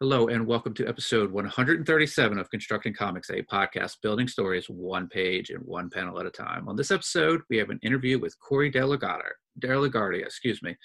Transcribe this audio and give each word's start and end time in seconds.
Hello, 0.00 0.26
and 0.26 0.44
welcome 0.44 0.74
to 0.74 0.88
episode 0.88 1.30
137 1.30 2.36
of 2.36 2.50
Constructing 2.50 2.92
Comics, 2.92 3.30
a 3.30 3.42
podcast 3.42 3.98
building 4.02 4.26
stories 4.26 4.68
one 4.68 5.06
page 5.06 5.50
and 5.50 5.62
one 5.64 5.88
panel 5.88 6.18
at 6.18 6.26
a 6.26 6.30
time. 6.30 6.68
On 6.68 6.74
this 6.74 6.90
episode, 6.90 7.42
we 7.48 7.58
have 7.58 7.70
an 7.70 7.78
interview 7.80 8.18
with 8.18 8.36
Corey 8.40 8.72
DeLaGuardia, 8.72 10.24
excuse 10.24 10.60
me. 10.64 10.76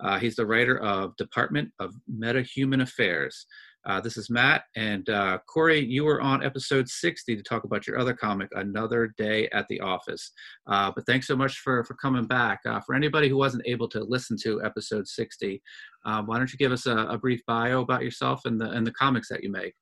Uh, 0.00 0.18
he's 0.18 0.34
the 0.34 0.44
writer 0.44 0.80
of 0.80 1.16
Department 1.16 1.70
of 1.78 1.94
Meta-Human 2.08 2.80
Affairs. 2.80 3.46
Uh, 3.86 4.00
this 4.00 4.16
is 4.16 4.28
Matt, 4.28 4.64
and 4.74 5.08
uh, 5.10 5.38
Corey, 5.46 5.78
you 5.78 6.04
were 6.04 6.20
on 6.20 6.44
episode 6.44 6.88
60 6.88 7.36
to 7.36 7.42
talk 7.42 7.62
about 7.62 7.86
your 7.86 8.00
other 8.00 8.14
comic, 8.14 8.48
Another 8.56 9.14
Day 9.16 9.48
at 9.50 9.68
the 9.68 9.78
Office. 9.78 10.32
Uh, 10.66 10.90
but 10.92 11.06
thanks 11.06 11.28
so 11.28 11.36
much 11.36 11.60
for, 11.60 11.84
for 11.84 11.94
coming 11.94 12.24
back. 12.24 12.58
Uh, 12.66 12.80
for 12.80 12.96
anybody 12.96 13.28
who 13.28 13.36
wasn't 13.36 13.62
able 13.64 13.88
to 13.90 14.02
listen 14.02 14.36
to 14.42 14.60
episode 14.64 15.06
60, 15.06 15.62
um, 16.04 16.26
why 16.26 16.36
don't 16.36 16.52
you 16.52 16.58
give 16.58 16.72
us 16.72 16.86
a, 16.86 16.96
a, 16.96 17.16
brief 17.16 17.40
bio 17.46 17.80
about 17.80 18.02
yourself 18.02 18.40
and 18.44 18.60
the, 18.60 18.68
and 18.70 18.84
the 18.84 18.92
comics 18.92 19.28
that 19.28 19.44
you 19.44 19.52
make? 19.52 19.74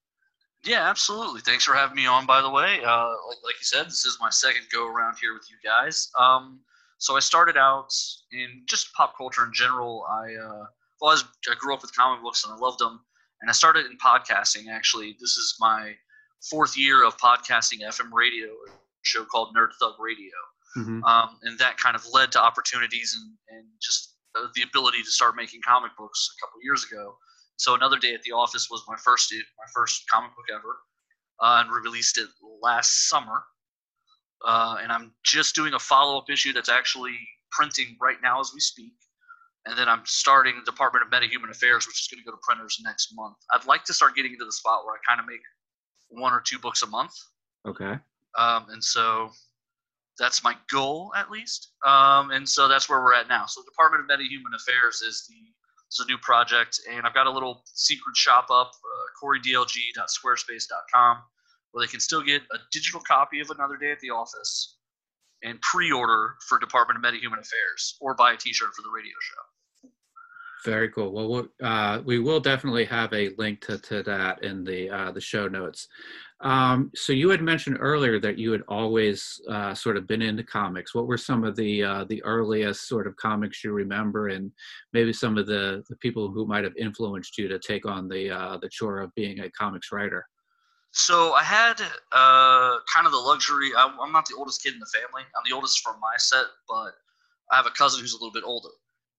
Yeah, 0.67 0.89
absolutely. 0.89 1.41
Thanks 1.41 1.65
for 1.65 1.75
having 1.75 1.97
me 1.97 2.07
on, 2.07 2.27
by 2.27 2.43
the 2.43 2.51
way. 2.51 2.81
Uh, 2.85 3.09
like, 3.09 3.39
like, 3.43 3.55
you 3.59 3.65
said, 3.65 3.87
this 3.87 4.05
is 4.05 4.19
my 4.21 4.31
second 4.31 4.67
go 4.71 4.87
around 4.87 5.17
here 5.19 5.33
with 5.33 5.47
you 5.51 5.57
guys. 5.65 6.11
Um, 6.19 6.61
so 6.99 7.17
I 7.17 7.21
started 7.21 7.57
out 7.57 7.89
in 8.33 8.65
just 8.69 8.93
pop 8.93 9.17
culture 9.17 9.47
in 9.47 9.53
general. 9.55 10.05
I, 10.11 10.35
uh, 10.35 10.65
well, 11.01 11.11
I, 11.11 11.15
was, 11.15 11.25
I 11.51 11.55
grew 11.59 11.73
up 11.73 11.81
with 11.81 11.97
comic 11.97 12.23
books 12.23 12.45
and 12.45 12.53
I 12.53 12.57
loved 12.57 12.81
them 12.81 13.01
and 13.45 13.51
I 13.51 13.53
started 13.53 13.85
in 13.85 13.99
podcasting. 13.99 14.71
Actually, 14.71 15.19
this 15.21 15.37
is 15.37 15.57
my 15.61 15.93
fourth 16.49 16.79
year 16.79 17.05
of 17.05 17.19
podcasting 17.19 17.83
FM 17.83 18.11
radio, 18.11 18.47
a 18.47 18.71
show 19.03 19.27
called 19.27 19.55
Nerd 19.55 19.69
Thug 19.79 19.97
Radio, 20.01 20.33
mm-hmm. 20.79 21.05
um, 21.05 21.37
and 21.43 21.59
that 21.59 21.77
kind 21.77 21.95
of 21.95 22.07
led 22.11 22.33
to 22.33 22.43
opportunities 22.43 23.15
and, 23.21 23.59
and 23.59 23.67
just 23.83 24.15
the 24.55 24.63
ability 24.63 25.03
to 25.03 25.11
start 25.11 25.37
making 25.37 25.61
comic 25.63 25.91
books 25.99 26.35
a 26.39 26.41
couple 26.41 26.59
years 26.63 26.87
ago. 26.91 27.15
So 27.59 27.75
another 27.75 27.99
day 27.99 28.15
at 28.15 28.23
the 28.23 28.33
office 28.33 28.69
was 28.71 28.83
my 28.89 28.97
first 28.97 29.31
my 29.31 29.67
first 29.75 30.05
comic 30.11 30.31
book 30.35 30.47
ever, 30.51 30.79
uh, 31.43 31.61
and 31.61 31.71
we 31.71 31.87
released 31.87 32.17
it 32.17 32.29
last 32.63 33.11
summer. 33.11 33.45
Uh, 34.43 34.79
and 34.83 34.91
I'm 34.91 35.13
just 35.23 35.55
doing 35.55 35.75
a 35.75 35.79
follow 35.79 36.17
up 36.17 36.31
issue 36.31 36.55
that's 36.55 36.71
actually 36.71 37.19
printing 37.51 37.99
right 38.01 38.17
now 38.23 38.41
as 38.41 38.53
we 38.55 38.61
speak 38.61 38.95
and 39.67 39.79
then 39.79 39.89
I'm 39.89 40.03
starting 40.05 40.55
the 40.57 40.71
Department 40.71 41.05
of 41.05 41.11
Meta-Human 41.11 41.51
Affairs, 41.51 41.87
which 41.87 42.01
is 42.01 42.09
going 42.09 42.23
to 42.23 42.25
go 42.25 42.33
to 42.33 42.41
printers 42.43 42.81
next 42.85 43.15
month. 43.15 43.37
I'd 43.53 43.67
like 43.67 43.85
to 43.85 43.95
start 43.95 44.15
getting 44.15 44.33
into 44.33 44.45
the 44.45 44.53
spot 44.53 44.85
where 44.85 44.95
I 44.95 44.99
kind 45.09 45.21
of 45.21 45.27
make 45.27 45.41
one 46.09 46.33
or 46.33 46.41
two 46.41 46.59
books 46.59 46.83
a 46.83 46.87
month. 46.87 47.13
Okay. 47.67 47.99
Um, 48.37 48.67
and 48.71 48.83
so 48.83 49.31
that's 50.19 50.45
my 50.45 50.55
goal, 50.71 51.13
at 51.17 51.31
least. 51.31 51.73
Um, 51.87 52.31
and 52.31 52.49
so 52.49 52.69
that's 52.69 52.89
where 52.89 53.01
we're 53.01 53.15
at 53.15 53.29
now. 53.29 53.47
So 53.47 53.63
the 53.63 53.71
Department 53.71 54.03
of 54.03 54.09
Meta-Human 54.09 54.53
Affairs 54.55 55.01
is 55.01 55.27
the 55.29 55.35
is 55.93 56.01
a 56.01 56.07
new 56.11 56.19
project, 56.19 56.81
and 56.91 57.07
I've 57.07 57.15
got 57.15 57.27
a 57.27 57.31
little 57.31 57.63
secret 57.67 58.17
shop 58.17 58.51
up, 58.51 58.73
uh, 58.73 59.07
CoreyDLG.squarespace.com, 59.23 61.19
where 61.71 61.87
they 61.87 61.91
can 61.91 62.01
still 62.01 62.23
get 62.23 62.43
a 62.53 62.59
digital 62.73 63.01
copy 63.01 63.41
of 63.41 63.51
Another 63.51 63.77
Day 63.77 63.93
at 63.93 64.01
the 64.01 64.11
Office 64.11 64.79
and 65.43 65.61
pre-order 65.61 66.35
for 66.49 66.59
Department 66.59 66.97
of 66.97 67.03
Meta-Human 67.03 67.39
Affairs, 67.39 67.97
or 68.01 68.15
buy 68.15 68.33
a 68.33 68.37
T-shirt 68.37 68.75
for 68.75 68.83
the 68.83 68.91
radio 68.91 69.13
show. 69.21 69.43
Very 70.65 70.89
cool. 70.89 71.13
Well, 71.13 71.29
we'll 71.29 71.49
uh, 71.63 72.01
we 72.07 72.19
will 72.19 72.41
definitely 72.41 72.87
have 72.87 73.13
a 73.13 73.35
link 73.37 73.61
to, 73.67 73.77
to 73.79 74.03
that 74.05 74.43
in 74.43 74.65
the 74.65 74.89
uh, 74.89 75.13
the 75.13 75.21
show 75.21 75.47
notes. 75.47 75.89
Um, 76.41 76.91
so 76.95 77.13
you 77.13 77.29
had 77.29 77.43
mentioned 77.43 77.77
earlier 77.81 78.19
that 78.21 78.39
you 78.39 78.51
had 78.51 78.63
always 78.67 79.41
uh, 79.51 79.75
sort 79.75 79.99
of 79.99 80.07
been 80.07 80.23
into 80.23 80.43
comics. 80.43 80.95
What 80.95 81.07
were 81.07 81.19
some 81.19 81.45
of 81.45 81.55
the 81.55 81.85
uh, 81.85 82.05
the 82.05 82.23
earliest 82.25 82.89
sort 82.89 83.07
of 83.07 83.15
comics 83.17 83.63
you 83.63 83.73
remember, 83.73 84.29
and 84.29 84.51
maybe 84.95 85.13
some 85.13 85.37
of 85.37 85.47
the, 85.47 85.85
the 85.91 85.97
people 85.97 86.31
who 86.31 86.47
might 86.47 86.65
have 86.65 86.77
influenced 86.79 87.37
you 87.37 87.47
to 87.49 87.59
take 87.59 87.85
on 87.85 88.09
the 88.09 88.31
uh, 88.31 88.57
the 88.57 88.69
chore 88.71 89.01
of 89.01 89.15
being 89.15 89.41
a 89.41 89.51
comics 89.51 89.93
writer? 89.93 90.27
So 90.93 91.35
I 91.35 91.43
had 91.43 91.79
uh, 92.13 92.79
kind 92.93 93.05
of 93.05 93.13
the 93.13 93.19
luxury. 93.19 93.71
I'm 93.77 94.13
not 94.13 94.25
the 94.25 94.37
oldest 94.39 94.63
kid 94.63 94.73
in 94.73 94.81
the 94.81 94.87
family. 94.87 95.25
I'm 95.37 95.43
the 95.47 95.55
oldest 95.55 95.81
from 95.81 96.01
my 96.01 96.17
set, 96.17 96.47
but 96.67 96.93
I 97.53 97.57
have 97.57 97.67
a 97.67 97.71
cousin 97.71 98.01
who's 98.01 98.15
a 98.15 98.17
little 98.17 98.33
bit 98.33 98.45
older 98.47 98.71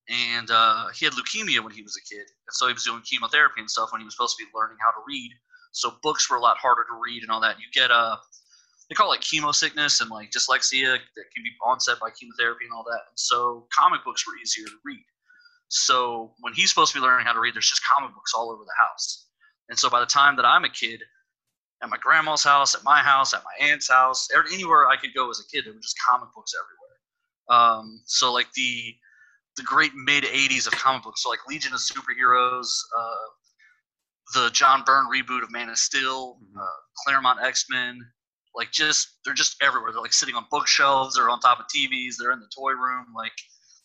and 0.08 0.50
uh, 0.50 0.88
he 0.94 1.04
had 1.04 1.14
leukemia 1.14 1.62
when 1.62 1.72
he 1.72 1.82
was 1.82 1.96
a 1.96 2.14
kid, 2.14 2.22
and 2.22 2.52
so 2.52 2.66
he 2.66 2.72
was 2.72 2.84
doing 2.84 3.02
chemotherapy 3.02 3.60
and 3.60 3.70
stuff 3.70 3.90
when 3.92 4.00
he 4.00 4.04
was 4.04 4.14
supposed 4.14 4.36
to 4.38 4.44
be 4.44 4.50
learning 4.54 4.78
how 4.80 4.90
to 4.90 5.04
read. 5.06 5.32
So 5.72 5.94
books 6.02 6.30
were 6.30 6.36
a 6.36 6.40
lot 6.40 6.58
harder 6.58 6.84
to 6.88 7.00
read 7.02 7.22
and 7.22 7.30
all 7.30 7.40
that. 7.40 7.58
You 7.58 7.66
get 7.72 7.90
a 7.90 7.94
uh, 7.94 8.16
they 8.88 8.94
call 8.94 9.12
it 9.12 9.20
chemo 9.20 9.54
sickness 9.54 10.00
and 10.00 10.10
like 10.10 10.30
dyslexia 10.30 10.94
that 10.94 11.24
can 11.34 11.42
be 11.42 11.50
onset 11.64 11.98
by 12.00 12.10
chemotherapy 12.10 12.66
and 12.66 12.72
all 12.72 12.84
that. 12.84 13.02
And 13.08 13.18
so 13.18 13.66
comic 13.76 14.04
books 14.04 14.24
were 14.26 14.38
easier 14.40 14.66
to 14.66 14.78
read. 14.84 15.04
So 15.68 16.34
when 16.40 16.52
he's 16.52 16.70
supposed 16.70 16.92
to 16.92 17.00
be 17.00 17.04
learning 17.04 17.26
how 17.26 17.32
to 17.32 17.40
read, 17.40 17.54
there's 17.54 17.68
just 17.68 17.82
comic 17.84 18.14
books 18.14 18.32
all 18.34 18.50
over 18.50 18.62
the 18.62 18.88
house. 18.88 19.26
And 19.68 19.78
so 19.78 19.90
by 19.90 19.98
the 19.98 20.06
time 20.06 20.36
that 20.36 20.44
I'm 20.44 20.64
a 20.64 20.70
kid, 20.70 21.02
at 21.82 21.90
my 21.90 21.98
grandma's 21.98 22.44
house, 22.44 22.74
at 22.74 22.84
my 22.84 23.00
house, 23.00 23.34
at 23.34 23.42
my 23.44 23.66
aunt's 23.66 23.90
house, 23.90 24.28
anywhere 24.52 24.88
I 24.88 24.96
could 24.96 25.14
go 25.14 25.28
as 25.28 25.40
a 25.40 25.48
kid, 25.50 25.66
there 25.66 25.74
were 25.74 25.80
just 25.80 25.96
comic 26.08 26.28
books 26.34 26.52
everywhere. 26.54 26.86
Um, 27.48 28.02
so 28.06 28.32
like 28.32 28.50
the 28.52 28.94
the 29.56 29.62
great 29.62 29.94
mid 29.94 30.24
'80s 30.24 30.66
of 30.66 30.72
comic 30.72 31.02
books, 31.02 31.22
so 31.22 31.30
like 31.30 31.46
Legion 31.48 31.72
of 31.72 31.80
Superheroes, 31.80 32.68
uh, 32.96 33.26
the 34.34 34.50
John 34.50 34.82
Byrne 34.84 35.06
reboot 35.06 35.42
of 35.42 35.50
Man 35.50 35.68
of 35.68 35.78
Steel, 35.78 36.34
mm-hmm. 36.34 36.58
uh, 36.58 36.66
Claremont 37.04 37.40
X 37.42 37.66
Men. 37.70 38.00
Like 38.54 38.70
just 38.72 39.18
they're 39.24 39.34
just 39.34 39.56
everywhere. 39.62 39.92
They're 39.92 40.00
like 40.00 40.14
sitting 40.14 40.34
on 40.34 40.46
bookshelves. 40.50 41.14
They're 41.14 41.28
on 41.28 41.40
top 41.40 41.60
of 41.60 41.66
TVs. 41.66 42.14
They're 42.18 42.32
in 42.32 42.40
the 42.40 42.50
toy 42.56 42.72
room. 42.72 43.06
Like 43.14 43.32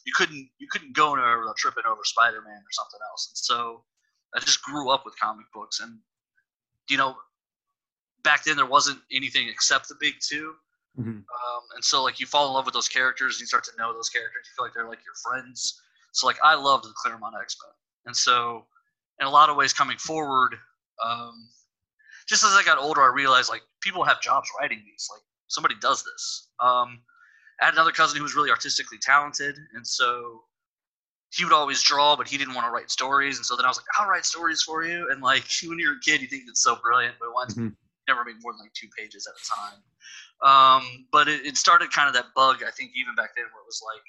you 0.06 0.14
couldn't 0.16 0.50
you 0.60 0.68
couldn't 0.72 0.96
go 0.96 1.14
anywhere 1.14 1.40
without 1.40 1.58
tripping 1.58 1.84
over 1.86 2.02
Spider 2.04 2.42
Man 2.42 2.58
or 2.58 2.72
something 2.72 3.00
else. 3.12 3.28
And 3.32 3.38
so 3.38 3.84
I 4.36 4.40
just 4.40 4.64
grew 4.64 4.90
up 4.90 5.04
with 5.06 5.20
comic 5.20 5.46
books. 5.54 5.82
And 5.82 6.00
you 6.90 6.98
know, 6.98 7.16
back 8.24 8.44
then 8.44 8.56
there 8.56 8.66
wasn't 8.66 9.00
anything 9.12 9.50
except 9.50 9.90
the 9.90 9.96
big 10.00 10.16
two. 10.22 10.54
Mm-hmm. 11.00 11.10
Um, 11.10 11.64
and 11.76 11.84
so 11.84 12.04
like 12.04 12.20
you 12.20 12.26
fall 12.26 12.48
in 12.48 12.54
love 12.54 12.66
with 12.66 12.74
those 12.74 12.90
characters, 12.90 13.40
you 13.40 13.46
start 13.46 13.64
to 13.66 13.72
know 13.78 13.94
those 13.94 14.10
characters. 14.10 14.46
You 14.46 14.52
feel 14.56 14.66
like 14.66 14.74
they're 14.74 14.90
like 14.90 15.00
your 15.06 15.16
friends. 15.16 15.82
So 16.12 16.28
like 16.28 16.38
I 16.44 16.56
loved 16.56 16.84
the 16.84 16.94
Claremont 17.02 17.36
X 17.42 17.56
Men, 17.64 17.74
and 18.08 18.16
so 18.16 18.66
in 19.20 19.28
a 19.28 19.30
lot 19.30 19.50
of 19.50 19.56
ways, 19.56 19.72
coming 19.72 19.98
forward, 19.98 20.56
um, 21.04 21.48
just 22.28 22.44
as 22.44 22.52
I 22.52 22.64
got 22.64 22.78
older, 22.78 23.02
I 23.02 23.08
realized 23.08 23.50
like 23.50 23.62
people 23.82 24.04
have 24.04 24.22
jobs 24.22 24.50
writing 24.60 24.82
these. 24.86 25.08
Like 25.10 25.22
somebody 25.48 25.76
does 25.82 26.04
this. 26.04 26.50
Um, 26.60 27.00
I 27.62 27.66
had 27.66 27.76
another 27.76 27.92
cousin 27.92 28.18
who 28.18 28.24
was 28.24 28.36
really 28.36 28.50
artistically 28.50 28.98
talented, 29.02 29.56
and 29.74 29.88
so 29.88 30.42
he 31.32 31.46
would 31.46 31.54
always 31.54 31.82
draw, 31.82 32.16
but 32.16 32.28
he 32.28 32.38
didn't 32.38 32.54
want 32.54 32.68
to 32.68 32.72
write 32.72 32.92
stories. 32.92 33.38
And 33.38 33.46
so 33.46 33.56
then 33.56 33.66
I 33.66 33.70
was 33.70 33.78
like, 33.78 33.86
I'll 33.98 34.10
write 34.10 34.26
stories 34.26 34.62
for 34.62 34.84
you. 34.84 35.10
And 35.12 35.22
like 35.22 35.46
when 35.66 35.80
you're 35.80 35.94
a 35.96 36.00
kid, 36.00 36.22
you 36.22 36.28
think 36.28 36.44
it's 36.48 36.64
so 36.64 36.76
brilliant, 36.76 37.16
but 37.20 37.30
once 37.34 37.54
mm-hmm. 37.54 37.70
never 38.08 38.26
made 38.26 38.36
more 38.42 38.52
than 38.54 38.60
like 38.60 38.74
two 38.74 38.88
pages 38.98 39.28
at 39.28 39.34
a 39.34 39.62
time. 39.62 39.80
Um, 40.42 41.06
but 41.12 41.28
it, 41.28 41.46
it 41.46 41.58
started 41.58 41.92
kind 41.92 42.08
of 42.08 42.14
that 42.16 42.34
bug, 42.36 42.64
I 42.66 42.72
think, 42.72 42.92
even 42.96 43.16
back 43.16 43.32
then, 43.36 43.46
where 43.46 43.62
it 43.62 43.70
was 43.70 43.82
like, 43.86 44.04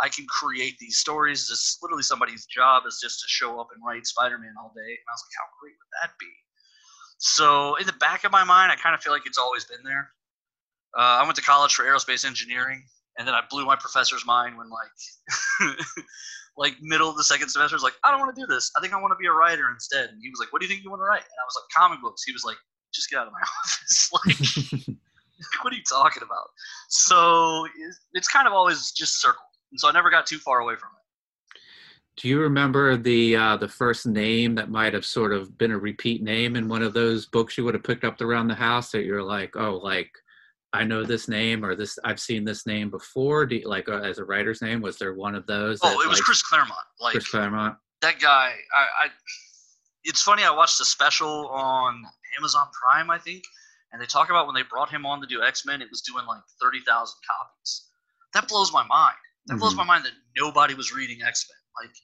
I 0.00 0.08
can 0.08 0.26
create 0.26 0.76
these 0.78 0.98
stories. 0.98 1.48
It's 1.50 1.78
literally 1.82 2.02
somebody's 2.02 2.44
job 2.46 2.82
is 2.86 3.00
just 3.02 3.20
to 3.20 3.26
show 3.28 3.60
up 3.60 3.68
and 3.74 3.82
write 3.86 4.06
Spider 4.06 4.38
Man 4.38 4.54
all 4.60 4.72
day. 4.74 4.92
And 4.92 5.06
I 5.08 5.12
was 5.14 5.24
like, 5.24 5.36
how 5.38 5.48
great 5.60 5.74
would 5.78 5.92
that 6.02 6.10
be? 6.18 6.32
So, 7.18 7.76
in 7.76 7.86
the 7.86 7.94
back 7.94 8.24
of 8.24 8.32
my 8.32 8.44
mind, 8.44 8.70
I 8.70 8.76
kind 8.76 8.94
of 8.94 9.00
feel 9.00 9.12
like 9.12 9.26
it's 9.26 9.38
always 9.38 9.64
been 9.64 9.82
there. 9.84 10.10
Uh, 10.98 11.20
I 11.20 11.22
went 11.24 11.36
to 11.36 11.42
college 11.42 11.74
for 11.74 11.84
aerospace 11.84 12.26
engineering, 12.26 12.82
and 13.18 13.26
then 13.26 13.34
I 13.34 13.40
blew 13.48 13.64
my 13.64 13.76
professor's 13.76 14.26
mind 14.26 14.58
when, 14.58 14.68
like, 14.68 15.76
like 16.56 16.74
middle 16.80 17.08
of 17.08 17.16
the 17.16 17.24
second 17.24 17.48
semester, 17.48 17.74
I 17.74 17.76
was 17.76 17.82
like, 17.82 17.96
I 18.04 18.10
don't 18.10 18.20
want 18.20 18.34
to 18.34 18.40
do 18.40 18.46
this. 18.46 18.70
I 18.76 18.80
think 18.80 18.92
I 18.92 19.00
want 19.00 19.12
to 19.12 19.16
be 19.16 19.26
a 19.26 19.32
writer 19.32 19.70
instead. 19.72 20.10
And 20.10 20.18
he 20.22 20.30
was 20.30 20.40
like, 20.40 20.52
What 20.52 20.60
do 20.60 20.66
you 20.66 20.72
think 20.72 20.84
you 20.84 20.90
want 20.90 21.00
to 21.00 21.04
write? 21.04 21.22
And 21.24 21.38
I 21.40 21.44
was 21.44 21.56
like, 21.56 21.68
Comic 21.76 22.02
books. 22.02 22.22
He 22.24 22.32
was 22.32 22.44
like, 22.44 22.56
Just 22.94 23.10
get 23.10 23.18
out 23.20 23.26
of 23.26 23.32
my 23.32 23.40
office. 23.60 24.86
like, 24.86 24.96
what 25.62 25.72
are 25.72 25.76
you 25.76 25.82
talking 25.82 26.22
about? 26.22 26.48
So 26.88 27.66
it's 28.12 28.28
kind 28.28 28.46
of 28.46 28.52
always 28.52 28.92
just 28.92 29.20
circled. 29.20 29.42
And 29.72 29.80
so 29.80 29.88
I 29.88 29.92
never 29.92 30.10
got 30.10 30.26
too 30.26 30.38
far 30.38 30.60
away 30.60 30.76
from 30.76 30.90
it. 30.90 31.60
Do 32.16 32.28
you 32.28 32.40
remember 32.40 32.96
the 32.96 33.36
uh, 33.36 33.56
the 33.58 33.68
first 33.68 34.06
name 34.06 34.54
that 34.54 34.70
might 34.70 34.94
have 34.94 35.04
sort 35.04 35.34
of 35.34 35.58
been 35.58 35.72
a 35.72 35.78
repeat 35.78 36.22
name 36.22 36.56
in 36.56 36.66
one 36.66 36.82
of 36.82 36.94
those 36.94 37.26
books 37.26 37.58
you 37.58 37.64
would 37.64 37.74
have 37.74 37.82
picked 37.82 38.04
up 38.04 38.20
around 38.22 38.48
the 38.48 38.54
house 38.54 38.90
that 38.92 39.04
you're 39.04 39.22
like, 39.22 39.54
oh, 39.56 39.76
like 39.82 40.10
I 40.72 40.84
know 40.84 41.04
this 41.04 41.28
name 41.28 41.64
or 41.64 41.74
this 41.74 41.98
I've 42.04 42.20
seen 42.20 42.44
this 42.44 42.66
name 42.66 42.90
before? 42.90 43.44
Do 43.44 43.56
you, 43.56 43.68
like 43.68 43.88
uh, 43.88 44.00
as 44.00 44.18
a 44.18 44.24
writer's 44.24 44.62
name? 44.62 44.80
Was 44.80 44.98
there 44.98 45.14
one 45.14 45.34
of 45.34 45.46
those? 45.46 45.78
Oh, 45.82 45.88
that, 45.88 46.04
it 46.06 46.08
was 46.08 46.18
like, 46.18 46.24
Chris 46.24 46.42
Claremont. 46.42 46.80
Like 47.00 47.12
Chris 47.12 47.28
Claremont. 47.28 47.76
That 48.00 48.18
guy. 48.18 48.54
I, 48.74 49.06
I. 49.06 49.08
It's 50.04 50.22
funny. 50.22 50.42
I 50.42 50.50
watched 50.50 50.80
a 50.80 50.84
special 50.84 51.48
on 51.48 52.02
Amazon 52.38 52.66
Prime, 52.72 53.10
I 53.10 53.18
think, 53.18 53.44
and 53.92 54.00
they 54.00 54.06
talk 54.06 54.30
about 54.30 54.46
when 54.46 54.54
they 54.54 54.62
brought 54.62 54.90
him 54.90 55.06
on 55.06 55.20
to 55.20 55.26
do 55.26 55.42
X 55.42 55.64
Men, 55.64 55.82
it 55.82 55.88
was 55.90 56.02
doing 56.02 56.26
like 56.26 56.42
thirty 56.60 56.80
thousand 56.80 57.18
copies. 57.26 57.88
That 58.34 58.48
blows 58.48 58.72
my 58.72 58.84
mind. 58.86 59.14
That 59.46 59.54
mm-hmm. 59.54 59.60
blows 59.60 59.74
my 59.74 59.84
mind 59.84 60.04
that 60.04 60.12
nobody 60.36 60.74
was 60.74 60.94
reading 60.94 61.22
X 61.22 61.46
Men. 61.48 61.86
Like, 61.86 61.96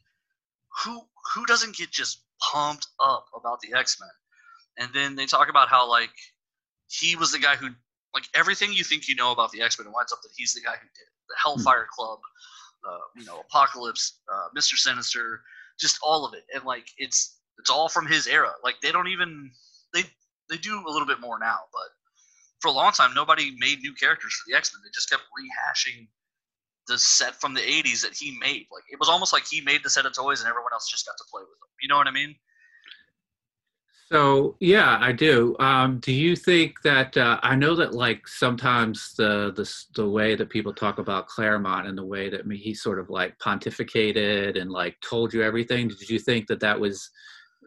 who 0.85 1.03
who 1.35 1.47
doesn't 1.47 1.77
get 1.77 1.91
just 1.91 2.23
pumped 2.41 2.87
up 3.01 3.27
about 3.39 3.61
the 3.61 3.77
X 3.79 3.99
Men? 4.01 4.11
And 4.79 4.95
then 4.95 5.17
they 5.17 5.27
talk 5.27 5.49
about 5.49 5.69
how 5.69 5.89
like 5.89 6.15
he 6.89 7.17
was 7.17 7.33
the 7.33 7.39
guy 7.39 7.57
who 7.57 7.69
like 8.15 8.25
everything 8.35 8.73
you 8.73 8.85
think 8.85 9.09
you 9.09 9.15
know 9.15 9.33
about 9.33 9.51
the 9.53 9.63
X 9.63 9.79
Men, 9.79 9.89
it 9.89 9.95
winds 9.95 10.13
up 10.13 10.21
that 10.23 10.31
he's 10.37 10.55
the 10.55 10.61
guy 10.61 10.73
who 10.73 10.87
did 10.87 11.09
the 11.29 11.35
Hellfire 11.43 11.81
mm-hmm. 11.81 11.95
Club, 11.95 12.19
uh, 12.89 12.99
you 13.17 13.25
know, 13.25 13.41
Apocalypse, 13.41 14.21
uh, 14.33 14.49
Mister 14.55 14.77
Sinister, 14.77 15.43
just 15.79 15.99
all 16.03 16.25
of 16.25 16.35
it. 16.35 16.45
And 16.55 16.65
like 16.65 16.87
it's 16.99 17.39
It's 17.59 17.71
all 17.71 17.89
from 17.89 18.07
his 18.07 18.27
era. 18.27 18.53
Like 18.65 18.81
they 18.83 18.91
don't 18.93 19.09
even 19.09 19.51
they 19.93 20.05
they 20.53 20.59
do 20.59 20.83
a 20.87 20.91
little 20.91 21.07
bit 21.07 21.21
more 21.21 21.39
now, 21.39 21.61
but 21.73 21.89
for 22.61 22.69
a 22.69 22.73
long 22.73 22.93
time 22.93 23.15
nobody 23.15 23.55
made 23.59 23.81
new 23.81 23.95
characters 23.95 24.35
for 24.35 24.51
the 24.51 24.57
X 24.57 24.73
Men. 24.75 24.83
They 24.85 24.91
just 24.95 25.11
kept 25.11 25.23
rehashing 25.23 26.07
the 26.89 26.99
set 26.99 27.41
from 27.41 27.55
the 27.55 27.61
80s 27.61 28.03
that 28.03 28.15
he 28.15 28.37
made. 28.39 28.67
Like 28.73 28.85
it 28.91 28.99
was 28.99 29.09
almost 29.09 29.33
like 29.33 29.45
he 29.51 29.61
made 29.61 29.83
the 29.83 29.91
set 29.91 30.07
of 30.07 30.13
toys 30.13 30.41
and 30.41 30.49
everyone 30.49 30.73
else 30.73 30.91
just 30.91 31.07
got 31.07 31.17
to 31.17 31.25
play 31.31 31.43
with 31.43 31.59
them. 31.61 31.69
You 31.81 31.89
know 31.89 31.97
what 31.97 32.07
I 32.07 32.11
mean? 32.11 32.35
So 34.13 34.57
yeah, 34.61 34.99
I 35.01 35.13
do. 35.13 35.57
Um, 35.59 35.99
do 36.01 36.13
you 36.13 36.37
think 36.37 36.83
that 36.83 37.17
uh, 37.17 37.41
I 37.43 37.57
know 37.57 37.75
that 37.77 37.95
like 37.95 38.29
sometimes 38.29 39.15
the, 39.17 39.53
the 39.57 39.73
the 39.95 40.09
way 40.09 40.35
that 40.35 40.51
people 40.51 40.75
talk 40.75 40.99
about 40.99 41.29
Claremont 41.29 41.87
and 41.87 41.97
the 41.97 42.05
way 42.05 42.29
that 42.29 42.45
he 42.53 42.75
sort 42.75 42.99
of 42.99 43.09
like 43.09 43.39
pontificated 43.39 44.61
and 44.61 44.71
like 44.71 45.01
told 45.01 45.33
you 45.33 45.43
everything. 45.43 45.89
Did 45.89 46.11
you 46.11 46.19
think 46.19 46.47
that 46.49 46.61
that 46.61 46.79
was 46.79 47.11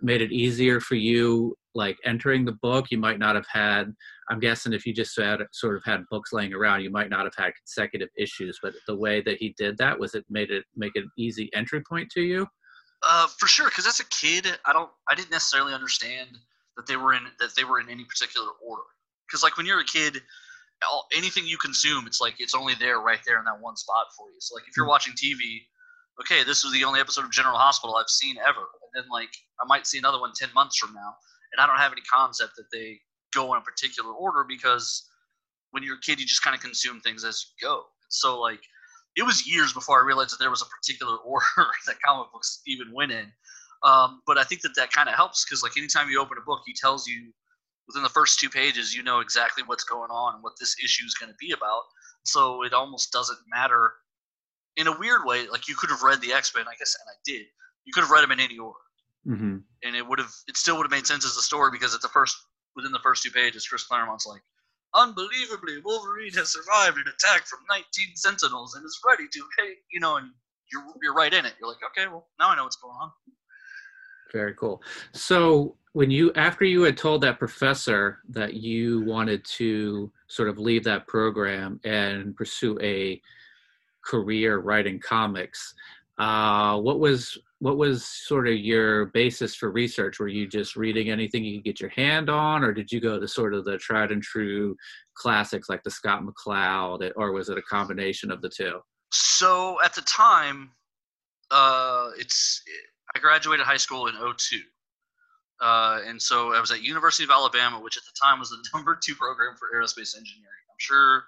made 0.03 0.21
it 0.21 0.31
easier 0.31 0.79
for 0.79 0.93
you 0.93 1.57
like 1.75 1.97
entering 2.05 2.45
the 2.45 2.57
book? 2.61 2.87
You 2.89 2.97
might 2.97 3.19
not 3.19 3.35
have 3.35 3.47
had. 3.51 3.93
I'm 4.29 4.39
guessing 4.39 4.73
if 4.73 4.85
you 4.85 4.93
just 4.93 5.19
had 5.19 5.41
sort 5.51 5.75
of 5.75 5.83
had 5.85 6.03
books 6.09 6.33
laying 6.33 6.53
around, 6.53 6.81
you 6.81 6.89
might 6.89 7.09
not 7.09 7.25
have 7.25 7.35
had 7.37 7.53
consecutive 7.55 8.09
issues. 8.17 8.57
But 8.61 8.73
the 8.87 8.95
way 8.95 9.21
that 9.21 9.37
he 9.37 9.53
did 9.57 9.77
that 9.77 9.99
was 9.99 10.15
it 10.15 10.25
made 10.29 10.51
it 10.51 10.65
make 10.75 10.93
it 10.95 11.03
an 11.03 11.11
easy 11.17 11.49
entry 11.53 11.81
point 11.87 12.09
to 12.11 12.21
you. 12.21 12.47
Uh, 13.03 13.27
for 13.37 13.47
sure, 13.47 13.69
because 13.69 13.85
as 13.85 13.99
a 13.99 14.05
kid, 14.05 14.47
I 14.65 14.73
don't, 14.73 14.89
I 15.09 15.15
didn't 15.15 15.31
necessarily 15.31 15.73
understand 15.73 16.29
that 16.75 16.87
they 16.87 16.97
were 16.97 17.13
in 17.13 17.23
that 17.39 17.55
they 17.55 17.63
were 17.63 17.79
in 17.79 17.89
any 17.89 18.03
particular 18.05 18.47
order. 18.65 18.83
Because 19.27 19.43
like 19.43 19.57
when 19.57 19.65
you're 19.65 19.79
a 19.79 19.85
kid, 19.85 20.21
all, 20.89 21.07
anything 21.15 21.45
you 21.45 21.57
consume, 21.57 22.07
it's 22.07 22.21
like 22.21 22.35
it's 22.39 22.55
only 22.55 22.73
there 22.75 22.99
right 22.99 23.19
there 23.25 23.39
in 23.39 23.45
that 23.45 23.59
one 23.59 23.75
spot 23.75 24.07
for 24.17 24.29
you. 24.29 24.37
So 24.39 24.55
like 24.55 24.65
if 24.67 24.75
you're 24.77 24.87
watching 24.87 25.13
TV, 25.13 25.61
okay, 26.21 26.43
this 26.43 26.63
was 26.63 26.73
the 26.73 26.83
only 26.83 26.99
episode 26.99 27.25
of 27.25 27.31
General 27.31 27.57
Hospital 27.57 27.95
I've 27.95 28.09
seen 28.09 28.37
ever, 28.37 28.59
and 28.59 29.03
then 29.03 29.09
like 29.11 29.29
I 29.61 29.65
might 29.67 29.87
see 29.87 29.97
another 29.97 30.19
one 30.19 30.31
ten 30.35 30.49
months 30.53 30.77
from 30.77 30.93
now, 30.93 31.15
and 31.51 31.61
I 31.61 31.67
don't 31.67 31.77
have 31.77 31.91
any 31.91 32.01
concept 32.01 32.53
that 32.57 32.65
they 32.71 32.99
go 33.33 33.53
in 33.53 33.59
a 33.59 33.63
particular 33.63 34.11
order 34.13 34.45
because 34.47 35.07
when 35.71 35.83
you're 35.83 35.95
a 35.95 36.01
kid, 36.01 36.19
you 36.19 36.25
just 36.25 36.43
kind 36.43 36.55
of 36.55 36.61
consume 36.61 37.01
things 37.01 37.23
as 37.23 37.45
you 37.47 37.67
go. 37.67 37.83
So 38.09 38.39
like 38.39 38.61
it 39.15 39.23
was 39.23 39.47
years 39.47 39.73
before 39.73 40.01
I 40.01 40.05
realized 40.05 40.31
that 40.31 40.39
there 40.39 40.49
was 40.49 40.61
a 40.61 40.65
particular 40.65 41.17
order 41.25 41.45
that 41.87 41.95
comic 42.05 42.31
books 42.31 42.61
even 42.67 42.93
went 42.93 43.11
in. 43.11 43.31
Um, 43.83 44.21
but 44.25 44.37
I 44.37 44.43
think 44.43 44.61
that 44.61 44.75
that 44.77 44.91
kind 44.91 45.09
of 45.09 45.15
helps 45.15 45.45
because 45.45 45.61
like 45.61 45.77
anytime 45.77 46.09
you 46.09 46.19
open 46.19 46.37
a 46.37 46.45
book, 46.45 46.61
he 46.65 46.73
tells 46.73 47.07
you 47.07 47.31
within 47.87 48.03
the 48.03 48.09
first 48.09 48.39
two 48.39 48.49
pages, 48.49 48.95
you 48.95 49.03
know 49.03 49.19
exactly 49.19 49.63
what's 49.65 49.83
going 49.83 50.09
on 50.09 50.35
and 50.35 50.43
what 50.43 50.53
this 50.59 50.75
issue 50.83 51.05
is 51.05 51.13
going 51.13 51.31
to 51.31 51.37
be 51.39 51.51
about. 51.51 51.83
So 52.23 52.63
it 52.63 52.73
almost 52.73 53.11
doesn't 53.11 53.37
matter. 53.53 53.93
In 54.77 54.87
a 54.87 54.97
weird 54.97 55.21
way, 55.23 55.47
like 55.47 55.67
you 55.67 55.75
could 55.75 55.89
have 55.89 56.01
read 56.01 56.19
the 56.21 56.33
X 56.33 56.51
Men, 56.55 56.65
I 56.67 56.75
guess, 56.77 56.95
and 56.99 57.07
I 57.07 57.17
did. 57.23 57.45
You 57.85 57.93
could 57.93 58.01
have 58.01 58.09
read 58.09 58.23
them 58.23 58.31
in 58.31 58.39
any 58.39 58.57
order, 58.57 58.79
mm-hmm. 59.27 59.57
and 59.83 59.95
it 59.95 60.07
would 60.07 60.19
have, 60.19 60.31
it 60.47 60.57
still 60.57 60.77
would 60.77 60.83
have 60.83 60.91
made 60.91 61.07
sense 61.07 61.25
as 61.25 61.37
a 61.37 61.41
story 61.41 61.71
because 61.71 61.95
at 61.95 62.01
the 62.01 62.09
first, 62.09 62.37
within 62.75 62.91
the 62.91 62.99
first 62.99 63.23
two 63.23 63.31
pages, 63.31 63.67
Chris 63.67 63.85
Claremont's 63.85 64.25
like, 64.25 64.41
unbelievably, 64.93 65.81
Wolverine 65.83 66.33
has 66.33 66.53
survived 66.53 66.97
an 66.97 67.05
attack 67.07 67.45
from 67.45 67.59
19 67.69 67.83
Sentinels 68.15 68.75
and 68.75 68.85
is 68.85 68.99
ready 69.05 69.25
to, 69.31 69.43
hey, 69.57 69.73
you 69.91 69.99
know, 69.99 70.17
and 70.17 70.29
you're 70.71 70.83
you're 71.01 71.13
right 71.13 71.33
in 71.33 71.45
it. 71.45 71.53
You're 71.59 71.69
like, 71.69 71.79
okay, 71.91 72.07
well, 72.07 72.27
now 72.39 72.49
I 72.49 72.55
know 72.55 72.63
what's 72.63 72.77
going 72.77 72.95
on. 72.99 73.11
Very 74.33 74.53
cool. 74.55 74.81
So 75.13 75.77
when 75.93 76.11
you 76.11 76.31
after 76.35 76.65
you 76.65 76.81
had 76.81 76.97
told 76.97 77.21
that 77.21 77.39
professor 77.39 78.19
that 78.29 78.55
you 78.55 79.01
wanted 79.01 79.45
to 79.45 80.11
sort 80.27 80.49
of 80.49 80.57
leave 80.57 80.83
that 80.85 81.07
program 81.07 81.79
and 81.83 82.35
pursue 82.35 82.77
a 82.81 83.21
career 84.03 84.59
writing 84.59 84.99
comics, 84.99 85.73
uh, 86.17 86.77
what 86.79 86.99
was 86.99 87.37
what 87.59 87.77
was 87.77 88.05
sort 88.05 88.47
of 88.47 88.55
your 88.55 89.07
basis 89.07 89.55
for 89.55 89.71
research? 89.71 90.19
Were 90.19 90.27
you 90.27 90.47
just 90.47 90.75
reading 90.75 91.09
anything 91.09 91.43
you 91.43 91.57
could 91.57 91.65
get 91.65 91.79
your 91.79 91.89
hand 91.89 92.29
on, 92.29 92.63
or 92.63 92.73
did 92.73 92.91
you 92.91 92.99
go 92.99 93.19
to 93.19 93.27
sort 93.27 93.53
of 93.53 93.65
the 93.65 93.77
tried 93.77 94.11
and 94.11 94.21
true 94.21 94.75
classics 95.15 95.69
like 95.69 95.81
the 95.83 95.91
Scott 95.91 96.23
McCloud, 96.23 97.11
or 97.15 97.31
was 97.31 97.49
it 97.49 97.57
a 97.57 97.61
combination 97.61 98.31
of 98.31 98.41
the 98.41 98.49
two? 98.49 98.79
So 99.11 99.77
at 99.83 99.95
the 99.95 100.01
time, 100.01 100.71
uh, 101.51 102.09
it's 102.17 102.61
I 103.15 103.19
graduated 103.19 103.65
high 103.65 103.77
school 103.77 104.07
in 104.07 104.15
02. 104.15 104.59
Uh, 105.61 106.01
and 106.05 106.21
so 106.21 106.53
I 106.53 106.59
was 106.59 106.71
at 106.71 106.83
University 106.83 107.23
of 107.23 107.29
Alabama, 107.29 107.79
which 107.79 107.95
at 107.95 108.03
the 108.03 108.19
time 108.21 108.39
was 108.39 108.49
the 108.49 108.63
number 108.73 108.97
two 109.01 109.15
program 109.15 109.55
for 109.57 109.69
aerospace 109.73 110.17
engineering. 110.17 110.65
I'm 110.69 110.79
sure 110.79 111.23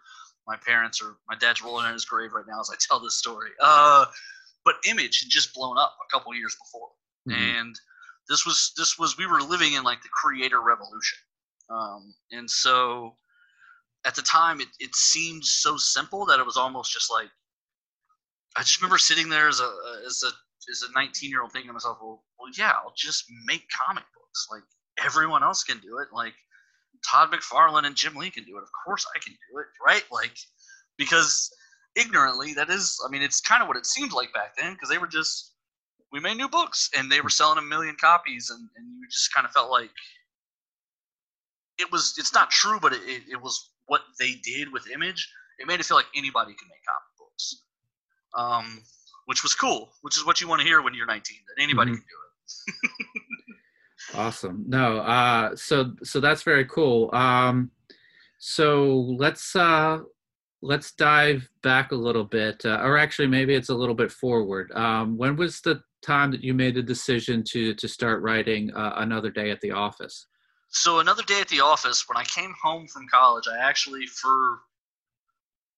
my 0.46 0.58
parents 0.66 1.02
or 1.02 1.18
my 1.30 1.38
dad's 1.38 1.62
rolling 1.62 1.88
in 1.88 1.94
his 1.94 2.06
grave 2.06 2.34
right 2.34 2.46
now 2.48 2.60
as 2.60 2.70
I 2.72 2.76
tell 2.80 3.00
this 3.00 3.18
story. 3.18 3.52
Uh, 3.62 4.06
but 4.68 4.76
Image 4.86 5.22
had 5.22 5.30
just 5.30 5.54
blown 5.54 5.78
up 5.78 5.96
a 6.06 6.12
couple 6.14 6.36
years 6.36 6.56
before, 6.56 6.90
mm-hmm. 7.30 7.58
and 7.58 7.76
this 8.28 8.46
was 8.46 8.74
this 8.76 9.00
was 9.00 9.18
we 9.18 9.26
were 9.26 9.40
living 9.40 9.74
in 9.74 9.84
like 9.84 10.04
the 10.04 10.10
creator 10.10 10.62
revolution, 10.62 11.20
um, 11.70 12.14
and 12.32 12.52
so 12.52 13.16
at 14.06 14.14
the 14.14 14.22
time 14.22 14.60
it, 14.60 14.68
it 14.82 14.94
seemed 14.94 15.46
so 15.46 15.78
simple 15.78 16.26
that 16.26 16.38
it 16.38 16.46
was 16.46 16.58
almost 16.58 16.92
just 16.92 17.10
like 17.10 17.30
I 18.58 18.62
just 18.62 18.82
remember 18.82 18.98
sitting 18.98 19.30
there 19.30 19.48
as 19.48 19.62
a 19.62 19.72
as 20.06 20.22
a 20.26 20.32
as 20.70 20.82
a 20.82 20.92
19 20.94 21.30
year 21.30 21.44
old 21.44 21.54
thinking 21.54 21.70
to 21.70 21.74
myself, 21.74 22.00
well, 22.02 22.26
well, 22.38 22.52
yeah, 22.58 22.72
I'll 22.72 22.94
just 22.98 23.24
make 23.46 23.64
comic 23.88 24.04
books 24.14 24.48
like 24.52 24.64
everyone 25.02 25.44
else 25.44 25.64
can 25.64 25.80
do 25.80 26.00
it. 26.00 26.10
Like 26.12 26.34
Todd 27.10 27.32
McFarlane 27.32 27.86
and 27.86 27.96
Jim 27.96 28.16
Lee 28.16 28.32
can 28.32 28.44
do 28.44 28.58
it. 28.58 28.64
Of 28.64 28.70
course 28.86 29.06
I 29.16 29.20
can 29.20 29.32
do 29.32 29.60
it, 29.60 29.68
right? 29.86 30.04
Like 30.12 30.36
because 30.98 31.50
ignorantly, 31.98 32.54
that 32.54 32.70
is, 32.70 32.98
I 33.06 33.10
mean, 33.10 33.22
it's 33.22 33.42
kind 33.42 33.62
of 33.62 33.68
what 33.68 33.78
it 33.78 33.86
seemed 33.86 34.14
like 34.14 34.32
back 34.34 34.56
then 34.58 34.74
because 34.74 34.90
they 34.90 34.98
were 34.98 35.08
just, 35.08 35.54
we 36.12 36.20
made 36.20 36.38
new 36.38 36.48
books 36.48 36.90
and 36.98 37.12
they 37.12 37.20
were 37.20 37.30
selling 37.30 37.58
a 37.58 37.62
million 37.62 37.96
copies, 38.00 38.50
and, 38.50 38.70
and 38.78 38.86
you 39.00 39.08
just 39.12 39.34
kind 39.34 39.46
of 39.46 39.52
felt 39.52 39.70
like 39.70 39.90
it 41.78 41.92
was, 41.92 42.14
it's 42.18 42.34
not 42.34 42.50
true, 42.50 42.80
but 42.82 42.94
it, 42.94 43.02
it, 43.06 43.24
it 43.34 43.42
was 43.42 43.72
what 43.88 44.02
they 44.20 44.36
did 44.44 44.72
with 44.72 44.90
Image. 44.90 45.30
It 45.60 45.68
made 45.68 45.80
it 45.80 45.86
feel 45.86 45.98
like 45.98 46.06
anybody 46.16 46.52
could 46.52 46.68
make 46.70 46.84
comic 46.86 47.18
books, 47.18 47.64
um, 48.38 48.84
which 49.26 49.44
was 49.44 49.56
cool, 49.56 49.90
which 50.02 50.18
is 50.18 50.26
what 50.26 50.40
you 50.40 50.48
want 50.48 50.62
to 50.62 50.68
hear 50.68 50.82
when 50.82 50.94
you're 50.94 51.08
19, 51.08 51.38
that 51.56 51.64
anybody 51.64 51.92
mm-hmm. 51.92 51.98
can 51.98 52.06
do 52.08 52.16
it. 52.24 52.28
awesome. 54.16 54.64
No, 54.68 55.00
uh, 55.00 55.56
so 55.56 55.94
so 56.04 56.20
that's 56.20 56.44
very 56.44 56.66
cool. 56.66 57.14
Um, 57.14 57.72
so 58.40 59.16
let's 59.18 59.56
uh, 59.56 60.00
let's 60.62 60.92
dive 60.94 61.48
back 61.62 61.92
a 61.92 61.96
little 61.96 62.24
bit, 62.24 62.66
uh, 62.66 62.80
or 62.82 62.98
actually, 62.98 63.28
maybe 63.28 63.54
it's 63.54 63.70
a 63.70 63.76
little 63.76 63.96
bit 63.96 64.12
forward. 64.12 64.72
Um, 64.74 65.18
when 65.18 65.36
was 65.36 65.62
the 65.62 65.82
time 66.02 66.32
that 66.32 66.44
you 66.44 66.54
made 66.54 66.76
the 66.76 66.84
decision 66.84 67.44
to 67.44 67.74
to 67.76 67.88
start 67.88 68.22
writing 68.22 68.74
uh, 68.74 68.94
another 68.98 69.30
day 69.30 69.52
at 69.52 69.62
the 69.62 69.72
office? 69.72 70.28
So 70.70 71.00
another 71.00 71.24
day 71.24 71.40
at 71.42 71.48
the 71.50 71.62
office. 71.62 72.06
When 72.08 72.18
I 72.18 72.24
came 72.24 72.54
home 72.62 72.88
from 72.88 73.08
college, 73.12 73.46
I 73.48 73.58
actually 73.58 74.06
for 74.08 74.60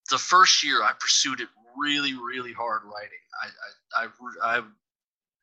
the 0.09 0.17
first 0.17 0.63
year 0.63 0.81
I 0.81 0.91
pursued 0.99 1.39
it 1.39 1.47
really, 1.77 2.13
really 2.13 2.53
hard 2.53 2.81
writing. 2.83 3.23
I, 3.43 4.03
I, 4.03 4.05
I, 4.05 4.59
I 4.59 4.63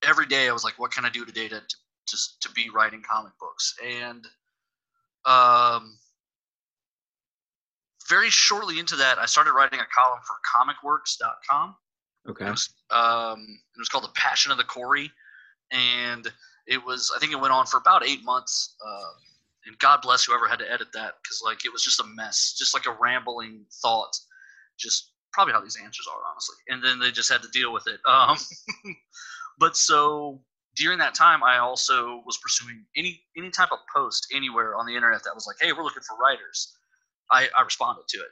every 0.06 0.26
day 0.26 0.48
I 0.48 0.52
was 0.52 0.64
like, 0.64 0.78
what 0.78 0.92
can 0.92 1.04
I 1.04 1.10
do 1.10 1.24
today 1.24 1.48
to 1.48 1.60
to, 1.60 2.16
to 2.40 2.52
be 2.52 2.70
writing 2.70 3.02
comic 3.08 3.32
books? 3.40 3.74
And 3.84 4.26
um, 5.24 5.98
very 8.08 8.30
shortly 8.30 8.78
into 8.78 8.96
that, 8.96 9.18
I 9.18 9.26
started 9.26 9.52
writing 9.52 9.80
a 9.80 9.86
column 9.96 10.20
for 10.26 10.36
comicworks.com. 10.44 11.76
Okay. 12.28 12.46
It 12.46 12.50
was, 12.50 12.68
um, 12.90 13.46
it 13.74 13.78
was 13.78 13.88
called 13.88 14.04
The 14.04 14.12
Passion 14.14 14.50
of 14.50 14.58
the 14.58 14.64
Corey. 14.64 15.10
And 15.70 16.30
it 16.66 16.84
was, 16.84 17.12
I 17.14 17.18
think 17.18 17.32
it 17.32 17.40
went 17.40 17.52
on 17.52 17.66
for 17.66 17.78
about 17.78 18.06
eight 18.06 18.24
months. 18.24 18.76
Uh, 18.84 19.12
and 19.66 19.78
God 19.78 20.00
bless 20.02 20.24
whoever 20.24 20.46
had 20.46 20.58
to 20.60 20.70
edit 20.70 20.88
that 20.94 21.14
because, 21.22 21.42
like, 21.44 21.64
it 21.64 21.72
was 21.72 21.82
just 21.82 22.00
a 22.00 22.04
mess, 22.14 22.54
just 22.56 22.74
like 22.74 22.86
a 22.86 22.96
rambling 23.00 23.64
thought. 23.82 24.16
Just 24.78 25.12
probably 25.32 25.54
how 25.54 25.60
these 25.60 25.78
answers 25.82 26.06
are, 26.10 26.20
honestly. 26.30 26.56
And 26.68 26.82
then 26.82 26.98
they 26.98 27.10
just 27.10 27.30
had 27.30 27.42
to 27.42 27.48
deal 27.48 27.72
with 27.72 27.86
it. 27.86 28.00
Um, 28.06 28.36
but 29.58 29.76
so 29.76 30.40
during 30.76 30.98
that 30.98 31.14
time, 31.14 31.42
I 31.42 31.58
also 31.58 32.22
was 32.24 32.38
pursuing 32.38 32.84
any 32.96 33.22
any 33.36 33.50
type 33.50 33.72
of 33.72 33.78
post 33.94 34.28
anywhere 34.34 34.76
on 34.76 34.86
the 34.86 34.94
internet 34.94 35.24
that 35.24 35.34
was 35.34 35.46
like, 35.46 35.56
"Hey, 35.60 35.72
we're 35.72 35.82
looking 35.82 36.02
for 36.02 36.16
writers." 36.16 36.76
I, 37.30 37.48
I 37.56 37.62
responded 37.62 38.04
to 38.08 38.18
it. 38.18 38.28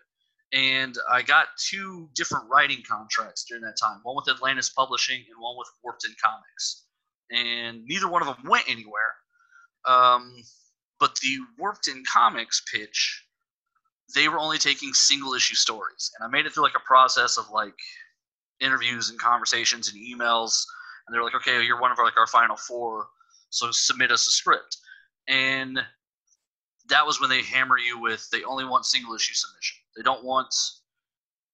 And 0.52 0.96
I 1.10 1.22
got 1.22 1.48
two 1.58 2.08
different 2.14 2.48
writing 2.48 2.82
contracts 2.88 3.44
during 3.48 3.64
that 3.64 3.76
time 3.80 3.98
one 4.02 4.14
with 4.14 4.28
Atlantis 4.28 4.70
Publishing 4.70 5.16
and 5.16 5.40
one 5.40 5.56
with 5.58 5.68
Warped 5.82 6.04
In 6.06 6.14
Comics. 6.22 6.86
And 7.30 7.84
neither 7.86 8.08
one 8.08 8.22
of 8.22 8.28
them 8.28 8.48
went 8.48 8.68
anywhere. 8.68 9.14
Um, 9.86 10.42
but 11.00 11.16
the 11.16 11.38
Warped 11.58 11.88
In 11.88 12.04
Comics 12.10 12.62
pitch, 12.72 13.26
they 14.14 14.28
were 14.28 14.38
only 14.38 14.58
taking 14.58 14.92
single 14.92 15.34
issue 15.34 15.56
stories. 15.56 16.12
And 16.18 16.26
I 16.26 16.30
made 16.30 16.46
it 16.46 16.52
through 16.52 16.62
like 16.62 16.76
a 16.76 16.86
process 16.86 17.36
of 17.36 17.50
like 17.50 17.74
interviews 18.60 19.10
and 19.10 19.18
conversations 19.18 19.92
and 19.92 20.00
emails. 20.00 20.62
And 21.06 21.14
they're 21.14 21.24
like, 21.24 21.34
okay, 21.34 21.62
you're 21.64 21.80
one 21.80 21.90
of 21.90 21.98
our, 21.98 22.04
like 22.04 22.16
our 22.16 22.26
final 22.26 22.56
four, 22.56 23.06
so 23.50 23.70
submit 23.70 24.12
us 24.12 24.26
a 24.28 24.30
script. 24.30 24.76
And 25.28 25.80
that 26.88 27.06
was 27.06 27.20
when 27.20 27.30
they 27.30 27.42
hammer 27.42 27.78
you 27.78 27.98
with 28.00 28.28
they 28.30 28.42
only 28.44 28.64
want 28.64 28.84
single 28.86 29.14
issue 29.14 29.34
submission. 29.34 29.76
They 29.96 30.02
don't 30.02 30.24
want, 30.24 30.54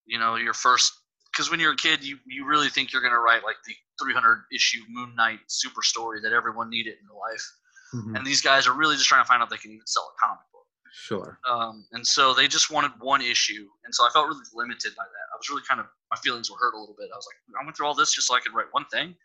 you 0.06 0.18
know, 0.18 0.36
your 0.36 0.54
first 0.54 0.92
because 1.32 1.50
when 1.50 1.60
you're 1.60 1.72
a 1.72 1.76
kid, 1.76 2.02
you 2.04 2.18
you 2.26 2.46
really 2.46 2.68
think 2.68 2.92
you're 2.92 3.02
gonna 3.02 3.18
write 3.18 3.44
like 3.44 3.56
the 3.66 3.74
300 4.02 4.44
issue 4.52 4.80
Moon 4.88 5.14
Knight 5.14 5.40
super 5.46 5.82
story 5.82 6.20
that 6.22 6.32
everyone 6.32 6.70
needed 6.70 6.94
in 7.00 7.06
their 7.06 7.16
life, 7.18 7.52
Mhm. 7.94 8.16
and 8.16 8.26
these 8.26 8.40
guys 8.40 8.66
are 8.66 8.72
really 8.72 8.96
just 8.96 9.08
trying 9.08 9.22
to 9.22 9.28
find 9.28 9.42
out 9.42 9.50
they 9.50 9.58
can 9.58 9.70
even 9.72 9.86
sell 9.86 10.12
a 10.16 10.26
comic 10.26 10.40
book. 10.52 10.66
Sure. 10.92 11.38
Um, 11.48 11.86
and 11.92 12.04
so 12.04 12.34
they 12.34 12.48
just 12.48 12.70
wanted 12.70 12.92
one 12.98 13.20
issue, 13.22 13.68
and 13.84 13.94
so 13.94 14.04
I 14.06 14.10
felt 14.10 14.26
really 14.26 14.44
limited 14.52 14.94
by 14.96 15.04
that. 15.04 15.26
I 15.32 15.36
was 15.36 15.48
really 15.48 15.62
kind 15.62 15.78
of 15.80 15.86
my 16.10 16.16
feelings 16.18 16.50
were 16.50 16.56
hurt 16.58 16.74
a 16.74 16.78
little 16.78 16.96
bit. 16.98 17.08
I 17.12 17.16
was 17.16 17.26
like, 17.26 17.36
I 17.60 17.64
went 17.64 17.76
through 17.76 17.86
all 17.86 17.94
this 17.94 18.12
just 18.12 18.26
so 18.26 18.34
I 18.34 18.40
could 18.40 18.52
write 18.54 18.72
one 18.72 18.86
thing, 18.86 19.16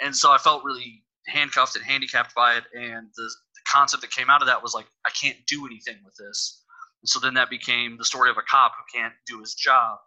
and 0.00 0.16
so 0.16 0.30
I 0.30 0.38
felt 0.38 0.62
really 0.62 1.04
handcuffed 1.26 1.74
and 1.76 1.84
handicapped 1.84 2.34
by 2.34 2.56
it. 2.56 2.64
And 2.72 3.10
the 3.16 3.34
concept 3.72 4.02
that 4.02 4.10
came 4.10 4.30
out 4.30 4.42
of 4.42 4.48
that 4.48 4.62
was 4.62 4.74
like, 4.74 4.86
I 5.06 5.10
can't 5.10 5.38
do 5.46 5.66
anything 5.66 5.96
with 6.04 6.14
this. 6.16 6.62
And 7.02 7.08
so 7.08 7.20
then 7.20 7.34
that 7.34 7.50
became 7.50 7.96
the 7.96 8.04
story 8.04 8.30
of 8.30 8.36
a 8.36 8.42
cop 8.42 8.72
who 8.76 8.98
can't 8.98 9.14
do 9.26 9.40
his 9.40 9.54
job 9.54 9.98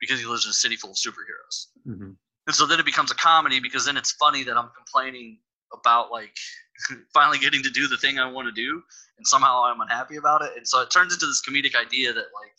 because 0.00 0.20
he 0.20 0.26
lives 0.26 0.44
in 0.44 0.50
a 0.50 0.54
city 0.54 0.76
full 0.76 0.90
of 0.90 0.96
superheroes. 0.96 1.66
hmm 1.84 2.12
And 2.46 2.54
so 2.54 2.66
then 2.66 2.80
it 2.80 2.86
becomes 2.86 3.10
a 3.10 3.14
comedy 3.14 3.60
because 3.60 3.84
then 3.84 3.96
it's 3.96 4.12
funny 4.12 4.42
that 4.44 4.56
I'm 4.56 4.70
complaining 4.76 5.38
about 5.72 6.10
like 6.10 6.34
finally 7.14 7.38
getting 7.38 7.62
to 7.62 7.70
do 7.70 7.88
the 7.88 7.96
thing 7.96 8.18
I 8.18 8.30
want 8.30 8.46
to 8.48 8.52
do 8.52 8.82
and 9.18 9.26
somehow 9.26 9.64
I'm 9.64 9.80
unhappy 9.80 10.16
about 10.16 10.42
it. 10.42 10.52
And 10.56 10.66
so 10.66 10.80
it 10.80 10.90
turns 10.90 11.12
into 11.12 11.26
this 11.26 11.42
comedic 11.46 11.74
idea 11.76 12.12
that 12.12 12.18
like 12.18 12.54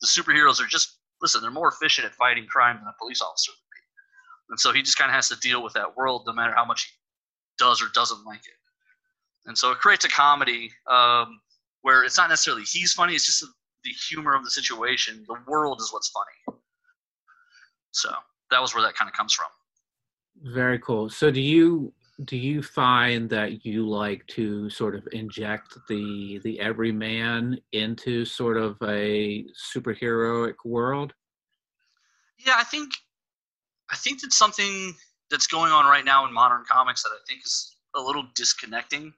the 0.00 0.06
superheroes 0.06 0.60
are 0.60 0.66
just 0.66 0.98
listen, 1.20 1.42
they're 1.42 1.50
more 1.50 1.68
efficient 1.68 2.06
at 2.06 2.14
fighting 2.14 2.46
crime 2.46 2.76
than 2.78 2.88
a 2.88 2.94
police 2.98 3.20
officer 3.20 3.52
would 3.52 3.56
be. 3.56 3.80
And 4.50 4.60
so 4.60 4.72
he 4.72 4.82
just 4.82 4.98
kind 4.98 5.10
of 5.10 5.14
has 5.14 5.28
to 5.28 5.36
deal 5.36 5.62
with 5.62 5.74
that 5.74 5.96
world 5.96 6.24
no 6.26 6.32
matter 6.32 6.54
how 6.54 6.64
much 6.64 6.84
he 6.84 7.64
does 7.64 7.82
or 7.82 7.86
doesn't 7.94 8.24
like 8.24 8.40
it. 8.40 8.59
And 9.46 9.56
so 9.56 9.70
it 9.72 9.78
creates 9.78 10.04
a 10.04 10.08
comedy 10.08 10.70
um, 10.90 11.40
where 11.82 12.04
it's 12.04 12.18
not 12.18 12.28
necessarily 12.28 12.62
he's 12.62 12.92
funny, 12.92 13.14
it's 13.14 13.26
just 13.26 13.44
the 13.84 13.90
humor 13.90 14.34
of 14.34 14.44
the 14.44 14.50
situation. 14.50 15.24
The 15.26 15.36
world 15.46 15.80
is 15.80 15.92
what's 15.92 16.10
funny. 16.10 16.58
So 17.92 18.10
that 18.50 18.60
was 18.60 18.74
where 18.74 18.82
that 18.82 18.94
kind 18.94 19.08
of 19.08 19.16
comes 19.16 19.32
from. 19.32 19.46
Very 20.42 20.78
cool. 20.78 21.10
So 21.10 21.30
do 21.30 21.40
you 21.40 21.92
do 22.24 22.36
you 22.36 22.62
find 22.62 23.30
that 23.30 23.64
you 23.64 23.88
like 23.88 24.26
to 24.28 24.68
sort 24.70 24.94
of 24.94 25.06
inject 25.12 25.76
the 25.88 26.38
the 26.44 26.60
everyman 26.60 27.58
into 27.72 28.24
sort 28.24 28.56
of 28.56 28.76
a 28.82 29.44
superheroic 29.74 30.56
world? 30.64 31.14
Yeah, 32.38 32.54
I 32.56 32.64
think 32.64 32.92
I 33.90 33.96
think 33.96 34.20
that's 34.20 34.38
something 34.38 34.94
that's 35.30 35.46
going 35.46 35.72
on 35.72 35.86
right 35.86 36.04
now 36.04 36.26
in 36.26 36.32
modern 36.32 36.64
comics 36.68 37.02
that 37.02 37.10
I 37.10 37.18
think 37.26 37.40
is 37.44 37.76
a 37.94 38.00
little 38.00 38.24
disconnecting. 38.34 39.12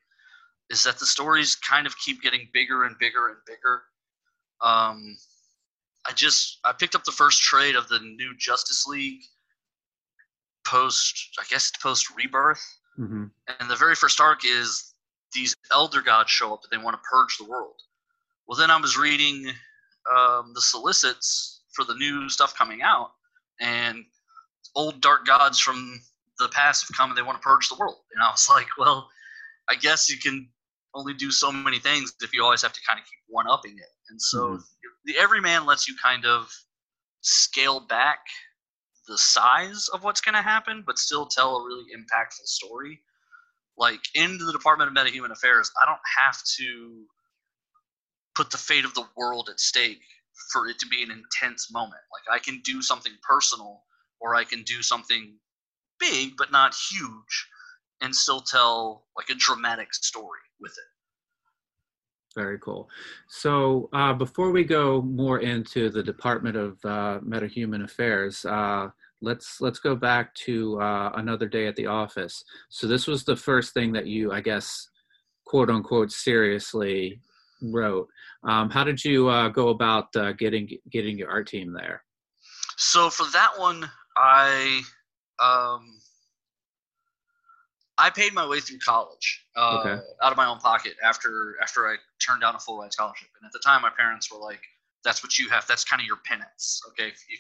Is 0.70 0.82
that 0.84 0.98
the 0.98 1.06
stories 1.06 1.54
kind 1.56 1.86
of 1.86 1.96
keep 1.98 2.22
getting 2.22 2.48
bigger 2.52 2.84
and 2.84 2.98
bigger 2.98 3.28
and 3.28 3.38
bigger. 3.46 3.82
Um, 4.62 5.16
I 6.06 6.12
just 6.12 6.58
I 6.64 6.72
picked 6.72 6.94
up 6.94 7.04
the 7.04 7.12
first 7.12 7.42
trade 7.42 7.76
of 7.76 7.88
the 7.88 7.98
new 7.98 8.34
Justice 8.38 8.86
League 8.86 9.20
post 10.64 11.30
I 11.40 11.44
guess 11.50 11.68
it's 11.68 11.82
post 11.82 12.14
Rebirth, 12.16 12.62
hmm 12.96 13.26
and 13.58 13.68
the 13.70 13.76
very 13.76 13.94
first 13.94 14.20
arc 14.20 14.44
is 14.44 14.94
these 15.32 15.54
elder 15.72 16.00
gods 16.02 16.30
show 16.30 16.52
up 16.52 16.60
and 16.62 16.70
they 16.70 16.82
want 16.82 16.94
to 16.96 17.08
purge 17.08 17.38
the 17.38 17.44
world. 17.44 17.74
Well, 18.46 18.58
then 18.58 18.70
I 18.70 18.80
was 18.80 18.96
reading 18.96 19.50
um, 20.16 20.52
the 20.54 20.60
solicits 20.60 21.62
for 21.72 21.84
the 21.84 21.94
new 21.94 22.28
stuff 22.28 22.56
coming 22.56 22.82
out, 22.82 23.12
and 23.60 24.04
old 24.74 25.00
dark 25.00 25.26
gods 25.26 25.58
from 25.58 26.00
the 26.38 26.48
past 26.48 26.86
have 26.88 26.96
come 26.96 27.10
and 27.10 27.18
they 27.18 27.22
want 27.22 27.40
to 27.40 27.46
purge 27.46 27.68
the 27.68 27.76
world. 27.76 27.98
And 28.14 28.22
I 28.22 28.30
was 28.30 28.48
like, 28.48 28.68
well, 28.78 29.08
I 29.68 29.74
guess 29.74 30.10
you 30.10 30.18
can 30.18 30.50
only 30.94 31.14
do 31.14 31.30
so 31.30 31.50
many 31.50 31.78
things 31.78 32.14
if 32.22 32.34
you 32.34 32.44
always 32.44 32.62
have 32.62 32.72
to 32.72 32.80
kind 32.86 32.98
of 32.98 33.06
keep 33.06 33.18
one 33.28 33.48
upping 33.48 33.78
it. 33.78 33.88
And 34.10 34.20
so 34.20 34.58
Mhm. 34.58 34.64
the 35.04 35.16
Everyman 35.18 35.64
lets 35.66 35.88
you 35.88 35.96
kind 35.96 36.26
of 36.26 36.52
scale 37.22 37.80
back 37.80 38.20
the 39.08 39.18
size 39.18 39.88
of 39.88 40.04
what's 40.04 40.20
going 40.20 40.34
to 40.34 40.42
happen, 40.42 40.82
but 40.82 40.98
still 40.98 41.26
tell 41.26 41.56
a 41.56 41.64
really 41.64 41.86
impactful 41.96 42.46
story. 42.46 43.02
Like 43.76 44.00
in 44.14 44.38
the 44.38 44.52
Department 44.52 44.88
of 44.90 44.94
Metahuman 44.96 45.30
Affairs, 45.32 45.70
I 45.80 45.86
don't 45.86 46.00
have 46.20 46.42
to 46.58 47.06
put 48.34 48.50
the 48.50 48.58
fate 48.58 48.84
of 48.84 48.94
the 48.94 49.08
world 49.16 49.48
at 49.48 49.60
stake 49.60 50.02
for 50.52 50.68
it 50.68 50.78
to 50.78 50.86
be 50.86 51.02
an 51.02 51.10
intense 51.10 51.70
moment. 51.72 52.00
Like 52.12 52.34
I 52.34 52.42
can 52.42 52.60
do 52.60 52.82
something 52.82 53.12
personal 53.22 53.84
or 54.20 54.34
I 54.34 54.44
can 54.44 54.62
do 54.62 54.82
something 54.82 55.38
big 55.98 56.36
but 56.36 56.50
not 56.52 56.74
huge 56.74 57.48
and 58.02 58.14
still 58.14 58.40
tell 58.40 59.04
like 59.16 59.30
a 59.30 59.34
dramatic 59.34 59.94
story 59.94 60.40
with 60.60 60.72
it. 60.72 60.92
Very 62.34 62.58
cool. 62.58 62.88
So 63.28 63.88
uh, 63.92 64.12
before 64.14 64.52
we 64.52 64.64
go 64.64 65.02
more 65.02 65.40
into 65.40 65.90
the 65.90 66.02
Department 66.02 66.56
of 66.56 66.78
uh, 66.84 67.20
Metahuman 67.20 67.84
Affairs, 67.84 68.44
uh, 68.44 68.88
let's 69.20 69.60
let's 69.60 69.78
go 69.78 69.94
back 69.94 70.34
to 70.34 70.80
uh, 70.80 71.12
another 71.14 71.46
day 71.46 71.66
at 71.66 71.76
the 71.76 71.86
office. 71.86 72.44
So 72.70 72.86
this 72.86 73.06
was 73.06 73.24
the 73.24 73.36
first 73.36 73.74
thing 73.74 73.92
that 73.92 74.06
you, 74.06 74.32
I 74.32 74.40
guess, 74.40 74.88
quote 75.44 75.70
unquote, 75.70 76.10
seriously 76.10 77.20
wrote. 77.60 78.08
Um, 78.44 78.70
how 78.70 78.82
did 78.82 79.04
you 79.04 79.28
uh, 79.28 79.48
go 79.48 79.68
about 79.68 80.14
uh, 80.16 80.32
getting 80.32 80.68
getting 80.90 81.18
your 81.18 81.30
art 81.30 81.48
team 81.48 81.72
there? 81.72 82.02
So 82.78 83.10
for 83.10 83.30
that 83.32 83.52
one, 83.58 83.88
I 84.16 84.82
um, 85.42 86.00
I 87.98 88.10
paid 88.10 88.32
my 88.32 88.46
way 88.46 88.60
through 88.60 88.78
college 88.78 89.44
uh, 89.56 89.74
Okay. 89.76 90.00
out 90.22 90.32
of 90.32 90.36
my 90.36 90.46
own 90.46 90.58
pocket 90.58 90.94
after 91.02 91.56
after 91.62 91.88
I 91.88 91.96
turned 92.26 92.40
down 92.40 92.54
a 92.54 92.58
full 92.58 92.78
ride 92.78 92.92
scholarship. 92.92 93.28
And 93.40 93.46
at 93.46 93.52
the 93.52 93.58
time, 93.58 93.82
my 93.82 93.90
parents 93.90 94.30
were 94.32 94.38
like, 94.38 94.62
"That's 95.04 95.22
what 95.22 95.38
you 95.38 95.48
have. 95.50 95.66
That's 95.66 95.84
kind 95.84 96.00
of 96.00 96.06
your 96.06 96.18
penance. 96.24 96.80
Okay, 96.88 97.08
if 97.08 97.20
you, 97.28 97.38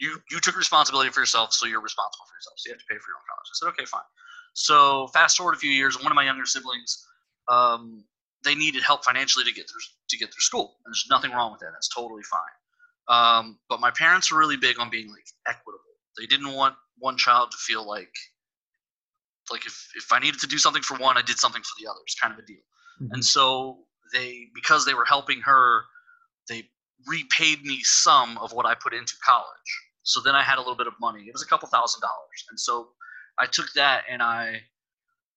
you 0.00 0.22
you 0.30 0.40
took 0.40 0.56
responsibility 0.56 1.10
for 1.10 1.20
yourself, 1.20 1.52
so 1.52 1.66
you're 1.66 1.80
responsible 1.82 2.24
for 2.26 2.36
yourself. 2.36 2.54
So 2.58 2.68
you 2.70 2.74
have 2.74 2.80
to 2.80 2.86
pay 2.86 2.98
for 2.98 3.10
your 3.10 3.16
own 3.18 3.26
college." 3.28 3.48
I 3.50 3.54
said, 3.54 3.68
"Okay, 3.68 3.84
fine." 3.84 4.08
So 4.54 5.08
fast 5.08 5.36
forward 5.36 5.54
a 5.54 5.58
few 5.58 5.70
years, 5.70 5.96
one 6.02 6.10
of 6.12 6.16
my 6.16 6.24
younger 6.24 6.46
siblings, 6.46 7.06
um, 7.48 8.04
they 8.44 8.54
needed 8.54 8.82
help 8.82 9.04
financially 9.04 9.44
to 9.44 9.52
get 9.52 9.68
through 9.70 9.80
to 10.08 10.16
get 10.18 10.32
through 10.32 10.40
school, 10.40 10.76
and 10.84 10.90
there's 10.92 11.06
nothing 11.10 11.32
wrong 11.32 11.52
with 11.52 11.60
that. 11.60 11.70
That's 11.72 11.88
totally 11.88 12.22
fine. 12.24 12.40
Um, 13.08 13.58
but 13.68 13.80
my 13.80 13.90
parents 13.90 14.32
were 14.32 14.38
really 14.38 14.56
big 14.56 14.78
on 14.80 14.90
being 14.90 15.08
like 15.10 15.26
equitable. 15.46 15.84
They 16.18 16.26
didn't 16.26 16.52
want 16.52 16.74
one 16.98 17.16
child 17.16 17.50
to 17.52 17.56
feel 17.58 17.86
like 17.86 18.12
like 19.50 19.66
if, 19.66 19.88
if 19.96 20.12
I 20.12 20.18
needed 20.18 20.40
to 20.40 20.46
do 20.46 20.58
something 20.58 20.82
for 20.82 20.96
one, 20.96 21.16
I 21.16 21.22
did 21.22 21.38
something 21.38 21.62
for 21.62 21.82
the 21.82 21.90
others, 21.90 22.16
kind 22.20 22.32
of 22.32 22.38
a 22.38 22.46
deal. 22.46 22.62
And 23.12 23.24
so 23.24 23.78
they 24.12 24.46
because 24.54 24.84
they 24.84 24.94
were 24.94 25.04
helping 25.04 25.40
her, 25.42 25.82
they 26.48 26.64
repaid 27.06 27.62
me 27.62 27.80
some 27.82 28.38
of 28.38 28.52
what 28.52 28.66
I 28.66 28.74
put 28.74 28.92
into 28.92 29.14
college. 29.24 29.70
So 30.02 30.20
then 30.20 30.34
I 30.34 30.42
had 30.42 30.56
a 30.56 30.60
little 30.60 30.76
bit 30.76 30.86
of 30.86 30.94
money. 31.00 31.24
It 31.24 31.32
was 31.32 31.42
a 31.42 31.46
couple 31.46 31.68
thousand 31.68 32.00
dollars. 32.00 32.44
And 32.50 32.58
so 32.58 32.88
I 33.38 33.46
took 33.46 33.72
that 33.74 34.04
and 34.10 34.22
I 34.22 34.62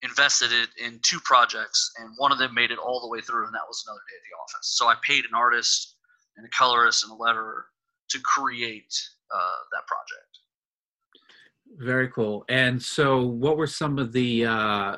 invested 0.02 0.50
it 0.50 0.70
in 0.82 0.98
two 1.02 1.20
projects 1.20 1.92
and 1.98 2.10
one 2.16 2.32
of 2.32 2.38
them 2.38 2.54
made 2.54 2.72
it 2.72 2.78
all 2.78 3.00
the 3.00 3.08
way 3.08 3.20
through 3.20 3.46
and 3.46 3.54
that 3.54 3.68
was 3.68 3.84
another 3.86 4.00
day 4.10 4.16
at 4.16 4.24
the 4.26 4.36
office. 4.42 4.74
So 4.76 4.88
I 4.88 4.96
paid 5.06 5.24
an 5.24 5.34
artist 5.34 5.96
and 6.36 6.44
a 6.44 6.50
colorist 6.50 7.04
and 7.04 7.12
a 7.12 7.16
letterer 7.16 7.62
to 8.10 8.18
create 8.20 8.92
uh, 9.32 9.60
that 9.70 9.86
project. 9.86 10.41
Very 11.78 12.08
cool. 12.08 12.44
And 12.48 12.80
so, 12.80 13.22
what 13.22 13.56
were 13.56 13.66
some 13.66 13.98
of 13.98 14.12
the, 14.12 14.46
uh, 14.46 14.52
uh, 14.52 14.96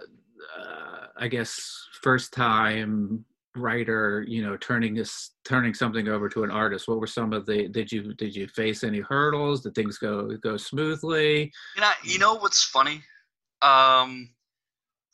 I 1.17 1.29
guess, 1.29 1.89
first 2.03 2.33
time 2.33 3.25
writer, 3.57 4.25
you 4.27 4.43
know, 4.43 4.57
turning 4.57 4.95
this, 4.95 5.31
turning 5.45 5.75
something 5.75 6.09
over 6.09 6.29
to 6.29 6.43
an 6.45 6.51
artist? 6.51 6.89
What 6.89 7.01
were 7.01 7.07
some 7.07 7.33
of 7.33 7.47
the? 7.47 7.69
Did 7.69 7.93
you 7.93 8.15
did 8.15 8.35
you 8.35 8.49
face 8.49 8.83
any 8.83 9.01
hurdles? 9.01 9.63
Did 9.63 9.75
things 9.75 9.99
go 9.99 10.29
go 10.43 10.57
smoothly? 10.57 11.53
You 11.77 11.83
know, 11.83 11.91
you 12.03 12.19
know 12.19 12.35
what's 12.35 12.65
funny? 12.65 13.03
Um, 13.63 14.31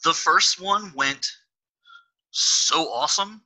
the 0.05 0.14
first 0.14 0.61
one 0.61 0.93
went 0.97 1.26
so 2.31 2.90
awesome 2.90 3.43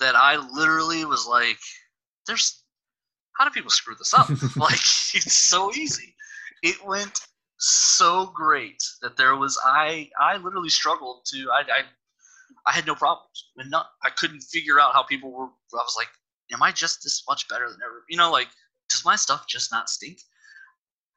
that 0.00 0.14
I 0.14 0.36
literally 0.36 1.04
was 1.04 1.26
like, 1.26 1.58
"There's 2.26 2.62
how 3.38 3.44
do 3.44 3.50
people 3.50 3.70
screw 3.70 3.94
this 3.94 4.12
up? 4.12 4.28
like 4.56 4.74
it's 4.74 5.36
so 5.36 5.72
easy." 5.72 6.14
It 6.62 6.84
went 6.84 7.20
so 7.58 8.26
great 8.34 8.82
that 9.02 9.16
there 9.16 9.36
was 9.36 9.58
I 9.64 10.10
I 10.20 10.36
literally 10.36 10.68
struggled 10.68 11.24
to 11.26 11.48
I 11.50 11.60
I, 11.60 11.82
I 12.66 12.72
had 12.72 12.86
no 12.86 12.94
problems 12.94 13.50
and 13.56 13.70
not 13.70 13.90
I 14.04 14.10
couldn't 14.10 14.40
figure 14.42 14.80
out 14.80 14.94
how 14.94 15.02
people 15.02 15.32
were. 15.32 15.46
I 15.46 15.82
was 15.82 15.94
like, 15.96 16.08
"Am 16.52 16.62
I 16.62 16.72
just 16.72 17.02
this 17.02 17.24
much 17.28 17.48
better 17.48 17.68
than 17.68 17.80
ever?" 17.84 18.04
You 18.08 18.16
know, 18.16 18.30
like 18.30 18.48
does 18.88 19.04
my 19.04 19.16
stuff 19.16 19.46
just 19.48 19.70
not 19.70 19.90
stink? 19.90 20.18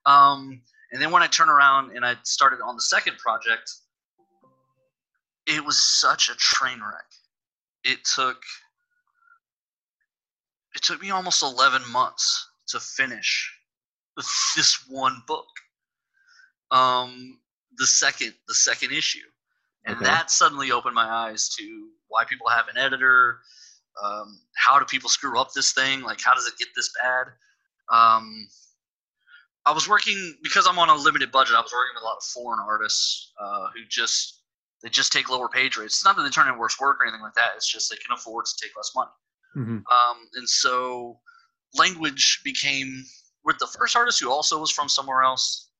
Um, 0.06 0.62
and 0.92 1.02
then 1.02 1.12
when 1.12 1.24
I 1.24 1.28
turn 1.28 1.50
around 1.50 1.96
and 1.96 2.06
I 2.06 2.16
started 2.24 2.60
on 2.62 2.76
the 2.76 2.82
second 2.82 3.18
project, 3.18 3.72
it 5.46 5.64
was 5.64 5.80
such 5.80 6.30
a 6.30 6.36
train 6.36 6.80
wreck. 6.80 7.06
It 7.84 8.00
took 8.04 8.42
it 10.74 10.82
took 10.82 11.02
me 11.02 11.12
almost 11.12 11.44
11 11.44 11.90
months 11.92 12.48
to 12.68 12.80
finish 12.80 13.54
this 14.56 14.86
one 14.88 15.22
book. 15.28 15.48
Um, 16.72 17.40
the 17.78 17.86
second 17.86 18.34
the 18.48 18.54
second 18.54 18.92
issue. 18.92 19.28
And 19.86 19.96
Okay. 19.96 20.06
that 20.06 20.30
suddenly 20.30 20.72
opened 20.72 20.94
my 20.94 21.10
eyes 21.10 21.50
to 21.56 21.90
why 22.08 22.24
people 22.25 22.48
have 22.50 22.68
an 22.68 22.78
editor, 22.78 23.42
um, 24.01 24.40
how 24.56 24.78
do 24.78 24.86
people 24.86 25.10
screw 25.10 25.40
up 25.40 25.54
this 25.54 25.74
thing? 25.74 26.01
Like, 26.01 26.22
how 26.22 26.34
does 26.34 26.48
it 26.48 26.58
get 26.58 26.68
this 26.75 26.92
bad? 27.01 27.28
Um, 27.90 28.48
I 29.66 29.72
was 29.74 29.88
working 29.88 30.38
because 30.44 30.68
I'm 30.68 30.80
on 30.80 30.90
a 30.90 30.96
limited 30.96 31.32
budget. 31.32 31.56
I 31.56 31.62
was 31.62 31.72
working 31.72 31.94
with 31.96 32.04
a 32.04 32.06
lot 32.06 32.18
of 32.18 32.24
foreign 32.24 32.60
artists 32.60 33.32
uh, 33.40 33.68
who 33.74 33.86
just 33.90 34.42
they 34.82 34.90
just 34.90 35.12
take 35.12 35.30
lower 35.30 35.48
page 35.48 35.78
rates. 35.78 35.96
It's 35.98 36.06
not 36.06 36.16
that 36.16 36.24
they 36.24 36.30
turn 36.30 36.48
in 36.48 36.58
worse 36.58 36.80
work 36.80 37.00
or 37.00 37.04
anything 37.04 37.22
like 37.22 37.36
that. 37.36 37.51
It's 37.56 37.72
just 37.72 37.90
they 37.90 37.98
can 37.98 38.16
afford 38.16 38.46
to 38.46 38.51
take 38.62 38.75
less 38.75 38.92
money. 38.96 39.12
Mm-hmm. 39.56 39.78
Um, 39.78 40.30
and 40.36 40.50
so 40.50 41.20
language 41.75 42.42
became 42.44 43.04
with 43.46 43.60
the 43.60 43.68
first 43.68 43.96
artist 43.96 44.20
who 44.20 44.32
also 44.32 44.60
was 44.60 44.72
from 44.72 44.90
somewhere 44.90 45.22
else. 45.22 45.71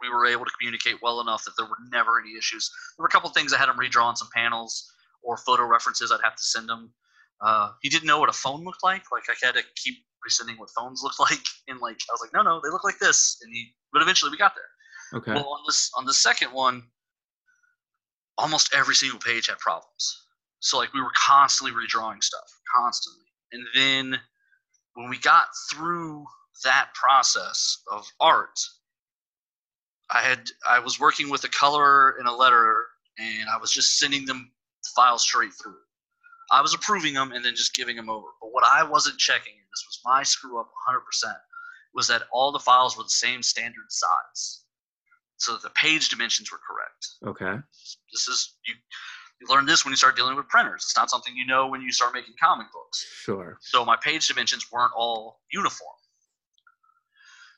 We 0.00 0.10
were 0.10 0.26
able 0.26 0.44
to 0.44 0.50
communicate 0.58 0.96
well 1.02 1.20
enough 1.20 1.44
that 1.44 1.52
there 1.56 1.66
were 1.66 1.76
never 1.90 2.20
any 2.20 2.36
issues. 2.36 2.70
There 2.96 3.02
were 3.02 3.08
a 3.08 3.10
couple 3.10 3.30
things 3.30 3.52
I 3.52 3.58
had 3.58 3.68
him 3.68 3.76
redraw 3.76 4.04
on 4.04 4.16
some 4.16 4.28
panels 4.34 4.90
or 5.22 5.36
photo 5.36 5.64
references 5.64 6.12
I'd 6.12 6.22
have 6.22 6.36
to 6.36 6.42
send 6.42 6.68
him. 6.68 6.92
Uh, 7.40 7.72
he 7.82 7.88
didn't 7.88 8.06
know 8.06 8.18
what 8.18 8.28
a 8.28 8.34
phone 8.34 8.64
looked 8.64 8.84
like. 8.84 9.04
Like 9.12 9.24
I 9.28 9.46
had 9.46 9.54
to 9.54 9.62
keep 9.76 9.96
resending 10.26 10.58
what 10.58 10.70
phones 10.70 11.02
looked 11.02 11.20
like, 11.30 11.44
and 11.68 11.80
like 11.80 11.98
I 12.08 12.12
was 12.12 12.20
like, 12.20 12.32
no, 12.32 12.42
no, 12.42 12.60
they 12.62 12.70
look 12.70 12.84
like 12.84 12.98
this. 12.98 13.38
And 13.42 13.52
he, 13.52 13.74
but 13.92 14.02
eventually 14.02 14.30
we 14.30 14.36
got 14.36 14.52
there. 14.54 15.20
Okay. 15.20 15.32
Well, 15.32 15.48
on 15.48 15.60
this 15.66 15.90
on 15.96 16.04
the 16.04 16.14
second 16.14 16.52
one, 16.52 16.82
almost 18.38 18.74
every 18.74 18.94
single 18.94 19.18
page 19.18 19.48
had 19.48 19.58
problems. 19.58 20.24
So 20.60 20.78
like 20.78 20.92
we 20.92 21.00
were 21.00 21.12
constantly 21.14 21.76
redrawing 21.76 22.22
stuff, 22.22 22.48
constantly. 22.74 23.24
And 23.52 23.66
then 23.74 24.20
when 24.94 25.08
we 25.08 25.18
got 25.18 25.46
through 25.70 26.24
that 26.64 26.88
process 26.94 27.82
of 27.92 28.06
art, 28.20 28.58
I 30.10 30.20
had 30.20 30.48
I 30.68 30.78
was 30.78 31.00
working 31.00 31.30
with 31.30 31.44
a 31.44 31.48
color 31.48 32.16
and 32.18 32.28
a 32.28 32.30
letterer, 32.30 32.82
and 33.18 33.48
I 33.48 33.58
was 33.58 33.72
just 33.72 33.98
sending 33.98 34.24
them 34.24 34.52
files 34.94 35.22
straight 35.22 35.52
through. 35.60 35.78
I 36.52 36.62
was 36.62 36.74
approving 36.74 37.14
them 37.14 37.32
and 37.32 37.44
then 37.44 37.56
just 37.56 37.74
giving 37.74 37.96
them 37.96 38.08
over. 38.08 38.28
But 38.40 38.52
what 38.52 38.64
I 38.64 38.84
wasn't 38.84 39.18
checking, 39.18 39.52
and 39.52 39.66
this 39.72 39.84
was 39.86 40.00
my 40.04 40.22
screw 40.22 40.60
up 40.60 40.70
100%, 40.88 41.34
was 41.92 42.06
that 42.06 42.22
all 42.32 42.52
the 42.52 42.60
files 42.60 42.96
were 42.96 43.02
the 43.02 43.08
same 43.08 43.42
standard 43.42 43.86
size, 43.88 44.62
so 45.38 45.52
that 45.52 45.62
the 45.62 45.70
page 45.70 46.08
dimensions 46.08 46.52
were 46.52 46.58
correct. 46.58 47.08
Okay. 47.26 47.60
This 48.12 48.28
is 48.28 48.56
you. 48.66 48.74
You 49.40 49.48
learn 49.54 49.66
this 49.66 49.84
when 49.84 49.92
you 49.92 49.96
start 49.96 50.16
dealing 50.16 50.34
with 50.34 50.48
printers. 50.48 50.82
It's 50.84 50.96
not 50.96 51.10
something 51.10 51.36
you 51.36 51.44
know 51.44 51.66
when 51.66 51.82
you 51.82 51.92
start 51.92 52.14
making 52.14 52.34
comic 52.42 52.68
books. 52.72 53.04
Sure. 53.22 53.58
So 53.60 53.84
my 53.84 53.96
page 54.02 54.28
dimensions 54.28 54.72
weren't 54.72 54.92
all 54.96 55.40
uniform. 55.52 55.90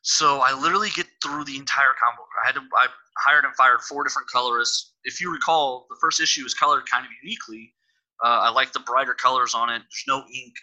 So 0.03 0.41
I 0.41 0.53
literally 0.59 0.91
get 0.91 1.07
through 1.23 1.45
the 1.45 1.57
entire 1.57 1.93
comic 2.03 2.19
book. 2.19 2.29
I 2.43 2.47
had 2.47 2.55
to 2.55 2.61
I 2.77 2.87
hired 3.19 3.45
and 3.45 3.55
fired 3.57 3.81
four 3.83 4.05
different 4.05 4.29
colorists. 4.29 4.95
If 5.05 5.21
you 5.21 5.33
recall, 5.33 5.87
the 5.91 5.97
first 6.01 6.21
issue 6.21 6.45
is 6.47 6.55
colored 6.55 6.89
kind 6.91 7.05
of 7.05 7.11
uniquely. 7.23 7.75
Uh, 8.25 8.41
I 8.45 8.51
like 8.51 8.73
the 8.73 8.81
brighter 8.81 9.15
colors 9.15 9.55
on 9.55 9.71
it. 9.71 9.79
There's 9.79 10.05
no 10.07 10.19
ink. 10.35 10.55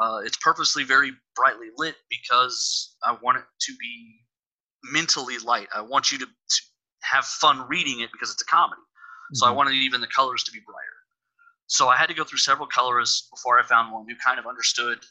Uh, 0.00 0.18
it's 0.24 0.36
purposely 0.38 0.84
very 0.84 1.12
brightly 1.36 1.68
lit 1.76 1.96
because 2.10 2.96
I 3.04 3.16
want 3.22 3.38
it 3.38 3.44
to 3.60 3.72
be 3.80 4.20
mentally 4.84 5.38
light. 5.38 5.68
I 5.74 5.80
want 5.80 6.12
you 6.12 6.18
to, 6.18 6.26
to 6.26 6.62
have 7.02 7.24
fun 7.24 7.66
reading 7.68 8.00
it 8.00 8.10
because 8.12 8.30
it's 8.30 8.42
a 8.42 8.46
comedy. 8.46 8.80
So 9.32 9.46
I 9.46 9.50
Mhm. 9.50 9.56
wanted 9.56 9.74
even 9.74 10.00
the 10.00 10.06
colors 10.08 10.44
to 10.44 10.52
be 10.52 10.60
brighter. 10.60 10.80
So 11.66 11.88
I 11.88 11.96
had 11.96 12.06
to 12.06 12.14
go 12.14 12.24
through 12.24 12.38
several 12.38 12.68
colorists 12.68 13.28
before 13.30 13.58
I 13.58 13.62
found 13.62 13.92
one 13.92 14.06
who 14.08 14.14
kind 14.16 14.38
of 14.38 14.46
understood, 14.46 15.04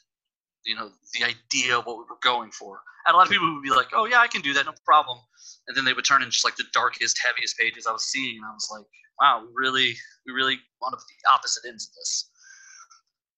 you 0.65 0.75
know, 0.75 0.91
the 1.13 1.23
idea 1.23 1.77
of 1.77 1.85
what 1.85 1.97
we 1.97 2.03
were 2.03 2.19
going 2.21 2.51
for. 2.51 2.81
And 3.05 3.13
a 3.13 3.17
lot 3.17 3.27
of 3.27 3.31
people 3.31 3.53
would 3.53 3.63
be 3.63 3.69
like, 3.69 3.89
"Oh 3.93 4.05
yeah, 4.05 4.19
I 4.19 4.27
can 4.27 4.41
do 4.41 4.53
that, 4.53 4.65
no 4.65 4.73
problem," 4.85 5.19
and 5.67 5.75
then 5.75 5.83
they 5.85 5.93
would 5.93 6.05
turn 6.05 6.23
in 6.23 6.29
just 6.29 6.45
like 6.45 6.55
the 6.55 6.65
darkest, 6.73 7.19
heaviest 7.23 7.57
pages 7.57 7.85
I 7.85 7.91
was 7.91 8.05
seeing, 8.05 8.37
and 8.37 8.45
I 8.45 8.53
was 8.53 8.69
like, 8.71 8.85
"Wow, 9.19 9.43
we 9.45 9.51
really, 9.53 9.95
we 10.25 10.33
really 10.33 10.59
want 10.81 10.95
the 10.97 11.29
opposite 11.31 11.67
ends 11.67 11.87
of 11.87 11.93
this." 11.95 12.29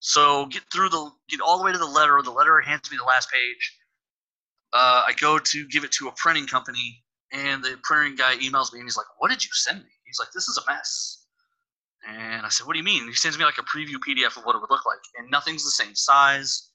So 0.00 0.46
get 0.46 0.62
through 0.72 0.90
the, 0.90 1.10
get 1.28 1.40
all 1.40 1.58
the 1.58 1.64
way 1.64 1.72
to 1.72 1.78
the 1.78 1.84
letter. 1.84 2.20
The 2.22 2.30
letter 2.30 2.60
hands 2.60 2.90
me 2.90 2.96
the 2.96 3.04
last 3.04 3.30
page. 3.30 3.78
Uh, 4.72 5.02
I 5.06 5.12
go 5.14 5.38
to 5.38 5.66
give 5.68 5.84
it 5.84 5.92
to 5.92 6.08
a 6.08 6.12
printing 6.12 6.46
company, 6.46 7.02
and 7.32 7.64
the 7.64 7.78
printing 7.82 8.14
guy 8.14 8.36
emails 8.36 8.72
me, 8.72 8.78
and 8.78 8.86
he's 8.86 8.96
like, 8.96 9.06
"What 9.18 9.30
did 9.30 9.44
you 9.44 9.50
send 9.52 9.82
me?" 9.82 9.90
He's 10.04 10.20
like, 10.20 10.30
"This 10.32 10.48
is 10.48 10.58
a 10.58 10.70
mess." 10.70 11.26
And 12.06 12.46
I 12.46 12.50
said, 12.50 12.66
"What 12.66 12.74
do 12.74 12.78
you 12.78 12.84
mean?" 12.84 13.08
He 13.08 13.14
sends 13.14 13.36
me 13.36 13.44
like 13.44 13.58
a 13.58 13.62
preview 13.62 13.96
PDF 13.96 14.36
of 14.36 14.44
what 14.44 14.54
it 14.54 14.60
would 14.60 14.70
look 14.70 14.86
like, 14.86 15.00
and 15.16 15.28
nothing's 15.28 15.64
the 15.64 15.70
same 15.72 15.96
size. 15.96 16.70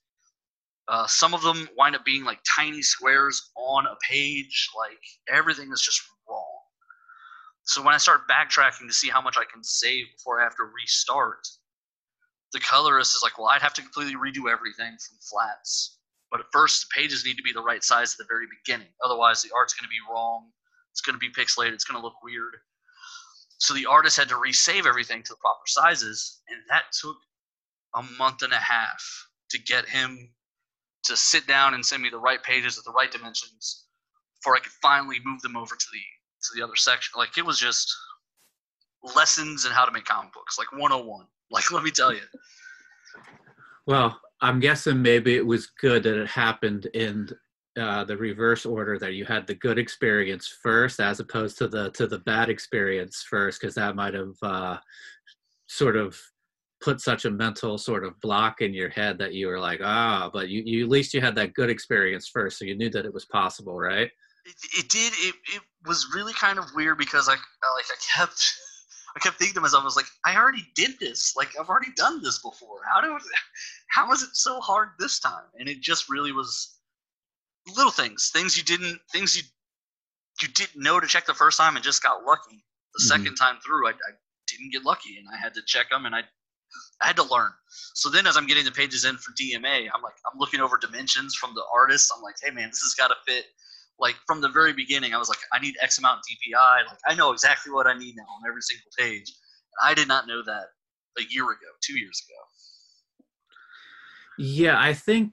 Uh, 0.92 1.06
some 1.06 1.32
of 1.32 1.40
them 1.40 1.66
wind 1.74 1.96
up 1.96 2.04
being 2.04 2.22
like 2.22 2.38
tiny 2.44 2.82
squares 2.82 3.50
on 3.56 3.86
a 3.86 3.96
page. 4.06 4.68
Like 4.76 5.00
everything 5.26 5.72
is 5.72 5.80
just 5.80 6.02
wrong. 6.28 6.58
So 7.62 7.82
when 7.82 7.94
I 7.94 7.96
start 7.96 8.28
backtracking 8.28 8.86
to 8.86 8.92
see 8.92 9.08
how 9.08 9.22
much 9.22 9.38
I 9.38 9.50
can 9.50 9.64
save 9.64 10.04
before 10.14 10.38
I 10.38 10.44
have 10.44 10.54
to 10.56 10.64
restart, 10.64 11.48
the 12.52 12.60
colorist 12.60 13.16
is 13.16 13.22
like, 13.22 13.38
"Well, 13.38 13.48
I'd 13.48 13.62
have 13.62 13.72
to 13.74 13.80
completely 13.80 14.16
redo 14.16 14.52
everything 14.52 14.98
from 14.98 15.16
flats." 15.30 15.96
But 16.30 16.40
at 16.40 16.52
first, 16.52 16.82
the 16.82 17.00
pages 17.00 17.24
need 17.24 17.38
to 17.38 17.42
be 17.42 17.54
the 17.54 17.62
right 17.62 17.82
size 17.82 18.12
at 18.12 18.18
the 18.18 18.28
very 18.28 18.46
beginning. 18.46 18.92
Otherwise, 19.02 19.40
the 19.40 19.54
art's 19.56 19.72
going 19.72 19.86
to 19.86 19.88
be 19.88 20.12
wrong. 20.12 20.50
It's 20.90 21.00
going 21.00 21.18
to 21.18 21.18
be 21.18 21.32
pixelated. 21.32 21.72
It's 21.72 21.84
going 21.84 21.98
to 21.98 22.04
look 22.04 22.22
weird. 22.22 22.56
So 23.56 23.72
the 23.72 23.86
artist 23.86 24.18
had 24.18 24.28
to 24.28 24.34
resave 24.34 24.84
everything 24.84 25.22
to 25.22 25.32
the 25.32 25.40
proper 25.40 25.66
sizes, 25.66 26.42
and 26.48 26.60
that 26.68 26.92
took 26.92 27.16
a 27.94 28.02
month 28.18 28.42
and 28.42 28.52
a 28.52 28.56
half 28.56 29.02
to 29.50 29.58
get 29.58 29.88
him 29.88 30.34
to 31.04 31.16
sit 31.16 31.46
down 31.46 31.74
and 31.74 31.84
send 31.84 32.02
me 32.02 32.10
the 32.10 32.18
right 32.18 32.42
pages 32.42 32.78
at 32.78 32.84
the 32.84 32.92
right 32.92 33.10
dimensions 33.10 33.84
before 34.36 34.56
I 34.56 34.60
could 34.60 34.72
finally 34.80 35.18
move 35.24 35.40
them 35.42 35.56
over 35.56 35.74
to 35.74 35.86
the 35.92 35.98
to 36.42 36.48
the 36.56 36.62
other 36.62 36.76
section. 36.76 37.12
Like 37.16 37.38
it 37.38 37.46
was 37.46 37.58
just 37.58 37.94
lessons 39.14 39.64
in 39.64 39.72
how 39.72 39.84
to 39.84 39.92
make 39.92 40.04
comic 40.04 40.32
books, 40.32 40.58
like 40.58 40.72
101. 40.72 41.26
Like 41.50 41.70
let 41.72 41.84
me 41.84 41.90
tell 41.90 42.12
you. 42.12 42.22
Well, 43.86 44.20
I'm 44.40 44.60
guessing 44.60 45.02
maybe 45.02 45.36
it 45.36 45.46
was 45.46 45.66
good 45.80 46.02
that 46.04 46.20
it 46.20 46.28
happened 46.28 46.86
in 46.94 47.28
uh, 47.78 48.04
the 48.04 48.16
reverse 48.16 48.66
order 48.66 48.98
that 48.98 49.14
you 49.14 49.24
had 49.24 49.46
the 49.46 49.54
good 49.54 49.78
experience 49.78 50.54
first, 50.62 51.00
as 51.00 51.20
opposed 51.20 51.58
to 51.58 51.68
the 51.68 51.90
to 51.92 52.06
the 52.06 52.18
bad 52.18 52.50
experience 52.50 53.24
first, 53.28 53.60
because 53.60 53.74
that 53.74 53.96
might 53.96 54.14
have 54.14 54.34
uh, 54.42 54.78
sort 55.66 55.96
of 55.96 56.20
put 56.82 57.00
such 57.00 57.24
a 57.24 57.30
mental 57.30 57.78
sort 57.78 58.04
of 58.04 58.20
block 58.20 58.60
in 58.60 58.74
your 58.74 58.90
head 58.90 59.18
that 59.18 59.34
you 59.34 59.46
were 59.46 59.58
like, 59.58 59.80
ah, 59.82 60.28
but 60.32 60.48
you, 60.48 60.62
you 60.64 60.84
at 60.84 60.90
least 60.90 61.14
you 61.14 61.20
had 61.20 61.34
that 61.36 61.54
good 61.54 61.70
experience 61.70 62.28
first, 62.28 62.58
so 62.58 62.64
you 62.64 62.76
knew 62.76 62.90
that 62.90 63.06
it 63.06 63.14
was 63.14 63.24
possible, 63.24 63.78
right? 63.78 64.10
It, 64.44 64.54
it 64.78 64.88
did. 64.88 65.12
It, 65.18 65.34
it 65.54 65.62
was 65.86 66.08
really 66.14 66.32
kind 66.34 66.58
of 66.58 66.64
weird 66.74 66.98
because 66.98 67.28
I 67.28 67.32
like 67.32 67.40
I 67.90 67.96
kept 68.16 68.54
I 69.16 69.20
kept 69.20 69.38
thinking 69.38 69.54
to 69.54 69.60
myself, 69.60 69.82
I 69.82 69.84
was 69.84 69.96
like, 69.96 70.06
I 70.24 70.36
already 70.36 70.66
did 70.74 70.98
this. 70.98 71.34
Like 71.36 71.50
I've 71.60 71.68
already 71.68 71.92
done 71.96 72.22
this 72.22 72.38
before. 72.38 72.80
How 72.92 73.00
do 73.00 73.16
how 73.90 74.08
was 74.08 74.22
it 74.22 74.30
so 74.34 74.60
hard 74.60 74.90
this 74.98 75.20
time? 75.20 75.44
And 75.58 75.68
it 75.68 75.80
just 75.80 76.08
really 76.08 76.32
was 76.32 76.78
little 77.76 77.92
things, 77.92 78.30
things 78.32 78.56
you 78.56 78.64
didn't, 78.64 78.98
things 79.12 79.36
you 79.36 79.42
you 80.40 80.48
didn't 80.48 80.82
know 80.82 80.98
to 80.98 81.06
check 81.06 81.26
the 81.26 81.34
first 81.34 81.58
time 81.58 81.76
and 81.76 81.84
just 81.84 82.02
got 82.02 82.24
lucky. 82.24 82.64
The 82.94 83.02
Mhm. 83.04 83.08
second 83.08 83.36
time 83.36 83.58
through, 83.64 83.86
I, 83.86 83.90
I 83.90 84.12
didn't 84.48 84.72
get 84.72 84.82
lucky 84.84 85.18
and 85.18 85.28
I 85.32 85.36
had 85.36 85.54
to 85.54 85.62
check 85.66 85.90
them 85.90 86.06
and 86.06 86.14
I 86.14 86.22
I 87.00 87.06
had 87.08 87.16
to 87.16 87.24
learn. 87.24 87.50
So 87.94 88.08
then, 88.08 88.26
as 88.26 88.36
I'm 88.36 88.46
getting 88.46 88.64
the 88.64 88.70
pages 88.70 89.04
in 89.04 89.16
for 89.16 89.32
DMA, 89.32 89.88
I'm 89.94 90.02
like, 90.02 90.14
I'm 90.30 90.38
looking 90.38 90.60
over 90.60 90.78
dimensions 90.78 91.34
from 91.34 91.54
the 91.54 91.64
artist. 91.72 92.12
I'm 92.16 92.22
like, 92.22 92.36
hey 92.42 92.50
man, 92.50 92.68
this 92.68 92.80
has 92.80 92.94
got 92.94 93.08
to 93.08 93.14
fit. 93.26 93.46
Like 93.98 94.16
from 94.26 94.40
the 94.40 94.48
very 94.48 94.72
beginning, 94.72 95.14
I 95.14 95.18
was 95.18 95.28
like, 95.28 95.38
I 95.52 95.60
need 95.60 95.74
X 95.80 95.98
amount 95.98 96.20
DPI. 96.20 96.86
Like 96.88 96.98
I 97.06 97.14
know 97.14 97.32
exactly 97.32 97.72
what 97.72 97.86
I 97.86 97.96
need 97.96 98.16
now 98.16 98.22
on 98.22 98.48
every 98.48 98.62
single 98.62 98.90
page. 98.98 99.28
And 99.28 99.90
I 99.90 99.94
did 99.94 100.08
not 100.08 100.26
know 100.26 100.42
that 100.44 100.66
a 101.18 101.22
year 101.30 101.44
ago, 101.44 101.70
two 101.82 101.98
years 101.98 102.22
ago. 102.28 102.38
Yeah, 104.38 104.80
I 104.80 104.94
think 104.94 105.32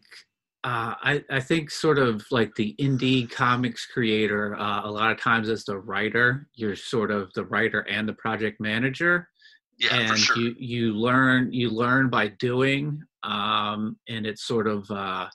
uh, 0.63 0.93
I 1.01 1.23
I 1.29 1.39
think 1.39 1.71
sort 1.71 1.97
of 1.97 2.25
like 2.31 2.53
the 2.55 2.75
indie 2.79 3.29
comics 3.31 3.85
creator. 3.85 4.59
Uh, 4.59 4.85
a 4.85 4.91
lot 4.91 5.11
of 5.11 5.19
times, 5.19 5.49
as 5.49 5.63
the 5.63 5.77
writer, 5.77 6.47
you're 6.53 6.75
sort 6.75 7.11
of 7.11 7.31
the 7.33 7.45
writer 7.45 7.81
and 7.89 8.07
the 8.07 8.13
project 8.13 8.59
manager. 8.59 9.29
Yeah, 9.79 9.95
and 9.95 10.09
for 10.09 10.17
sure. 10.17 10.37
you 10.37 10.55
you 10.57 10.93
learn 10.93 11.53
you 11.53 11.69
learn 11.69 12.09
by 12.09 12.27
doing 12.27 13.01
um 13.23 13.97
and 14.07 14.25
it's 14.25 14.43
sort 14.43 14.67
of 14.67 14.89
uh 14.91 15.27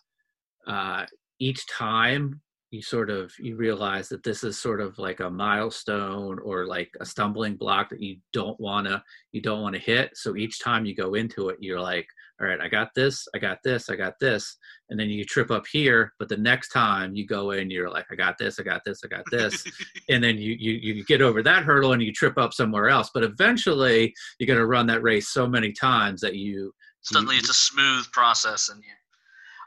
uh 0.67 1.07
each 1.39 1.67
time 1.67 2.41
you 2.71 2.83
sort 2.83 3.09
of 3.09 3.33
you 3.39 3.57
realize 3.57 4.09
that 4.09 4.23
this 4.23 4.43
is 4.43 4.61
sort 4.61 4.81
of 4.81 4.99
like 4.99 5.21
a 5.21 5.31
milestone 5.31 6.39
or 6.41 6.67
like 6.67 6.91
a 7.01 7.07
stumbling 7.07 7.57
block 7.57 7.89
that 7.89 8.03
you 8.03 8.17
don't 8.33 8.59
want 8.59 8.87
to 8.87 9.03
you 9.33 9.41
don't 9.41 9.63
want 9.63 9.75
to 9.75 9.81
hit 9.81 10.11
so 10.15 10.37
each 10.37 10.61
time 10.61 10.85
you 10.85 10.95
go 10.95 11.15
into 11.15 11.49
it 11.49 11.57
you're 11.61 11.81
like 11.81 12.07
all 12.41 12.47
right 12.49 12.61
i 12.61 12.69
got 12.69 12.89
this 12.97 13.29
i 13.35 13.39
got 13.39 13.59
this 13.63 13.89
i 13.89 13.97
got 13.97 14.15
this. 14.21 14.57
And 14.91 15.01
then 15.01 15.09
you 15.09 15.25
trip 15.25 15.51
up 15.51 15.65
here 15.71 16.13
but 16.19 16.29
the 16.29 16.37
next 16.37 16.69
time 16.69 17.15
you 17.15 17.27
go 17.27 17.53
in 17.53 17.71
you're 17.71 17.91
like 17.91 18.07
i 18.11 18.15
got 18.15 18.37
this 18.39 18.61
i 18.61 18.63
got 18.63 18.83
this 18.85 19.01
i 19.05 19.09
got 19.09 19.25
this. 19.31 19.65
And 20.11 20.23
then 20.23 20.37
you, 20.37 20.55
you 20.59 20.95
you 20.95 21.05
get 21.05 21.23
over 21.23 21.43
that 21.43 21.65
hurdle 21.65 21.93
and 21.93 22.03
you 22.03 22.13
trip 22.13 22.37
up 22.37 22.53
somewhere 22.53 22.91
else. 22.91 23.11
But 23.15 23.23
eventually 23.23 24.13
you're 24.39 24.47
going 24.47 24.59
to 24.59 24.67
run 24.67 24.87
that 24.89 25.03
race 25.03 25.29
so 25.29 25.47
many 25.47 25.73
times 25.73 26.21
that 26.21 26.35
you 26.35 26.73
suddenly 27.01 27.37
it's 27.37 27.49
a 27.49 27.55
smooth 27.55 28.11
process 28.13 28.69
and 28.69 28.83
you, 28.83 28.91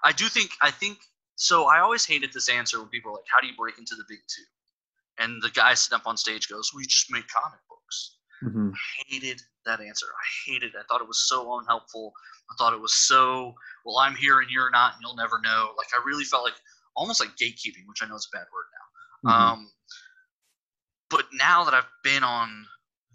i 0.04 0.12
do 0.12 0.26
think 0.26 0.52
i 0.62 0.70
think 0.70 0.98
so 1.36 1.66
i 1.66 1.80
always 1.80 2.06
hated 2.06 2.32
this 2.34 2.50
answer 2.50 2.80
when 2.80 2.90
people 2.90 3.12
are 3.12 3.16
like 3.16 3.26
how 3.32 3.40
do 3.40 3.48
you 3.48 3.54
break 3.58 3.78
into 3.78 3.96
the 3.96 4.04
big 4.10 4.20
two? 4.28 4.44
And 5.20 5.42
the 5.42 5.50
guy 5.50 5.74
sitting 5.74 5.96
up 5.96 6.06
on 6.06 6.18
stage 6.18 6.48
goes 6.50 6.72
we 6.76 6.86
just 6.86 7.12
make 7.12 7.28
comic 7.28 7.60
books 7.70 8.17
Mhm. 8.44 8.72
hated 9.08 9.42
that 9.66 9.80
answer. 9.82 10.06
I 10.08 10.26
hated 10.52 10.76
it. 10.76 10.80
I 10.80 10.84
thought 10.84 11.02
it 11.02 11.08
was 11.08 11.28
so 11.28 11.58
unhelpful. 11.60 12.14
I 12.52 12.56
thought 12.58 12.74
it 12.74 12.80
was 12.80 12.94
so 12.94 13.56
well 13.86 13.98
i'm 13.98 14.16
here 14.16 14.40
and 14.40 14.50
you're 14.50 14.70
not 14.70 14.94
and 14.94 15.02
you'll 15.02 15.16
never 15.16 15.40
know. 15.40 15.74
Like 15.78 15.88
i 15.94 16.02
really 16.06 16.24
felt 16.24 16.44
like 16.44 16.56
almost 16.96 17.20
like 17.20 17.36
gatekeeping 17.36 17.86
which 17.88 18.02
i 18.02 18.08
know 18.08 18.16
is 18.16 18.28
a 18.34 18.38
bad 18.38 18.48
word 18.54 18.66
now. 18.74 19.30
Mhm. 19.32 19.34
Um, 19.54 19.72
but 21.10 21.26
now 21.34 21.64
that 21.64 21.74
I've 21.74 21.90
been 22.04 22.24
on 22.24 22.68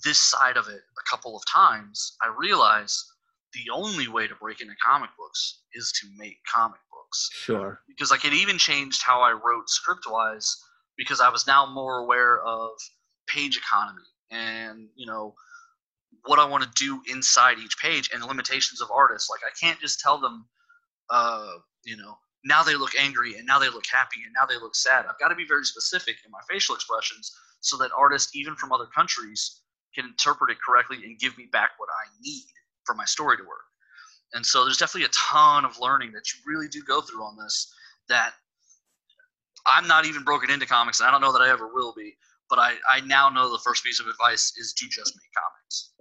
this 0.05 0.19
side 0.19 0.57
of 0.57 0.69
it 0.69 0.81
a 0.99 1.11
couple 1.11 1.37
of 1.37 1.43
times, 1.47 2.17
I 2.23 2.29
realize 2.29 3.05
the 3.53 3.71
only 3.71 4.09
way 4.09 4.27
to 4.27 4.35
break 4.35 4.61
into 4.61 4.75
comic 4.83 5.11
books 5.19 5.63
is 5.75 5.93
to 6.01 6.07
make 6.17 6.39
comic 6.53 6.81
books. 6.91 7.29
Sure. 7.33 7.83
because 7.87 8.11
like 8.11 8.25
it 8.25 8.33
even 8.33 8.57
changed 8.59 9.03
how 9.03 9.21
I 9.21 9.33
wrote 9.33 9.69
script 9.69 10.07
wise 10.09 10.57
because 10.97 11.21
I 11.21 11.29
was 11.29 11.47
now 11.47 11.67
more 11.67 11.99
aware 11.99 12.41
of 12.43 12.71
page 13.27 13.57
economy 13.59 14.03
and 14.33 14.89
you 14.97 15.07
know 15.07 15.35
what 16.25 16.39
I 16.39 16.45
want 16.45 16.65
to 16.65 16.71
do 16.77 17.01
inside 17.11 17.59
each 17.59 17.77
page 17.79 18.11
and 18.13 18.23
the 18.23 18.27
limitations 18.27 18.81
of 18.81 18.91
artists. 18.91 19.31
Like 19.31 19.41
I 19.45 19.53
can't 19.61 19.81
just 19.81 20.01
tell 20.01 20.19
them, 20.19 20.47
uh, 21.11 21.53
you 21.85 21.97
know, 21.97 22.17
now 22.45 22.63
they 22.63 22.75
look 22.75 22.93
angry 22.99 23.37
and 23.37 23.47
now 23.47 23.59
they 23.59 23.69
look 23.69 23.87
happy 23.87 24.19
and 24.25 24.35
now 24.35 24.47
they 24.47 24.61
look 24.61 24.75
sad. 24.75 25.07
I've 25.07 25.19
got 25.19 25.29
to 25.29 25.35
be 25.35 25.47
very 25.47 25.65
specific 25.65 26.17
in 26.25 26.31
my 26.31 26.41
facial 26.51 26.75
expressions 26.75 27.33
so 27.61 27.77
that 27.79 27.91
artists, 27.97 28.35
even 28.35 28.55
from 28.57 28.73
other 28.73 28.87
countries, 28.95 29.61
can 29.95 30.07
interpret 30.07 30.51
it 30.51 30.59
correctly 30.67 30.99
and 31.05 31.19
give 31.19 31.37
me 31.39 31.49
back 31.53 31.71
what 31.79 31.89
I 31.89 32.09
need 32.21 32.45
for 32.85 32.95
my 32.95 33.05
story 33.05 33.37
to 33.37 33.43
work. 33.43 33.65
And 34.35 34.45
so 34.45 34.65
there's 34.65 34.79
definitely 34.79 35.07
a 35.07 35.31
ton 35.31 35.65
of 35.65 35.79
learning 35.79 36.13
that 36.13 36.25
you 36.33 36.41
really 36.47 36.69
do 36.69 36.83
go 36.83 37.01
through 37.01 37.23
on 37.23 37.37
this 37.37 37.73
that 38.09 38.33
I'm 39.67 39.87
not 39.87 40.07
even 40.07 40.25
broken 40.25 40.51
into 40.51 40.67
comics 40.67 41.01
and 41.01 41.09
I 41.09 41.13
don't 41.13 41.21
know 41.21 41.33
that 41.33 41.43
I 41.43 41.51
ever 41.51 41.69
will 41.73 41.93
be, 41.97 42.17
but 42.53 42.59
I, 42.59 42.75
I 42.87 43.01
now 43.07 43.31
know 43.31 43.51
the 43.51 43.63
first 43.65 43.83
piece 43.83 43.99
of 43.99 44.09
advice 44.09 44.53
is 44.59 44.75
to 44.75 44.87
just 44.87 45.17
make 45.17 45.31
comics. 45.35 45.95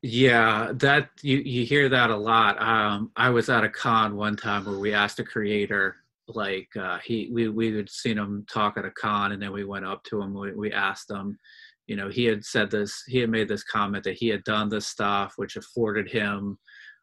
Yeah, 0.00 0.72
that 0.76 1.10
you 1.20 1.36
you 1.38 1.66
hear 1.66 1.90
that 1.90 2.08
a 2.08 2.16
lot. 2.16 2.60
Um, 2.62 3.10
I 3.14 3.28
was 3.28 3.50
at 3.50 3.62
a 3.62 3.68
con 3.68 4.16
one 4.16 4.36
time 4.36 4.64
where 4.64 4.78
we 4.78 4.94
asked 4.94 5.20
a 5.20 5.24
creator, 5.24 5.96
like 6.28 6.68
uh, 6.80 6.96
he 7.04 7.30
we 7.30 7.50
we 7.50 7.76
had 7.76 7.90
seen 7.90 8.16
him 8.16 8.46
talk 8.50 8.78
at 8.78 8.86
a 8.86 8.90
con, 8.90 9.32
and 9.32 9.42
then 9.42 9.52
we 9.52 9.64
went 9.64 9.84
up 9.84 10.02
to 10.04 10.22
him. 10.22 10.32
We, 10.32 10.52
we 10.52 10.72
asked 10.72 11.10
him, 11.10 11.38
you 11.86 11.96
know, 11.96 12.08
he 12.08 12.24
had 12.24 12.42
said 12.42 12.70
this. 12.70 13.02
He 13.06 13.18
had 13.18 13.28
made 13.28 13.48
this 13.48 13.64
comment 13.64 14.04
that 14.04 14.16
he 14.16 14.28
had 14.28 14.44
done 14.44 14.70
this 14.70 14.86
stuff, 14.86 15.34
which 15.36 15.56
afforded 15.56 16.10
him 16.10 16.58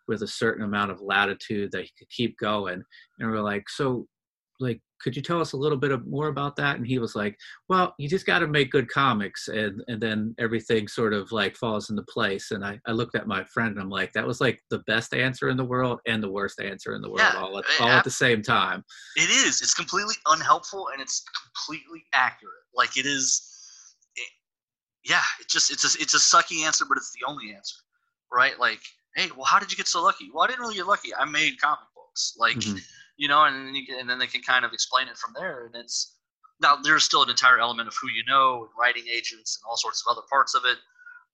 with 0.08 0.24
a 0.24 0.28
certain 0.28 0.66
amount 0.66 0.90
of 0.90 1.00
latitude 1.00 1.72
that 1.74 1.84
he 1.84 1.92
could 1.98 2.10
keep 2.10 2.40
going. 2.40 2.82
And 3.20 3.30
we're 3.30 3.42
like, 3.42 3.70
so, 3.70 4.08
like, 4.60 4.82
could 5.02 5.16
you 5.16 5.22
tell 5.22 5.42
us 5.42 5.54
a 5.54 5.58
little 5.58 5.78
bit 5.78 5.92
of, 5.92 6.06
more 6.08 6.28
about 6.28 6.56
that? 6.58 6.78
And 6.78 6.86
he 6.86 7.00
was 7.00 7.16
like, 7.16 7.38
well, 7.70 7.94
you 7.98 8.08
just 8.08 8.26
got 8.26 8.40
to 8.40 8.48
make 8.48 8.72
good 8.72 8.90
comics, 8.90 9.48
and 9.48 9.84
and 9.88 10.02
then 10.02 10.36
everything 10.40 10.88
sort 10.88 11.14
of 11.14 11.32
like 11.32 11.56
falls 11.56 11.90
into 11.90 12.04
place. 12.04 12.52
And 12.52 12.64
I 12.64 12.80
I 12.88 12.92
looked 12.92 13.16
at 13.16 13.28
my 13.28 13.44
friend, 13.46 13.72
and 13.72 13.80
I'm 13.82 13.90
like, 13.90 14.14
that 14.14 14.26
was 14.26 14.42
like 14.42 14.62
the 14.70 14.80
best 14.80 15.14
answer 15.14 15.50
in 15.50 15.58
the 15.58 15.66
world 15.66 16.00
and 16.06 16.22
the 16.22 16.32
worst 16.32 16.62
answer 16.62 16.94
in 16.94 17.02
the 17.02 17.10
world 17.10 17.22
Yeah, 17.22 17.40
all 17.40 17.58
at, 17.58 17.66
all 17.80 17.90
at 17.90 18.04
the 18.04 18.12
same 18.12 18.42
time. 18.42 18.84
It 19.16 19.30
is. 19.30 19.62
It's 19.62 19.74
completely 19.74 20.16
unhelpful 20.28 20.88
and 20.94 21.02
it's 21.02 21.24
completely 21.44 22.04
accurate. 22.14 22.54
Like 22.76 22.98
it 22.98 23.06
is. 23.06 23.48
It, 24.16 24.30
yeah, 25.10 25.24
it 25.40 25.50
just 25.50 25.72
it's 25.72 25.84
a 25.84 26.02
it's 26.02 26.14
a 26.14 26.18
sucky 26.18 26.66
answer, 26.66 26.86
but 26.88 26.98
it's 26.98 27.12
the 27.12 27.28
only 27.28 27.54
answer, 27.54 27.78
right? 28.32 28.60
Like, 28.60 28.82
hey, 29.16 29.30
well, 29.36 29.46
how 29.46 29.60
did 29.60 29.72
you 29.72 29.78
get 29.78 29.88
so 29.88 30.04
lucky? 30.04 30.30
Well, 30.34 30.44
I 30.44 30.48
didn't 30.48 30.62
really 30.62 30.76
get 30.76 30.88
lucky. 30.88 31.14
I 31.16 31.26
made 31.26 31.60
comic 31.60 31.80
books, 31.96 32.36
like 32.38 32.58
Mhm. 32.58 32.82
You 33.22 33.28
know, 33.28 33.44
and 33.44 33.68
then 33.68 33.76
you 33.76 33.86
can, 33.86 34.00
and 34.00 34.10
then 34.10 34.18
they 34.18 34.26
can 34.26 34.42
kind 34.42 34.66
of 34.66 34.74
explain 34.74 35.08
it 35.08 35.16
from 35.16 35.32
there. 35.38 35.68
And 35.68 35.76
it's 35.76 36.18
now 36.60 36.76
there's 36.76 37.04
still 37.04 37.22
an 37.22 37.30
entire 37.30 37.60
element 37.60 37.88
of 37.88 37.94
who 38.02 38.10
you 38.10 38.24
know 38.28 38.62
and 38.64 38.70
writing 38.80 39.04
agents 39.08 39.60
and 39.62 39.70
all 39.70 39.78
sorts 39.78 40.04
of 40.04 40.12
other 40.12 40.26
parts 40.28 40.56
of 40.56 40.64
it, 40.66 40.80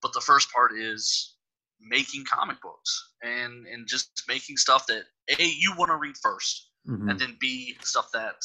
but 0.01 0.11
the 0.11 0.19
first 0.19 0.51
part 0.51 0.73
is 0.77 1.35
making 1.79 2.25
comic 2.25 2.61
books 2.61 3.13
and 3.23 3.65
and 3.67 3.87
just 3.87 4.21
making 4.27 4.57
stuff 4.57 4.85
that 4.87 5.03
a 5.29 5.41
you 5.45 5.73
want 5.77 5.89
to 5.89 5.95
read 5.95 6.15
1st 6.17 6.65
Mhm. 6.89 7.09
and 7.09 7.19
then 7.19 7.37
b 7.39 7.77
stuff 7.83 8.09
that 8.13 8.35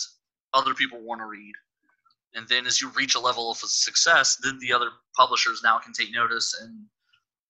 other 0.55 0.73
people 0.75 1.01
want 1.01 1.21
to 1.21 1.27
read. 1.27 1.55
And 2.35 2.47
then 2.49 2.67
as 2.67 2.81
you 2.81 2.91
reach 2.91 3.15
a 3.17 3.21
level 3.21 3.51
of 3.51 3.57
success 3.59 4.37
then 4.37 4.59
the 4.61 4.73
other 4.73 4.91
publishers 5.17 5.63
now 5.65 5.79
can 5.79 5.93
take 5.93 6.13
notice 6.13 6.55
and 6.61 6.87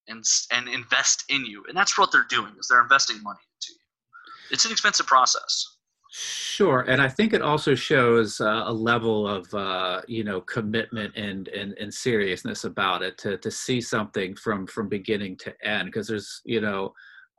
and 0.08 0.24
and 0.52 0.68
invest 0.68 1.24
in 1.28 1.44
you. 1.44 1.64
And 1.68 1.76
that's 1.76 1.98
what 1.98 2.12
they're 2.12 2.32
doing 2.38 2.54
is 2.58 2.66
they're 2.68 2.80
investing 2.88 3.22
money 3.22 3.40
into 3.56 3.72
you. 3.72 3.84
It's 4.52 4.64
an 4.64 4.72
expensive 4.72 5.06
process 5.06 5.66
Sure, 6.14 6.80
and 6.80 7.00
I 7.00 7.08
think 7.08 7.32
it 7.32 7.40
also 7.40 7.74
shows 7.74 8.38
uh, 8.38 8.64
a 8.66 8.72
level 8.72 9.26
of 9.26 9.52
uh, 9.54 10.02
you 10.06 10.24
know 10.24 10.42
commitment 10.42 11.16
and, 11.16 11.48
and 11.48 11.72
and 11.78 11.92
seriousness 11.92 12.64
about 12.64 13.00
it 13.00 13.16
to 13.18 13.38
to 13.38 13.50
see 13.50 13.80
something 13.80 14.34
from 14.34 14.66
from 14.66 14.90
beginning 14.90 15.38
to 15.38 15.54
end 15.66 15.86
because 15.86 16.06
there's 16.06 16.42
you 16.44 16.60
know 16.60 16.92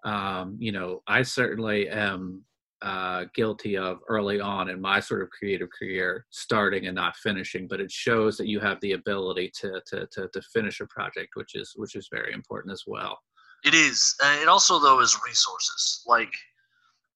um, 0.06 0.58
you 0.60 0.72
know 0.72 1.04
I 1.06 1.22
certainly 1.22 1.88
am 1.88 2.44
uh, 2.82 3.26
guilty 3.36 3.78
of 3.78 4.00
early 4.10 4.40
on 4.40 4.72
in 4.72 4.82
my 4.82 5.00
sort 5.00 5.22
of 5.22 5.30
creative 5.30 5.70
career 5.78 6.26
starting 6.32 6.88
and 6.88 6.96
not 6.96 7.16
finishing, 7.18 7.68
but 7.68 7.80
it 7.80 7.92
shows 7.92 8.38
that 8.38 8.48
you 8.48 8.60
have 8.60 8.80
the 8.82 8.94
ability 8.94 9.52
to 9.62 9.80
to 9.86 10.08
to, 10.14 10.28
to 10.34 10.42
finish 10.52 10.80
a 10.80 10.88
project, 10.88 11.30
which 11.36 11.54
is 11.54 11.74
which 11.76 11.94
is 11.94 12.10
very 12.12 12.34
important 12.34 12.74
as 12.74 12.86
well. 12.88 13.20
It 13.64 13.76
is. 13.76 14.16
Uh, 14.24 14.40
it 14.42 14.48
also 14.48 14.80
though 14.80 15.00
is 15.00 15.16
resources. 15.24 16.02
Like 16.08 16.34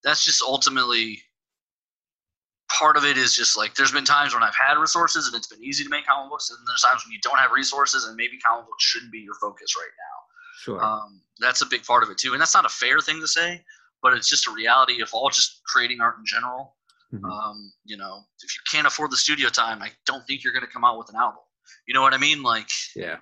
that's 0.04 0.24
just 0.24 0.44
ultimately 0.44 1.20
part 2.70 2.98
of 2.98 3.06
it 3.06 3.18
is 3.18 3.34
just 3.34 3.58
like 3.58 3.76
there's 3.76 3.92
been 3.92 4.04
times 4.06 4.34
when 4.34 4.44
I've 4.44 4.56
had 4.56 4.78
resources 4.78 5.28
and 5.28 5.36
it's 5.36 5.48
been 5.48 5.64
easy 5.64 5.84
to 5.84 5.90
make 5.90 6.06
comic 6.06 6.30
books, 6.30 6.50
and 6.50 6.60
there's 6.68 6.82
times 6.82 7.06
when 7.06 7.14
you 7.14 7.20
don't 7.22 7.38
have 7.38 7.52
resources 7.52 8.06
and 8.06 8.16
maybe 8.16 8.38
comic 8.38 8.66
books 8.66 8.84
shouldn't 8.84 9.12
be 9.12 9.20
your 9.20 9.36
focus 9.36 9.76
right 9.78 9.92
now. 9.98 10.18
Sure. 10.60 10.84
Um, 10.84 11.22
that's 11.40 11.62
a 11.62 11.66
big 11.66 11.84
part 11.84 12.04
of 12.04 12.10
it 12.10 12.18
too, 12.18 12.34
and 12.34 12.42
that's 12.42 12.54
not 12.54 12.66
a 12.66 12.70
fair 12.70 13.00
thing 13.00 13.20
to 13.22 13.28
say, 13.28 13.64
but 14.02 14.14
it's 14.14 14.30
just 14.30 14.48
a 14.48 14.52
reality 14.52 15.02
of 15.02 15.10
all 15.14 15.30
just 15.30 15.62
creating 15.66 16.02
art 16.02 16.16
in 16.18 16.26
general. 16.26 16.76
Mhm. 17.14 17.24
Um, 17.24 17.72
you 17.86 17.96
know, 17.96 18.26
if 18.44 18.54
you 18.56 18.62
can't 18.70 18.86
afford 18.86 19.12
the 19.12 19.18
studio 19.18 19.48
time, 19.50 19.82
I 19.82 19.92
don't 20.06 20.26
think 20.28 20.44
you're 20.44 20.52
going 20.52 20.66
to 20.66 20.72
come 20.72 20.84
out 20.84 20.98
with 20.98 21.10
an 21.10 21.16
album. 21.16 21.40
You 21.88 21.94
know 21.94 22.02
what 22.02 22.14
I 22.14 22.18
mean? 22.18 22.44
Like, 22.44 22.70
Yeah. 22.96 23.18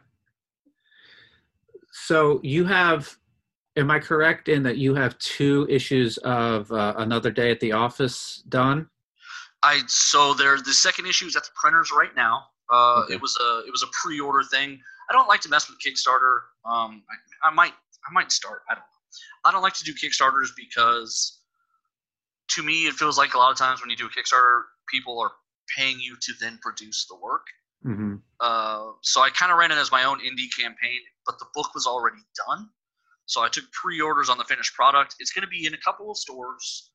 So 1.91 2.39
you 2.43 2.65
have, 2.65 3.15
am 3.77 3.89
I 3.89 3.99
correct 3.99 4.49
in 4.49 4.63
that 4.63 4.77
you 4.77 4.95
have 4.95 5.17
two 5.19 5.65
issues 5.69 6.17
of 6.19 6.71
uh, 6.71 6.95
Another 6.97 7.31
Day 7.31 7.51
at 7.51 7.60
the 7.60 7.71
Office 7.71 8.43
done? 8.49 8.89
I 9.65 9.82
so 9.88 10.34
there 10.34 10.58
the 10.58 10.73
second 10.73 11.08
issue 11.08 11.25
is 11.25 11.36
at 11.36 11.43
the 11.43 11.49
printers 11.56 11.91
right 11.91 12.15
now. 12.15 12.43
Uh, 12.71 13.01
Okay. 13.04 13.15
It 13.15 13.21
was 13.21 13.38
a 13.41 13.67
it 13.67 13.71
was 13.71 13.84
a 13.84 13.88
pre-order 14.01 14.43
thing. 14.43 14.80
I 15.10 15.13
don't 15.13 15.28
like 15.28 15.41
to 15.41 15.49
mess 15.49 15.69
with 15.69 15.80
Kickstarter. 15.80 16.38
Um, 16.65 17.04
I, 17.43 17.49
I 17.49 17.54
might 17.54 17.73
I 18.08 18.13
might 18.13 18.32
start. 18.32 18.62
I 18.69 18.75
don't 18.75 18.82
know. 18.82 19.49
I 19.49 19.51
don't 19.51 19.62
like 19.62 19.73
to 19.73 19.84
do 19.84 19.93
Kickstarters 19.93 20.49
because 20.56 21.41
to 22.49 22.63
me 22.63 22.86
it 22.88 22.93
feels 22.93 23.17
like 23.17 23.34
a 23.34 23.38
lot 23.38 23.51
of 23.51 23.58
times 23.58 23.82
when 23.82 23.89
you 23.89 23.95
do 23.95 24.06
a 24.06 24.10
Kickstarter, 24.10 24.62
people 24.91 25.19
are 25.19 25.32
paying 25.75 25.99
you 25.99 26.15
to 26.21 26.34
then 26.39 26.60
produce 26.62 27.06
the 27.10 27.15
work. 27.15 27.45
Mm-hmm. 27.86 28.15
Uh, 28.39 28.91
so 29.01 29.21
I 29.21 29.30
kind 29.30 29.51
of 29.51 29.58
ran 29.58 29.71
it 29.71 29.78
as 29.78 29.91
my 29.91 30.04
own 30.06 30.19
indie 30.19 30.49
campaign, 30.58 30.99
but 31.25 31.38
the 31.39 31.45
book 31.54 31.73
was 31.73 31.86
already 31.88 32.21
done. 32.47 32.69
So 33.28 33.41
I 33.41 33.49
took 33.49 33.65
pre-orders 33.71 34.30
on 34.30 34.38
the 34.38 34.43
finished 34.43 34.73
product. 34.75 35.15
It's 35.19 35.32
going 35.32 35.43
to 35.43 35.47
be 35.47 35.65
in 35.65 35.73
a 35.73 35.78
couple 35.78 36.12
of 36.12 36.17
stores, 36.17 36.91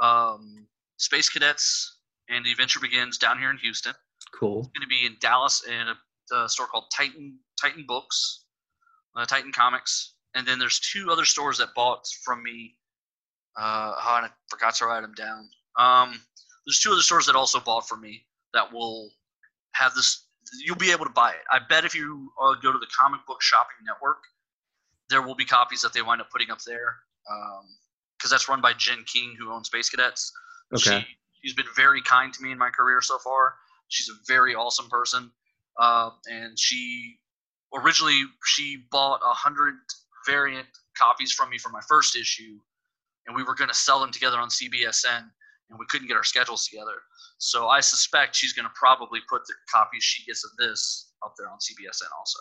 um, 0.00 0.66
Space 0.98 1.28
Cadets 1.28 1.93
and 2.28 2.44
The 2.44 2.50
Adventure 2.50 2.80
Begins 2.80 3.18
down 3.18 3.38
here 3.38 3.50
in 3.50 3.58
Houston. 3.58 3.94
Cool. 4.38 4.60
It's 4.60 4.68
going 4.68 4.82
to 4.82 4.88
be 4.88 5.06
in 5.06 5.16
Dallas 5.20 5.64
in 5.66 5.88
a, 5.88 6.36
a 6.36 6.48
store 6.48 6.66
called 6.66 6.84
Titan 6.94 7.38
Titan 7.60 7.84
Books, 7.86 8.44
uh, 9.16 9.24
Titan 9.26 9.52
Comics, 9.52 10.14
and 10.34 10.46
then 10.46 10.58
there's 10.58 10.80
two 10.80 11.10
other 11.10 11.24
stores 11.24 11.58
that 11.58 11.68
bought 11.74 12.06
from 12.24 12.42
me. 12.42 12.76
Uh, 13.56 13.94
oh, 13.96 14.14
and 14.16 14.26
I 14.26 14.30
forgot 14.48 14.74
to 14.76 14.86
write 14.86 15.02
them 15.02 15.14
down. 15.14 15.48
Um, 15.78 16.20
there's 16.66 16.80
two 16.80 16.90
other 16.90 17.02
stores 17.02 17.26
that 17.26 17.36
also 17.36 17.60
bought 17.60 17.88
from 17.88 18.00
me 18.00 18.26
that 18.52 18.72
will 18.72 19.10
have 19.74 19.94
this. 19.94 20.26
You'll 20.64 20.76
be 20.76 20.90
able 20.90 21.04
to 21.04 21.12
buy 21.12 21.30
it. 21.30 21.44
I 21.50 21.58
bet 21.68 21.84
if 21.84 21.94
you 21.94 22.32
uh, 22.42 22.54
go 22.62 22.72
to 22.72 22.78
the 22.78 22.88
Comic 22.98 23.20
Book 23.26 23.42
Shopping 23.42 23.76
Network, 23.86 24.18
there 25.08 25.22
will 25.22 25.34
be 25.34 25.44
copies 25.44 25.82
that 25.82 25.92
they 25.92 26.02
wind 26.02 26.20
up 26.20 26.30
putting 26.30 26.50
up 26.50 26.58
there. 26.66 26.96
Because 28.18 28.30
that's 28.30 28.48
run 28.48 28.60
by 28.60 28.72
Jen 28.74 29.04
King, 29.06 29.36
who 29.38 29.52
owns 29.52 29.68
Space 29.68 29.88
Cadets. 29.88 30.32
Okay. 30.74 31.00
She, 31.00 31.06
she's 31.44 31.54
been 31.54 31.66
very 31.76 32.00
kind 32.02 32.32
to 32.32 32.42
me 32.42 32.50
in 32.50 32.58
my 32.58 32.70
career 32.70 33.00
so 33.02 33.18
far. 33.18 33.54
She's 33.88 34.08
a 34.08 34.14
very 34.26 34.54
awesome 34.54 34.88
person, 34.88 35.30
uh, 35.78 36.10
and 36.26 36.58
she 36.58 37.18
originally 37.74 38.20
she 38.46 38.84
bought 38.90 39.20
a 39.22 39.34
hundred 39.34 39.74
variant 40.26 40.66
copies 40.96 41.32
from 41.32 41.50
me 41.50 41.58
for 41.58 41.68
my 41.68 41.82
first 41.86 42.16
issue, 42.16 42.58
and 43.26 43.36
we 43.36 43.42
were 43.42 43.54
going 43.54 43.68
to 43.68 43.74
sell 43.74 44.00
them 44.00 44.10
together 44.10 44.38
on 44.38 44.48
CBSN, 44.48 45.20
and 45.70 45.78
we 45.78 45.84
couldn't 45.90 46.08
get 46.08 46.16
our 46.16 46.24
schedules 46.24 46.66
together. 46.66 47.02
So 47.38 47.68
I 47.68 47.80
suspect 47.80 48.34
she's 48.34 48.54
going 48.54 48.66
to 48.66 48.72
probably 48.74 49.20
put 49.28 49.42
the 49.46 49.54
copies 49.70 50.02
she 50.02 50.24
gets 50.24 50.44
of 50.44 50.50
this 50.58 51.12
up 51.24 51.34
there 51.36 51.48
on 51.48 51.58
CBSN 51.58 52.08
also. 52.18 52.38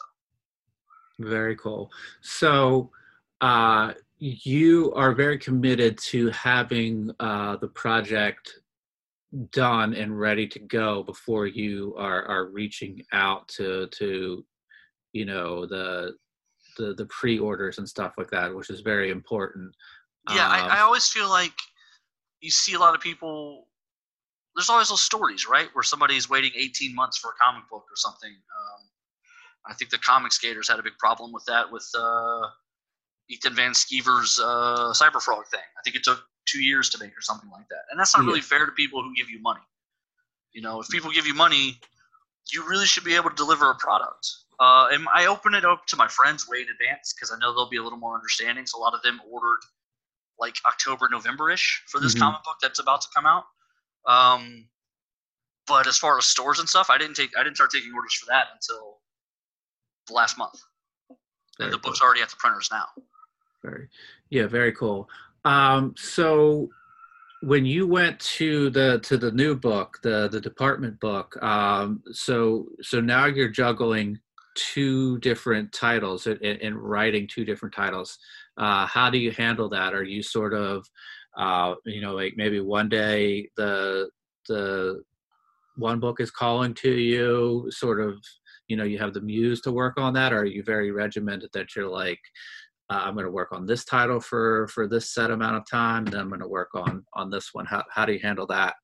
Very 1.19 1.55
cool. 1.57 1.91
So 2.21 2.89
uh, 3.41 3.93
you 4.19 4.93
are 4.93 5.13
very 5.13 5.37
committed 5.37 5.97
to 5.97 6.29
having 6.29 7.11
uh, 7.19 7.57
the 7.57 7.67
project 7.67 8.59
done 9.51 9.93
and 9.93 10.19
ready 10.19 10.47
to 10.47 10.59
go 10.59 11.03
before 11.03 11.47
you 11.47 11.95
are, 11.97 12.23
are 12.25 12.49
reaching 12.49 13.03
out 13.13 13.47
to 13.47 13.87
to 13.87 14.45
you 15.11 15.25
know 15.25 15.65
the 15.65 16.13
the 16.77 16.93
the 16.95 17.05
pre-orders 17.05 17.77
and 17.77 17.87
stuff 17.87 18.13
like 18.17 18.29
that, 18.31 18.53
which 18.53 18.69
is 18.69 18.81
very 18.81 19.09
important. 19.11 19.73
Yeah, 20.29 20.45
Um, 20.45 20.51
I, 20.51 20.77
I 20.77 20.79
always 20.81 21.07
feel 21.07 21.29
like 21.29 21.53
you 22.41 22.49
see 22.49 22.73
a 22.73 22.79
lot 22.79 22.95
of 22.95 23.01
people 23.01 23.67
there's 24.55 24.69
always 24.69 24.89
those 24.89 25.01
stories, 25.01 25.47
right, 25.47 25.67
where 25.73 25.83
somebody's 25.83 26.29
waiting 26.29 26.51
18 26.55 26.93
months 26.93 27.17
for 27.17 27.31
a 27.31 27.43
comic 27.43 27.67
book 27.69 27.85
or 27.89 27.95
something. 27.95 28.29
Um, 28.29 28.89
I 29.65 29.73
think 29.73 29.89
the 29.89 29.97
comicsgaters 29.97 30.69
had 30.69 30.79
a 30.79 30.83
big 30.83 30.97
problem 30.99 31.31
with 31.31 31.43
that 31.45 31.71
with 31.71 31.89
uh, 31.97 32.47
Ethan 33.29 33.55
Van 33.55 33.73
Sciver's 33.73 34.39
uh, 34.39 34.93
Cyberfrog 34.93 35.47
thing. 35.49 35.59
I 35.59 35.81
think 35.83 35.95
it 35.95 36.03
took 36.03 36.23
two 36.53 36.63
years 36.63 36.89
to 36.89 36.99
make 36.99 37.17
or 37.17 37.21
something 37.21 37.49
like 37.51 37.67
that, 37.69 37.83
and 37.89 37.99
that's 37.99 38.15
not 38.15 38.25
really 38.25 38.41
fair 38.41 38.65
to 38.65 38.71
people 38.73 39.01
who 39.01 39.13
give 39.15 39.29
you 39.29 39.41
money. 39.41 39.61
You 40.53 40.61
know, 40.61 40.79
if 40.79 40.87
people 40.89 41.11
give 41.11 41.25
you 41.25 41.33
money, 41.33 41.79
you 42.51 42.67
really 42.67 42.85
should 42.85 43.03
be 43.03 43.15
able 43.15 43.29
to 43.29 43.35
deliver 43.35 43.71
a 43.71 43.75
product. 43.75 44.27
Uh, 44.59 44.87
and 44.91 45.07
I 45.13 45.25
open 45.25 45.55
it 45.55 45.65
up 45.65 45.87
to 45.87 45.97
my 45.97 46.07
friends 46.07 46.47
way 46.47 46.59
in 46.59 46.67
advance 46.69 47.13
because 47.13 47.31
I 47.31 47.39
know 47.39 47.53
they'll 47.53 47.69
be 47.69 47.77
a 47.77 47.83
little 47.83 47.97
more 47.97 48.13
understanding. 48.13 48.65
So 48.67 48.77
a 48.77 48.81
lot 48.81 48.93
of 48.93 49.01
them 49.01 49.19
ordered 49.31 49.61
like 50.39 50.55
October, 50.67 51.09
November 51.09 51.49
ish 51.49 51.83
for 51.87 51.99
this 51.99 52.13
mm-hmm. 52.13 52.23
comic 52.23 52.43
book 52.43 52.57
that's 52.61 52.79
about 52.79 53.01
to 53.01 53.07
come 53.15 53.25
out. 53.25 53.45
Um, 54.07 54.67
but 55.65 55.87
as 55.87 55.97
far 55.97 56.17
as 56.17 56.25
stores 56.25 56.59
and 56.59 56.69
stuff, 56.69 56.89
I 56.89 56.97
didn't 56.97 57.15
take 57.15 57.31
I 57.37 57.43
didn't 57.43 57.55
start 57.55 57.71
taking 57.71 57.93
orders 57.93 58.13
for 58.13 58.25
that 58.27 58.47
until 58.53 58.99
the 60.07 60.13
last 60.13 60.37
month. 60.37 60.61
Very 61.57 61.67
and 61.67 61.73
the 61.73 61.77
cool. 61.79 61.91
book's 61.91 62.01
already 62.01 62.21
at 62.21 62.29
the 62.29 62.35
printers 62.37 62.69
now. 62.71 62.85
Very, 63.63 63.87
yeah, 64.29 64.47
very 64.47 64.73
cool. 64.73 65.09
Um, 65.45 65.93
so 65.97 66.69
when 67.41 67.65
you 67.65 67.85
went 67.85 68.19
to 68.19 68.69
the 68.69 68.99
to 69.03 69.17
the 69.17 69.31
new 69.31 69.55
book, 69.55 69.99
the 70.01 70.29
the 70.29 70.39
department 70.39 70.99
book, 70.99 71.41
um, 71.43 72.01
so 72.11 72.67
so 72.81 73.01
now 73.01 73.25
you're 73.25 73.49
juggling 73.49 74.19
two 74.55 75.17
different 75.19 75.71
titles 75.73 76.27
and, 76.27 76.41
and 76.41 76.77
writing 76.77 77.27
two 77.27 77.43
different 77.43 77.73
titles. 77.73 78.17
Uh, 78.57 78.85
how 78.85 79.09
do 79.09 79.17
you 79.17 79.31
handle 79.31 79.67
that? 79.69 79.93
Are 79.93 80.03
you 80.03 80.21
sort 80.21 80.53
of 80.53 80.85
uh, 81.37 81.75
you 81.85 82.01
know 82.01 82.13
like 82.13 82.33
maybe 82.37 82.59
one 82.61 82.89
day 82.89 83.49
the 83.57 84.09
the 84.47 85.03
one 85.75 85.99
book 85.99 86.19
is 86.19 86.31
calling 86.31 86.73
to 86.75 86.91
you 86.91 87.67
sort 87.69 87.99
of 87.99 88.15
you 88.67 88.77
know 88.77 88.83
you 88.83 88.97
have 88.97 89.13
the 89.13 89.21
muse 89.21 89.59
to 89.61 89.71
work 89.71 89.97
on 89.97 90.13
that 90.13 90.31
or 90.31 90.39
are 90.39 90.45
you 90.45 90.63
very 90.63 90.91
regimented 90.91 91.49
that 91.53 91.75
you're 91.75 91.89
like 91.89 92.19
uh, 92.89 93.01
i'm 93.03 93.13
going 93.13 93.25
to 93.25 93.31
work 93.31 93.51
on 93.51 93.65
this 93.65 93.85
title 93.85 94.19
for 94.19 94.67
for 94.67 94.87
this 94.87 95.13
set 95.13 95.31
amount 95.31 95.55
of 95.55 95.67
time 95.69 96.05
then 96.05 96.19
i'm 96.19 96.29
going 96.29 96.39
to 96.39 96.47
work 96.47 96.69
on 96.73 97.03
on 97.13 97.29
this 97.29 97.53
one 97.53 97.65
how, 97.65 97.83
how 97.89 98.05
do 98.05 98.13
you 98.13 98.19
handle 98.19 98.47
that 98.47 98.75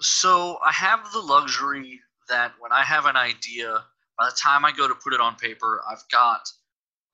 so 0.00 0.58
i 0.66 0.72
have 0.72 1.00
the 1.12 1.20
luxury 1.20 2.00
that 2.28 2.52
when 2.60 2.72
i 2.72 2.82
have 2.82 3.06
an 3.06 3.16
idea 3.16 3.82
by 4.18 4.26
the 4.26 4.36
time 4.40 4.64
i 4.64 4.72
go 4.72 4.86
to 4.88 4.94
put 4.94 5.12
it 5.12 5.20
on 5.20 5.34
paper 5.36 5.82
i've 5.90 6.04
got 6.10 6.40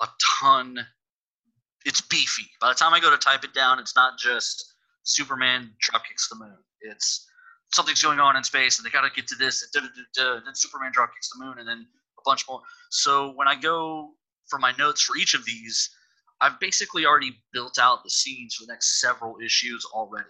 a 0.03 0.09
ton 0.41 0.79
it's 1.87 2.01
beefy 2.01 2.49
by 2.61 2.69
the 2.69 2.75
time 2.75 2.93
i 2.93 3.01
go 3.01 3.11
to 3.11 3.19
type 3.19 3.45
it 3.45 3.55
down 3.55 3.79
it's 3.79 3.97
not 3.97 4.19
just 4.19 4.75
Superman 5.05 5.71
drop 5.81 6.05
kicks 6.07 6.29
the 6.29 6.37
moon. 6.37 6.57
It's 6.81 7.27
something's 7.73 8.03
going 8.03 8.21
on 8.21 8.37
in 8.37 8.43
space, 8.43 8.79
and 8.79 8.87
they 8.87 8.91
got 8.91 9.03
to 9.03 9.11
get 9.15 9.27
to 9.29 9.37
this, 9.37 9.67
and, 9.75 9.89
then 10.17 10.55
Superman 10.55 10.91
drop 10.93 11.11
kicks 11.15 11.31
the 11.31 11.45
moon, 11.45 11.59
and 11.59 11.69
then 11.69 11.87
a 12.19 12.23
bunch 12.25 12.45
more. 12.49 12.61
So 12.91 13.33
when 13.35 13.47
I 13.47 13.55
go 13.55 14.11
for 14.49 14.59
my 14.59 14.73
notes 14.79 15.03
for 15.03 15.17
each 15.17 15.35
of 15.35 15.45
these, 15.45 15.91
I've 16.45 16.61
basically 16.61 17.07
already 17.07 17.41
built 17.55 17.79
out 17.79 18.05
the 18.05 18.11
scenes 18.11 18.55
for 18.55 18.67
the 18.67 18.73
next 18.75 19.01
several 19.01 19.39
issues 19.43 19.87
already. 19.95 20.29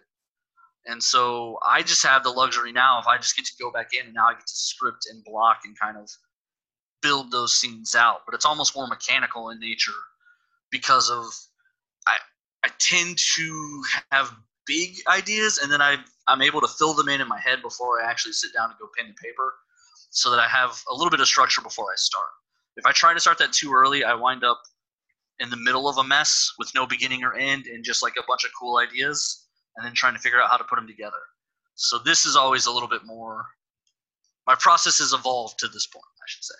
And 0.87 1.03
so 1.03 1.59
I 1.67 1.83
just 1.83 2.07
have 2.07 2.23
the 2.23 2.31
luxury 2.31 2.71
now 2.71 3.01
if 3.01 3.07
I 3.09 3.17
just 3.17 3.35
get 3.35 3.47
to 3.47 3.53
go 3.61 3.73
back 3.73 3.89
in 3.99 4.07
and 4.07 4.15
now 4.15 4.29
I 4.29 4.35
get 4.35 4.47
to 4.47 4.55
script 4.55 5.09
and 5.11 5.25
block 5.25 5.63
and 5.65 5.77
kind 5.77 5.97
of 5.97 6.09
build 7.03 7.33
those 7.33 7.57
scenes 7.57 7.97
out. 7.97 8.21
But 8.27 8.37
it's 8.37 8.45
almost 8.45 8.77
more 8.77 8.87
mechanical 8.87 9.51
in 9.51 9.59
nature 9.59 9.91
because 10.71 11.11
of 11.11 11.25
I 12.07 12.17
I 12.65 12.69
tend 12.79 13.19
to 13.35 13.83
have 14.13 14.33
big 14.67 14.99
ideas, 15.09 15.59
and 15.59 15.73
then 15.73 15.83
I 15.83 15.97
I'm 16.29 16.43
able 16.43 16.61
to 16.61 16.69
fill 16.69 16.95
them 16.95 17.09
in 17.09 17.21
in 17.23 17.27
my 17.27 17.41
head 17.41 17.61
before 17.61 18.01
I 18.01 18.09
actually 18.09 18.35
sit 18.35 18.53
down 18.55 18.71
and 18.71 18.79
go 18.79 18.87
pen 18.97 19.07
and 19.07 19.17
paper, 19.17 19.55
so 20.11 20.31
that 20.31 20.39
I 20.39 20.47
have 20.47 20.81
a 20.89 20.95
little 20.95 21.11
bit 21.11 21.21
of 21.21 21.27
structure 21.27 21.61
before 21.61 21.87
I 21.87 21.97
start. 21.97 22.31
If 22.77 22.87
I 22.87 22.93
try 22.93 23.15
to 23.15 23.21
start 23.21 23.39
that 23.39 23.53
too 23.53 23.73
early, 23.75 24.05
I 24.05 24.15
wind 24.15 24.45
up 24.45 24.63
in 25.41 25.51
the 25.51 25.57
middle 25.57 25.89
of 25.89 25.99
a 25.99 26.05
mess 26.05 26.53
with 26.59 26.71
no 26.75 26.87
beginning 26.87 27.25
or 27.25 27.35
end, 27.35 27.67
and 27.67 27.85
just 27.85 28.03
like 28.03 28.15
a 28.19 28.25
bunch 28.27 28.45
of 28.45 28.51
cool 28.59 28.79
ideas, 28.79 29.47
and 29.77 29.87
then 29.87 29.93
trying 29.95 30.15
to 30.15 30.21
figure 30.21 30.41
out 30.41 30.51
how 30.51 30.57
to 30.57 30.65
put 30.65 30.77
them 30.77 30.87
together. 30.87 31.13
So 31.75 31.99
this 31.99 32.25
is 32.25 32.37
always 32.37 32.67
a 32.67 32.73
little 32.73 32.89
bit 32.89 33.05
more. 33.05 33.45
My 34.47 34.55
process 34.55 34.99
has 34.99 35.13
evolved 35.13 35.59
to 35.61 35.69
this 35.69 35.87
point, 35.87 36.05
I 36.05 36.27
should 36.27 36.45
say. 36.45 36.55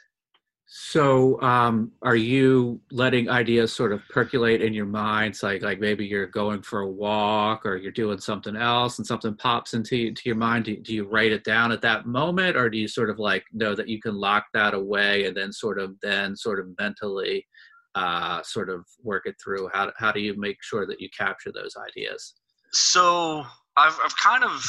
So, 0.77 1.41
um, 1.41 1.93
are 2.03 2.17
you 2.17 2.81
letting 2.91 3.31
ideas 3.31 3.73
sort 3.73 3.93
of 3.93 4.01
percolate 4.09 4.61
in 4.61 4.75
your 4.75 4.87
mind? 4.87 5.41
like, 5.41 5.63
like 5.63 5.79
maybe 5.79 6.05
you're 6.05 6.27
going 6.27 6.63
for 6.63 6.81
a 6.81 6.91
walk 6.91 7.65
or 7.65 7.77
you're 7.77 7.93
doing 7.93 8.19
something 8.19 8.57
else, 8.57 8.99
and 8.99 9.07
something 9.07 9.37
pops 9.37 9.75
into 9.75 10.13
to 10.13 10.23
your 10.25 10.35
mind. 10.35 10.65
Do, 10.65 10.77
do 10.77 10.93
you 10.93 11.05
write 11.05 11.31
it 11.31 11.45
down 11.45 11.71
at 11.71 11.81
that 11.83 12.07
moment, 12.07 12.57
or 12.57 12.69
do 12.69 12.77
you 12.77 12.89
sort 12.89 13.09
of 13.09 13.21
like 13.21 13.45
know 13.53 13.77
that 13.77 13.89
you 13.89 14.01
can 14.01 14.17
lock 14.17 14.47
that 14.53 14.75
away 14.75 15.27
and 15.27 15.37
then 15.37 15.53
sort 15.53 15.79
of 15.79 15.95
then 16.03 16.35
sort 16.35 16.59
of 16.59 16.67
mentally 16.77 17.47
uh, 17.95 18.43
sort 18.43 18.69
of 18.69 18.85
work 19.03 19.23
it 19.27 19.37
through? 19.43 19.69
How 19.73 19.93
how 19.97 20.13
do 20.13 20.21
you 20.21 20.39
make 20.39 20.59
sure 20.63 20.87
that 20.87 21.01
you 21.01 21.09
capture 21.17 21.53
those 21.53 21.77
ideas? 21.77 22.35
So, 22.73 23.45
I've 23.77 23.99
I've 24.05 24.17
kind 24.17 24.45
of 24.45 24.65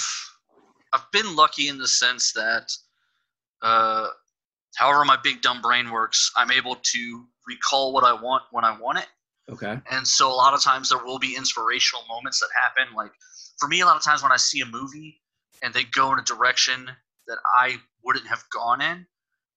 I've 0.93 1.09
been 1.11 1.35
lucky 1.35 1.67
in 1.67 1.77
the 1.77 1.87
sense 1.87 2.31
that. 2.33 2.71
Uh, 3.61 4.07
however 4.75 5.05
my 5.05 5.17
big 5.23 5.41
dumb 5.41 5.61
brain 5.61 5.89
works, 5.89 6.31
I'm 6.35 6.51
able 6.51 6.75
to 6.75 7.25
recall 7.47 7.93
what 7.93 8.03
I 8.03 8.13
want 8.13 8.43
when 8.51 8.63
I 8.63 8.77
want 8.77 8.99
it. 8.99 9.07
Okay. 9.49 9.79
And 9.91 10.07
so 10.07 10.29
a 10.29 10.33
lot 10.33 10.53
of 10.53 10.61
times 10.61 10.89
there 10.89 11.03
will 11.03 11.19
be 11.19 11.35
inspirational 11.35 12.03
moments 12.09 12.39
that 12.39 12.49
happen. 12.61 12.93
Like 12.95 13.11
for 13.59 13.67
me, 13.67 13.81
a 13.81 13.85
lot 13.85 13.95
of 13.95 14.03
times 14.03 14.23
when 14.23 14.31
I 14.31 14.37
see 14.37 14.61
a 14.61 14.65
movie 14.65 15.21
and 15.61 15.73
they 15.73 15.83
go 15.83 16.11
in 16.13 16.19
a 16.19 16.23
direction 16.23 16.89
that 17.27 17.37
I 17.55 17.77
wouldn't 18.03 18.27
have 18.27 18.43
gone 18.53 18.81
in, 18.81 19.05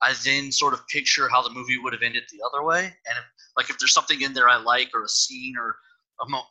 I 0.02 0.14
then 0.24 0.52
sort 0.52 0.74
of 0.74 0.87
picture 0.88 1.28
how 1.28 1.42
the 1.42 1.50
movie 1.50 1.78
would 1.78 1.92
have 1.92 2.02
ended 2.02 2.24
the 2.30 2.44
other 2.46 2.64
way. 2.64 2.84
And 2.84 3.18
if, 3.18 3.24
like 3.56 3.70
if 3.70 3.78
there's 3.78 3.92
something 3.92 4.20
in 4.22 4.32
there 4.32 4.48
I 4.48 4.56
like 4.56 4.90
or 4.94 5.04
a 5.04 5.08
scene 5.08 5.54
or 5.58 5.76
a 6.20 6.28
mo- 6.28 6.46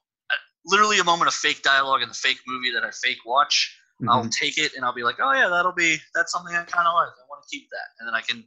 literally 0.65 0.99
a 0.99 1.03
moment 1.03 1.27
of 1.27 1.33
fake 1.33 1.63
dialogue 1.63 2.01
in 2.01 2.10
the 2.10 2.15
fake 2.15 2.39
movie 2.45 2.71
that 2.71 2.83
I 2.83 2.91
fake 2.91 3.25
watch, 3.25 3.75
mm-hmm. 4.01 4.10
I'll 4.10 4.29
take 4.29 4.57
it 4.57 4.73
and 4.75 4.83
I'll 4.83 4.93
be 4.93 5.03
like, 5.03 5.15
oh 5.19 5.33
yeah, 5.33 5.47
that'll 5.47 5.71
be 5.71 5.97
that's 6.13 6.31
something 6.31 6.53
I 6.53 6.63
kind 6.63 6.88
of 6.88 6.93
like. 6.93 7.10
I 7.10 7.25
want 7.29 7.43
to 7.43 7.49
keep 7.49 7.69
that, 7.71 7.88
and 7.99 8.07
then 8.07 8.13
I 8.13 8.21
can 8.21 8.43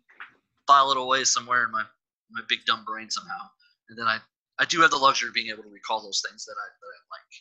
file 0.67 0.91
it 0.93 0.99
away 0.99 1.25
somewhere 1.25 1.65
in 1.65 1.73
my 1.73 1.83
my 2.31 2.43
big 2.49 2.61
dumb 2.67 2.85
brain 2.85 3.11
somehow. 3.11 3.49
And 3.89 3.99
then 3.99 4.07
I 4.07 4.19
I 4.59 4.67
do 4.67 4.81
have 4.83 4.91
the 4.91 4.99
luxury 4.99 5.29
of 5.29 5.35
being 5.35 5.49
able 5.49 5.63
to 5.63 5.71
recall 5.71 6.03
those 6.03 6.23
things 6.29 6.45
that 6.45 6.55
I 6.55 6.67
that 6.69 6.93
I 6.93 7.01
like. 7.17 7.33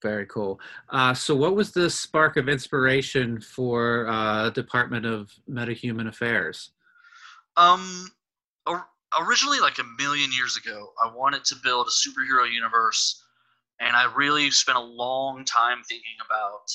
Very 0.00 0.26
cool. 0.26 0.60
Uh, 0.90 1.12
so, 1.12 1.34
what 1.34 1.56
was 1.56 1.72
the 1.72 1.90
spark 1.90 2.36
of 2.36 2.48
inspiration 2.48 3.40
for 3.40 4.06
uh, 4.08 4.50
Department 4.50 5.04
of 5.04 5.32
Metahuman 5.50 6.08
Affairs? 6.08 6.70
Um, 7.56 8.08
originally, 9.20 9.58
like 9.58 9.78
a 9.78 10.02
million 10.02 10.30
years 10.32 10.56
ago, 10.56 10.92
I 11.02 11.12
wanted 11.12 11.44
to 11.46 11.56
build 11.64 11.88
a 11.88 11.90
superhero 11.90 12.50
universe, 12.50 13.24
and 13.80 13.96
I 13.96 14.12
really 14.14 14.50
spent 14.50 14.78
a 14.78 14.82
long 14.82 15.44
time 15.44 15.82
thinking 15.88 16.16
about 16.24 16.70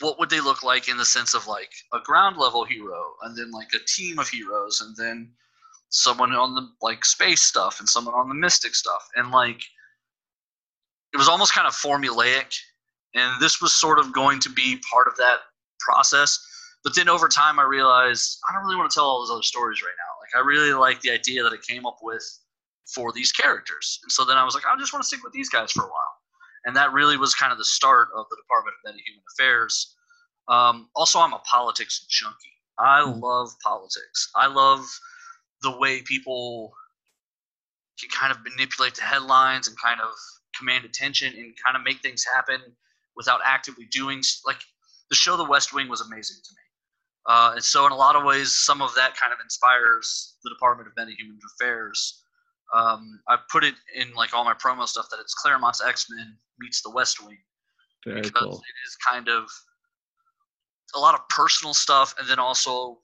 what 0.00 0.18
would 0.18 0.30
they 0.30 0.40
look 0.40 0.62
like 0.62 0.88
in 0.88 0.96
the 0.96 1.04
sense 1.04 1.34
of 1.34 1.46
like 1.46 1.72
a 1.92 2.00
ground 2.00 2.36
level 2.36 2.64
hero 2.64 3.14
and 3.22 3.36
then 3.36 3.50
like 3.50 3.68
a 3.74 3.84
team 3.86 4.18
of 4.18 4.28
heroes 4.28 4.80
and 4.80 4.96
then 4.96 5.30
someone 5.90 6.32
on 6.32 6.54
the 6.54 6.68
like 6.82 7.04
space 7.04 7.42
stuff 7.42 7.78
and 7.78 7.88
someone 7.88 8.14
on 8.14 8.28
the 8.28 8.34
mystic 8.34 8.74
stuff 8.74 9.08
and 9.14 9.30
like 9.30 9.62
it 11.14 11.16
was 11.16 11.28
almost 11.28 11.54
kind 11.54 11.66
of 11.66 11.72
formulaic 11.74 12.58
and 13.14 13.40
this 13.40 13.60
was 13.62 13.72
sort 13.72 13.98
of 13.98 14.12
going 14.12 14.40
to 14.40 14.50
be 14.50 14.80
part 14.90 15.06
of 15.06 15.16
that 15.16 15.38
process 15.80 16.38
but 16.82 16.94
then 16.94 17.08
over 17.08 17.28
time 17.28 17.58
i 17.58 17.62
realized 17.62 18.38
i 18.48 18.52
don't 18.52 18.64
really 18.64 18.76
want 18.76 18.90
to 18.90 18.94
tell 18.94 19.04
all 19.04 19.20
those 19.20 19.30
other 19.30 19.42
stories 19.42 19.82
right 19.82 19.94
now 19.96 20.12
like 20.20 20.42
i 20.42 20.46
really 20.46 20.72
like 20.72 21.00
the 21.00 21.10
idea 21.10 21.42
that 21.42 21.52
i 21.52 21.72
came 21.72 21.86
up 21.86 21.98
with 22.02 22.22
for 22.94 23.12
these 23.12 23.32
characters 23.32 24.00
and 24.02 24.12
so 24.12 24.24
then 24.24 24.36
i 24.36 24.44
was 24.44 24.54
like 24.54 24.64
i 24.66 24.78
just 24.78 24.92
want 24.92 25.02
to 25.02 25.06
stick 25.06 25.22
with 25.24 25.32
these 25.32 25.48
guys 25.48 25.72
for 25.72 25.84
a 25.84 25.88
while 25.88 26.14
and 26.64 26.74
that 26.76 26.92
really 26.92 27.16
was 27.16 27.34
kind 27.34 27.52
of 27.52 27.58
the 27.58 27.64
start 27.64 28.08
of 28.16 28.26
the 28.30 28.36
Department 28.36 28.74
of 28.76 28.90
Metahuman 28.90 29.22
Affairs. 29.34 29.94
Um, 30.48 30.88
also, 30.94 31.18
I'm 31.18 31.32
a 31.32 31.38
politics 31.40 32.06
junkie. 32.08 32.36
I 32.78 33.00
mm. 33.00 33.20
love 33.20 33.50
politics. 33.62 34.30
I 34.34 34.46
love 34.46 34.86
the 35.62 35.76
way 35.78 36.02
people 36.02 36.72
kind 38.08 38.32
of 38.32 38.38
manipulate 38.42 38.94
the 38.94 39.02
headlines 39.02 39.68
and 39.68 39.76
kind 39.80 40.00
of 40.00 40.10
command 40.58 40.84
attention 40.84 41.32
and 41.36 41.54
kind 41.64 41.76
of 41.76 41.82
make 41.82 42.00
things 42.00 42.24
happen 42.34 42.60
without 43.16 43.40
actively 43.44 43.86
doing 43.90 44.22
like 44.46 44.60
the 45.10 45.16
show 45.16 45.36
The 45.36 45.44
West 45.44 45.74
Wing 45.74 45.88
was 45.88 46.00
amazing 46.00 46.36
to 46.42 46.50
me. 46.50 46.62
Uh, 47.26 47.52
and 47.54 47.64
so, 47.64 47.86
in 47.86 47.92
a 47.92 47.96
lot 47.96 48.16
of 48.16 48.24
ways, 48.24 48.52
some 48.52 48.82
of 48.82 48.94
that 48.94 49.16
kind 49.16 49.32
of 49.32 49.38
inspires 49.42 50.36
the 50.44 50.50
Department 50.50 50.88
of 50.88 50.94
Metahuman 50.94 51.38
Affairs. 51.54 52.22
Um, 52.74 53.20
I 53.28 53.38
put 53.50 53.64
it 53.64 53.74
in 53.94 54.12
like 54.14 54.34
all 54.34 54.44
my 54.44 54.54
promo 54.54 54.86
stuff 54.86 55.06
that 55.10 55.20
it's 55.20 55.34
Claremont's 55.34 55.82
X 55.82 56.06
Men 56.10 56.36
meets 56.58 56.82
The 56.82 56.90
West 56.90 57.24
Wing. 57.24 57.38
Very 58.04 58.20
because 58.20 58.42
cool. 58.42 58.52
it 58.56 58.86
is 58.86 58.96
kind 58.96 59.28
of 59.28 59.48
a 60.94 60.98
lot 60.98 61.14
of 61.14 61.26
personal 61.28 61.72
stuff, 61.72 62.14
and 62.18 62.28
then 62.28 62.38
also 62.38 62.98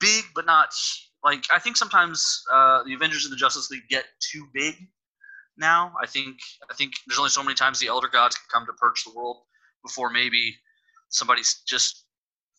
big, 0.00 0.24
but 0.34 0.46
not 0.46 0.72
like 1.24 1.44
I 1.52 1.58
think 1.58 1.76
sometimes 1.76 2.42
uh, 2.52 2.82
the 2.84 2.94
Avengers 2.94 3.24
and 3.24 3.32
the 3.32 3.36
Justice 3.36 3.70
League 3.70 3.88
get 3.88 4.04
too 4.20 4.46
big 4.54 4.74
now. 5.56 5.92
I 6.02 6.06
think 6.06 6.36
I 6.70 6.74
think 6.74 6.92
there's 7.06 7.18
only 7.18 7.30
so 7.30 7.42
many 7.42 7.54
times 7.54 7.78
the 7.78 7.88
Elder 7.88 8.08
Gods 8.08 8.36
can 8.36 8.46
come 8.52 8.66
to 8.66 8.72
purge 8.74 9.04
the 9.04 9.12
world 9.14 9.38
before 9.84 10.10
maybe 10.10 10.56
somebody 11.10 11.42
just 11.66 12.04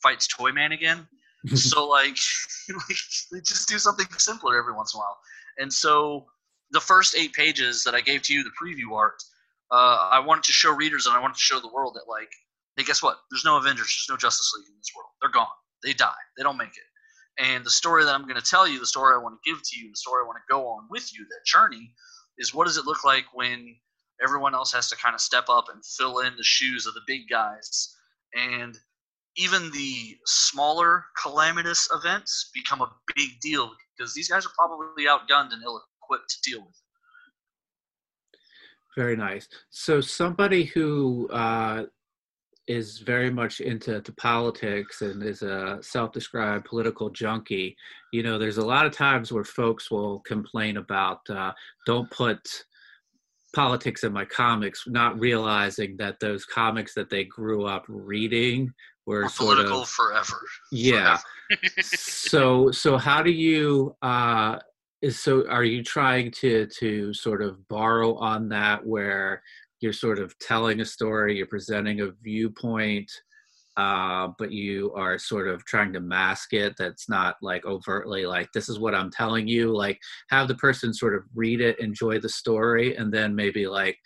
fights 0.02 0.28
Toyman 0.28 0.72
again. 0.72 1.08
so 1.56 1.88
like, 1.88 2.18
like, 3.32 3.44
just 3.44 3.70
do 3.70 3.80
something 3.80 4.08
simpler 4.18 4.58
every 4.58 4.74
once 4.74 4.94
in 4.94 4.98
a 4.98 5.02
while. 5.02 5.18
And 5.58 5.72
so 5.72 6.26
the 6.72 6.80
first 6.80 7.16
eight 7.16 7.34
pages 7.34 7.84
that 7.84 7.96
I 7.96 8.02
gave 8.02 8.22
to 8.24 8.34
you, 8.34 8.44
the 8.44 8.52
preview 8.62 8.96
art, 8.96 9.22
uh, 9.72 10.10
I 10.12 10.20
wanted 10.20 10.44
to 10.46 10.52
show 10.52 10.72
readers 10.74 11.06
and 11.06 11.16
I 11.16 11.20
wanted 11.20 11.36
to 11.36 11.42
show 11.42 11.60
the 11.60 11.72
world 11.72 11.96
that 11.96 12.10
like, 12.10 12.30
hey, 12.76 12.84
guess 12.84 13.04
what? 13.04 13.20
There's 13.32 13.46
no 13.46 13.58
Avengers, 13.58 14.06
there's 14.08 14.14
no 14.14 14.18
Justice 14.18 14.52
League 14.58 14.68
in 14.68 14.76
this 14.78 14.92
world. 14.96 15.10
They're 15.22 15.32
gone. 15.32 15.48
They 15.84 15.94
die. 15.94 16.12
They 16.38 16.44
don't 16.44 16.58
make 16.58 16.70
it. 16.70 16.89
And 17.40 17.66
the 17.66 17.70
story 17.70 18.04
that 18.04 18.14
I'm 18.14 18.24
going 18.24 18.36
to 18.36 18.42
tell 18.42 18.68
you, 18.68 18.80
the 18.80 18.86
story 18.86 19.14
I 19.16 19.22
want 19.22 19.36
to 19.42 19.50
give 19.50 19.62
to 19.64 19.80
you, 19.80 19.90
the 19.90 19.96
story 19.96 20.22
I 20.24 20.28
want 20.28 20.38
to 20.38 20.54
go 20.54 20.68
on 20.68 20.88
with 20.90 21.14
you, 21.14 21.26
that 21.26 21.46
journey, 21.46 21.94
is 22.38 22.54
what 22.54 22.68
does 22.68 22.78
it 22.78 22.86
look 22.86 23.06
like 23.06 23.26
when 23.34 23.76
everyone 24.22 24.54
else 24.54 24.74
has 24.74 24.90
to 24.90 24.98
kind 24.98 25.16
of 25.16 25.22
step 25.22 25.46
up 25.48 25.66
and 25.74 25.84
fill 25.86 26.20
in 26.20 26.36
the 26.36 26.44
shoes 26.44 26.86
of 26.86 26.94
the 26.94 27.02
big 27.08 27.22
guys? 27.30 27.96
And 28.36 28.78
even 29.38 29.72
the 29.72 30.18
smaller 30.26 31.06
calamitous 31.22 31.90
events 31.94 32.52
become 32.54 32.82
a 32.82 32.92
big 33.16 33.40
deal 33.42 33.72
because 33.98 34.14
these 34.14 34.30
guys 34.30 34.46
are 34.46 34.52
probably 34.58 35.06
outgunned 35.06 35.54
and 35.54 35.64
ill-equipped 35.64 36.30
to 36.30 36.42
deal 36.42 36.60
with. 36.60 36.76
Very 38.98 39.16
nice. 39.16 39.48
So 39.70 40.02
somebody 40.02 40.66
who 40.66 41.30
uh, 41.32 41.86
is 42.70 43.00
very 43.00 43.30
much 43.30 43.60
into 43.60 44.02
politics 44.14 45.02
and 45.02 45.22
is 45.24 45.42
a 45.42 45.78
self-described 45.82 46.64
political 46.66 47.10
junkie 47.10 47.76
you 48.14 48.24
know 48.24 48.38
there's 48.38 48.58
a 48.58 48.66
lot 48.66 48.86
of 48.86 48.94
times 48.94 49.32
where 49.34 49.44
folks 49.44 49.92
will 49.92 50.20
complain 50.20 50.78
about 50.78 51.20
uh, 51.30 51.52
don't 51.86 52.10
put 52.12 52.40
politics 53.54 54.04
in 54.04 54.14
my 54.14 54.26
comics, 54.26 54.84
not 54.88 55.20
realizing 55.20 55.98
that 55.98 56.20
those 56.20 56.46
comics 56.46 56.94
that 56.94 57.10
they 57.10 57.24
grew 57.24 57.66
up 57.66 57.86
reading 57.88 58.72
were 59.06 59.24
We're 59.24 59.30
sort 59.30 59.58
political 59.58 59.82
of 59.84 59.90
forever. 59.90 60.42
yeah. 60.72 61.18
Forever. 61.18 61.82
so 61.82 62.70
so 62.72 62.98
how 62.98 63.24
do 63.24 63.32
you 63.32 63.96
uh 64.04 64.60
is 65.02 65.20
so 65.20 65.48
are 65.50 65.64
you 65.64 65.84
trying 65.84 66.30
to 66.32 66.68
to 66.78 67.12
sort 67.14 67.42
of 67.42 67.68
borrow 67.70 68.16
on 68.18 68.50
that 68.50 68.86
where 68.86 69.42
you're 69.82 69.94
sort 69.94 70.20
of 70.20 70.38
telling 70.40 70.82
a 70.82 70.86
story, 70.86 71.38
you're 71.38 71.48
presenting 71.48 72.02
a 72.02 72.12
viewpoint, 72.22 73.12
uh, 73.78 74.30
but 74.38 74.52
you 74.52 74.92
are 74.94 75.18
sort 75.18 75.48
of 75.48 75.64
trying 75.66 75.94
to 75.94 76.02
mask 76.02 76.54
it 76.54 76.74
that's 76.78 77.08
not 77.08 77.36
like 77.42 77.66
overtly 77.66 78.26
like 78.26 78.52
this 78.52 78.68
is 78.68 78.78
what 78.78 78.94
i'm 78.94 79.10
telling 79.10 79.48
you 79.48 79.74
like 79.74 79.98
have 80.30 80.50
the 80.50 80.56
person 80.56 80.94
sort 80.94 81.16
of 81.16 81.24
read 81.34 81.62
it 81.62 81.80
enjoy 81.80 82.20
the 82.20 82.28
story 82.28 82.98
and 82.98 83.14
then 83.14 83.34
maybe 83.34 83.68
like 83.68 83.98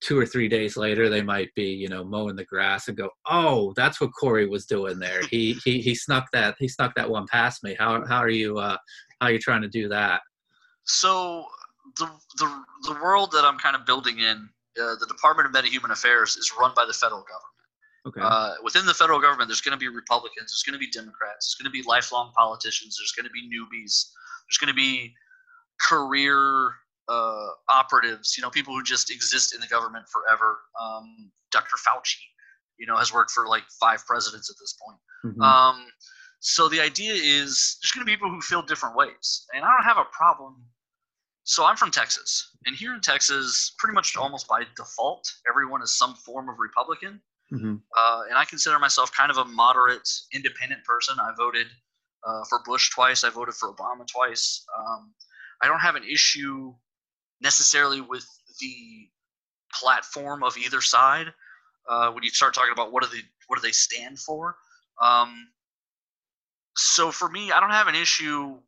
two 0.00 0.18
or 0.18 0.26
three 0.26 0.48
days 0.48 0.76
later 0.76 1.08
they 1.08 1.22
might 1.22 1.48
be 1.54 1.64
you 1.64 1.88
know 1.88 2.04
mowing 2.04 2.36
the 2.36 2.44
grass 2.44 2.88
and 2.88 2.96
go 2.96 3.08
oh 3.30 3.72
that's 3.76 4.00
what 4.00 4.10
corey 4.18 4.46
was 4.46 4.66
doing 4.66 4.98
there. 4.98 5.22
He 5.30 5.56
he, 5.64 5.80
he 5.80 5.94
snuck 5.94 6.26
that 6.32 6.56
he 6.58 6.68
snuck 6.68 6.94
that 6.96 7.08
one 7.08 7.26
past 7.30 7.64
me. 7.64 7.74
How, 7.78 8.04
how 8.06 8.18
are 8.18 8.28
you 8.28 8.58
uh 8.58 8.76
how 9.20 9.28
are 9.28 9.32
you 9.32 9.38
trying 9.38 9.62
to 9.62 9.68
do 9.68 9.88
that? 9.88 10.20
So 10.84 11.46
the, 11.98 12.10
the 12.38 12.64
the 12.82 12.94
world 13.02 13.30
that 13.32 13.44
i'm 13.44 13.58
kind 13.58 13.76
of 13.76 13.86
building 13.86 14.18
in 14.18 14.48
uh, 14.80 14.94
the 15.00 15.06
department 15.06 15.46
of 15.48 15.52
metahuman 15.54 15.90
affairs 15.90 16.36
is 16.36 16.52
run 16.58 16.72
by 16.74 16.84
the 16.84 16.92
federal 16.92 17.22
government 17.22 17.50
okay 18.06 18.20
Uh, 18.22 18.54
within 18.62 18.84
the 18.86 18.94
federal 18.94 19.20
government, 19.20 19.48
there's 19.48 19.60
going 19.62 19.72
to 19.72 19.78
be 19.78 19.88
Republicans, 19.88 20.50
there's 20.50 20.62
going 20.66 20.78
to 20.78 20.84
be 20.86 20.90
Democrats, 20.90 21.40
there's 21.46 21.56
going 21.60 21.70
to 21.72 21.76
be 21.78 21.82
lifelong 21.88 22.32
politicians, 22.36 22.96
there's 22.98 23.12
going 23.12 23.24
to 23.24 23.32
be 23.32 23.42
newbies, 23.48 23.94
there's 24.46 24.58
going 24.60 24.68
to 24.68 24.74
be 24.74 25.14
career 25.80 26.72
uh, 27.08 27.48
operatives, 27.72 28.36
you 28.36 28.42
know, 28.42 28.50
people 28.50 28.74
who 28.74 28.82
just 28.82 29.10
exist 29.10 29.54
in 29.54 29.60
the 29.60 29.66
government 29.66 30.04
forever. 30.08 30.58
Um, 30.80 31.30
Dr. 31.50 31.76
Fauci, 31.76 32.16
you 32.78 32.86
know, 32.86 32.96
has 32.96 33.12
worked 33.12 33.30
for 33.30 33.46
like 33.46 33.64
five 33.80 34.04
presidents 34.06 34.50
at 34.50 34.56
this 34.60 34.74
point. 34.82 35.00
Mhm. 35.36 35.42
Um, 35.42 35.86
so 36.40 36.68
the 36.68 36.80
idea 36.80 37.14
is 37.14 37.78
there's 37.80 37.92
going 37.92 38.04
to 38.06 38.10
be 38.10 38.16
people 38.16 38.30
who 38.30 38.40
feel 38.40 38.62
different 38.62 38.96
ways, 38.96 39.46
and 39.54 39.64
I 39.64 39.68
don't 39.70 39.84
have 39.84 39.98
a 39.98 40.04
problem. 40.12 40.62
So 41.44 41.64
I'm 41.64 41.76
from 41.76 41.90
Texas, 41.90 42.50
and 42.66 42.74
here 42.74 42.94
in 42.94 43.00
Texas, 43.00 43.74
pretty 43.78 43.94
much 43.94 44.16
almost 44.16 44.48
by 44.48 44.64
default, 44.76 45.30
everyone 45.48 45.82
is 45.82 45.96
some 45.96 46.14
form 46.14 46.48
of 46.48 46.58
Republican 46.58 47.20
Mhm. 47.52 47.82
uh, 47.94 48.22
and 48.28 48.38
I 48.38 48.44
consider 48.44 48.78
myself 48.78 49.12
kind 49.12 49.30
of 49.30 49.36
a 49.36 49.44
moderate, 49.44 50.08
independent 50.32 50.84
person. 50.84 51.20
I 51.20 51.32
voted 51.36 51.70
uh, 52.26 52.42
for 52.48 52.62
Bush 52.64 52.90
twice. 52.90 53.22
I 53.22 53.28
voted 53.28 53.54
for 53.54 53.72
Obama 53.72 54.06
twice. 54.06 54.64
Um, 54.74 55.14
I 55.60 55.68
don't 55.68 55.80
have 55.80 55.94
an 55.94 56.04
issue 56.04 56.74
necessarily 57.40 58.00
with 58.00 58.26
the 58.60 59.10
platform 59.72 60.42
of 60.42 60.56
either 60.56 60.80
side. 60.80 61.34
Uh, 61.86 62.10
when 62.12 62.22
you 62.22 62.30
start 62.30 62.54
talking 62.54 62.72
about 62.72 62.92
what 62.92 63.02
do 63.02 63.10
they 63.10 63.22
what 63.46 63.56
do 63.56 63.62
they 63.62 63.72
stand 63.72 64.18
for, 64.18 64.56
um, 65.02 65.52
so 66.76 67.12
for 67.12 67.28
me, 67.28 67.52
I 67.52 67.60
don't 67.60 67.70
have 67.70 67.88
an 67.88 67.94
issue 67.94 68.58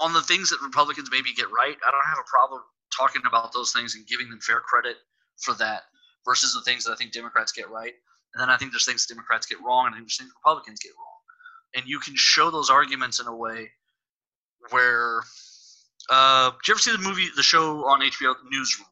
on 0.00 0.12
the 0.12 0.22
things 0.22 0.50
that 0.50 0.60
Republicans 0.62 1.08
maybe 1.10 1.32
get 1.32 1.46
right. 1.50 1.76
I 1.86 1.90
don't 1.90 2.06
have 2.06 2.18
a 2.18 2.28
problem 2.28 2.62
talking 2.96 3.22
about 3.26 3.52
those 3.52 3.72
things 3.72 3.94
and 3.94 4.06
giving 4.06 4.30
them 4.30 4.40
fair 4.40 4.60
credit 4.60 4.96
for 5.42 5.54
that 5.54 5.82
versus 6.24 6.54
the 6.54 6.62
things 6.62 6.84
that 6.84 6.92
I 6.92 6.96
think 6.96 7.12
Democrats 7.12 7.52
get 7.52 7.68
right. 7.70 7.92
And 8.34 8.40
then 8.40 8.50
I 8.50 8.56
think 8.56 8.72
there's 8.72 8.84
things 8.84 9.06
Democrats 9.06 9.46
get 9.46 9.58
wrong, 9.64 9.86
and 9.86 9.94
I 9.94 9.98
think 9.98 10.06
there's 10.08 10.18
things 10.18 10.30
Republicans 10.44 10.80
get 10.80 10.92
wrong. 10.98 11.16
And 11.74 11.86
you 11.88 11.98
can 11.98 12.14
show 12.16 12.50
those 12.50 12.70
arguments 12.70 13.20
in 13.20 13.26
a 13.26 13.34
way 13.36 13.70
where. 14.70 15.22
Uh, 16.10 16.50
did 16.50 16.68
you 16.68 16.72
ever 16.74 16.78
see 16.80 16.92
the 16.92 16.98
movie, 16.98 17.28
the 17.36 17.42
show 17.42 17.84
on 17.86 18.00
HBO, 18.00 18.34
Newsroom? 18.50 18.86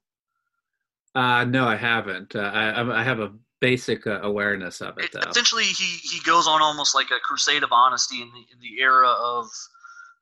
uh 1.14 1.44
no 1.44 1.66
i 1.66 1.74
haven't 1.76 2.36
uh, 2.36 2.40
I, 2.40 2.68
I- 2.72 3.00
I 3.00 3.02
have 3.02 3.20
a 3.20 3.32
basic 3.62 4.06
uh, 4.06 4.20
awareness 4.22 4.82
of 4.82 4.98
it 4.98 5.04
It- 5.06 5.12
though 5.12 5.30
essentially, 5.30 5.64
he, 5.64 5.96
he 6.06 6.20
goes 6.20 6.46
on 6.46 6.60
almost 6.60 6.94
like 6.94 7.06
a 7.10 7.18
crusade 7.20 7.62
of 7.62 7.72
honesty 7.72 8.20
in 8.20 8.28
the, 8.32 8.40
in 8.52 8.58
the 8.60 8.82
era 8.82 9.08
of 9.08 9.46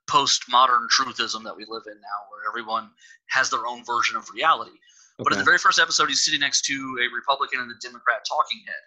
postmodern 0.07 0.87
truthism 0.88 1.45
that 1.45 1.57
we 1.57 1.64
live 1.69 1.85
in 1.87 1.95
now, 1.95 2.21
where 2.31 2.49
everyone 2.49 2.90
has 3.29 3.51
their 3.51 3.67
own 3.67 3.85
version 3.85 4.17
of 4.17 4.29
reality. 4.31 4.77
But 5.19 5.33
in 5.33 5.38
the 5.38 5.45
very 5.45 5.59
first 5.59 5.79
episode, 5.79 6.09
he's 6.09 6.25
sitting 6.25 6.40
next 6.40 6.62
to 6.67 6.75
a 7.01 7.14
Republican 7.14 7.61
and 7.61 7.71
a 7.71 7.75
Democrat 7.81 8.25
talking 8.29 8.61
head. 8.67 8.83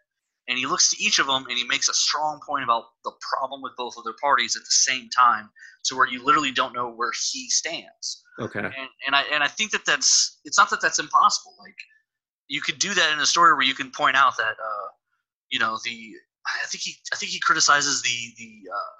And 0.49 0.57
he 0.57 0.65
looks 0.65 0.89
to 0.91 1.03
each 1.03 1.19
of 1.19 1.27
them 1.27 1.45
and 1.49 1.57
he 1.57 1.63
makes 1.65 1.89
a 1.89 1.93
strong 1.93 2.39
point 2.45 2.63
about 2.63 2.85
the 3.03 3.11
problem 3.31 3.61
with 3.61 3.73
both 3.77 3.97
of 3.97 4.03
their 4.03 4.15
parties 4.21 4.55
at 4.55 4.61
the 4.61 4.71
same 4.71 5.09
time, 5.09 5.49
to 5.85 5.95
where 5.95 6.07
you 6.07 6.23
literally 6.23 6.51
don't 6.51 6.73
know 6.73 6.89
where 6.89 7.11
he 7.31 7.49
stands. 7.49 8.23
okay 8.39 8.59
And, 8.59 8.89
and 9.05 9.15
I 9.15 9.23
and 9.33 9.43
I 9.43 9.47
think 9.47 9.71
that 9.71 9.85
that's 9.85 10.39
it's 10.45 10.57
not 10.57 10.69
that 10.69 10.81
that's 10.81 10.99
impossible. 10.99 11.55
Like 11.59 11.75
you 12.47 12.61
could 12.61 12.79
do 12.79 12.93
that 12.93 13.13
in 13.13 13.19
a 13.19 13.25
story 13.25 13.53
where 13.53 13.63
you 13.63 13.73
can 13.73 13.91
point 13.91 14.15
out 14.15 14.37
that 14.37 14.55
uh, 14.59 14.87
you 15.49 15.59
know 15.59 15.77
the 15.83 16.13
I 16.45 16.65
think 16.67 16.81
he 16.81 16.95
I 17.13 17.17
think 17.17 17.31
he 17.31 17.39
criticizes 17.39 18.01
the 18.01 18.33
the 18.37 18.69
uh, 18.73 18.93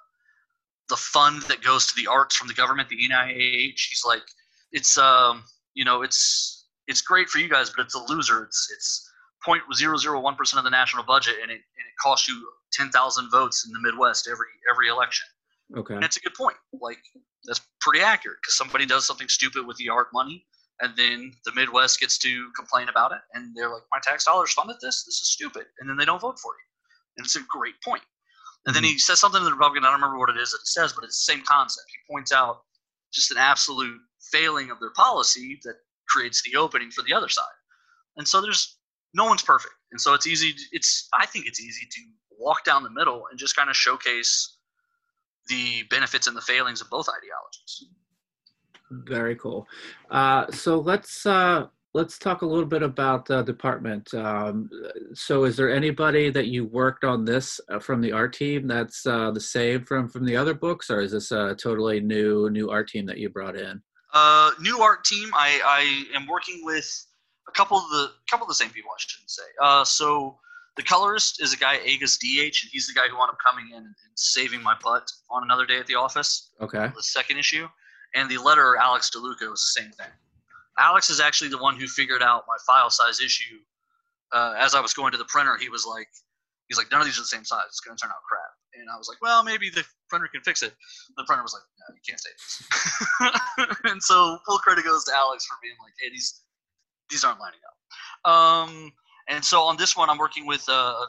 the 0.90 0.98
fund 0.98 1.42
that 1.44 1.62
goes 1.62 1.88
to 1.88 1.94
the 1.96 2.08
arts 2.08 2.36
from 2.36 2.48
the 2.48 2.54
government, 2.54 2.90
the 2.90 3.10
NIH. 3.10 3.88
He's 3.90 4.04
like, 4.06 4.24
it's 4.72 4.98
um 4.98 5.44
you 5.74 5.86
know 5.86 6.02
it's 6.02 6.68
it's 6.88 7.02
great 7.02 7.30
for 7.30 7.40
you 7.40 7.50
guys, 7.50 7.70
but 7.70 7.84
it's 7.84 7.96
a 7.96 8.04
loser. 8.12 8.44
It's 8.44 8.70
it's 8.74 9.10
0.001 9.48 10.38
percent 10.38 10.58
of 10.58 10.64
the 10.64 10.70
national 10.70 11.04
budget, 11.04 11.36
and 11.42 11.52
it 11.52 11.56
and 11.56 11.62
it 11.62 11.98
costs 12.02 12.28
you 12.28 12.50
ten 12.72 12.90
thousand 12.90 13.30
votes 13.32 13.66
in 13.66 13.74
the 13.74 13.80
Midwest 13.80 14.28
every 14.30 14.48
every 14.72 14.90
election. 14.90 15.28
okay 15.78 15.96
And 15.96 16.04
it's 16.04 16.18
a 16.18 16.22
good 16.22 16.34
point. 16.34 16.58
Like 16.80 17.00
that's 17.46 17.62
pretty 17.82 18.02
accurate 18.02 18.38
because 18.42 18.58
somebody 18.58 18.86
does 18.86 19.06
something 19.06 19.28
stupid 19.28 19.66
with 19.66 19.78
the 19.78 19.90
art 19.90 20.08
money, 20.14 20.46
and 20.82 20.96
then 20.96 21.32
the 21.46 21.54
Midwest 21.54 22.00
gets 22.00 22.18
to 22.20 22.50
complain 22.56 22.90
about 22.90 23.12
it, 23.12 23.20
and 23.34 23.56
they're 23.56 23.70
like, 23.70 23.84
"My 23.92 24.00
tax 24.02 24.26
dollars 24.26 24.54
funded 24.54 24.78
this. 24.82 25.04
This 25.04 25.16
is 25.22 25.32
stupid," 25.32 25.66
and 25.80 25.90
then 25.90 25.98
they 25.98 26.06
don't 26.06 26.22
vote 26.22 26.40
for 26.40 26.54
you. 26.54 26.66
And 27.18 27.26
it's 27.26 27.36
a 27.36 27.42
great 27.50 27.76
point. 27.84 28.04
And 28.68 28.76
then 28.76 28.84
he 28.84 29.00
says 29.00 29.20
something 29.20 29.40
to 29.40 29.46
the 29.46 29.54
Republican. 29.54 29.86
I 29.86 29.88
don't 29.88 30.02
remember 30.02 30.20
what 30.20 30.30
it 30.30 30.38
is 30.38 30.52
that 30.52 30.60
he 30.62 30.66
says, 30.68 30.94
but 30.94 31.06
it's 31.06 31.26
the 31.26 31.34
same 31.34 31.44
concept. 31.46 31.88
He 31.90 32.14
points 32.14 32.34
out 32.34 32.58
just 33.14 33.32
an 33.32 33.38
absolute 33.38 33.98
failing 34.32 34.70
of 34.70 34.80
their 34.80 34.92
policy 34.92 35.58
that 35.64 35.76
creates 36.10 36.44
the 36.44 36.58
opening 36.58 36.92
for 36.92 37.02
the 37.02 37.14
other 37.14 37.30
side. 37.30 37.46
And 38.18 38.28
so 38.28 38.42
there's 38.42 38.78
no 39.14 39.26
one's 39.26 39.42
perfect, 39.42 39.74
and 39.92 40.02
so 40.02 40.14
it's 40.14 40.28
easy. 40.28 40.54
It's 40.72 41.08
I 41.14 41.26
think 41.26 41.46
it's 41.46 41.62
easy 41.62 41.86
to 41.90 42.02
walk 42.38 42.66
down 42.66 42.84
the 42.84 42.90
middle 42.90 43.24
and 43.30 43.40
just 43.40 43.56
kind 43.56 43.70
of 43.70 43.76
showcase 43.76 44.58
the 45.48 45.84
benefits 45.90 46.28
and 46.28 46.36
the 46.36 46.42
failings 46.42 46.82
of 46.82 46.90
both 46.90 47.08
ideologies. 47.08 47.86
Very 48.92 49.36
cool. 49.36 49.68
Uh, 50.10 50.52
so 50.52 50.80
let's 50.80 51.26
uh, 51.26 51.68
let's 51.98 52.20
talk 52.20 52.44
a 52.44 52.46
little 52.46 52.66
bit 52.66 52.84
about 52.84 53.30
uh, 53.32 53.42
department. 53.42 54.14
Um, 54.14 54.70
so, 55.16 55.46
is 55.46 55.58
there 55.58 55.74
anybody 55.74 56.30
that 56.30 56.46
you 56.46 56.64
worked 56.66 57.04
on 57.04 57.26
this 57.26 57.60
uh, 57.70 57.80
from 57.80 58.02
the 58.02 58.12
art 58.12 58.34
team 58.34 58.68
that's 58.68 59.06
uh, 59.08 59.32
the 59.32 59.40
same 59.40 59.84
from 59.84 60.08
from 60.08 60.24
the 60.24 60.38
other 60.38 60.54
books, 60.54 60.92
or 60.92 61.02
is 61.02 61.12
this 61.12 61.32
a 61.32 61.56
totally 61.56 62.00
new 62.00 62.50
new 62.52 62.70
art 62.70 62.88
team 62.88 63.08
that 63.08 63.18
you 63.18 63.30
brought 63.30 63.56
in? 63.56 63.82
Uh, 64.14 64.52
new 64.62 64.80
art 64.80 65.04
team. 65.06 65.30
I, 65.34 65.60
I 65.66 66.16
am 66.16 66.28
working 66.28 66.62
with 66.64 66.88
a 67.50 67.52
couple 67.52 67.78
of 67.78 67.90
the 67.90 68.12
couple 68.30 68.46
of 68.46 68.50
the 68.50 68.56
same 68.64 68.70
people. 68.70 68.92
I 68.92 69.00
shouldn't 69.00 69.32
say. 69.32 69.50
Uh, 69.62 69.84
so 69.84 70.38
the 70.78 70.84
colorist 70.84 71.42
is 71.42 71.52
a 71.52 71.58
guy 71.58 71.78
Agus 71.78 72.20
DH, 72.20 72.62
and 72.62 72.70
he's 72.72 72.86
the 72.86 72.94
guy 72.94 73.08
who 73.10 73.18
wound 73.18 73.32
up 73.32 73.38
coming 73.44 73.70
in 73.72 73.78
and 73.84 73.96
saving 74.14 74.62
my 74.62 74.76
butt 74.84 75.12
on 75.32 75.44
another 75.44 75.66
day 75.66 75.80
at 75.80 75.88
the 75.88 75.96
office. 75.96 76.52
Okay. 76.62 76.92
the 76.96 77.02
second 77.02 77.40
issue, 77.40 77.68
and 78.14 78.30
the 78.30 78.36
letterer 78.36 78.78
Alex 78.80 79.10
DeLuca 79.10 79.50
was 79.50 79.74
the 79.74 79.82
same 79.82 79.92
thing. 79.94 80.14
Alex 80.80 81.10
is 81.10 81.20
actually 81.20 81.50
the 81.50 81.58
one 81.58 81.76
who 81.80 81.88
figured 81.88 82.22
out 82.22 82.44
my 82.48 82.58
file 82.66 82.90
size 82.90 83.20
issue. 83.20 83.58
Uh, 84.34 84.56
as 84.60 84.76
I 84.76 84.82
was 84.82 84.94
going 84.94 85.12
to 85.14 85.18
the 85.18 85.26
printer, 85.26 85.58
he 85.58 85.70
was 85.70 85.86
like, 85.86 86.08
He's 86.68 86.78
like, 86.78 86.92
none 86.92 87.00
of 87.00 87.08
these 87.08 87.18
are 87.18 87.22
the 87.22 87.28
same 87.28 87.46
size. 87.46 87.64
It's 87.68 87.80
going 87.80 87.96
to 87.96 88.02
turn 88.02 88.12
out 88.12 88.22
crap. 88.28 88.52
And 88.76 88.90
I 88.94 88.98
was 88.98 89.08
like, 89.08 89.22
well, 89.22 89.44
maybe 89.44 89.70
the 89.70 89.86
printer 90.10 90.28
can 90.28 90.42
fix 90.42 90.62
it. 90.62 90.74
The 91.16 91.24
printer 91.26 91.44
was 91.44 91.54
like, 91.54 91.64
no, 91.80 91.96
you 91.96 92.02
can't 92.08 92.20
say 92.20 92.30
this. 93.58 93.82
and 93.92 94.04
so 94.04 94.38
full 94.46 94.58
credit 94.60 94.84
goes 94.84 95.04
to 95.06 95.14
Alex 95.16 95.46
for 95.46 95.56
being 95.64 95.76
like, 95.82 95.94
hey, 96.00 96.10
these 96.10 96.44
these 97.10 97.24
aren't 97.24 97.40
lining 97.40 97.60
up. 97.66 98.32
Um, 98.32 98.92
and 99.30 99.44
so 99.44 99.62
on 99.62 99.78
this 99.78 99.96
one, 99.96 100.10
I'm 100.10 100.18
working 100.18 100.46
with 100.46 100.64
uh, 100.68 101.06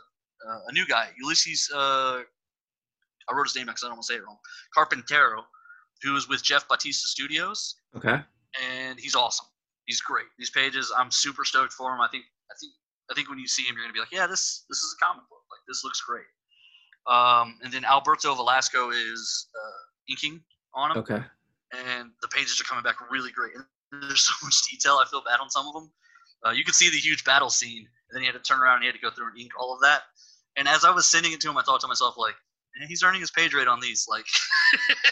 a 0.69 0.73
new 0.73 0.87
guy, 0.87 1.09
Ulysses. 1.21 1.69
Uh, 1.75 2.21
I 3.29 3.35
wrote 3.35 3.49
his 3.49 3.57
name 3.57 3.67
because 3.67 3.83
I 3.83 3.89
don't 3.89 3.97
want 3.97 4.07
to 4.07 4.13
say 4.15 4.19
it 4.19 4.25
wrong. 4.25 4.39
Carpintero, 4.77 5.43
who 6.03 6.17
is 6.17 6.29
with 6.29 6.43
Jeff 6.43 6.69
Batista 6.69 7.09
Studios. 7.09 7.75
Okay. 7.97 8.21
And 8.63 8.99
he's 8.99 9.17
awesome. 9.17 9.48
He's 9.89 10.03
great. 10.03 10.27
These 10.39 10.51
pages, 10.51 10.93
I'm 10.95 11.11
super 11.11 11.47
stoked 11.47 11.73
for 11.73 11.95
him. 11.95 12.01
I 12.01 12.09
think, 12.09 12.25
I 12.53 12.55
think, 12.61 12.73
I 13.11 13.15
think 13.15 13.31
when 13.31 13.39
you 13.39 13.49
see 13.49 13.63
him, 13.63 13.75
you're 13.75 13.85
gonna 13.85 13.95
be 13.95 14.01
like, 14.01 14.13
yeah, 14.13 14.27
this 14.27 14.67
this 14.69 14.79
is 14.79 14.95
a 15.01 15.05
comic 15.05 15.25
book. 15.31 15.41
Like 15.51 15.65
this 15.67 15.83
looks 15.83 16.03
great. 16.03 16.29
Um, 17.09 17.57
and 17.65 17.73
then 17.73 17.87
Alberto 17.87 18.35
Velasco 18.35 18.91
is 18.91 19.49
uh, 19.57 20.13
inking 20.13 20.43
on 20.75 20.91
them. 20.91 20.99
Okay. 20.99 21.25
And 21.73 22.11
the 22.21 22.29
pages 22.29 22.61
are 22.61 22.65
coming 22.65 22.85
back 22.85 22.97
really 23.11 23.33
great. 23.33 23.55
And 23.57 24.03
there's 24.03 24.21
so 24.29 24.35
much 24.45 24.61
detail. 24.71 25.01
I 25.03 25.07
feel 25.09 25.23
bad 25.25 25.41
on 25.41 25.49
some 25.49 25.67
of 25.67 25.73
them. 25.73 25.91
Uh, 26.47 26.51
you 26.51 26.65
could 26.65 26.75
see 26.75 26.91
the 26.91 26.99
huge 26.99 27.25
battle 27.25 27.51
scene, 27.51 27.79
and 27.79 28.15
then 28.15 28.21
he 28.21 28.27
had 28.27 28.35
to 28.35 28.41
turn 28.41 28.61
around 28.61 28.77
and 28.77 28.83
he 28.83 28.89
had 28.89 28.95
to 28.95 29.01
go 29.01 29.11
through 29.11 29.29
and 29.29 29.39
ink 29.41 29.53
all 29.59 29.75
of 29.75 29.81
that. 29.81 30.03
And 30.57 30.69
as 30.69 30.85
I 30.85 30.91
was 30.91 31.07
sending 31.07 31.33
it 31.33 31.41
to 31.41 31.51
him, 31.51 31.57
I 31.57 31.63
thought 31.63 31.81
to 31.81 31.89
myself, 31.89 32.17
like, 32.19 32.35
he's 32.89 33.03
earning 33.03 33.21
his 33.21 33.31
page 33.31 33.55
rate 33.55 33.69
on 33.69 33.81
these. 33.81 34.07
Like, 34.09 34.27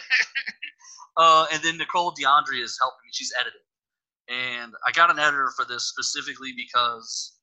uh, 1.17 1.47
and 1.53 1.63
then 1.63 1.79
Nicole 1.79 2.13
DeAndre 2.13 2.63
is 2.63 2.77
helping 2.81 2.99
me. 3.05 3.11
She's 3.13 3.33
editing. 3.41 3.61
And 4.29 4.73
I 4.87 4.91
got 4.93 5.11
an 5.11 5.19
editor 5.19 5.51
for 5.57 5.65
this 5.65 5.85
specifically 5.85 6.53
because 6.57 7.37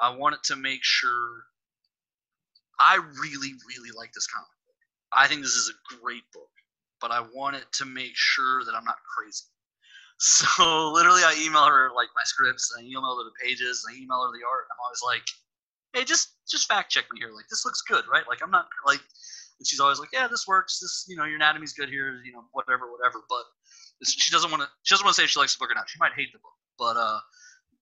I 0.00 0.14
wanted 0.14 0.42
to 0.44 0.56
make 0.56 0.80
sure 0.82 1.44
I 2.80 2.96
really, 2.96 3.52
really 3.66 3.90
like 3.96 4.12
this 4.12 4.26
comic 4.26 4.48
book. 4.66 4.76
I 5.12 5.26
think 5.26 5.42
this 5.42 5.54
is 5.56 5.70
a 5.72 5.96
great 6.00 6.22
book, 6.32 6.50
but 7.00 7.10
I 7.10 7.24
wanted 7.34 7.64
to 7.72 7.84
make 7.84 8.12
sure 8.14 8.64
that 8.64 8.74
I'm 8.74 8.84
not 8.84 8.98
crazy. 9.16 9.44
So 10.20 10.90
literally, 10.90 11.22
I 11.22 11.40
email 11.46 11.64
her 11.64 11.92
like 11.94 12.08
my 12.16 12.24
scripts, 12.24 12.74
I 12.76 12.82
email 12.82 13.16
her 13.16 13.22
the 13.22 13.30
pages, 13.40 13.86
I 13.88 13.94
email 13.94 14.26
her 14.26 14.36
the 14.36 14.44
art. 14.44 14.66
I'm 14.66 14.82
always 14.82 14.98
like, 15.06 15.22
"Hey, 15.92 16.04
just 16.04 16.34
just 16.50 16.66
fact 16.66 16.90
check 16.90 17.04
me 17.12 17.20
here. 17.20 17.30
Like 17.30 17.46
this 17.48 17.64
looks 17.64 17.82
good, 17.82 18.02
right? 18.12 18.26
Like 18.26 18.42
I'm 18.42 18.50
not 18.50 18.66
like." 18.84 18.98
And 19.60 19.66
she's 19.68 19.78
always 19.78 20.00
like, 20.00 20.08
"Yeah, 20.12 20.26
this 20.26 20.44
works. 20.48 20.80
This, 20.80 21.04
you 21.06 21.14
know, 21.14 21.22
your 21.24 21.36
anatomy's 21.36 21.72
good 21.72 21.88
here. 21.88 22.20
You 22.24 22.32
know, 22.32 22.42
whatever, 22.50 22.90
whatever." 22.90 23.22
But 23.28 23.44
she 24.04 24.30
doesn't 24.32 24.50
want 24.50 24.62
to. 24.62 24.68
She 24.82 24.94
doesn't 24.94 25.04
want 25.04 25.16
to 25.16 25.20
say 25.20 25.24
if 25.24 25.30
she 25.30 25.40
likes 25.40 25.56
the 25.56 25.60
book 25.60 25.70
or 25.70 25.74
not. 25.74 25.88
She 25.88 25.98
might 25.98 26.12
hate 26.14 26.32
the 26.32 26.38
book, 26.38 26.52
but 26.78 26.96
uh, 26.96 27.18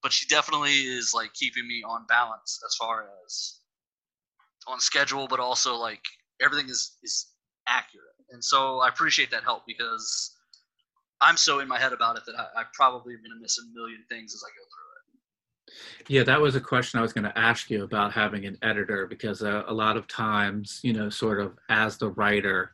but 0.02 0.12
she 0.12 0.26
definitely 0.26 0.72
is 0.72 1.12
like 1.14 1.32
keeping 1.34 1.66
me 1.66 1.82
on 1.86 2.06
balance 2.08 2.60
as 2.66 2.74
far 2.76 3.08
as 3.24 3.60
on 4.66 4.80
schedule, 4.80 5.26
but 5.28 5.40
also 5.40 5.74
like 5.74 6.02
everything 6.40 6.68
is 6.68 6.96
is 7.02 7.28
accurate. 7.68 8.04
And 8.30 8.42
so 8.42 8.80
I 8.80 8.88
appreciate 8.88 9.30
that 9.30 9.44
help 9.44 9.62
because 9.66 10.36
I'm 11.20 11.36
so 11.36 11.60
in 11.60 11.68
my 11.68 11.78
head 11.78 11.92
about 11.92 12.16
it 12.16 12.24
that 12.26 12.34
I, 12.38 12.60
I 12.60 12.64
probably 12.72 13.14
am 13.14 13.20
going 13.20 13.36
to 13.36 13.40
miss 13.40 13.58
a 13.58 13.62
million 13.74 14.04
things 14.08 14.34
as 14.34 14.42
I 14.44 14.50
go 14.50 14.64
through 14.64 14.82
it. 14.82 16.08
Yeah, 16.08 16.22
that 16.24 16.40
was 16.40 16.54
a 16.54 16.60
question 16.60 16.98
I 16.98 17.02
was 17.02 17.12
going 17.12 17.24
to 17.24 17.38
ask 17.38 17.70
you 17.70 17.84
about 17.84 18.12
having 18.12 18.44
an 18.44 18.58
editor 18.62 19.06
because 19.06 19.42
uh, 19.42 19.64
a 19.66 19.74
lot 19.74 19.96
of 19.96 20.06
times, 20.06 20.80
you 20.82 20.92
know, 20.92 21.08
sort 21.08 21.40
of 21.40 21.56
as 21.68 21.96
the 21.96 22.10
writer, 22.10 22.72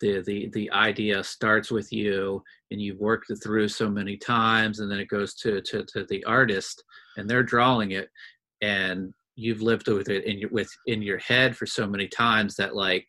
the 0.00 0.22
the 0.22 0.48
the 0.52 0.70
idea 0.72 1.22
starts 1.22 1.70
with 1.70 1.92
you 1.92 2.42
and 2.70 2.80
you've 2.80 3.00
worked 3.00 3.30
it 3.30 3.36
through 3.36 3.68
so 3.68 3.88
many 3.88 4.16
times 4.16 4.80
and 4.80 4.90
then 4.90 5.00
it 5.00 5.08
goes 5.08 5.34
to 5.34 5.60
to, 5.62 5.84
to 5.84 6.04
the 6.08 6.22
artist 6.24 6.82
and 7.16 7.28
they're 7.28 7.42
drawing 7.42 7.92
it 7.92 8.08
and 8.62 9.12
you've 9.36 9.62
lived 9.62 9.88
with 9.88 10.08
it 10.08 10.24
in 10.24 10.38
your 10.38 10.50
with 10.50 10.70
in 10.86 11.02
your 11.02 11.18
head 11.18 11.56
for 11.56 11.66
so 11.66 11.86
many 11.86 12.08
times 12.08 12.56
that 12.56 12.74
like 12.74 13.06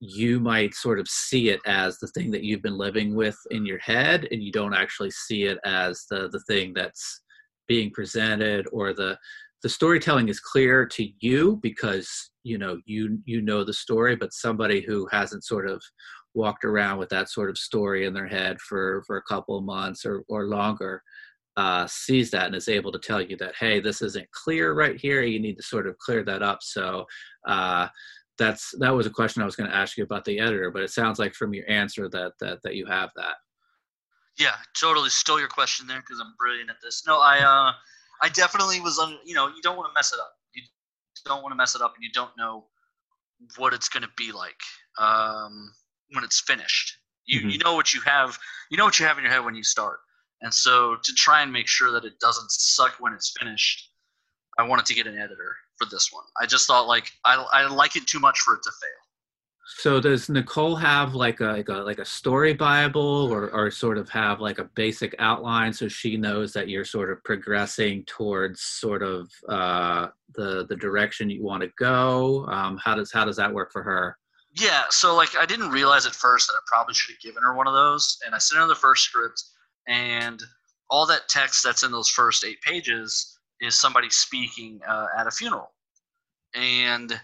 you 0.00 0.40
might 0.40 0.74
sort 0.74 0.98
of 0.98 1.06
see 1.08 1.50
it 1.50 1.60
as 1.64 1.98
the 1.98 2.08
thing 2.08 2.30
that 2.30 2.42
you've 2.42 2.62
been 2.62 2.78
living 2.78 3.14
with 3.14 3.36
in 3.50 3.64
your 3.64 3.78
head 3.78 4.26
and 4.32 4.42
you 4.42 4.50
don't 4.50 4.74
actually 4.74 5.10
see 5.10 5.44
it 5.44 5.58
as 5.64 6.06
the 6.10 6.28
the 6.32 6.40
thing 6.48 6.72
that's 6.74 7.20
being 7.68 7.90
presented 7.90 8.66
or 8.72 8.92
the 8.92 9.16
the 9.62 9.68
storytelling 9.68 10.28
is 10.28 10.40
clear 10.40 10.86
to 10.86 11.08
you 11.20 11.58
because 11.62 12.30
you 12.42 12.58
know 12.58 12.78
you 12.84 13.18
you 13.24 13.40
know 13.40 13.64
the 13.64 13.72
story 13.72 14.16
but 14.16 14.32
somebody 14.32 14.80
who 14.80 15.06
hasn't 15.10 15.44
sort 15.44 15.68
of 15.68 15.82
walked 16.34 16.64
around 16.64 16.98
with 16.98 17.08
that 17.10 17.28
sort 17.28 17.50
of 17.50 17.58
story 17.58 18.06
in 18.06 18.14
their 18.14 18.26
head 18.26 18.60
for 18.60 19.02
for 19.06 19.16
a 19.16 19.22
couple 19.22 19.56
of 19.56 19.64
months 19.64 20.04
or 20.04 20.24
or 20.28 20.46
longer 20.46 21.02
uh, 21.58 21.86
sees 21.86 22.30
that 22.30 22.46
and 22.46 22.54
is 22.54 22.68
able 22.68 22.90
to 22.90 22.98
tell 22.98 23.20
you 23.20 23.36
that 23.36 23.54
hey 23.60 23.78
this 23.78 24.00
isn't 24.00 24.26
clear 24.32 24.72
right 24.72 24.98
here 24.98 25.22
you 25.22 25.38
need 25.38 25.56
to 25.56 25.62
sort 25.62 25.86
of 25.86 25.98
clear 25.98 26.24
that 26.24 26.42
up 26.42 26.62
so 26.62 27.04
uh, 27.46 27.86
that's 28.38 28.74
that 28.78 28.90
was 28.90 29.06
a 29.06 29.10
question 29.10 29.42
I 29.42 29.44
was 29.44 29.56
going 29.56 29.70
to 29.70 29.76
ask 29.76 29.96
you 29.96 30.04
about 30.04 30.24
the 30.24 30.40
editor, 30.40 30.70
but 30.70 30.82
it 30.82 30.90
sounds 30.90 31.18
like 31.18 31.34
from 31.34 31.54
your 31.54 31.68
answer 31.70 32.08
that 32.08 32.32
that 32.40 32.58
that 32.64 32.74
you 32.74 32.86
have 32.86 33.10
that. 33.16 33.36
Yeah, 34.38 34.54
totally 34.78 35.10
stole 35.10 35.38
your 35.38 35.48
question 35.48 35.86
there 35.86 36.00
because 36.00 36.20
I'm 36.20 36.34
brilliant 36.38 36.70
at 36.70 36.76
this. 36.82 37.04
No, 37.06 37.20
I 37.20 37.38
uh, 37.40 37.72
I 38.22 38.28
definitely 38.28 38.80
was 38.80 38.98
on. 38.98 39.18
You 39.24 39.34
know, 39.34 39.48
you 39.48 39.60
don't 39.62 39.76
want 39.76 39.90
to 39.90 39.94
mess 39.94 40.12
it 40.12 40.20
up. 40.20 40.32
You 40.54 40.62
don't 41.26 41.42
want 41.42 41.52
to 41.52 41.56
mess 41.56 41.74
it 41.74 41.82
up, 41.82 41.94
and 41.96 42.04
you 42.04 42.10
don't 42.12 42.30
know 42.38 42.66
what 43.56 43.74
it's 43.74 43.88
going 43.88 44.04
to 44.04 44.08
be 44.16 44.32
like 44.32 44.60
um, 44.98 45.72
when 46.12 46.24
it's 46.24 46.40
finished. 46.40 46.98
You 47.26 47.40
mm-hmm. 47.40 47.48
you 47.50 47.58
know 47.58 47.74
what 47.74 47.92
you 47.92 48.00
have. 48.02 48.38
You 48.70 48.78
know 48.78 48.84
what 48.84 48.98
you 48.98 49.06
have 49.06 49.18
in 49.18 49.24
your 49.24 49.32
head 49.32 49.44
when 49.44 49.54
you 49.54 49.64
start, 49.64 49.98
and 50.40 50.54
so 50.54 50.96
to 51.02 51.12
try 51.14 51.42
and 51.42 51.52
make 51.52 51.66
sure 51.66 51.90
that 51.92 52.04
it 52.04 52.18
doesn't 52.20 52.50
suck 52.50 52.94
when 53.00 53.12
it's 53.12 53.34
finished, 53.38 53.90
I 54.58 54.62
wanted 54.62 54.86
to 54.86 54.94
get 54.94 55.06
an 55.06 55.16
editor 55.16 55.56
for 55.76 55.86
this 55.90 56.10
one. 56.12 56.24
I 56.40 56.46
just 56.46 56.66
thought 56.66 56.86
like 56.86 57.10
I 57.24 57.44
I 57.52 57.66
like 57.66 57.96
it 57.96 58.06
too 58.06 58.20
much 58.20 58.40
for 58.40 58.54
it 58.54 58.60
to 58.62 58.70
fail. 58.80 58.90
So 59.64 60.00
does 60.00 60.28
Nicole 60.28 60.74
have 60.76 61.14
like 61.14 61.40
a 61.40 61.44
like 61.44 61.68
a 61.68 61.74
like 61.74 61.98
a 61.98 62.04
story 62.04 62.52
bible 62.52 63.28
or 63.32 63.50
or 63.50 63.70
sort 63.70 63.96
of 63.96 64.08
have 64.08 64.40
like 64.40 64.58
a 64.58 64.64
basic 64.74 65.14
outline 65.20 65.72
so 65.72 65.86
she 65.86 66.16
knows 66.16 66.52
that 66.52 66.68
you're 66.68 66.84
sort 66.84 67.10
of 67.10 67.22
progressing 67.22 68.04
towards 68.06 68.60
sort 68.60 69.02
of 69.02 69.30
uh, 69.48 70.08
the 70.34 70.66
the 70.68 70.76
direction 70.76 71.30
you 71.30 71.44
want 71.44 71.62
to 71.62 71.70
go? 71.78 72.44
Um, 72.46 72.78
how 72.82 72.96
does 72.96 73.12
how 73.12 73.24
does 73.24 73.36
that 73.36 73.52
work 73.52 73.70
for 73.72 73.82
her? 73.82 74.18
Yeah, 74.54 74.84
so 74.90 75.14
like 75.14 75.36
I 75.36 75.46
didn't 75.46 75.70
realize 75.70 76.06
at 76.06 76.14
first 76.14 76.48
that 76.48 76.54
I 76.54 76.60
probably 76.66 76.94
should 76.94 77.14
have 77.14 77.20
given 77.20 77.42
her 77.42 77.54
one 77.54 77.68
of 77.68 77.74
those, 77.74 78.18
and 78.26 78.34
I 78.34 78.38
sent 78.38 78.60
her 78.60 78.66
the 78.66 78.74
first 78.74 79.04
script, 79.04 79.42
and 79.86 80.42
all 80.90 81.06
that 81.06 81.28
text 81.28 81.62
that's 81.62 81.84
in 81.84 81.92
those 81.92 82.08
first 82.08 82.44
eight 82.44 82.60
pages 82.62 83.38
is 83.60 83.80
somebody 83.80 84.10
speaking 84.10 84.80
uh, 84.86 85.06
at 85.16 85.28
a 85.28 85.30
funeral, 85.30 85.72
and 86.54 87.18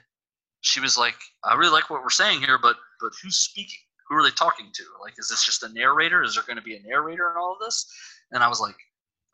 she 0.69 0.81
was 0.81 0.99
like, 0.99 1.17
"I 1.45 1.55
really 1.55 1.73
like 1.73 1.91
what 1.91 2.03
we're 2.03 2.11
saying 2.11 2.41
here, 2.41 2.59
but 2.59 2.77
but 3.01 3.13
who's 3.23 3.39
speaking? 3.39 3.79
Who 4.09 4.17
are 4.17 4.23
they 4.23 4.31
talking 4.31 4.71
to? 4.73 4.85
Like, 5.03 5.15
is 5.19 5.29
this 5.29 5.45
just 5.45 5.63
a 5.63 5.69
narrator? 5.71 6.23
Is 6.23 6.35
there 6.35 6.45
going 6.45 6.57
to 6.57 6.63
be 6.63 6.77
a 6.77 6.83
narrator 6.83 7.31
in 7.31 7.37
all 7.37 7.53
of 7.53 7.59
this?" 7.61 7.87
And 8.33 8.43
I 8.43 8.49
was 8.49 8.61
like, 8.61 8.77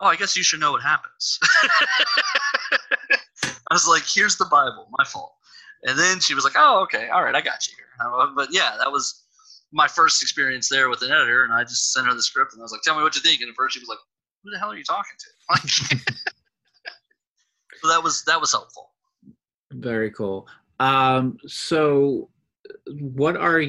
"Oh, 0.01 0.07
I 0.07 0.17
guess 0.17 0.37
you 0.37 0.43
should 0.43 0.61
know 0.61 0.73
what 0.73 0.83
happens." 0.83 1.39
I 3.45 3.75
was 3.75 3.89
like, 3.89 4.05
"Here's 4.07 4.37
the 4.37 4.47
Bible. 4.47 4.89
My 4.97 5.05
fault." 5.05 5.35
And 5.83 5.99
then 5.99 6.21
she 6.21 6.35
was 6.35 6.45
like, 6.45 6.55
"Oh, 6.57 6.83
okay, 6.85 7.09
all 7.09 7.25
right, 7.25 7.35
I 7.35 7.41
got 7.41 7.67
you 7.67 7.75
here." 7.77 7.85
But 8.35 8.53
yeah, 8.53 8.77
that 8.79 8.91
was 8.91 9.23
my 9.73 9.89
first 9.89 10.23
experience 10.23 10.69
there 10.69 10.89
with 10.89 11.03
an 11.03 11.11
editor, 11.11 11.45
and 11.45 11.53
I 11.53 11.65
just 11.65 11.93
sent 11.93 12.07
her 12.07 12.15
the 12.15 12.23
script, 12.23 12.53
and 12.53 12.63
I 12.63 12.65
was 12.65 12.73
like, 12.73 12.83
"Tell 12.83 12.97
me 12.97 13.03
what 13.03 13.17
you 13.17 13.23
think." 13.23 13.41
And 13.41 13.51
at 13.51 13.57
first, 13.57 13.75
she 13.75 13.81
was 13.81 13.89
like, 13.89 13.99
"Who 14.45 14.51
the 14.51 14.59
hell 14.59 14.71
are 14.71 14.77
you 14.77 14.85
talking 14.85 15.17
to?" 15.19 15.27
Like, 15.51 15.63
so 17.83 17.89
that 17.89 18.03
was 18.03 18.23
that 18.25 18.41
was 18.41 18.53
helpful. 18.53 18.91
Very 19.73 20.11
cool. 20.13 20.47
Um, 20.81 21.39
so, 21.47 22.31
what 22.87 23.37
are 23.37 23.63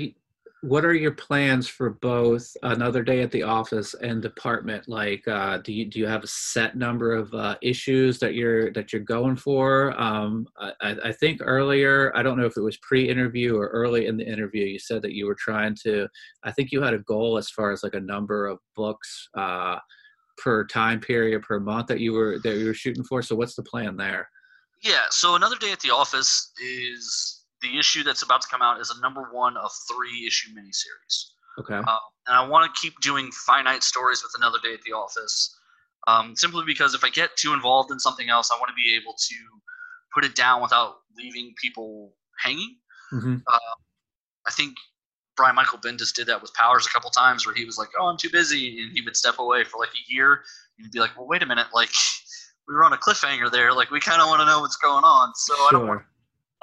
what 0.62 0.84
are 0.84 0.96
your 0.96 1.12
plans 1.12 1.68
for 1.68 1.92
both 1.92 2.58
another 2.64 3.04
day 3.04 3.22
at 3.22 3.30
the 3.30 3.44
office 3.44 3.94
and 4.02 4.22
department? 4.22 4.88
Like, 4.88 5.28
uh, 5.28 5.60
do 5.60 5.72
you 5.72 5.86
do 5.86 6.00
you 6.00 6.08
have 6.08 6.24
a 6.24 6.28
set 6.28 6.76
number 6.76 7.14
of 7.14 7.32
uh, 7.34 7.56
issues 7.62 8.18
that 8.20 8.34
you're 8.34 8.72
that 8.74 8.92
you're 8.92 9.02
going 9.04 9.36
for? 9.36 10.00
Um, 10.02 10.48
I, 10.60 10.96
I 11.06 11.12
think 11.12 11.42
earlier, 11.44 12.12
I 12.16 12.24
don't 12.24 12.38
know 12.38 12.46
if 12.46 12.58
it 12.58 12.62
was 12.62 12.78
pre-interview 12.78 13.56
or 13.56 13.68
early 13.68 14.08
in 14.08 14.18
the 14.18 14.28
interview, 14.28 14.66
you 14.66 14.80
said 14.80 15.02
that 15.04 15.14
you 15.14 15.28
were 15.28 15.36
trying 15.36 15.76
to. 15.84 16.08
I 16.44 16.52
think 16.52 16.72
you 16.72 16.82
had 16.82 16.96
a 16.96 17.00
goal 17.00 17.38
as 17.38 17.50
far 17.50 17.72
as 17.72 17.84
like 17.84 17.94
a 17.94 18.00
number 18.00 18.48
of 18.48 18.60
books. 18.76 19.30
Uh, 19.38 19.78
per 20.38 20.66
time 20.66 21.00
period 21.00 21.42
per 21.44 21.62
month 21.62 21.88
that 21.88 22.02
you 22.02 22.12
were 22.12 22.40
that 22.44 22.58
you 22.58 22.66
were 22.66 22.74
shooting 22.74 23.04
for. 23.04 23.22
So 23.22 23.36
what's 23.36 23.56
the 23.56 23.64
plan 23.64 23.96
there? 23.96 24.28
Yeah, 24.86 25.06
so 25.10 25.34
another 25.34 25.56
day 25.56 25.72
at 25.72 25.80
the 25.80 25.90
office 25.90 26.52
is 26.64 27.42
the 27.62 27.80
issue 27.80 28.04
that's 28.04 28.22
about 28.22 28.42
to 28.42 28.48
come 28.48 28.62
out 28.62 28.80
is 28.80 28.92
a 28.96 29.02
number 29.02 29.24
one 29.32 29.58
of 29.58 29.72
three 29.92 30.28
issue 30.28 30.52
miniseries. 30.52 31.32
Okay. 31.58 31.74
Um, 31.74 32.00
and 32.28 32.38
I 32.38 32.48
want 32.48 32.72
to 32.72 32.80
keep 32.80 33.00
doing 33.02 33.32
finite 33.32 33.82
stories 33.82 34.22
with 34.22 34.34
another 34.38 34.60
day 34.64 34.76
at 34.76 34.84
the 34.84 34.92
office, 34.92 35.58
um, 36.08 36.36
simply 36.36 36.64
because 36.68 36.94
if 36.94 37.04
I 37.04 37.10
get 37.10 37.36
too 37.36 37.54
involved 37.54 37.92
in 37.92 38.00
something 38.00 38.30
else, 38.30 38.52
I 38.52 38.60
want 38.60 38.70
to 38.70 38.76
be 38.76 38.96
able 38.96 39.14
to 39.14 39.36
put 40.14 40.24
it 40.24 40.36
down 40.36 40.62
without 40.62 40.98
leaving 41.18 41.56
people 41.60 42.14
hanging. 42.40 42.78
Mm-hmm. 43.12 43.38
Uh, 43.48 43.76
I 44.48 44.52
think 44.52 44.76
Brian 45.36 45.56
Michael 45.56 45.80
Bendis 45.80 46.14
did 46.14 46.28
that 46.28 46.44
with 46.44 46.54
Powers 46.54 46.86
a 46.86 46.90
couple 46.92 47.10
times, 47.10 47.46
where 47.46 47.56
he 47.56 47.66
was 47.66 47.80
like, 47.80 47.90
"Oh, 48.00 48.06
I'm 48.06 48.18
too 48.18 48.30
busy," 48.30 48.84
and 48.84 48.92
he 48.94 49.02
would 49.02 49.18
step 49.18 49.40
away 49.40 49.64
for 49.64 49.78
like 49.80 49.90
a 49.90 50.14
year. 50.14 50.44
And 50.78 50.92
be 50.92 51.00
like, 51.00 51.18
"Well, 51.18 51.28
wait 51.28 51.42
a 51.42 51.46
minute, 51.46 51.68
like 51.74 51.90
we 52.68 52.74
were 52.74 52.84
on 52.84 52.94
a 52.94 52.98
cliffhanger 52.98 53.52
there. 53.52 53.74
Like 53.74 53.92
we 53.92 54.00
kind 54.00 54.22
of 54.22 54.28
want 54.28 54.42
to 54.42 54.46
know 54.46 54.62
what's 54.62 54.78
going 54.78 55.04
on." 55.04 55.34
So 55.36 55.56
sure. 55.56 55.68
I 55.68 55.72
don't 55.72 55.88
want 55.88 56.02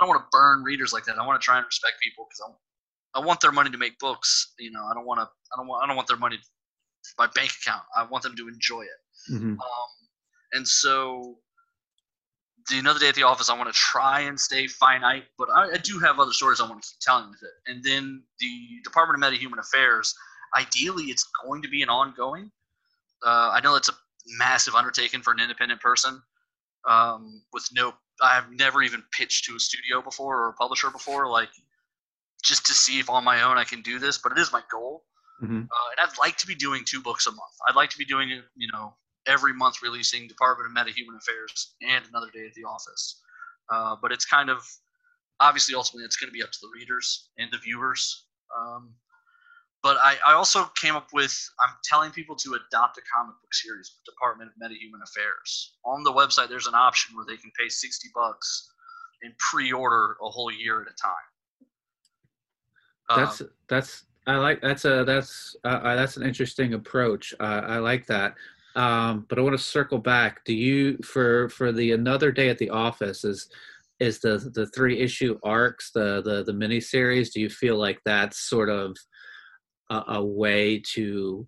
I 0.02 0.04
don't 0.04 0.08
want 0.08 0.22
to 0.22 0.28
burn 0.36 0.62
readers 0.62 0.92
like 0.92 1.04
that. 1.04 1.18
I 1.18 1.26
want 1.26 1.40
to 1.40 1.44
try 1.44 1.58
and 1.58 1.66
respect 1.66 1.94
people 2.02 2.26
because 2.28 2.42
I, 3.14 3.20
I 3.20 3.24
want 3.24 3.40
their 3.40 3.52
money 3.52 3.70
to 3.70 3.78
make 3.78 3.98
books. 3.98 4.52
You 4.58 4.70
know, 4.70 4.84
I 4.84 4.94
don't 4.94 5.06
want 5.06 5.20
to. 5.20 5.24
I 5.24 5.56
don't 5.56 5.68
want. 5.68 5.84
I 5.84 5.86
don't 5.86 5.96
want 5.96 6.08
their 6.08 6.16
money, 6.16 6.38
my 7.18 7.28
bank 7.34 7.52
account. 7.62 7.82
I 7.96 8.04
want 8.04 8.24
them 8.24 8.34
to 8.36 8.48
enjoy 8.48 8.82
it. 8.82 9.32
Mm-hmm. 9.32 9.52
Um, 9.52 9.90
and 10.54 10.66
so, 10.66 11.36
the 12.68 12.78
another 12.78 12.98
day 12.98 13.08
at 13.08 13.14
the 13.14 13.22
office, 13.22 13.48
I 13.48 13.56
want 13.56 13.72
to 13.72 13.78
try 13.78 14.20
and 14.20 14.38
stay 14.38 14.66
finite, 14.66 15.24
but 15.38 15.48
I, 15.50 15.72
I 15.74 15.76
do 15.76 15.98
have 16.00 16.18
other 16.18 16.32
stories 16.32 16.60
I 16.60 16.68
want 16.68 16.82
to 16.82 16.88
keep 16.88 16.98
telling 17.00 17.30
with 17.30 17.42
it. 17.42 17.70
And 17.70 17.84
then 17.84 18.22
the 18.40 18.80
Department 18.82 19.22
of 19.22 19.30
Meta 19.30 19.40
Human 19.40 19.58
Affairs, 19.58 20.14
ideally, 20.58 21.04
it's 21.04 21.28
going 21.44 21.62
to 21.62 21.68
be 21.68 21.82
an 21.82 21.88
ongoing. 21.88 22.50
Uh, 23.24 23.52
I 23.54 23.60
know 23.62 23.76
it's 23.76 23.88
a 23.88 23.92
massive 24.26 24.74
undertaking 24.74 25.22
for 25.22 25.32
an 25.32 25.40
independent 25.40 25.80
person 25.80 26.22
um, 26.88 27.42
with 27.52 27.68
no. 27.72 27.94
I've 28.22 28.50
never 28.52 28.82
even 28.82 29.02
pitched 29.16 29.46
to 29.46 29.56
a 29.56 29.58
studio 29.58 30.00
before 30.02 30.38
or 30.44 30.48
a 30.50 30.52
publisher 30.52 30.90
before, 30.90 31.28
like 31.28 31.48
just 32.44 32.66
to 32.66 32.74
see 32.74 33.00
if 33.00 33.10
on 33.10 33.24
my 33.24 33.42
own 33.42 33.56
I 33.58 33.64
can 33.64 33.82
do 33.82 33.98
this. 33.98 34.18
But 34.18 34.32
it 34.32 34.38
is 34.38 34.52
my 34.52 34.62
goal, 34.70 35.04
Mhm. 35.42 35.62
uh, 35.70 35.88
and 35.98 36.00
I'd 36.08 36.18
like 36.18 36.36
to 36.38 36.46
be 36.46 36.54
doing 36.54 36.84
two 36.84 37.00
books 37.00 37.26
a 37.26 37.30
month. 37.32 37.54
I'd 37.68 37.74
like 37.76 37.90
to 37.90 37.98
be 37.98 38.04
doing 38.04 38.30
it, 38.30 38.44
you 38.54 38.70
know, 38.72 38.96
every 39.26 39.52
month 39.54 39.82
releasing 39.82 40.28
Department 40.28 40.66
of 40.66 40.72
Meta 40.72 40.96
Human 40.96 41.16
Affairs 41.16 41.74
and 41.82 42.04
Another 42.06 42.30
Day 42.30 42.46
at 42.46 42.54
the 42.54 42.64
Office. 42.64 43.20
Uh, 43.70 43.96
but 44.00 44.12
it's 44.12 44.24
kind 44.24 44.50
of 44.50 44.68
obviously 45.40 45.74
ultimately 45.74 46.04
it's 46.04 46.16
going 46.16 46.28
to 46.28 46.32
be 46.32 46.42
up 46.42 46.50
to 46.52 46.58
the 46.60 46.70
readers 46.74 47.30
and 47.38 47.50
the 47.50 47.58
viewers. 47.58 48.26
Um, 48.56 48.94
but 49.82 49.96
I, 49.96 50.16
I 50.26 50.34
also 50.34 50.64
came 50.80 50.94
up 50.94 51.08
with 51.12 51.36
I'm 51.60 51.74
telling 51.84 52.10
people 52.12 52.36
to 52.36 52.54
adopt 52.54 52.98
a 52.98 53.02
comic 53.14 53.34
book 53.40 53.52
series 53.52 53.92
with 53.94 54.14
Department 54.14 54.50
of 54.50 54.54
Meta 54.60 54.80
Human 54.80 55.00
Affairs. 55.02 55.74
On 55.84 56.04
the 56.04 56.12
website, 56.12 56.48
there's 56.48 56.68
an 56.68 56.74
option 56.74 57.16
where 57.16 57.24
they 57.26 57.36
can 57.36 57.50
pay 57.58 57.68
60 57.68 58.08
bucks 58.14 58.70
and 59.22 59.36
pre-order 59.38 60.16
a 60.22 60.28
whole 60.28 60.50
year 60.50 60.80
at 60.82 60.88
a 60.88 60.94
time. 61.00 61.12
That's 63.16 63.40
Um, 63.40 63.50
that's 63.68 64.04
I 64.26 64.36
like 64.36 64.60
that's 64.60 64.84
a 64.84 65.04
that's 65.04 65.56
uh, 65.64 65.80
uh, 65.82 65.96
that's 65.96 66.16
an 66.16 66.22
interesting 66.22 66.74
approach. 66.74 67.34
Uh, 67.40 67.62
I 67.66 67.78
like 67.78 68.06
that. 68.06 68.34
Um, 68.74 69.26
but 69.28 69.38
I 69.38 69.42
want 69.42 69.56
to 69.56 69.62
circle 69.62 69.98
back. 69.98 70.44
Do 70.44 70.54
you 70.54 70.96
for 70.98 71.48
for 71.48 71.72
the 71.72 71.92
another 71.92 72.30
day 72.30 72.48
at 72.48 72.58
the 72.58 72.70
office 72.70 73.24
is 73.24 73.48
is 73.98 74.20
the 74.20 74.50
the 74.54 74.66
three 74.68 74.98
issue 75.00 75.38
arcs 75.42 75.90
the 75.90 76.22
the 76.22 76.44
the 76.44 76.52
mini 76.52 76.80
series? 76.80 77.30
Do 77.30 77.40
you 77.40 77.50
feel 77.50 77.76
like 77.76 78.00
that's 78.04 78.48
sort 78.48 78.70
of 78.70 78.96
a, 79.90 80.02
a 80.08 80.24
way 80.24 80.82
to 80.94 81.46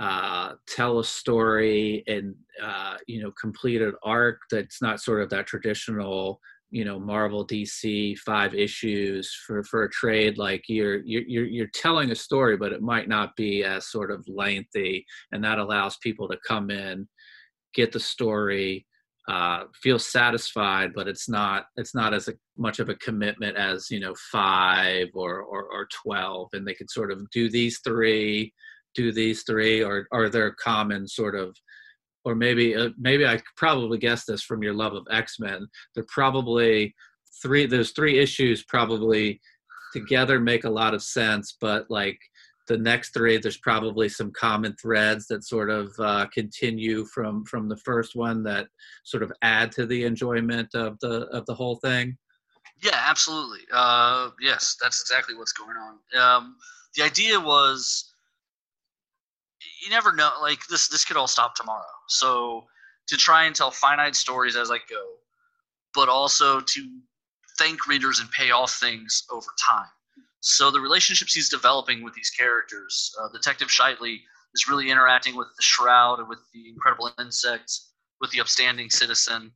uh, 0.00 0.52
tell 0.66 0.98
a 0.98 1.04
story 1.04 2.02
and 2.06 2.34
uh, 2.62 2.96
you 3.06 3.22
know 3.22 3.32
complete 3.40 3.80
an 3.80 3.94
arc 4.02 4.40
that's 4.50 4.82
not 4.82 5.00
sort 5.00 5.22
of 5.22 5.30
that 5.30 5.46
traditional 5.46 6.40
you 6.70 6.84
know 6.84 6.98
Marvel 6.98 7.46
DC 7.46 8.18
five 8.18 8.54
issues 8.54 9.32
for 9.46 9.62
for 9.62 9.84
a 9.84 9.90
trade. 9.90 10.36
Like 10.36 10.64
you're 10.68 11.02
you're 11.04 11.46
you're 11.46 11.68
telling 11.68 12.10
a 12.10 12.16
story 12.16 12.56
but 12.56 12.72
it 12.72 12.82
might 12.82 13.08
not 13.08 13.36
be 13.36 13.62
as 13.62 13.90
sort 13.90 14.10
of 14.10 14.26
lengthy 14.26 15.04
and 15.30 15.44
that 15.44 15.58
allows 15.58 15.96
people 15.98 16.28
to 16.28 16.38
come 16.46 16.70
in 16.70 17.06
get 17.74 17.92
the 17.92 18.00
story 18.00 18.86
uh, 19.28 19.64
feel 19.82 19.98
satisfied 19.98 20.92
but 20.94 21.08
it's 21.08 21.28
not 21.28 21.66
it's 21.76 21.94
not 21.94 22.12
as 22.12 22.28
a, 22.28 22.34
much 22.58 22.78
of 22.78 22.88
a 22.88 22.94
commitment 22.96 23.56
as 23.56 23.90
you 23.90 23.98
know 23.98 24.14
five 24.30 25.08
or, 25.14 25.40
or 25.40 25.64
or 25.64 25.88
12 26.02 26.48
and 26.52 26.66
they 26.66 26.74
can 26.74 26.88
sort 26.88 27.10
of 27.10 27.28
do 27.30 27.48
these 27.48 27.80
three 27.84 28.52
do 28.94 29.12
these 29.12 29.42
three 29.42 29.82
or 29.82 30.06
are 30.12 30.28
there 30.28 30.50
common 30.52 31.08
sort 31.08 31.34
of 31.34 31.56
or 32.24 32.34
maybe 32.34 32.74
uh, 32.74 32.90
maybe 32.98 33.26
I 33.26 33.40
probably 33.56 33.98
guess 33.98 34.24
this 34.24 34.42
from 34.42 34.62
your 34.62 34.74
love 34.74 34.94
of 34.94 35.06
X 35.10 35.38
Men. 35.38 35.66
They're 35.94 36.06
probably 36.08 36.94
three. 37.42 37.66
Those 37.66 37.90
three 37.90 38.18
issues 38.18 38.64
probably 38.64 39.40
together 39.92 40.40
make 40.40 40.64
a 40.64 40.70
lot 40.70 40.94
of 40.94 41.02
sense, 41.02 41.56
but 41.60 41.86
like 41.90 42.18
the 42.66 42.78
next 42.78 43.12
three, 43.12 43.36
there's 43.38 43.58
probably 43.58 44.08
some 44.08 44.32
common 44.32 44.74
threads 44.80 45.26
that 45.26 45.44
sort 45.44 45.70
of 45.70 45.92
uh, 45.98 46.26
continue 46.32 47.04
from 47.06 47.44
from 47.44 47.68
the 47.68 47.76
first 47.76 48.14
one 48.16 48.42
that 48.44 48.68
sort 49.04 49.22
of 49.22 49.32
add 49.42 49.72
to 49.72 49.86
the 49.86 50.04
enjoyment 50.04 50.74
of 50.74 50.98
the 51.00 51.26
of 51.28 51.44
the 51.46 51.54
whole 51.54 51.76
thing. 51.76 52.16
Yeah, 52.82 53.00
absolutely. 53.06 53.60
Uh, 53.72 54.30
yes, 54.40 54.76
that's 54.80 55.00
exactly 55.00 55.34
what's 55.34 55.52
going 55.52 55.76
on. 55.76 56.20
Um, 56.20 56.56
the 56.96 57.02
idea 57.02 57.38
was 57.38 58.14
you 59.82 59.90
never 59.90 60.12
know. 60.14 60.30
Like 60.40 60.66
this, 60.68 60.88
this 60.88 61.04
could 61.04 61.16
all 61.16 61.26
stop 61.26 61.54
tomorrow. 61.54 61.84
So 62.08 62.64
to 63.08 63.16
try 63.16 63.44
and 63.44 63.54
tell 63.54 63.70
finite 63.70 64.16
stories 64.16 64.56
as 64.56 64.70
I 64.70 64.78
go, 64.90 65.04
but 65.94 66.08
also 66.08 66.60
to 66.60 67.00
thank 67.58 67.86
readers 67.86 68.20
and 68.20 68.30
pay 68.30 68.50
off 68.50 68.72
things 68.72 69.24
over 69.30 69.46
time. 69.70 69.88
So 70.46 70.70
the 70.70 70.78
relationships 70.80 71.32
he's 71.32 71.48
developing 71.48 72.04
with 72.04 72.12
these 72.12 72.28
characters, 72.28 73.14
uh, 73.18 73.28
Detective 73.32 73.68
Shitley 73.68 74.20
is 74.52 74.68
really 74.68 74.90
interacting 74.90 75.36
with 75.36 75.48
the 75.56 75.62
Shroud 75.62 76.18
and 76.18 76.28
with 76.28 76.38
the 76.52 76.68
Incredible 76.68 77.10
Insect, 77.18 77.72
with 78.20 78.30
the 78.30 78.42
Upstanding 78.42 78.90
Citizen. 78.90 79.52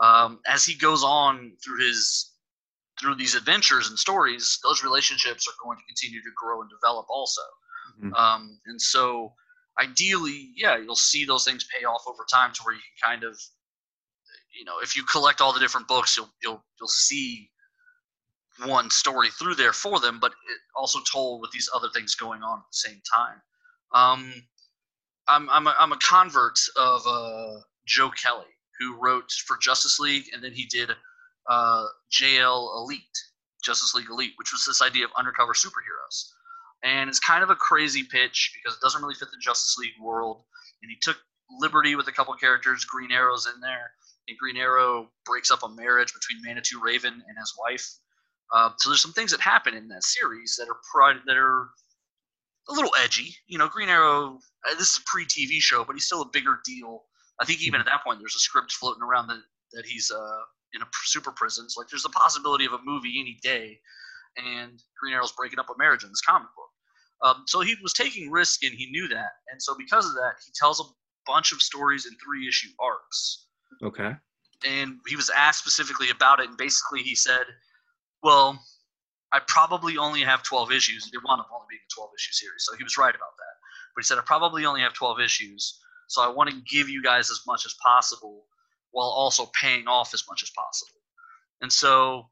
Um, 0.00 0.38
as 0.46 0.64
he 0.64 0.74
goes 0.74 1.02
on 1.02 1.56
through 1.64 1.84
his 1.84 2.34
through 3.00 3.16
these 3.16 3.34
adventures 3.34 3.88
and 3.88 3.98
stories, 3.98 4.60
those 4.62 4.84
relationships 4.84 5.48
are 5.48 5.54
going 5.64 5.76
to 5.76 5.84
continue 5.86 6.22
to 6.22 6.30
grow 6.36 6.60
and 6.60 6.70
develop 6.70 7.06
also. 7.08 7.42
Mhm. 8.00 8.14
Um, 8.16 8.60
and 8.66 8.80
so, 8.80 9.34
ideally, 9.80 10.52
yeah, 10.54 10.76
you'll 10.76 10.94
see 10.94 11.24
those 11.24 11.44
things 11.44 11.64
pay 11.64 11.84
off 11.84 12.04
over 12.06 12.24
time 12.30 12.52
to 12.52 12.62
where 12.62 12.74
you 12.76 12.80
can 12.80 13.10
kind 13.10 13.24
of, 13.24 13.40
you 14.56 14.64
know, 14.64 14.78
if 14.78 14.94
you 14.96 15.02
collect 15.02 15.40
all 15.40 15.52
the 15.52 15.60
different 15.60 15.88
books, 15.88 16.16
you'll 16.16 16.32
you'll 16.42 16.64
you'll 16.78 16.88
see 16.88 17.50
one 18.64 18.90
story 18.90 19.28
through 19.30 19.54
there 19.54 19.72
for 19.72 20.00
them, 20.00 20.18
but 20.20 20.32
it 20.32 20.58
also 20.74 21.00
told 21.10 21.40
with 21.40 21.50
these 21.52 21.68
other 21.74 21.88
things 21.94 22.14
going 22.14 22.42
on 22.42 22.58
at 22.58 22.64
the 22.70 22.88
same 22.88 23.00
time. 23.12 23.40
Um, 23.94 24.32
I'm 25.28 25.48
I'm 25.50 25.66
a, 25.66 25.76
I'm 25.78 25.92
a 25.92 25.98
convert 25.98 26.58
of 26.76 27.06
uh, 27.06 27.60
Joe 27.86 28.10
Kelly, 28.10 28.46
who 28.78 28.96
wrote 29.00 29.30
for 29.46 29.56
Justice 29.58 29.98
League, 29.98 30.26
and 30.32 30.42
then 30.42 30.52
he 30.52 30.66
did 30.66 30.90
uh, 31.48 31.86
JL 32.12 32.76
Elite, 32.78 33.18
Justice 33.62 33.94
League 33.94 34.10
Elite, 34.10 34.32
which 34.36 34.52
was 34.52 34.64
this 34.64 34.82
idea 34.82 35.04
of 35.04 35.10
undercover 35.16 35.52
superheroes. 35.52 36.30
And 36.82 37.08
it's 37.08 37.18
kind 37.18 37.42
of 37.42 37.50
a 37.50 37.56
crazy 37.56 38.04
pitch 38.04 38.52
because 38.54 38.76
it 38.76 38.80
doesn't 38.80 39.02
really 39.02 39.14
fit 39.14 39.30
the 39.30 39.38
Justice 39.40 39.76
League 39.78 39.98
world. 40.00 40.44
And 40.82 40.90
he 40.90 40.96
took 41.00 41.16
liberty 41.58 41.96
with 41.96 42.06
a 42.06 42.12
couple 42.12 42.34
characters. 42.34 42.84
Green 42.84 43.10
Arrow's 43.10 43.46
in 43.52 43.60
there, 43.60 43.90
and 44.28 44.38
Green 44.38 44.56
Arrow 44.56 45.08
breaks 45.24 45.50
up 45.50 45.62
a 45.62 45.68
marriage 45.68 46.12
between 46.14 46.42
Manitou 46.42 46.80
Raven 46.80 47.12
and 47.12 47.38
his 47.38 47.54
wife. 47.58 47.94
Uh, 48.54 48.70
so 48.78 48.88
there's 48.88 49.02
some 49.02 49.12
things 49.12 49.30
that 49.30 49.40
happen 49.40 49.74
in 49.74 49.88
that 49.88 50.04
series 50.04 50.56
that 50.58 50.68
are 50.68 50.78
pri- 50.92 51.20
that 51.26 51.36
are 51.36 51.68
a 52.68 52.72
little 52.72 52.92
edgy. 53.02 53.34
You 53.46 53.58
know, 53.58 53.68
Green 53.68 53.88
Arrow. 53.88 54.38
Uh, 54.68 54.74
this 54.74 54.92
is 54.92 54.98
a 54.98 55.02
pre-TV 55.06 55.60
show, 55.60 55.84
but 55.84 55.94
he's 55.94 56.04
still 56.06 56.22
a 56.22 56.28
bigger 56.32 56.60
deal. 56.64 57.04
I 57.40 57.44
think 57.44 57.60
even 57.62 57.80
at 57.80 57.86
that 57.86 58.02
point, 58.04 58.18
there's 58.18 58.34
a 58.34 58.40
script 58.40 58.72
floating 58.72 59.02
around 59.02 59.28
that 59.28 59.40
that 59.74 59.84
he's 59.86 60.10
uh, 60.10 60.40
in 60.74 60.82
a 60.82 60.86
super 61.04 61.30
prison. 61.30 61.68
So 61.68 61.80
like, 61.80 61.88
there's 61.88 62.04
a 62.06 62.10
possibility 62.10 62.64
of 62.64 62.72
a 62.72 62.78
movie 62.84 63.20
any 63.20 63.38
day, 63.42 63.78
and 64.36 64.82
Green 65.00 65.14
Arrow's 65.14 65.32
breaking 65.32 65.58
up 65.58 65.68
a 65.70 65.78
marriage 65.78 66.02
in 66.04 66.08
this 66.10 66.22
comic 66.22 66.48
book. 66.56 66.70
Um, 67.22 67.44
so 67.46 67.60
he 67.60 67.74
was 67.82 67.92
taking 67.92 68.30
risk, 68.30 68.62
and 68.64 68.72
he 68.72 68.90
knew 68.90 69.08
that, 69.08 69.32
and 69.50 69.60
so 69.62 69.74
because 69.76 70.06
of 70.06 70.14
that, 70.14 70.34
he 70.44 70.52
tells 70.58 70.80
a 70.80 70.84
bunch 71.26 71.52
of 71.52 71.60
stories 71.60 72.06
in 72.06 72.12
three 72.24 72.48
issue 72.48 72.68
arcs 72.80 73.46
Okay. 73.82 74.14
and 74.64 74.96
he 75.06 75.14
was 75.16 75.28
asked 75.30 75.58
specifically 75.60 76.08
about 76.10 76.40
it, 76.40 76.48
and 76.48 76.56
basically 76.56 77.02
he 77.02 77.14
said, 77.14 77.44
"Well, 78.22 78.62
I 79.32 79.40
probably 79.46 79.98
only 79.98 80.22
have 80.22 80.42
12 80.42 80.72
issues. 80.72 81.04
Didn't 81.10 81.24
want 81.24 81.40
to 81.40 81.54
only 81.54 81.66
being 81.70 81.80
a 81.84 81.94
12 81.94 82.10
issue 82.16 82.32
series, 82.32 82.64
so 82.64 82.76
he 82.76 82.84
was 82.84 82.96
right 82.96 83.14
about 83.14 83.36
that. 83.36 83.54
But 83.94 84.02
he 84.02 84.06
said, 84.06 84.18
I 84.18 84.22
probably 84.22 84.64
only 84.64 84.80
have 84.80 84.94
12 84.94 85.20
issues, 85.20 85.80
so 86.08 86.22
I 86.22 86.28
want 86.28 86.50
to 86.50 86.56
give 86.62 86.88
you 86.88 87.02
guys 87.02 87.30
as 87.30 87.40
much 87.46 87.66
as 87.66 87.74
possible 87.82 88.46
while 88.92 89.08
also 89.08 89.50
paying 89.60 89.86
off 89.86 90.14
as 90.14 90.24
much 90.28 90.42
as 90.42 90.50
possible. 90.50 91.00
And 91.60 91.72
so 91.72 92.28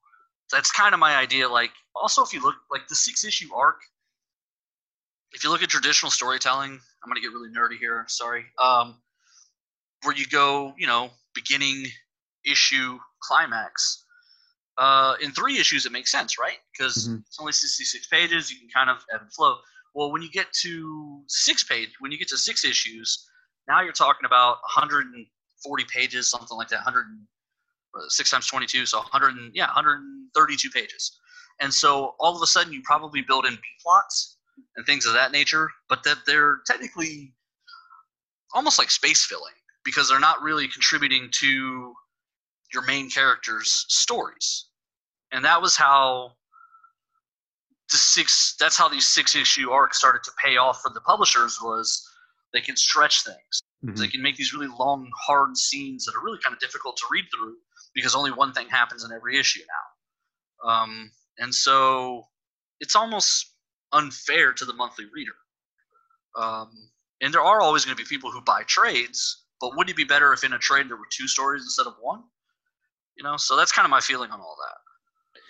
that's 0.51 0.71
kind 0.71 0.95
of 0.95 1.01
my 1.01 1.17
idea. 1.17 1.49
Like, 1.49 1.73
also, 1.95 2.23
if 2.23 2.33
you 2.33 2.43
look, 2.43 2.57
like 2.71 2.89
the 2.89 2.95
six 2.95 3.25
issue 3.25 3.55
arc, 3.55 3.81
if 5.33 5.45
you 5.45 5.51
look 5.51 5.63
at 5.63 5.69
traditional 5.69 6.11
storytelling, 6.11 6.71
I'm 6.71 7.11
going 7.11 7.17
to 7.17 7.21
get 7.21 7.33
really 7.33 7.51
nerdy 7.51 7.79
here, 7.79 8.05
sorry. 8.09 8.45
Um, 8.59 8.97
where 10.03 10.17
you 10.17 10.27
go, 10.27 10.75
you 10.79 10.87
know, 10.87 11.11
beginning, 11.35 11.87
issue, 12.45 12.99
climax. 13.21 14.05
Uh, 14.79 15.15
in 15.21 15.33
three 15.33 15.59
issues, 15.59 15.87
it 15.87 15.93
makes 15.93 16.11
sense, 16.11 16.39
right? 16.39 16.59
Because 16.73 17.09
Mhm. 17.09 17.25
it's 17.27 17.41
only 17.41 17.53
66 17.53 18.07
pages. 18.09 18.51
You 18.51 18.59
can 18.59 18.69
kind 18.69 18.91
of 18.91 19.05
ebb 19.13 19.23
and 19.23 19.33
flow. 19.33 19.61
Well, 19.95 20.13
when 20.13 20.21
you 20.23 20.31
get 20.31 20.53
to 20.63 21.25
six 21.29 21.65
page, 21.65 21.95
when 22.01 22.13
you 22.13 22.19
get 22.19 22.29
to 22.29 22.37
six 22.37 22.65
issues, 22.65 23.27
now 23.67 23.81
you're 23.81 23.93
talking 23.93 24.27
about 24.27 24.61
140 24.63 25.85
pages, 25.85 26.29
something 26.31 26.57
like 26.57 26.69
that. 26.69 26.85
100, 26.85 27.07
uh, 27.95 28.09
six 28.09 28.31
times 28.31 28.47
22, 28.47 28.85
so 28.85 28.99
100, 28.99 29.53
yeah, 29.55 29.67
132 29.67 30.71
pages. 30.71 31.19
And 31.61 31.73
so 31.73 32.15
all 32.21 32.37
of 32.37 32.43
a 32.43 32.47
sudden, 32.47 32.73
you 32.73 32.83
probably 32.85 33.23
build 33.23 33.47
in 33.47 33.55
B 33.55 33.63
plots 33.83 34.37
and 34.77 34.85
things 34.85 35.07
of 35.07 35.15
that 35.15 35.33
nature, 35.33 35.71
but 35.89 36.03
that 36.05 36.19
they're 36.27 36.59
technically 36.67 37.35
almost 38.55 38.79
like 38.79 38.91
space 38.91 39.25
filling 39.25 39.55
because 39.85 40.09
they're 40.09 40.21
not 40.21 40.43
really 40.43 40.69
contributing 40.69 41.29
to 41.31 41.95
your 42.73 42.83
main 42.85 43.11
character's 43.11 43.87
stories. 43.89 44.67
and 45.33 45.45
that 45.45 45.61
was 45.61 45.77
how 45.77 46.33
the 47.91 47.97
six. 47.97 48.57
That's 48.59 48.77
how 48.77 48.89
these 48.89 49.07
six 49.07 49.35
issue 49.35 49.71
arcs 49.71 49.99
started 49.99 50.23
to 50.25 50.31
pay 50.43 50.57
off 50.57 50.81
for 50.83 50.91
the 50.93 51.01
publishers. 51.01 51.59
Was 51.63 52.03
they 52.53 52.61
can 52.61 52.77
stretch 52.77 53.23
things. 53.23 53.63
Mm-hmm. 53.85 54.01
They 54.01 54.09
can 54.09 54.23
make 54.23 54.37
these 54.37 54.53
really 54.53 54.73
long, 54.79 55.11
hard 55.27 55.57
scenes 55.57 56.05
that 56.05 56.15
are 56.17 56.25
really 56.25 56.39
kind 56.43 56.53
of 56.53 56.61
difficult 56.61 56.97
to 56.97 57.07
read 57.11 57.25
through 57.35 57.55
because 57.95 58.15
only 58.15 58.33
one 58.33 58.53
thing 58.53 58.69
happens 58.69 59.05
in 59.05 59.13
every 59.13 59.39
issue 59.39 59.61
now. 60.65 60.71
Um, 60.71 61.11
and 61.39 61.55
so 61.55 62.25
it's 62.81 62.97
almost 62.97 63.53
unfair 63.93 64.53
to 64.55 64.65
the 64.65 64.73
monthly 64.73 65.05
reader. 65.15 65.33
Um, 66.37 66.71
and 67.21 67.33
there 67.33 67.43
are 67.43 67.61
always 67.61 67.85
going 67.85 67.97
to 67.97 68.03
be 68.03 68.09
people 68.09 68.31
who 68.31 68.41
buy 68.41 68.63
trades, 68.67 69.45
but 69.61 69.71
wouldn't 69.77 69.91
it 69.91 69.97
be 69.97 70.05
better 70.05 70.33
if 70.33 70.45
in 70.45 70.53
a 70.53 70.59
trade 70.59 70.89
there 70.89 70.97
were 70.97 71.09
two 71.11 71.29
stories 71.29 71.63
instead 71.63 71.87
of 71.87 71.95
one? 72.01 72.23
You 73.17 73.25
know, 73.25 73.37
so 73.37 73.57
that's 73.57 73.73
kind 73.73 73.85
of 73.85 73.91
my 73.91 74.01
feeling 74.01 74.31
on 74.31 74.41
all 74.41 74.57
that. 74.67 75.41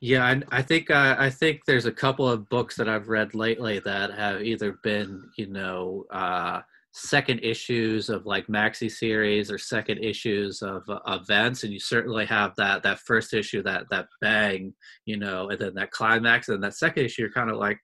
Yeah, 0.00 0.24
I, 0.24 0.42
I 0.58 0.62
think 0.62 0.90
uh, 0.90 1.16
I 1.18 1.30
think 1.30 1.62
there's 1.66 1.86
a 1.86 1.92
couple 1.92 2.28
of 2.28 2.48
books 2.48 2.76
that 2.76 2.88
I've 2.88 3.08
read 3.08 3.34
lately 3.34 3.78
that 3.80 4.12
have 4.12 4.42
either 4.42 4.78
been, 4.82 5.30
you 5.38 5.46
know, 5.46 6.04
uh, 6.10 6.60
second 6.98 7.40
issues 7.40 8.08
of 8.08 8.24
like 8.24 8.46
maxi 8.46 8.90
series 8.90 9.50
or 9.50 9.58
second 9.58 9.98
issues 9.98 10.62
of 10.62 10.82
uh, 10.88 10.98
events 11.08 11.62
and 11.62 11.70
you 11.70 11.78
certainly 11.78 12.24
have 12.24 12.54
that 12.56 12.82
that 12.82 12.98
first 13.00 13.34
issue 13.34 13.62
that 13.62 13.84
that 13.90 14.06
bang 14.22 14.72
you 15.04 15.18
know 15.18 15.50
and 15.50 15.58
then 15.60 15.74
that 15.74 15.90
climax 15.90 16.48
and 16.48 16.62
that 16.62 16.74
second 16.74 17.04
issue 17.04 17.20
you're 17.20 17.30
kind 17.30 17.50
of 17.50 17.58
like 17.58 17.78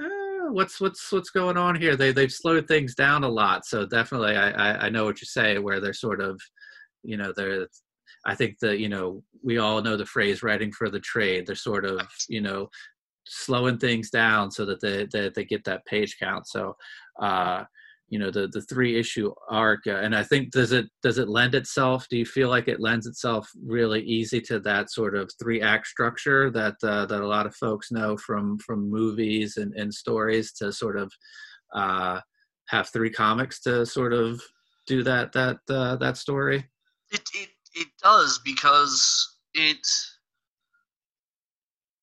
eh, 0.00 0.48
what's 0.48 0.80
what's 0.80 1.12
what's 1.12 1.28
going 1.28 1.58
on 1.58 1.78
here 1.78 1.96
they 1.96 2.12
they've 2.12 2.32
slowed 2.32 2.66
things 2.66 2.94
down 2.94 3.24
a 3.24 3.28
lot 3.28 3.66
so 3.66 3.84
definitely 3.84 4.34
I, 4.34 4.50
I 4.52 4.86
i 4.86 4.88
know 4.88 5.04
what 5.04 5.20
you 5.20 5.26
say 5.26 5.58
where 5.58 5.78
they're 5.78 5.92
sort 5.92 6.22
of 6.22 6.40
you 7.02 7.18
know 7.18 7.34
they're 7.36 7.68
i 8.26 8.34
think 8.34 8.58
that 8.60 8.78
you 8.78 8.88
know 8.88 9.22
we 9.42 9.58
all 9.58 9.82
know 9.82 9.96
the 9.96 10.06
phrase 10.06 10.42
writing 10.42 10.72
for 10.72 10.90
the 10.90 11.00
trade. 11.00 11.46
They're 11.46 11.54
sort 11.54 11.84
of 11.84 12.00
you 12.28 12.40
know 12.40 12.68
slowing 13.26 13.78
things 13.78 14.10
down 14.10 14.50
so 14.50 14.64
that 14.66 14.80
they, 14.80 15.06
they, 15.12 15.28
they 15.28 15.44
get 15.44 15.64
that 15.64 15.84
page 15.86 16.16
count. 16.20 16.46
So 16.48 16.76
uh 17.20 17.64
you 18.08 18.18
know 18.18 18.30
the 18.30 18.48
the 18.48 18.62
three 18.62 18.98
issue 18.98 19.32
arc 19.48 19.86
uh, 19.86 19.92
and 19.92 20.16
i 20.16 20.24
think 20.24 20.50
does 20.50 20.72
it 20.72 20.86
does 21.00 21.18
it 21.18 21.28
lend 21.28 21.54
itself? 21.54 22.06
Do 22.10 22.16
you 22.16 22.26
feel 22.26 22.48
like 22.48 22.66
it 22.66 22.80
lends 22.80 23.06
itself 23.06 23.48
really 23.64 24.02
easy 24.02 24.40
to 24.42 24.58
that 24.60 24.90
sort 24.90 25.14
of 25.14 25.30
three 25.40 25.62
act 25.62 25.86
structure 25.86 26.50
that 26.50 26.74
uh, 26.82 27.06
that 27.06 27.20
a 27.20 27.26
lot 27.26 27.46
of 27.46 27.54
folks 27.54 27.92
know 27.92 28.16
from 28.16 28.58
from 28.58 28.90
movies 28.90 29.58
and, 29.58 29.72
and 29.74 29.94
stories 29.94 30.52
to 30.54 30.72
sort 30.72 30.98
of 30.98 31.12
uh, 31.72 32.18
have 32.66 32.88
three 32.88 33.10
comics 33.10 33.60
to 33.60 33.86
sort 33.86 34.12
of 34.12 34.42
do 34.88 35.04
that 35.04 35.32
that 35.32 35.58
uh, 35.68 35.94
that 35.96 36.16
story? 36.16 36.68
It, 37.12 37.22
it 37.34 37.50
it 37.74 37.88
does 38.02 38.40
because 38.44 39.36
it 39.54 39.86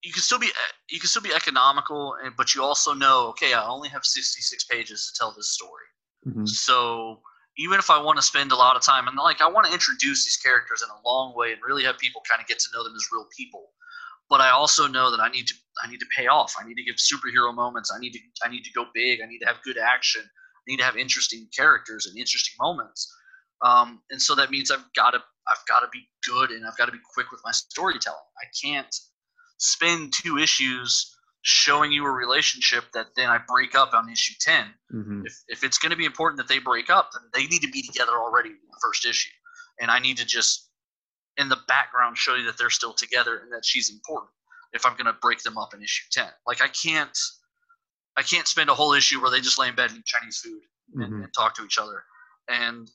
you 0.04 0.14
can 0.14 0.22
still 0.22 0.40
be 0.40 0.50
you 0.90 1.00
can 1.00 1.08
still 1.08 1.22
be 1.22 1.34
economical 1.34 2.16
but 2.38 2.54
you 2.56 2.64
also 2.64 2.94
know 2.94 3.28
okay 3.28 3.54
i 3.54 3.66
only 3.68 3.90
have 3.90 4.06
66 4.06 4.64
pages 4.66 5.12
to 5.12 5.20
tell 5.20 5.34
this 5.36 5.54
story 5.54 5.88
Mm-hmm. 6.28 6.46
So 6.46 7.22
even 7.58 7.80
if 7.80 7.90
I 7.90 8.02
want 8.02 8.18
to 8.18 8.24
spend 8.24 8.52
a 8.52 8.56
lot 8.56 8.76
of 8.76 8.82
time 8.82 9.08
and 9.08 9.18
like 9.18 9.42
I 9.42 9.50
want 9.50 9.68
to 9.68 9.74
introduce 9.74 10.26
these 10.26 10.38
characters 10.38 10.84
in 10.84 10.90
a 10.90 11.08
long 11.08 11.36
way 11.36 11.54
and 11.54 11.62
really 11.66 11.84
have 11.84 11.98
people 11.98 12.22
kind 12.30 12.42
of 12.42 12.48
get 12.48 12.60
to 12.60 12.70
know 12.74 12.84
them 12.84 12.94
as 12.96 13.08
real 13.12 13.26
people, 13.36 13.70
but 14.30 14.42
I 14.42 14.50
also 14.50 14.88
know 14.88 15.10
that 15.12 15.20
I 15.20 15.30
need 15.30 15.48
to 15.48 15.54
I 15.84 15.90
need 15.90 16.00
to 16.00 16.06
pay 16.16 16.28
off. 16.28 16.54
I 16.60 16.68
need 16.68 16.76
to 16.76 16.84
give 16.84 16.96
superhero 16.96 17.54
moments. 17.54 17.92
I 17.96 18.00
need 18.00 18.12
to 18.12 18.20
I 18.44 18.50
need 18.50 18.64
to 18.64 18.72
go 18.74 18.86
big. 18.94 19.22
I 19.22 19.28
need 19.28 19.40
to 19.40 19.48
have 19.48 19.64
good 19.64 19.78
action. 19.78 20.22
I 20.22 20.64
need 20.68 20.78
to 20.78 20.84
have 20.84 20.98
interesting 20.98 21.48
characters 21.56 22.06
and 22.06 22.18
interesting 22.18 22.56
moments. 22.60 23.12
Um, 23.62 24.02
and 24.12 24.22
so 24.22 24.36
that 24.36 24.52
means 24.52 24.72
I've 24.72 24.86
got 24.96 25.12
to 25.12 25.20
I've 25.48 25.66
got 25.68 25.80
to 25.80 25.88
be 25.92 26.08
good 26.28 26.52
and 26.52 26.66
I've 26.66 26.78
got 26.78 26.86
to 26.86 26.92
be 26.92 27.00
quick 27.14 27.32
with 27.32 27.42
my 27.44 27.52
storytelling. 27.52 28.20
I 28.42 28.46
can't 28.64 28.94
spend 29.58 30.14
two 30.14 30.38
issues 30.38 31.16
showing 31.42 31.92
you 31.92 32.06
a 32.06 32.12
relationship 32.12 32.84
that 32.94 33.08
then 33.16 33.30
I 33.30 33.40
break 33.48 33.76
up 33.76 33.94
on 33.94 34.10
issue 34.10 34.34
10. 34.40 34.66
Mm-hmm. 34.94 35.22
If, 35.26 35.44
if 35.48 35.64
it's 35.64 35.78
going 35.78 35.92
to 35.92 35.96
be 35.96 36.06
important 36.06 36.38
that 36.38 36.54
they 36.54 36.60
break 36.60 36.90
up, 36.90 37.12
then 37.14 37.24
they 37.34 37.48
need 37.48 37.62
to 37.62 37.70
be 37.70 37.82
together 37.82 38.12
already 38.14 38.50
in 38.50 38.58
the 38.70 38.80
first 38.84 39.06
issue. 39.06 39.30
And 39.80 39.90
I 39.90 40.00
need 40.00 40.18
to 40.18 40.26
just, 40.26 40.70
in 41.38 41.48
the 41.48 41.60
background, 41.68 42.18
show 42.18 42.36
you 42.36 42.46
that 42.46 42.58
they're 42.58 42.70
still 42.70 42.94
together 42.94 43.38
and 43.38 43.52
that 43.54 43.64
she's 43.64 43.90
important 43.90 44.32
if 44.74 44.86
I'm 44.86 44.94
going 44.94 45.06
to 45.06 45.16
break 45.22 45.42
them 45.44 45.58
up 45.58 45.74
in 45.74 45.82
issue 45.82 46.04
10. 46.12 46.26
Like, 46.46 46.62
I 46.62 46.68
can't. 46.68 47.18
I 48.18 48.24
can't 48.24 48.48
spend 48.48 48.72
a 48.72 48.74
whole 48.74 48.94
issue 48.94 49.22
where 49.22 49.30
they 49.30 49.40
just 49.40 49.60
lay 49.60 49.68
in 49.68 49.76
bed 49.76 49.92
and 49.92 50.00
eat 50.00 50.06
Chinese 50.06 50.40
food 50.44 50.60
and, 50.96 51.04
mm-hmm. 51.04 51.24
and 51.24 51.34
talk 51.38 51.56
to 51.56 51.64
each 51.64 51.78
other, 51.78 52.04
and 52.48 52.90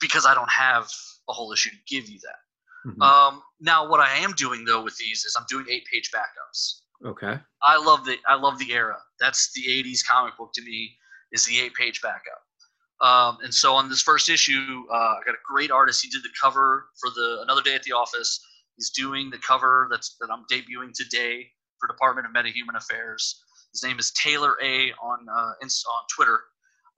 because 0.00 0.26
I 0.26 0.34
don't 0.34 0.50
have 0.50 0.88
a 1.28 1.32
whole 1.32 1.52
issue 1.52 1.70
to 1.70 1.76
give 1.88 2.08
you 2.08 2.18
that. 2.20 2.90
Mm-hmm. 2.90 3.02
Um, 3.02 3.42
now, 3.60 3.88
what 3.88 4.00
I 4.00 4.14
am 4.16 4.32
doing 4.32 4.64
though 4.64 4.82
with 4.82 4.96
these 4.96 5.24
is 5.24 5.36
I'm 5.38 5.46
doing 5.48 5.66
eight 5.70 5.84
page 5.92 6.10
backups. 6.14 6.80
Okay. 7.04 7.38
I 7.62 7.76
love 7.76 8.04
the 8.04 8.16
I 8.26 8.34
love 8.34 8.58
the 8.58 8.72
era. 8.72 8.96
That's 9.20 9.52
the 9.52 9.62
'80s 9.62 10.06
comic 10.06 10.36
book 10.36 10.50
to 10.54 10.62
me. 10.62 10.96
Is 11.32 11.44
the 11.44 11.60
eight 11.60 11.74
page 11.74 12.00
backup. 12.00 12.42
Um, 13.00 13.38
and 13.44 13.54
so 13.54 13.74
on 13.74 13.88
this 13.88 14.02
first 14.02 14.28
issue, 14.28 14.84
uh, 14.90 14.94
I 14.94 15.20
got 15.24 15.34
a 15.34 15.44
great 15.46 15.70
artist. 15.70 16.02
He 16.02 16.10
did 16.10 16.22
the 16.22 16.30
cover 16.40 16.86
for 17.00 17.10
the 17.10 17.40
Another 17.42 17.62
Day 17.62 17.74
at 17.74 17.82
the 17.84 17.92
Office. 17.92 18.40
He's 18.76 18.90
doing 18.90 19.30
the 19.30 19.38
cover 19.38 19.88
that's 19.90 20.16
that 20.20 20.30
I'm 20.32 20.44
debuting 20.50 20.92
today 20.94 21.46
for 21.78 21.86
Department 21.86 22.26
of 22.26 22.32
Metahuman 22.32 22.76
Affairs. 22.76 23.40
His 23.72 23.84
name 23.84 23.98
is 23.98 24.10
Taylor 24.12 24.56
A 24.62 24.92
on 25.02 25.26
uh, 25.28 25.52
on 25.62 26.02
Twitter, 26.14 26.40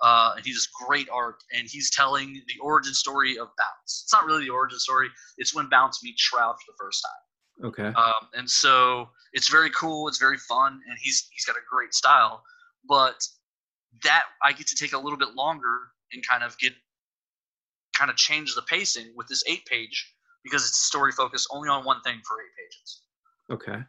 uh, 0.02 0.32
and 0.36 0.44
he 0.44 0.52
does 0.52 0.68
great 0.86 1.08
art. 1.10 1.42
And 1.56 1.68
he's 1.68 1.90
telling 1.90 2.34
the 2.34 2.60
origin 2.62 2.94
story 2.94 3.32
of 3.38 3.48
Bounce. 3.58 4.02
It's 4.04 4.12
not 4.12 4.24
really 4.24 4.44
the 4.44 4.50
origin 4.50 4.78
story. 4.78 5.08
It's 5.38 5.54
when 5.54 5.68
Bounce 5.68 6.02
meets 6.02 6.20
Shroud 6.22 6.54
for 6.54 6.72
the 6.72 6.76
first 6.78 7.04
time. 7.04 7.68
Okay. 7.68 7.98
Um, 7.98 8.28
and 8.34 8.48
so 8.48 9.08
it's 9.32 9.50
very 9.50 9.70
cool. 9.70 10.08
It's 10.08 10.18
very 10.18 10.38
fun, 10.38 10.80
and 10.88 10.98
he's 11.00 11.28
he's 11.32 11.44
got 11.44 11.56
a 11.56 11.64
great 11.70 11.92
style. 11.92 12.42
But 12.88 13.22
that 14.02 14.24
I 14.42 14.52
get 14.52 14.66
to 14.68 14.76
take 14.76 14.92
a 14.92 14.98
little 14.98 15.18
bit 15.18 15.34
longer 15.34 15.78
and 16.12 16.26
kind 16.26 16.42
of 16.42 16.56
get 16.58 16.72
kind 17.94 18.10
of 18.10 18.16
change 18.16 18.54
the 18.54 18.62
pacing 18.62 19.12
with 19.14 19.28
this 19.28 19.44
eight 19.46 19.66
page 19.66 20.14
because 20.42 20.62
it's 20.62 20.80
a 20.80 20.84
story 20.84 21.12
focused 21.12 21.48
only 21.52 21.68
on 21.68 21.84
one 21.84 22.00
thing 22.02 22.20
for 22.26 22.36
eight 22.40 22.52
pages. 22.56 23.02
Okay. 23.50 23.84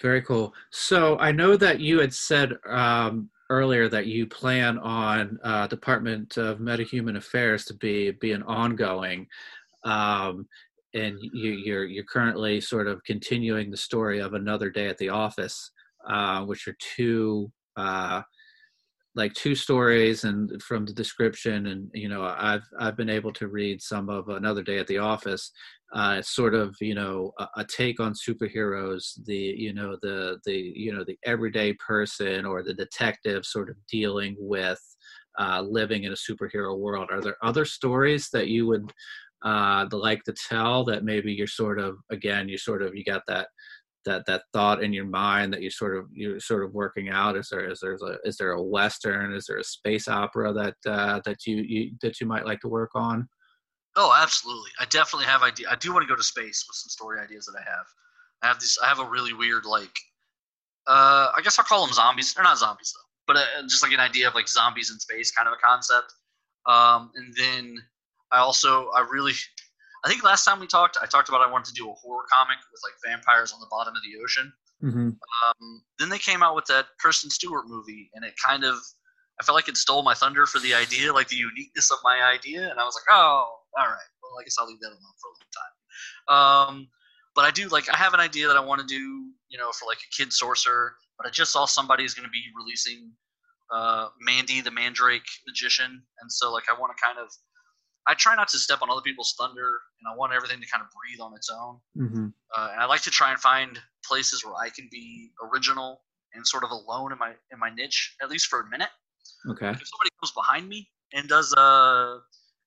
Very 0.00 0.22
cool. 0.22 0.54
So 0.70 1.18
I 1.18 1.30
know 1.30 1.56
that 1.56 1.78
you 1.78 2.00
had 2.00 2.12
said 2.12 2.54
um, 2.66 3.30
earlier 3.50 3.88
that 3.88 4.06
you 4.06 4.26
plan 4.26 4.78
on 4.78 5.38
uh, 5.44 5.66
Department 5.66 6.38
of 6.38 6.58
Metahuman 6.58 7.16
Affairs 7.16 7.66
to 7.66 7.74
be 7.74 8.12
be 8.12 8.32
an 8.32 8.42
ongoing. 8.44 9.26
Um, 9.84 10.46
and 10.94 11.18
you, 11.20 11.50
you're 11.50 11.84
you're 11.84 12.04
currently 12.04 12.60
sort 12.60 12.86
of 12.86 13.04
continuing 13.04 13.70
the 13.70 13.76
story 13.76 14.20
of 14.20 14.34
another 14.34 14.70
day 14.70 14.88
at 14.88 14.98
the 14.98 15.10
office, 15.10 15.70
uh, 16.08 16.44
which 16.44 16.66
are 16.66 16.76
two 16.96 17.52
uh, 17.76 18.22
like 19.14 19.34
two 19.34 19.54
stories 19.54 20.24
and 20.24 20.62
from 20.62 20.86
the 20.86 20.92
description 20.92 21.66
and 21.66 21.90
you 21.92 22.08
know 22.08 22.22
i've 22.38 22.66
i've 22.78 22.96
been 22.96 23.10
able 23.10 23.32
to 23.32 23.48
read 23.48 23.82
some 23.82 24.08
of 24.08 24.28
another 24.28 24.62
day 24.62 24.78
at 24.78 24.86
the 24.86 24.98
office 24.98 25.50
uh 25.92 26.22
sort 26.22 26.54
of 26.54 26.76
you 26.80 26.94
know 26.94 27.32
a, 27.38 27.48
a, 27.56 27.64
take 27.64 27.98
on 27.98 28.14
superheroes 28.14 29.18
the 29.24 29.34
you 29.36 29.72
know 29.72 29.96
the 30.02 30.38
the 30.44 30.72
you 30.74 30.92
know 30.92 31.04
the 31.04 31.18
everyday 31.24 31.72
person 31.74 32.44
or 32.46 32.62
the 32.62 32.74
detective 32.74 33.44
sort 33.44 33.68
of 33.68 33.76
dealing 33.90 34.36
with 34.38 34.80
uh 35.38 35.60
living 35.60 36.04
in 36.04 36.12
a 36.12 36.16
superhero 36.16 36.78
world. 36.78 37.08
Are 37.10 37.20
there 37.20 37.36
other 37.42 37.64
stories 37.64 38.28
that 38.32 38.48
you 38.48 38.66
would 38.66 38.92
uh, 39.42 39.86
like 39.90 40.22
to 40.24 40.34
tell 40.48 40.84
that 40.84 41.02
maybe 41.02 41.32
you're 41.32 41.46
sort 41.46 41.80
of 41.80 41.96
again 42.10 42.48
you 42.48 42.58
sort 42.58 42.82
of 42.82 42.94
you 42.94 43.02
got 43.02 43.22
that 43.26 43.48
that 44.04 44.24
that 44.26 44.42
thought 44.52 44.82
in 44.82 44.92
your 44.92 45.04
mind 45.04 45.52
that 45.52 45.62
you 45.62 45.70
sort 45.70 45.96
of 45.96 46.06
you're 46.12 46.40
sort 46.40 46.64
of 46.64 46.72
working 46.72 47.08
out? 47.08 47.36
Is 47.36 47.48
there 47.50 47.68
is 47.68 47.80
there 47.80 47.94
a 47.94 48.16
is 48.24 48.36
there 48.36 48.52
a 48.52 48.62
western 48.62 49.32
is 49.32 49.46
there 49.46 49.58
a 49.58 49.64
space 49.64 50.08
opera 50.08 50.52
that 50.52 50.74
uh, 50.86 51.20
that 51.24 51.46
you, 51.46 51.56
you 51.56 51.92
that 52.02 52.20
you 52.20 52.26
might 52.26 52.46
like 52.46 52.60
to 52.60 52.68
work 52.68 52.90
on 52.94 53.28
oh 53.96 54.16
absolutely 54.20 54.70
i 54.78 54.84
definitely 54.86 55.26
have 55.26 55.42
idea 55.42 55.66
i 55.70 55.76
do 55.76 55.92
want 55.92 56.02
to 56.02 56.08
go 56.08 56.16
to 56.16 56.22
space 56.22 56.64
with 56.68 56.76
some 56.76 56.88
story 56.88 57.20
ideas 57.20 57.46
that 57.46 57.58
i 57.58 57.62
have 57.62 57.86
i 58.42 58.46
have 58.48 58.58
this 58.60 58.78
i 58.82 58.86
have 58.86 59.00
a 59.00 59.04
really 59.04 59.32
weird 59.32 59.64
like 59.64 59.96
uh 60.86 61.30
i 61.36 61.40
guess 61.42 61.58
i'll 61.58 61.64
call 61.64 61.84
them 61.84 61.94
zombies 61.94 62.32
they're 62.34 62.44
not 62.44 62.58
zombies 62.58 62.94
though 62.94 63.34
but 63.34 63.36
uh, 63.36 63.62
just 63.62 63.82
like 63.82 63.92
an 63.92 64.00
idea 64.00 64.26
of 64.26 64.34
like 64.34 64.48
zombies 64.48 64.90
in 64.90 64.98
space 64.98 65.30
kind 65.30 65.48
of 65.48 65.54
a 65.54 65.66
concept 65.66 66.12
um 66.66 67.10
and 67.16 67.34
then 67.36 67.82
I 68.32 68.38
also 68.38 68.88
I 68.90 69.06
really 69.10 69.32
I 70.04 70.08
think 70.08 70.24
last 70.24 70.44
time 70.44 70.60
we 70.60 70.66
talked, 70.66 70.96
I 71.00 71.06
talked 71.06 71.28
about 71.28 71.42
I 71.42 71.50
wanted 71.50 71.66
to 71.66 71.74
do 71.74 71.90
a 71.90 71.92
horror 71.92 72.24
comic 72.30 72.56
with 72.72 72.80
like 72.84 72.94
vampires 73.04 73.52
on 73.52 73.60
the 73.60 73.66
bottom 73.70 73.94
of 73.94 74.02
the 74.02 74.22
ocean. 74.22 74.52
Mm-hmm. 74.82 75.08
Um, 75.08 75.82
then 75.98 76.08
they 76.08 76.18
came 76.18 76.42
out 76.42 76.54
with 76.54 76.64
that 76.66 76.86
Kristen 76.98 77.28
Stewart 77.28 77.68
movie, 77.68 78.10
and 78.14 78.24
it 78.24 78.34
kind 78.42 78.64
of 78.64 78.76
I 79.40 79.42
felt 79.42 79.56
like 79.56 79.68
it 79.68 79.76
stole 79.76 80.02
my 80.02 80.14
thunder 80.14 80.46
for 80.46 80.58
the 80.58 80.74
idea, 80.74 81.12
like 81.12 81.28
the 81.28 81.36
uniqueness 81.36 81.90
of 81.90 81.98
my 82.02 82.22
idea, 82.22 82.70
and 82.70 82.78
I 82.78 82.84
was 82.84 82.94
like, 82.94 83.14
oh, 83.14 83.56
all 83.78 83.86
right, 83.86 84.10
well, 84.22 84.40
I 84.40 84.44
guess 84.44 84.56
I'll 84.58 84.66
leave 84.66 84.80
that 84.80 84.88
alone 84.88 85.16
for 85.20 85.28
a 85.28 85.34
long 85.36 85.50
time. 85.54 85.74
Um, 86.28 86.88
but 87.34 87.44
I 87.44 87.50
do 87.50 87.68
like 87.68 87.92
I 87.92 87.96
have 87.96 88.14
an 88.14 88.20
idea 88.20 88.48
that 88.48 88.56
I 88.56 88.60
want 88.60 88.80
to 88.80 88.86
do, 88.86 89.30
you 89.48 89.58
know, 89.58 89.70
for 89.72 89.86
like 89.86 89.98
a 89.98 90.10
kid 90.16 90.32
sorcerer. 90.32 90.94
But 91.16 91.26
I 91.26 91.30
just 91.30 91.52
saw 91.52 91.66
somebody 91.66 92.04
is 92.04 92.14
going 92.14 92.24
to 92.24 92.30
be 92.30 92.42
releasing 92.56 93.12
uh, 93.70 94.08
Mandy 94.20 94.60
the 94.60 94.70
Mandrake 94.70 95.28
magician, 95.46 96.02
and 96.20 96.32
so 96.32 96.52
like 96.52 96.64
I 96.74 96.78
want 96.78 96.92
to 96.96 97.02
kind 97.02 97.18
of 97.18 97.30
I 98.06 98.14
try 98.14 98.34
not 98.34 98.48
to 98.48 98.58
step 98.58 98.82
on 98.82 98.90
other 98.90 99.02
people's 99.02 99.34
thunder, 99.38 99.80
and 100.00 100.12
I 100.12 100.16
want 100.16 100.32
everything 100.32 100.60
to 100.60 100.66
kind 100.66 100.82
of 100.82 100.88
breathe 100.90 101.20
on 101.20 101.34
its 101.36 101.50
own. 101.50 101.78
Mm-hmm. 101.96 102.26
Uh, 102.56 102.68
and 102.72 102.80
I 102.80 102.86
like 102.86 103.02
to 103.02 103.10
try 103.10 103.30
and 103.30 103.38
find 103.38 103.78
places 104.04 104.44
where 104.44 104.54
I 104.54 104.70
can 104.70 104.88
be 104.90 105.30
original 105.52 106.02
and 106.34 106.46
sort 106.46 106.64
of 106.64 106.70
alone 106.70 107.12
in 107.12 107.18
my 107.18 107.32
in 107.52 107.58
my 107.58 107.70
niche, 107.70 108.16
at 108.22 108.30
least 108.30 108.46
for 108.46 108.62
a 108.62 108.68
minute. 108.68 108.88
Okay. 109.48 109.68
If 109.68 109.88
somebody 109.88 110.10
comes 110.20 110.32
behind 110.34 110.68
me 110.68 110.88
and 111.12 111.28
does 111.28 111.52
uh, 111.54 112.18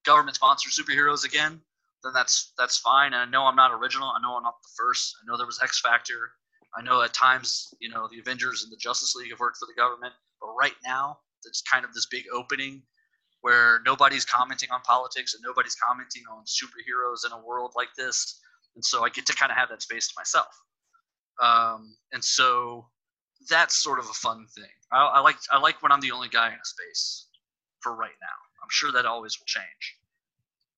government 0.05 0.35
sponsored 0.35 0.71
superheroes 0.71 1.25
again, 1.25 1.61
then 2.03 2.13
that's 2.13 2.53
that's 2.57 2.77
fine. 2.79 3.13
And 3.13 3.21
I 3.21 3.25
know 3.25 3.45
I'm 3.45 3.55
not 3.55 3.71
original. 3.71 4.09
I 4.09 4.21
know 4.21 4.35
I'm 4.35 4.43
not 4.43 4.61
the 4.61 4.69
first. 4.77 5.15
I 5.21 5.29
know 5.29 5.37
there 5.37 5.45
was 5.45 5.59
X 5.61 5.79
Factor. 5.81 6.31
I 6.75 6.81
know 6.81 7.01
at 7.01 7.13
times, 7.13 7.73
you 7.79 7.89
know, 7.89 8.07
the 8.11 8.19
Avengers 8.19 8.63
and 8.63 8.71
the 8.71 8.77
Justice 8.77 9.15
League 9.15 9.29
have 9.29 9.39
worked 9.39 9.57
for 9.57 9.67
the 9.67 9.79
government, 9.79 10.13
but 10.41 10.49
right 10.59 10.75
now 10.83 11.19
it's 11.45 11.61
kind 11.61 11.85
of 11.85 11.93
this 11.93 12.07
big 12.07 12.23
opening 12.33 12.81
where 13.41 13.81
nobody's 13.85 14.25
commenting 14.25 14.71
on 14.71 14.81
politics 14.81 15.33
and 15.33 15.43
nobody's 15.45 15.75
commenting 15.75 16.23
on 16.31 16.43
superheroes 16.45 17.25
in 17.25 17.31
a 17.33 17.45
world 17.45 17.73
like 17.75 17.89
this, 17.97 18.39
and 18.75 18.83
so 18.83 19.05
I 19.05 19.09
get 19.09 19.25
to 19.27 19.35
kind 19.35 19.51
of 19.51 19.57
have 19.57 19.69
that 19.69 19.81
space 19.81 20.07
to 20.07 20.13
myself. 20.17 20.47
Um, 21.41 21.95
and 22.11 22.23
so 22.23 22.87
that's 23.49 23.75
sort 23.75 23.99
of 23.99 24.05
a 24.05 24.13
fun 24.13 24.47
thing. 24.55 24.71
I, 24.91 25.05
I 25.05 25.19
like 25.19 25.35
I 25.51 25.59
like 25.59 25.81
when 25.83 25.91
I'm 25.91 25.99
the 26.01 26.11
only 26.11 26.29
guy 26.29 26.47
in 26.47 26.53
a 26.53 26.65
space 26.65 27.27
for 27.81 27.95
right 27.95 28.15
now. 28.21 28.52
I'm 28.63 28.69
sure 28.69 28.91
that 28.93 29.05
always 29.05 29.37
will 29.37 29.45
change. 29.45 29.97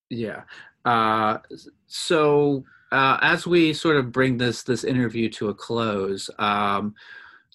Yeah. 0.09 0.43
Uh, 0.83 1.37
so 1.87 2.63
uh, 2.91 3.17
as 3.21 3.45
we 3.45 3.73
sort 3.73 3.97
of 3.97 4.11
bring 4.11 4.37
this 4.37 4.63
this 4.63 4.83
interview 4.83 5.29
to 5.29 5.49
a 5.49 5.53
close, 5.53 6.29
um, 6.39 6.95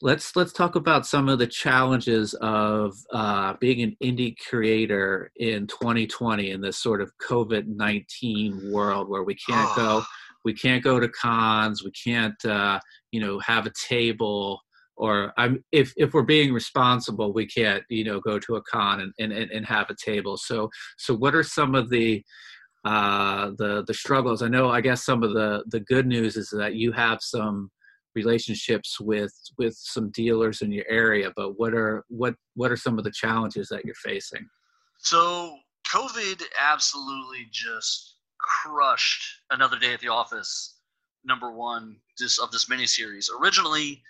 let's 0.03 0.35
let's 0.37 0.53
talk 0.53 0.77
about 0.77 1.07
some 1.07 1.29
of 1.29 1.39
the 1.39 1.47
challenges 1.47 2.35
of 2.35 2.97
uh, 3.13 3.55
being 3.61 3.83
an 3.83 3.97
indie 4.03 4.35
creator 4.49 5.31
in 5.37 5.67
2020 5.67 6.51
in 6.51 6.61
this 6.61 6.79
sort 6.79 7.01
of 7.01 7.13
COVID 7.19 7.67
19 7.67 8.73
world 8.73 9.09
where 9.09 9.23
we 9.23 9.35
can't 9.35 9.75
go 9.77 10.03
we 10.45 10.55
can't 10.55 10.83
go 10.83 10.99
to 10.99 11.09
cons, 11.09 11.85
we 11.85 11.91
can't 11.91 12.43
uh, 12.45 12.81
you 13.13 13.21
know 13.21 13.39
have 13.41 13.67
a 13.67 13.73
table. 13.89 14.61
Or 15.01 15.33
I'm, 15.37 15.65
if 15.73 15.93
if 15.97 16.13
we're 16.15 16.23
being 16.23 16.53
responsible, 16.53 17.33
we 17.33 17.47
can't 17.47 17.83
you 17.89 18.05
know 18.05 18.21
go 18.21 18.39
to 18.39 18.57
a 18.57 18.63
con 18.63 19.01
and, 19.01 19.33
and, 19.33 19.51
and 19.51 19.67
have 19.67 19.89
a 19.91 19.97
table. 19.97 20.37
So 20.37 20.71
so 20.99 21.15
what 21.15 21.35
are 21.35 21.43
some 21.43 21.75
of 21.75 21.91
the 21.91 22.23
uh, 22.85 23.51
the 23.59 23.85
the 23.87 23.95
struggles. 23.95 24.43
I 24.43 24.49
know. 24.49 24.71
I 24.71 24.81
guess 24.81 25.05
some 25.05 25.23
of 25.23 25.35
the 25.35 25.63
the 25.67 25.81
good 25.81 26.07
news 26.07 26.37
is 26.37 26.49
that 26.51 26.75
you 26.75 26.93
have 26.93 27.19
some 27.21 27.71
relationships 28.15 28.99
with 28.99 29.33
with 29.59 29.75
some 29.77 30.11
dealers 30.11 30.63
in 30.63 30.73
your 30.73 30.87
area. 30.89 31.31
But 31.37 31.59
what 31.59 31.75
are 31.75 32.05
what 32.09 32.35
what 32.55 32.73
are 32.73 32.77
some 32.77 32.99
of 32.99 33.05
the 33.05 33.13
challenges 33.13 33.69
that 33.69 33.85
you're 33.85 33.95
facing? 33.97 34.49
So 34.99 35.57
COVID 35.93 36.43
absolutely 36.59 37.49
just 37.51 38.17
crushed 38.39 39.43
another 39.51 39.79
day 39.79 39.93
at 39.93 40.01
the 40.01 40.09
office. 40.09 40.77
Number 41.23 41.53
one, 41.53 41.97
this 42.19 42.39
of 42.39 42.51
this 42.51 42.69
mini 42.69 42.87
series. 42.87 43.31
Originally, 43.41 44.03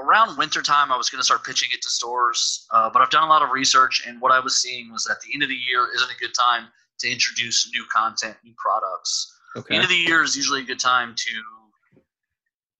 around 0.00 0.36
wintertime, 0.36 0.92
I 0.92 0.96
was 0.96 1.10
going 1.10 1.20
to 1.20 1.24
start 1.24 1.44
pitching 1.44 1.68
it 1.72 1.82
to 1.82 1.90
stores, 1.90 2.66
uh, 2.70 2.90
but 2.90 3.02
I've 3.02 3.10
done 3.10 3.24
a 3.24 3.28
lot 3.28 3.42
of 3.42 3.50
research, 3.50 4.02
and 4.06 4.20
what 4.20 4.32
I 4.32 4.40
was 4.40 4.60
seeing 4.60 4.92
was 4.92 5.04
that 5.04 5.20
the 5.20 5.32
end 5.32 5.42
of 5.42 5.48
the 5.48 5.54
year 5.54 5.88
isn't 5.94 6.10
a 6.10 6.18
good 6.20 6.34
time 6.34 6.68
to 7.00 7.10
introduce 7.10 7.70
new 7.72 7.84
content, 7.92 8.36
new 8.44 8.54
products. 8.56 9.34
Okay. 9.56 9.74
End 9.74 9.84
of 9.84 9.90
the 9.90 9.96
year 9.96 10.22
is 10.22 10.36
usually 10.36 10.60
a 10.60 10.64
good 10.64 10.80
time 10.80 11.14
to. 11.16 11.30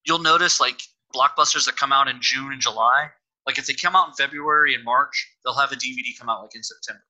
You'll 0.04 0.18
notice 0.18 0.60
like 0.60 0.80
blockbusters 1.14 1.66
that 1.66 1.76
come 1.76 1.92
out 1.92 2.08
in 2.08 2.16
June 2.20 2.52
and 2.52 2.60
July. 2.60 3.10
Like 3.46 3.58
if 3.58 3.66
they 3.66 3.74
come 3.74 3.96
out 3.96 4.08
in 4.08 4.14
February 4.14 4.74
and 4.74 4.84
March, 4.84 5.28
they'll 5.44 5.54
have 5.54 5.72
a 5.72 5.76
DVD 5.76 6.18
come 6.18 6.28
out 6.28 6.42
like 6.42 6.54
in 6.54 6.62
September. 6.62 7.02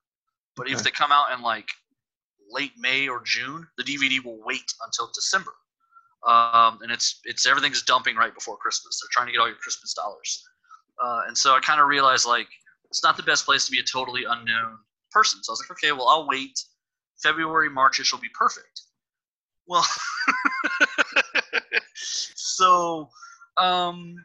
But 0.55 0.69
if 0.69 0.83
they 0.83 0.91
come 0.91 1.11
out 1.11 1.31
in 1.33 1.41
like 1.41 1.69
late 2.51 2.73
May 2.77 3.07
or 3.07 3.21
June, 3.23 3.67
the 3.77 3.83
DVD 3.83 4.23
will 4.23 4.39
wait 4.43 4.73
until 4.85 5.09
December. 5.13 5.53
Um, 6.27 6.79
and 6.81 6.91
it's 6.91 7.21
it's 7.25 7.45
everything's 7.47 7.81
dumping 7.83 8.15
right 8.15 8.33
before 8.33 8.57
Christmas. 8.57 8.99
They're 8.99 9.09
trying 9.11 9.27
to 9.27 9.31
get 9.31 9.39
all 9.39 9.47
your 9.47 9.57
Christmas 9.57 9.93
dollars. 9.93 10.43
Uh, 11.01 11.21
and 11.27 11.37
so 11.37 11.55
I 11.55 11.59
kind 11.59 11.79
of 11.79 11.87
realized 11.87 12.25
like 12.25 12.47
it's 12.89 13.03
not 13.03 13.15
the 13.15 13.23
best 13.23 13.45
place 13.45 13.65
to 13.65 13.71
be 13.71 13.79
a 13.79 13.83
totally 13.83 14.23
unknown 14.25 14.79
person. 15.11 15.41
So 15.43 15.51
I 15.51 15.53
was 15.53 15.61
like, 15.61 15.71
okay, 15.71 15.91
well 15.91 16.07
I'll 16.07 16.27
wait. 16.27 16.59
February, 17.21 17.69
Marchish 17.69 18.11
will 18.11 18.19
be 18.19 18.29
perfect. 18.37 18.81
Well, 19.67 19.85
so 21.95 23.09
um, 23.57 24.15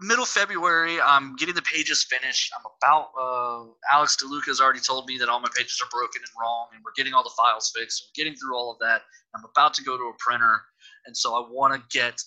middle 0.00 0.24
February, 0.24 1.00
I'm 1.00 1.36
getting 1.36 1.54
the 1.54 1.62
pages 1.62 2.04
finished. 2.04 2.52
I'm 2.56 2.64
about. 2.82 3.10
Uh, 3.18 3.72
Alex 3.92 4.16
DeLuca 4.22 4.46
has 4.46 4.60
already 4.60 4.80
told 4.80 5.06
me 5.06 5.18
that 5.18 5.28
all 5.28 5.40
my 5.40 5.48
pages 5.56 5.80
are 5.82 5.88
broken 5.90 6.22
and 6.22 6.30
wrong, 6.40 6.68
and 6.74 6.82
we're 6.84 6.92
getting 6.96 7.14
all 7.14 7.22
the 7.22 7.34
files 7.36 7.72
fixed. 7.76 8.04
We're 8.06 8.24
getting 8.24 8.38
through 8.38 8.56
all 8.56 8.70
of 8.70 8.78
that. 8.80 9.02
I'm 9.34 9.44
about 9.44 9.74
to 9.74 9.82
go 9.82 9.96
to 9.96 10.04
a 10.04 10.14
printer, 10.18 10.62
and 11.06 11.16
so 11.16 11.34
I 11.34 11.46
want 11.50 11.74
to 11.74 11.98
get 11.98 12.20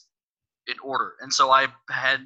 in 0.68 0.76
order. 0.84 1.14
And 1.22 1.32
so 1.34 1.52
I 1.52 1.68
had. 1.90 2.22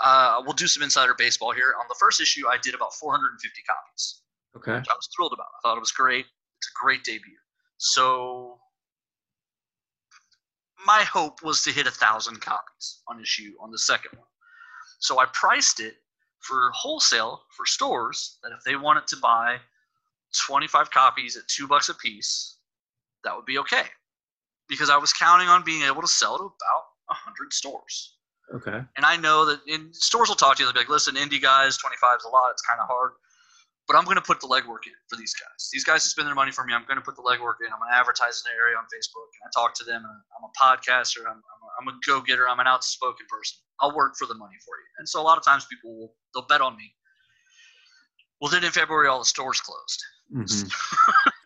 Uh, 0.00 0.40
we'll 0.44 0.54
do 0.54 0.68
some 0.68 0.84
insider 0.84 1.12
baseball 1.18 1.50
here. 1.50 1.74
On 1.80 1.84
the 1.88 1.96
first 1.98 2.20
issue, 2.20 2.46
I 2.46 2.56
did 2.62 2.72
about 2.72 2.94
450 2.94 3.62
copies 3.62 4.20
Okay. 4.56 4.78
which 4.78 4.88
I 4.88 4.94
was 4.94 5.08
thrilled 5.14 5.32
about. 5.32 5.46
I 5.46 5.58
thought 5.68 5.76
it 5.76 5.80
was 5.80 5.90
great. 5.90 6.24
It's 6.58 6.68
a 6.68 6.78
great 6.80 7.02
debut. 7.02 7.36
So 7.78 8.60
my 10.86 11.02
hope 11.02 11.42
was 11.42 11.62
to 11.64 11.70
hit 11.72 11.86
a 11.86 11.90
thousand 11.90 12.40
copies 12.40 13.00
on 13.08 13.20
issue 13.20 13.54
on 13.60 13.70
the 13.70 13.78
second 13.78 14.16
one. 14.16 14.26
So 15.00 15.18
I 15.18 15.26
priced 15.32 15.80
it 15.80 15.96
for 16.40 16.70
wholesale 16.74 17.42
for 17.56 17.66
stores 17.66 18.38
that 18.42 18.52
if 18.52 18.62
they 18.64 18.76
wanted 18.76 19.06
to 19.08 19.16
buy 19.16 19.58
25 20.46 20.90
copies 20.90 21.36
at 21.36 21.46
two 21.48 21.66
bucks 21.66 21.88
a 21.88 21.94
piece, 21.94 22.58
that 23.24 23.34
would 23.34 23.46
be 23.46 23.58
okay. 23.58 23.84
Because 24.68 24.90
I 24.90 24.96
was 24.96 25.12
counting 25.12 25.48
on 25.48 25.64
being 25.64 25.82
able 25.82 26.02
to 26.02 26.08
sell 26.08 26.36
to 26.36 26.44
about 26.44 26.84
100 27.06 27.52
stores. 27.52 28.14
Okay. 28.54 28.80
And 28.96 29.04
I 29.04 29.16
know 29.16 29.44
that 29.44 29.60
in 29.66 29.92
stores 29.92 30.28
will 30.28 30.36
talk 30.36 30.56
to 30.56 30.62
you. 30.62 30.66
They'll 30.66 30.72
be 30.74 30.80
like, 30.80 30.88
listen, 30.88 31.16
indie 31.16 31.40
guys, 31.40 31.76
25 31.76 32.16
is 32.18 32.24
a 32.24 32.28
lot. 32.28 32.50
It's 32.50 32.62
kind 32.62 32.80
of 32.80 32.86
hard. 32.86 33.12
But 33.86 33.96
I'm 33.96 34.04
going 34.04 34.16
to 34.16 34.22
put 34.22 34.40
the 34.40 34.46
legwork 34.46 34.84
in 34.84 34.92
for 35.08 35.16
these 35.16 35.32
guys. 35.32 35.70
These 35.72 35.84
guys 35.84 36.04
who 36.04 36.10
spend 36.10 36.28
their 36.28 36.34
money 36.34 36.52
for 36.52 36.64
me, 36.64 36.74
I'm 36.74 36.84
going 36.84 37.00
to 37.00 37.04
put 37.04 37.16
the 37.16 37.24
legwork 37.24 37.64
in. 37.64 37.72
I'm 37.72 37.80
going 37.80 37.88
to 37.90 37.96
advertise 37.96 38.44
in 38.44 38.52
the 38.52 38.56
area 38.56 38.76
on 38.76 38.84
Facebook. 38.92 39.28
And 39.40 39.48
I 39.48 39.50
talk 39.56 39.72
to 39.80 39.84
them. 39.84 40.04
And 40.04 40.12
I'm 40.36 40.44
a 40.44 40.52
podcaster. 40.60 41.24
I'm, 41.24 41.40
I'm 41.40 41.60
a, 41.64 41.68
I'm 41.80 41.96
a 41.96 41.98
go 42.06 42.20
getter. 42.20 42.48
I'm 42.48 42.60
an 42.60 42.66
outspoken 42.66 43.24
person. 43.28 43.56
I'll 43.80 43.96
work 43.96 44.16
for 44.18 44.26
the 44.26 44.34
money 44.34 44.56
for 44.64 44.76
you. 44.76 44.88
And 44.98 45.08
so 45.08 45.20
a 45.20 45.24
lot 45.24 45.38
of 45.38 45.44
times 45.44 45.64
people 45.64 45.96
will 45.96 46.12
they'll 46.34 46.46
bet 46.46 46.60
on 46.60 46.76
me. 46.76 46.92
Well, 48.40 48.50
then 48.50 48.62
in 48.62 48.72
February, 48.72 49.08
all 49.08 49.18
the 49.18 49.24
stores 49.24 49.60
closed. 49.60 50.04
Mhm. 50.36 50.70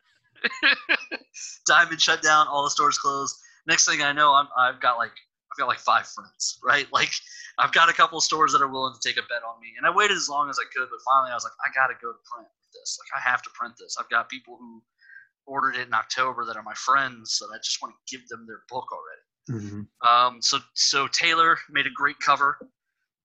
Diamond 1.67 2.01
shut 2.01 2.23
down, 2.23 2.49
all 2.49 2.65
the 2.65 2.71
stores 2.71 2.99
closed. 2.99 3.37
Next 3.67 3.87
thing 3.87 4.03
I 4.03 4.13
know, 4.13 4.33
I'm, 4.35 4.49
I've 4.57 4.81
got 4.81 4.97
like 4.99 5.13
I've 5.53 5.59
got 5.59 5.69
like 5.69 5.79
five 5.79 6.07
friends, 6.07 6.59
right? 6.65 6.87
Like 6.93 7.13
I've 7.59 7.73
got 7.73 7.89
a 7.89 7.93
couple 7.93 8.19
of 8.19 8.25
stores 8.25 8.53
that 8.53 8.63
are 8.63 8.69
willing 8.69 8.95
to 8.95 9.09
take 9.09 9.17
a 9.19 9.23
bet 9.29 9.43
on 9.47 9.61
me, 9.61 9.69
and 9.77 9.87
I 9.87 9.91
waited 9.95 10.17
as 10.17 10.29
long 10.29 10.51
as 10.51 10.59
I 10.59 10.65
could, 10.77 10.89
but 10.91 10.99
finally 11.05 11.31
I 11.31 11.35
was 11.35 11.45
like, 11.45 11.53
I 11.65 11.71
got 11.75 11.89
to 11.89 11.95
go 12.01 12.13
to 12.13 12.19
print 12.33 12.49
with 12.49 12.73
this. 12.81 12.99
Like 13.01 13.21
I 13.23 13.29
have 13.31 13.43
to 13.43 13.51
print 13.55 13.75
this. 13.79 13.97
I've 14.01 14.09
got 14.11 14.29
people 14.29 14.57
who 14.59 14.83
ordered 15.47 15.77
it 15.77 15.87
in 15.89 15.95
October 15.95 16.45
that 16.45 16.57
are 16.57 16.63
my 16.63 16.75
friends 16.75 17.39
that 17.41 17.51
I 17.55 17.59
just 17.59 17.83
want 17.83 17.95
to 17.95 18.17
give 18.17 18.27
them 18.29 18.47
their 18.47 18.63
book 18.69 18.87
already. 18.93 19.67
Mhm. 19.67 19.87
Um, 20.07 20.41
so 20.41 20.59
so 20.75 21.09
Taylor 21.09 21.59
made 21.71 21.87
a 21.87 21.91
great 21.91 22.19
cover, 22.21 22.59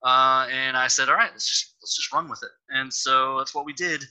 uh, 0.04 0.46
and 0.50 0.76
I 0.76 0.88
said, 0.88 1.08
all 1.08 1.14
right, 1.14 1.30
let's 1.32 1.48
just 1.48 1.76
let's 1.82 1.96
just 1.96 2.12
run 2.12 2.28
with 2.28 2.42
it. 2.42 2.50
And 2.70 2.92
so 2.92 3.38
that's 3.38 3.54
what 3.54 3.64
we 3.64 3.72
did. 3.72 4.04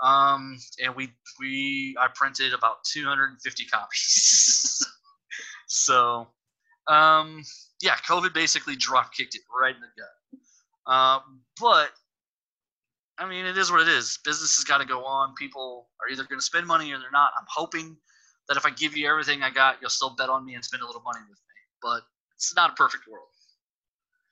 Um, 0.00 0.58
and 0.82 0.94
we 0.94 1.10
we 1.40 1.96
I 1.98 2.06
printed 2.14 2.54
about 2.54 2.84
250 2.84 3.64
copies. 3.66 4.86
so 5.66 6.28
um, 6.86 7.42
yeah, 7.82 7.96
COVID 8.08 8.32
basically 8.32 8.76
drop 8.76 9.12
kicked 9.12 9.34
it 9.34 9.42
right 9.60 9.74
in 9.74 9.80
the 9.80 9.88
gut. 9.96 10.92
Um, 10.92 11.40
but 11.60 11.90
I 13.18 13.28
mean, 13.28 13.44
it 13.44 13.58
is 13.58 13.70
what 13.70 13.82
it 13.82 13.88
is. 13.88 14.18
Business 14.24 14.56
has 14.56 14.64
got 14.64 14.78
to 14.78 14.86
go 14.86 15.04
on. 15.04 15.34
People 15.34 15.88
are 16.00 16.10
either 16.10 16.24
going 16.24 16.38
to 16.38 16.44
spend 16.44 16.66
money 16.66 16.92
or 16.92 16.98
they're 16.98 17.10
not. 17.10 17.32
I'm 17.38 17.46
hoping 17.48 17.96
that 18.48 18.56
if 18.56 18.64
I 18.64 18.70
give 18.70 18.96
you 18.96 19.08
everything 19.08 19.42
I 19.42 19.50
got, 19.50 19.76
you'll 19.80 19.90
still 19.90 20.14
bet 20.16 20.30
on 20.30 20.44
me 20.44 20.54
and 20.54 20.64
spend 20.64 20.82
a 20.82 20.86
little 20.86 21.02
money 21.02 21.20
with 21.28 21.38
me. 21.38 21.54
But 21.82 22.02
it's 22.36 22.54
not 22.54 22.70
a 22.70 22.74
perfect 22.74 23.04
world. 23.10 23.26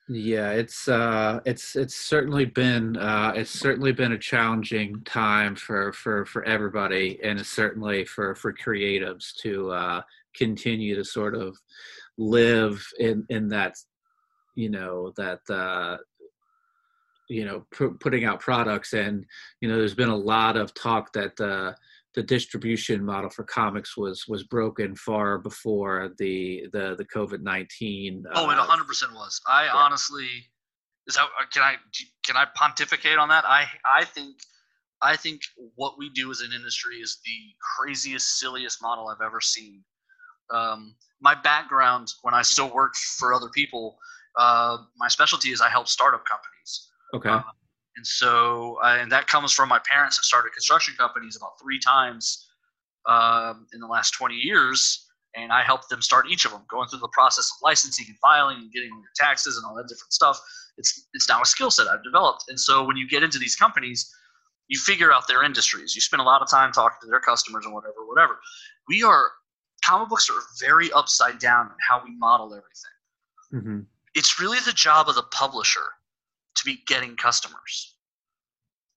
Yeah, 0.09 0.53
it's 0.53 0.87
uh, 0.87 1.41
it's 1.45 1.75
it's 1.75 1.97
certainly 1.97 2.45
been 2.45 2.97
uh, 2.97 3.33
it's 3.35 3.51
certainly 3.51 3.91
been 3.91 4.13
a 4.13 4.19
challenging 4.19 5.03
time 5.05 5.57
for 5.57 5.93
for 5.93 6.25
for 6.27 6.45
everybody, 6.45 7.19
and 7.25 7.41
it's 7.41 7.49
certainly 7.49 8.05
for 8.05 8.37
for 8.37 8.53
creatives 8.53 9.35
to 9.43 9.73
uh, 9.73 10.03
continue 10.37 10.95
to 10.95 11.05
sort 11.05 11.35
of 11.35 11.59
live 12.19 12.87
in 13.01 13.27
in 13.31 13.49
that 13.49 13.75
you 14.55 14.71
know 14.71 15.13
that 15.17 15.41
uh, 15.51 15.97
you 17.29 17.45
know 17.45 17.67
pu- 17.73 17.99
putting 17.99 18.25
out 18.25 18.39
products, 18.39 18.93
and 18.93 19.25
you 19.61 19.69
know 19.69 19.77
there's 19.77 19.95
been 19.95 20.09
a 20.09 20.17
lot 20.17 20.57
of 20.57 20.73
talk 20.75 21.13
that 21.15 21.41
uh, 21.41 21.73
the 22.17 22.23
distribution 22.23 23.05
model 23.05 23.29
for 23.29 23.45
comics 23.45 23.97
was 23.97 24.25
was 24.27 24.43
broken 24.43 24.97
far 24.97 25.39
before 25.39 26.11
the 26.19 26.67
the 26.73 26.97
the 26.97 27.05
COVID 27.05 27.43
nineteen. 27.43 28.25
Oh, 28.35 28.51
it 28.51 28.57
100 28.57 28.85
percent 28.85 29.13
was. 29.13 29.41
I 29.47 29.69
honestly, 29.69 30.29
is 31.07 31.15
that 31.15 31.29
can 31.53 31.63
I 31.63 31.77
can 32.25 32.37
I 32.37 32.47
pontificate 32.55 33.19
on 33.19 33.29
that? 33.29 33.45
I 33.45 33.67
I 33.85 34.05
think 34.05 34.37
I 35.03 35.15
think 35.15 35.43
what 35.75 35.99
we 35.99 36.09
do 36.09 36.31
as 36.31 36.41
an 36.41 36.53
industry 36.53 36.97
is 36.97 37.19
the 37.25 37.39
craziest, 37.79 38.41
silliest 38.41 38.81
model 38.81 39.09
I've 39.09 39.25
ever 39.25 39.43
seen. 39.43 39.85
Um, 40.51 40.95
my 41.21 41.35
background, 41.35 42.13
when 42.23 42.33
I 42.33 42.41
still 42.43 42.73
worked 42.73 42.97
for 42.97 43.35
other 43.35 43.51
people, 43.51 43.99
uh, 44.39 44.79
my 44.97 45.09
specialty 45.09 45.51
is 45.51 45.61
I 45.61 45.69
help 45.69 45.87
startup 45.87 46.25
companies. 46.25 46.89
Okay. 47.15 47.29
Uh, 47.29 47.43
and 47.97 48.07
so, 48.07 48.79
uh, 48.85 48.99
and 49.01 49.11
that 49.11 49.27
comes 49.27 49.53
from 49.53 49.69
my 49.69 49.81
parents 49.91 50.19
have 50.19 50.25
started 50.25 50.53
construction 50.53 50.95
companies 50.99 51.37
about 51.37 51.59
three 51.61 51.79
times 51.79 52.47
um, 53.07 53.67
in 53.73 53.81
the 53.81 53.87
last 53.87 54.13
20 54.13 54.35
years. 54.35 55.03
And 55.35 55.53
I 55.53 55.63
helped 55.63 55.91
them 55.91 56.01
start 56.01 56.27
each 56.31 56.45
of 56.45 56.51
them, 56.51 56.63
going 56.71 56.89
through 56.89 57.01
the 57.01 57.09
process 57.09 57.51
of 57.51 57.63
licensing 57.63 58.07
and 58.09 58.19
filing 58.19 58.57
and 58.57 58.73
getting 58.73 58.89
your 58.89 59.11
taxes 59.17 59.57
and 59.57 59.67
all 59.67 59.75
that 59.77 59.87
different 59.89 60.13
stuff. 60.13 60.39
It's, 60.79 61.09
it's 61.13 61.29
now 61.29 61.43
a 61.43 61.47
skill 61.47 61.71
set 61.71 61.89
I've 61.89 62.05
developed. 62.05 62.45
And 62.49 62.59
so 62.59 62.85
when 62.85 62.97
you 62.97 63.07
get 63.09 63.23
into 63.23 63.39
these 63.39 63.55
companies, 63.55 64.11
you 64.69 64.79
figure 64.79 65.13
out 65.13 65.29
their 65.29 65.45
industries. 65.45 65.95
You 65.95 66.01
spend 66.01 66.21
a 66.21 66.25
lot 66.25 66.43
of 66.43 66.51
time 66.51 66.73
talking 66.73 66.99
to 67.03 67.07
their 67.07 67.21
customers 67.21 67.65
and 67.67 67.75
whatever, 67.75 68.07
whatever. 68.07 68.39
We 68.89 69.03
are, 69.03 69.27
comic 69.85 70.09
books 70.09 70.31
are 70.31 70.41
very 70.59 70.91
upside 70.93 71.39
down 71.39 71.67
in 71.67 71.77
how 71.87 72.03
we 72.03 72.17
model 72.17 72.47
everything. 72.47 72.65
Mm-hmm. 73.55 73.81
It's 74.15 74.41
really 74.41 74.59
the 74.65 74.73
job 74.73 75.09
of 75.09 75.15
the 75.15 75.23
publisher 75.25 75.85
be 76.67 76.83
getting 76.87 77.17
customers. 77.17 77.95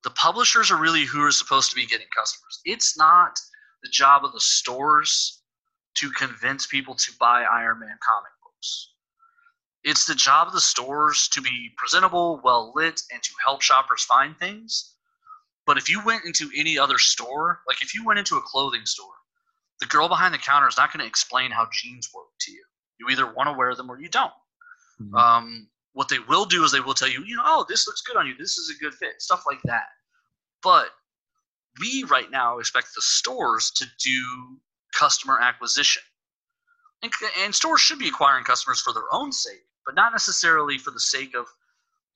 The 0.03 0.09
publishers 0.11 0.71
are 0.71 0.81
really 0.81 1.05
who 1.05 1.23
are 1.23 1.31
supposed 1.31 1.69
to 1.69 1.75
be 1.75 1.85
getting 1.85 2.07
customers. 2.15 2.59
It's 2.65 2.97
not 2.97 3.39
the 3.83 3.89
job 3.89 4.25
of 4.25 4.33
the 4.33 4.41
stores 4.41 5.41
to 5.95 6.11
convince 6.11 6.65
people 6.65 6.95
to 6.95 7.11
buy 7.19 7.43
Iron 7.43 7.79
Man 7.79 7.97
comic 8.05 8.31
books. 8.43 8.93
It's 9.83 10.05
the 10.05 10.15
job 10.15 10.47
of 10.47 10.53
the 10.53 10.61
stores 10.61 11.29
to 11.29 11.41
be 11.41 11.71
presentable, 11.77 12.41
well 12.43 12.73
lit, 12.75 13.01
and 13.13 13.23
to 13.23 13.31
help 13.45 13.61
shoppers 13.61 14.03
find 14.03 14.37
things. 14.37 14.95
But 15.65 15.77
if 15.77 15.89
you 15.89 16.03
went 16.03 16.25
into 16.25 16.49
any 16.57 16.77
other 16.77 16.97
store, 16.97 17.61
like 17.67 17.81
if 17.81 17.93
you 17.93 18.03
went 18.03 18.19
into 18.19 18.37
a 18.37 18.41
clothing 18.41 18.85
store, 18.85 19.13
the 19.79 19.85
girl 19.85 20.09
behind 20.09 20.33
the 20.33 20.39
counter 20.39 20.67
is 20.67 20.77
not 20.77 20.91
going 20.91 21.01
to 21.01 21.07
explain 21.07 21.51
how 21.51 21.67
jeans 21.71 22.09
work 22.13 22.27
to 22.41 22.51
you. 22.51 22.63
You 22.99 23.07
either 23.09 23.31
want 23.31 23.47
to 23.47 23.53
wear 23.53 23.75
them 23.75 23.89
or 23.89 23.99
you 23.99 24.09
don't. 24.09 24.31
Mm-hmm. 25.01 25.15
Um, 25.15 25.67
what 25.93 26.09
they 26.09 26.19
will 26.19 26.45
do 26.45 26.63
is 26.63 26.71
they 26.71 26.79
will 26.79 26.93
tell 26.93 27.09
you, 27.09 27.23
you 27.25 27.35
know, 27.35 27.43
oh, 27.45 27.65
this 27.67 27.87
looks 27.87 28.01
good 28.01 28.17
on 28.17 28.27
you. 28.27 28.35
This 28.37 28.57
is 28.57 28.69
a 28.69 28.83
good 28.83 28.93
fit, 28.93 29.21
stuff 29.21 29.43
like 29.47 29.61
that. 29.63 29.87
But 30.61 30.87
we 31.79 32.03
right 32.09 32.29
now 32.29 32.59
expect 32.59 32.89
the 32.95 33.01
stores 33.01 33.71
to 33.71 33.85
do 34.03 34.57
customer 34.93 35.39
acquisition. 35.39 36.03
And, 37.01 37.11
and 37.43 37.55
stores 37.55 37.81
should 37.81 37.99
be 37.99 38.09
acquiring 38.09 38.43
customers 38.43 38.81
for 38.81 38.93
their 38.93 39.11
own 39.11 39.31
sake, 39.31 39.65
but 39.85 39.95
not 39.95 40.11
necessarily 40.11 40.77
for 40.77 40.91
the 40.91 40.99
sake 40.99 41.35
of, 41.35 41.47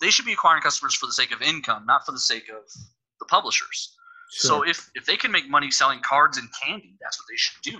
they 0.02 0.10
should 0.10 0.26
be 0.26 0.34
acquiring 0.34 0.62
customers 0.62 0.94
for 0.94 1.06
the 1.06 1.14
sake 1.14 1.34
of 1.34 1.42
income, 1.42 1.86
not 1.86 2.06
for 2.06 2.12
the 2.12 2.20
sake 2.20 2.50
of 2.50 2.64
the 3.20 3.26
publishers. 3.26 3.96
Sure. 4.34 4.50
So 4.50 4.62
if, 4.64 4.90
if 4.96 5.06
they 5.06 5.16
can 5.16 5.32
make 5.32 5.50
money 5.50 5.72
selling 5.72 6.00
cards 6.02 6.38
and 6.38 6.50
candy, 6.62 6.98
that's 7.02 7.20
what 7.20 7.26
they 7.30 7.38
should 7.38 7.62
do. 7.62 7.80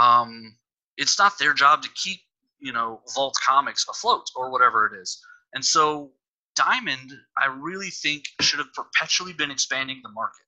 Um, 0.00 0.56
it's 0.96 1.18
not 1.18 1.38
their 1.38 1.54
job 1.54 1.82
to 1.82 1.88
keep 1.94 2.20
you 2.64 2.72
know 2.72 3.02
Vault 3.14 3.36
Comics 3.46 3.86
afloat 3.88 4.30
or 4.34 4.50
whatever 4.50 4.86
it 4.86 4.98
is. 5.00 5.20
And 5.52 5.64
so 5.64 6.10
Diamond, 6.56 7.12
I 7.40 7.46
really 7.46 7.90
think 7.90 8.24
should 8.40 8.58
have 8.58 8.72
perpetually 8.72 9.32
been 9.32 9.50
expanding 9.50 10.00
the 10.02 10.08
market. 10.08 10.46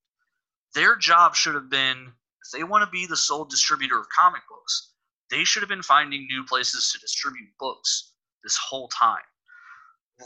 Their 0.75 0.97
job 0.97 1.37
should 1.37 1.55
have 1.55 1.69
been 1.71 2.13
if 2.45 2.51
they 2.53 2.65
want 2.65 2.85
to 2.85 2.91
be 2.91 3.07
the 3.07 3.17
sole 3.17 3.45
distributor 3.45 3.99
of 3.99 4.07
comic 4.09 4.43
books, 4.49 4.93
they 5.31 5.45
should 5.45 5.63
have 5.63 5.69
been 5.69 5.83
finding 5.83 6.27
new 6.27 6.45
places 6.45 6.93
to 6.93 6.99
distribute 6.99 7.51
books 7.59 8.13
this 8.45 8.57
whole 8.57 8.89
time. 8.89 9.27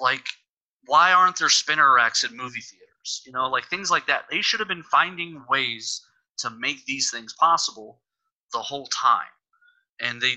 Like, 0.00 0.26
why 0.86 1.12
aren't 1.12 1.38
there 1.38 1.48
spinner 1.48 1.94
racks 1.94 2.22
at 2.22 2.32
movie 2.32 2.60
theaters? 2.60 3.22
You 3.24 3.32
know, 3.32 3.48
like 3.48 3.66
things 3.66 3.90
like 3.90 4.06
that. 4.06 4.26
They 4.30 4.42
should 4.42 4.60
have 4.60 4.68
been 4.68 4.82
finding 4.84 5.42
ways 5.48 6.04
to 6.38 6.50
make 6.50 6.84
these 6.84 7.10
things 7.10 7.32
possible 7.32 8.00
the 8.52 8.58
whole 8.58 8.86
time. 8.86 9.32
And 10.00 10.20
they 10.20 10.36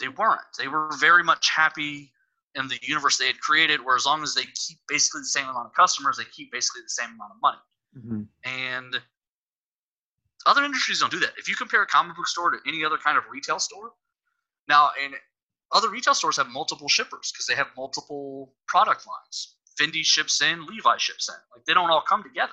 they 0.00 0.08
weren't. 0.08 0.40
They 0.58 0.68
were 0.68 0.90
very 0.98 1.22
much 1.22 1.50
happy 1.50 2.12
in 2.54 2.66
the 2.68 2.78
universe 2.82 3.16
they 3.16 3.26
had 3.26 3.40
created, 3.40 3.84
where 3.84 3.96
as 3.96 4.06
long 4.06 4.22
as 4.22 4.34
they 4.34 4.42
keep 4.42 4.78
basically 4.88 5.20
the 5.20 5.26
same 5.26 5.44
amount 5.44 5.66
of 5.66 5.74
customers, 5.74 6.16
they 6.16 6.24
keep 6.24 6.50
basically 6.50 6.82
the 6.82 6.88
same 6.88 7.10
amount 7.10 7.32
of 7.32 7.40
money. 7.42 7.58
Mm-hmm. 7.96 8.22
And 8.44 9.00
other 10.46 10.64
industries 10.64 11.00
don't 11.00 11.12
do 11.12 11.20
that. 11.20 11.32
If 11.36 11.48
you 11.48 11.54
compare 11.54 11.82
a 11.82 11.86
comic 11.86 12.16
book 12.16 12.26
store 12.26 12.50
to 12.50 12.58
any 12.66 12.84
other 12.84 12.96
kind 12.96 13.18
of 13.18 13.24
retail 13.30 13.58
store, 13.58 13.92
now 14.68 14.90
and 15.02 15.14
other 15.72 15.90
retail 15.90 16.14
stores 16.14 16.36
have 16.36 16.48
multiple 16.48 16.88
shippers 16.88 17.30
because 17.32 17.46
they 17.46 17.54
have 17.54 17.68
multiple 17.76 18.54
product 18.66 19.06
lines. 19.06 19.56
Fendi 19.80 20.04
ships 20.04 20.42
in, 20.42 20.66
Levi 20.66 20.96
ships 20.96 21.28
in. 21.28 21.36
Like 21.54 21.64
they 21.64 21.74
don't 21.74 21.90
all 21.90 22.02
come 22.02 22.22
together. 22.22 22.52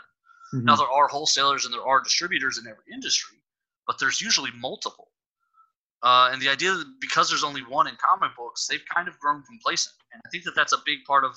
Mm-hmm. 0.54 0.66
Now 0.66 0.76
there 0.76 0.88
are 0.88 1.08
wholesalers 1.08 1.66
and 1.66 1.74
there 1.74 1.86
are 1.86 2.02
distributors 2.02 2.58
in 2.58 2.68
every 2.68 2.84
industry, 2.94 3.38
but 3.86 3.98
there's 4.00 4.22
usually 4.22 4.52
multiple. 4.58 5.10
Uh, 6.04 6.30
and 6.32 6.42
the 6.42 6.50
idea 6.50 6.72
that 6.72 6.86
because 7.02 7.30
there's 7.30 7.44
only 7.44 7.62
one 7.62 7.88
in 7.88 7.96
comic 7.96 8.36
books, 8.38 8.68
they've 8.68 8.84
kind 8.94 9.08
of 9.08 9.18
grown 9.20 9.42
complacent. 9.44 9.96
And 10.14 10.22
I 10.26 10.30
think 10.30 10.44
that 10.44 10.56
that's 10.56 10.74
a 10.74 10.78
big 10.86 11.00
part 11.06 11.24
of 11.24 11.36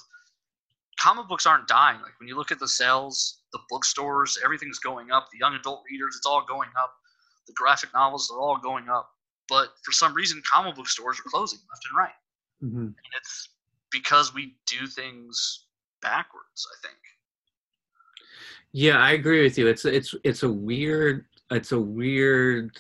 comic 0.99 1.29
books 1.29 1.47
aren't 1.47 1.67
dying. 1.67 2.01
Like 2.03 2.19
when 2.21 2.29
you 2.29 2.37
look 2.37 2.53
at 2.53 2.59
the 2.59 2.69
sales, 2.69 3.41
the 3.53 3.59
bookstores, 3.71 4.39
everything's 4.45 4.79
going 4.79 5.11
up. 5.11 5.29
The 5.33 5.39
young 5.39 5.55
adult 5.55 5.83
readers, 5.91 6.15
it's 6.17 6.27
all 6.27 6.45
going 6.47 6.69
up. 6.81 6.93
The 7.47 7.55
graphic 7.55 7.91
novels, 7.95 8.29
they're 8.29 8.41
all 8.41 8.59
going 8.59 8.89
up. 8.89 9.11
But 9.49 9.71
for 9.83 9.93
some 9.93 10.15
reason, 10.15 10.43
comic 10.51 10.77
book 10.77 10.89
stores 10.89 11.19
are 11.19 11.29
closing 11.29 11.59
left 11.71 11.87
and 11.91 11.99
right. 11.99 12.13
Mm-hmm. 12.63 12.87
And 12.87 13.13
it's 13.17 13.49
because 13.91 14.35
we 14.35 14.57
do 14.67 14.87
things 14.87 15.65
backwards, 16.03 16.67
I 16.71 16.87
think. 16.87 16.99
Yeah, 18.73 18.99
I 18.99 19.13
agree 19.13 19.43
with 19.43 19.59
you. 19.59 19.67
It's 19.67 19.85
it's 19.85 20.15
it's 20.23 20.45
a 20.45 20.49
weird 20.49 21.27
it's 21.51 21.73
a 21.73 21.81
weird 21.81 22.79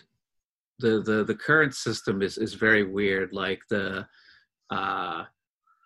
the 0.80 1.02
the 1.02 1.24
the 1.24 1.34
current 1.34 1.74
system 1.74 2.22
is 2.22 2.38
is 2.38 2.54
very 2.54 2.84
weird 2.84 3.32
like 3.32 3.60
the 3.70 4.06
uh 4.70 5.24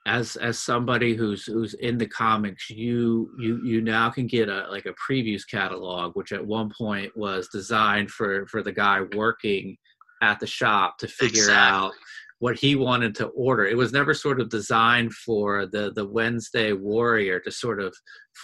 as 0.07 0.37
as 0.37 0.59
somebody 0.59 1.15
who's 1.15 1.45
who's 1.47 1.75
in 1.75 1.97
the 1.97 2.07
comics 2.07 2.69
you 2.69 3.31
you 3.39 3.61
you 3.65 3.81
now 3.81 4.11
can 4.11 4.27
get 4.27 4.49
a 4.49 4.67
like 4.71 4.87
a 4.87 4.95
previews 4.95 5.43
catalog 5.51 6.15
which 6.15 6.33
at 6.33 6.47
one 6.47 6.71
point 6.77 7.11
was 7.17 7.49
designed 7.49 8.11
for 8.11 8.47
for 8.47 8.63
the 8.63 8.73
guy 8.73 9.01
working 9.15 9.77
at 10.23 10.39
the 10.41 10.47
shop 10.47 10.99
to 10.99 11.09
figure 11.09 11.43
Exactly. 11.43 11.55
out 11.55 11.93
what 12.41 12.59
he 12.59 12.77
wanted 12.77 13.15
to 13.15 13.27
order 13.29 13.65
it 13.65 13.77
was 13.77 13.93
never 13.93 14.13
sort 14.13 14.41
of 14.41 14.51
designed 14.51 15.13
for 15.15 15.67
the 15.67 15.93
the 15.95 16.07
wednesday 16.07 16.73
warrior 16.73 17.41
to 17.41 17.51
sort 17.51 17.81
of 17.81 17.95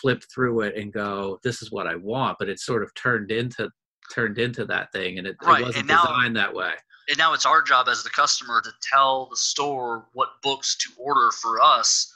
flip 0.00 0.22
through 0.32 0.62
it 0.62 0.74
and 0.76 0.92
go 0.94 1.38
this 1.44 1.60
is 1.60 1.70
what 1.70 1.86
i 1.86 1.94
want 1.96 2.38
but 2.38 2.48
it 2.48 2.58
sort 2.58 2.82
of 2.82 2.90
turned 2.94 3.30
into 3.30 3.68
turned 4.12 4.38
into 4.38 4.64
that 4.66 4.92
thing 4.92 5.18
and 5.18 5.26
it, 5.26 5.36
Right, 5.42 5.60
it 5.60 5.64
wasn't 5.64 5.78
and 5.80 5.88
now- 5.88 6.02
designed 6.06 6.36
that 6.36 6.52
way. 6.54 6.74
And 7.08 7.18
now 7.18 7.32
it's 7.32 7.46
our 7.46 7.60
job 7.62 7.88
as 7.88 8.02
the 8.04 8.10
customer 8.10 8.60
to 8.60 8.70
tell 8.92 9.26
the 9.26 9.36
store 9.36 10.06
what 10.12 10.40
books 10.42 10.76
to 10.76 10.90
order 10.96 11.30
for 11.32 11.60
us. 11.60 12.14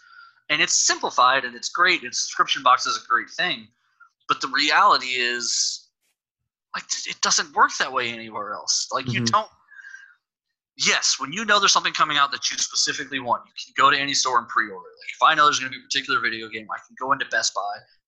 And 0.50 0.62
it's 0.62 0.74
simplified 0.76 1.44
and 1.44 1.56
it's 1.56 1.68
great 1.68 2.02
and 2.04 2.14
subscription 2.14 2.62
box 2.62 2.86
is 2.86 2.96
a 3.02 3.06
great 3.08 3.30
thing 3.30 3.68
but 4.28 4.40
the 4.40 4.48
reality 4.48 5.08
is 5.18 5.88
like 6.74 6.84
it 7.06 7.20
doesn't 7.20 7.54
work 7.54 7.70
that 7.78 7.92
way 7.92 8.08
anywhere 8.10 8.52
else. 8.54 8.88
Like 8.90 9.06
you 9.12 9.20
Mhm. 9.20 9.30
don't 9.32 9.50
yes 10.76 11.16
when 11.20 11.32
you 11.32 11.44
know 11.44 11.60
there's 11.60 11.72
something 11.72 11.92
coming 11.92 12.16
out 12.16 12.32
that 12.32 12.50
you 12.50 12.58
specifically 12.58 13.20
want 13.20 13.42
you 13.46 13.52
can 13.64 13.72
go 13.76 13.90
to 13.90 13.98
any 13.98 14.14
store 14.14 14.38
and 14.38 14.48
pre-order. 14.48 14.88
Like 15.00 15.10
if 15.14 15.22
i 15.22 15.34
know 15.34 15.44
there's 15.44 15.60
going 15.60 15.70
to 15.70 15.78
be 15.78 15.82
a 15.82 15.86
particular 15.86 16.20
video 16.20 16.48
game 16.48 16.66
i 16.70 16.78
can 16.86 16.96
go 16.98 17.12
into 17.12 17.24
best 17.26 17.54
buy 17.54 17.60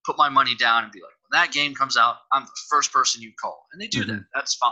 put 0.05 0.17
my 0.17 0.27
money 0.27 0.55
down 0.55 0.83
and 0.83 0.91
be 0.91 0.99
like 1.01 1.16
when 1.27 1.39
that 1.41 1.51
game 1.51 1.73
comes 1.73 1.97
out 1.97 2.17
i'm 2.31 2.43
the 2.43 2.51
first 2.69 2.91
person 2.93 3.21
you 3.21 3.31
call 3.39 3.65
and 3.71 3.81
they 3.81 3.87
do 3.87 4.03
that. 4.05 4.25
That's 4.33 4.55
fine. 4.55 4.71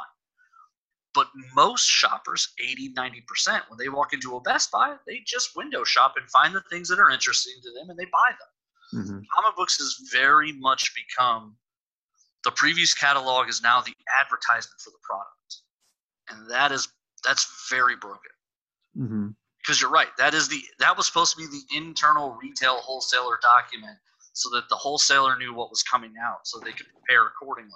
But 1.13 1.27
most 1.55 1.85
shoppers 1.87 2.49
80 2.61 2.93
90% 2.93 3.61
when 3.69 3.77
they 3.77 3.87
walk 3.89 4.11
into 4.13 4.35
a 4.35 4.41
best 4.41 4.71
buy 4.71 4.95
they 5.07 5.21
just 5.25 5.55
window 5.55 5.83
shop 5.83 6.15
and 6.17 6.29
find 6.29 6.53
the 6.53 6.61
things 6.69 6.89
that 6.89 6.99
are 6.99 7.09
interesting 7.09 7.53
to 7.63 7.71
them 7.71 7.89
and 7.89 7.97
they 7.99 8.05
buy 8.05 8.29
them. 8.39 9.03
Mhm. 9.03 9.21
comic 9.33 9.55
books 9.55 9.77
has 9.77 9.97
very 10.11 10.51
much 10.53 10.93
become 10.93 11.57
the 12.43 12.51
previews 12.51 12.95
catalog 12.97 13.49
is 13.49 13.61
now 13.61 13.81
the 13.81 13.95
advertisement 14.21 14.79
for 14.79 14.91
the 14.91 14.99
product. 15.01 15.61
And 16.29 16.49
that 16.51 16.71
is 16.71 16.87
that's 17.23 17.67
very 17.69 17.95
broken. 17.95 18.31
Mhm. 18.97 19.35
because 19.57 19.81
you're 19.81 19.89
right 19.89 20.15
that 20.17 20.33
is 20.33 20.47
the 20.47 20.63
that 20.79 20.95
was 20.95 21.07
supposed 21.07 21.31
to 21.35 21.37
be 21.37 21.47
the 21.47 21.75
internal 21.75 22.33
retail 22.35 22.77
wholesaler 22.81 23.39
document 23.41 23.97
so 24.36 24.49
that 24.49 24.67
the 24.69 24.75
wholesaler 24.75 25.38
knew 25.38 25.53
what 25.53 25.69
was 25.69 25.81
coming 25.81 26.13
out 26.21 26.45
so 26.45 26.59
they 26.59 26.73
could 26.73 26.88
prepare 26.91 27.25
accordingly. 27.25 27.71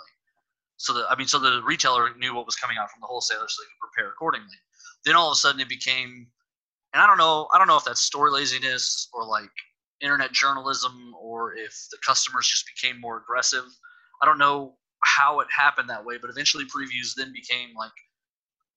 So 0.77 0.93
that 0.93 1.07
i 1.09 1.15
mean 1.15 1.27
so 1.27 1.39
the 1.39 1.61
retailer 1.65 2.13
knew 2.15 2.35
what 2.35 2.45
was 2.45 2.55
coming 2.55 2.77
out 2.77 2.91
from 2.91 3.01
the 3.01 3.07
wholesaler 3.07 3.47
so 3.47 3.63
they 3.63 3.67
could 3.67 3.89
prepare 3.89 4.11
accordingly. 4.11 4.57
Then 5.05 5.15
all 5.15 5.29
of 5.29 5.33
a 5.33 5.35
sudden 5.37 5.61
it 5.61 5.69
became 5.69 6.27
and 6.93 7.01
i 7.01 7.07
don't 7.07 7.17
know 7.17 7.47
i 7.53 7.57
don't 7.57 7.67
know 7.67 7.77
if 7.77 7.85
that's 7.85 8.01
story 8.01 8.31
laziness 8.31 9.09
or 9.13 9.25
like 9.25 9.49
internet 10.01 10.31
journalism 10.33 11.13
or 11.19 11.55
if 11.55 11.73
the 11.91 11.97
customers 12.05 12.47
just 12.47 12.65
became 12.75 12.99
more 13.01 13.17
aggressive. 13.17 13.65
I 14.21 14.25
don't 14.25 14.37
know 14.37 14.77
how 15.03 15.39
it 15.39 15.47
happened 15.55 15.89
that 15.89 16.03
way 16.05 16.17
but 16.17 16.29
eventually 16.29 16.65
previews 16.65 17.15
then 17.15 17.31
became 17.33 17.73
like 17.77 17.91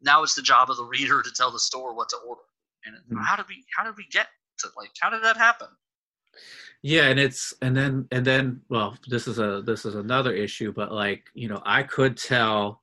now 0.01 0.23
it's 0.23 0.35
the 0.35 0.43
job 0.43 0.71
of 0.71 0.77
the 0.77 0.85
reader 0.85 1.21
to 1.23 1.31
tell 1.33 1.51
the 1.51 1.61
store 1.61 1.95
what 1.95 2.09
to 2.11 2.17
order. 2.27 2.43
And 2.85 2.97
Mhm. 3.11 3.25
how 3.25 3.37
did 3.37 3.47
we 3.49 3.65
how 3.77 3.85
did 3.85 3.97
we 3.97 4.07
get 4.07 4.29
to 4.59 4.69
like 4.77 4.91
how 5.01 5.11
did 5.11 5.23
that 5.25 5.37
happen 5.37 5.69
Yeah, 6.83 7.05
and 7.09 7.21
it's 7.21 7.55
and 7.63 7.77
then 7.77 8.09
and 8.11 8.27
then 8.27 8.61
well, 8.69 8.97
this 9.07 9.29
is 9.29 9.39
a 9.39 9.63
this 9.65 9.85
is 9.85 9.95
another 9.95 10.33
issue, 10.33 10.73
but 10.73 10.93
like 10.93 11.25
you 11.33 11.49
know, 11.49 11.63
I 11.65 11.85
could 11.85 12.17
tell 12.17 12.83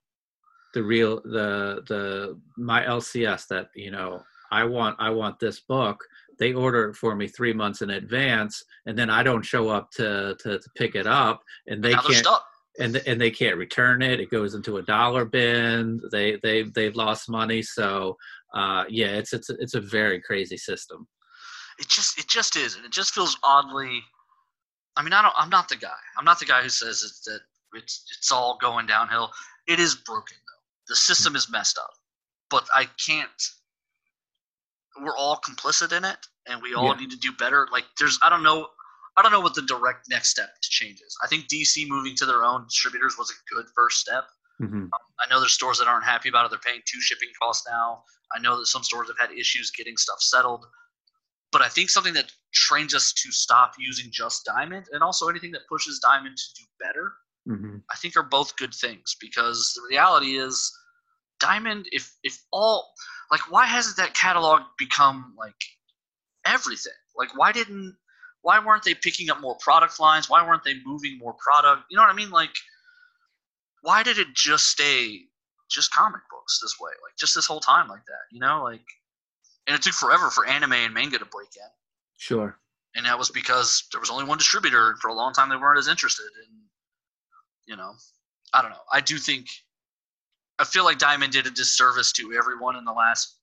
the 0.74 0.84
real 0.84 1.22
the 1.22 1.84
the 1.88 2.40
my 2.58 2.84
LCS 2.84 3.48
that 3.48 3.70
you 3.76 3.92
know 3.92 4.24
I 4.52 4.64
want 4.64 4.96
I 5.00 5.10
want 5.10 5.40
this 5.40 5.60
book. 5.60 6.04
They 6.38 6.54
order 6.54 6.90
it 6.90 6.96
for 6.96 7.14
me 7.14 7.28
three 7.28 7.52
months 7.52 7.82
in 7.82 7.90
advance, 7.90 8.64
and 8.86 8.98
then 8.98 9.10
I 9.10 9.22
don't 9.22 9.44
show 9.44 9.68
up 9.68 9.92
to 9.92 10.38
to, 10.40 10.60
to 10.60 10.70
pick 10.76 10.96
it 10.96 11.06
up, 11.06 11.44
and 11.68 11.84
they 11.84 11.92
can't 11.94 12.14
stuck. 12.14 12.46
and 12.80 12.96
and 13.06 13.20
they 13.20 13.32
can't 13.32 13.58
return 13.58 14.02
it. 14.02 14.22
It 14.22 14.32
goes 14.32 14.56
into 14.56 14.78
a 14.78 14.82
dollar 14.82 15.26
bin. 15.26 16.00
They 16.10 16.38
they 16.42 16.64
they've 16.64 16.96
lost 16.96 17.30
money. 17.30 17.62
So 17.62 18.16
uh, 18.54 18.86
yeah, 18.88 19.08
it's 19.08 19.34
it's 19.34 19.50
it's 19.50 19.74
a 19.76 19.82
very 19.82 20.22
crazy 20.22 20.58
system. 20.58 21.06
It 21.80 21.88
just 21.88 22.20
it 22.20 22.28
just 22.28 22.56
is, 22.56 22.76
and 22.76 22.86
it 22.86 22.92
just 22.92 23.14
feels 23.14 23.38
oddly. 23.44 24.04
I 24.98 25.02
mean, 25.04 25.14
I 25.14 25.22
don't. 25.22 25.34
I'm 25.38 25.50
not 25.50 25.70
the 25.70 25.78
guy. 25.78 25.98
I'm 26.18 26.26
not 26.26 26.40
the 26.40 26.46
guy 26.46 26.62
who 26.62 26.70
says 26.70 27.04
it's, 27.04 27.22
that 27.22 27.40
it's 27.74 28.04
it's 28.18 28.32
all 28.32 28.58
going 28.62 28.86
downhill. 28.86 29.32
It 29.68 29.80
is 29.80 29.96
broken 29.96 30.38
though. 30.38 30.64
The 30.90 30.96
system 30.96 31.36
is 31.36 31.50
messed 31.50 31.78
up, 31.78 31.92
but 32.50 32.68
I 32.76 32.88
can't. 33.06 33.30
We're 35.02 35.16
all 35.18 35.38
complicit 35.40 35.96
in 35.96 36.04
it, 36.04 36.18
and 36.48 36.62
we 36.62 36.74
all 36.74 36.88
Yeah. 36.90 36.96
need 36.96 37.12
to 37.12 37.18
do 37.18 37.32
better. 37.32 37.68
Like, 37.72 37.86
there's 37.98 38.20
I 38.22 38.30
don't 38.30 38.44
know. 38.44 38.70
I 39.16 39.22
don't 39.22 39.32
know 39.32 39.40
what 39.40 39.54
the 39.54 39.62
direct 39.62 40.10
next 40.10 40.30
step 40.30 40.50
to 40.62 40.70
change 40.70 41.02
is. 41.02 41.18
I 41.24 41.28
think 41.28 41.48
DC 41.48 41.88
moving 41.88 42.16
to 42.18 42.26
their 42.26 42.44
own 42.44 42.66
distributors 42.66 43.18
was 43.18 43.32
a 43.32 43.56
good 43.56 43.66
first 43.76 44.00
step. 44.00 44.26
hmm 44.60 44.88
I 44.94 45.30
know 45.30 45.40
there's 45.40 45.54
stores 45.54 45.80
that 45.80 45.88
aren't 45.88 46.06
happy 46.06 46.30
about 46.30 46.46
it. 46.46 46.50
They're 46.52 46.60
paying 46.60 46.82
two 46.86 47.02
shipping 47.02 47.30
costs 47.42 47.68
now. 47.70 48.04
I 48.36 48.40
know 48.40 48.58
that 48.58 48.68
some 48.68 48.84
stores 48.84 49.08
have 49.10 49.18
had 49.20 49.38
issues 49.38 49.72
getting 49.72 49.98
stuff 49.98 50.22
settled. 50.22 50.66
But 51.52 51.62
I 51.62 51.68
think 51.68 51.90
something 51.90 52.14
that 52.14 52.32
trains 52.54 52.94
us 52.94 53.12
to 53.14 53.32
stop 53.32 53.74
using 53.80 54.12
just 54.12 54.46
Diamond 54.46 54.86
and 54.92 55.02
also 55.02 55.28
anything 55.28 55.52
that 55.52 55.68
pushes 55.68 56.00
Diamond 56.00 56.38
to 56.38 56.62
do 56.62 56.66
better, 56.80 57.12
hmm 57.48 57.78
I 57.92 57.96
think 57.98 58.16
are 58.16 58.24
both 58.24 58.56
good 58.58 58.74
things 58.74 59.16
because 59.20 59.74
the 59.76 59.82
reality 59.90 60.38
is 60.38 60.72
Diamond 61.40 61.88
if 61.92 62.16
if 62.24 62.38
all 62.52 62.92
like 63.32 63.52
why 63.52 63.66
hasn't 63.66 63.98
that 63.98 64.14
catalog 64.14 64.62
become 64.78 65.34
like 65.38 65.56
everything? 66.46 66.94
Like 67.16 67.36
why 67.38 67.52
didn't 67.52 67.96
why 68.42 68.64
weren't 68.64 68.84
they 68.84 68.94
picking 68.94 69.30
up 69.30 69.42
more 69.42 69.58
product 69.60 70.00
lines? 70.00 70.30
Why 70.30 70.46
weren't 70.46 70.64
they 70.64 70.76
moving 70.86 71.18
more 71.18 71.34
product? 71.34 71.84
You 71.90 71.98
know 71.98 72.04
what 72.04 72.12
I 72.12 72.16
mean? 72.16 72.30
Like 72.32 72.54
why 73.82 74.04
did 74.04 74.18
it 74.18 74.34
just 74.34 74.68
stay 74.68 75.22
just 75.70 75.94
comic 75.94 76.22
books 76.30 76.60
this 76.62 76.76
way? 76.80 76.92
Like 77.04 77.16
just 77.18 77.36
this 77.36 77.46
whole 77.46 77.60
time 77.60 77.88
like 77.88 78.06
that, 78.06 78.26
you 78.32 78.40
know? 78.40 78.64
Like 78.64 78.86
and 79.70 79.76
it 79.76 79.84
took 79.84 79.94
forever 79.94 80.32
for 80.32 80.48
anime 80.48 80.74
and 80.74 80.96
manga 80.96 81.20
to 81.20 81.26
break 81.26 81.56
in. 81.56 81.70
Sure. 82.18 82.58
And 82.96 83.06
that 83.06 83.20
was 83.20 83.30
because 83.30 83.84
there 83.92 84.02
was 84.02 84.10
only 84.10 84.24
one 84.26 84.40
distributor 84.40 84.90
and 84.90 85.00
for 85.00 85.10
a 85.10 85.14
long 85.14 85.32
time 85.32 85.48
they 85.48 85.56
weren't 85.56 85.78
as 85.78 85.88
interested 85.88 86.26
and 86.48 86.58
you 87.68 87.76
know, 87.76 87.94
I 88.52 88.64
don't 88.64 88.72
know. 88.72 88.82
I 88.92 89.00
do 89.00 89.20
think 89.20 89.48
I 90.58 90.64
feel 90.64 90.84
like 90.86 90.98
Diamond 90.98 91.32
did 91.32 91.46
a 91.46 91.52
disservice 91.52 92.12
to 92.14 92.34
everyone 92.34 92.76
in 92.76 92.84
the 92.84 92.92
last 92.92 93.36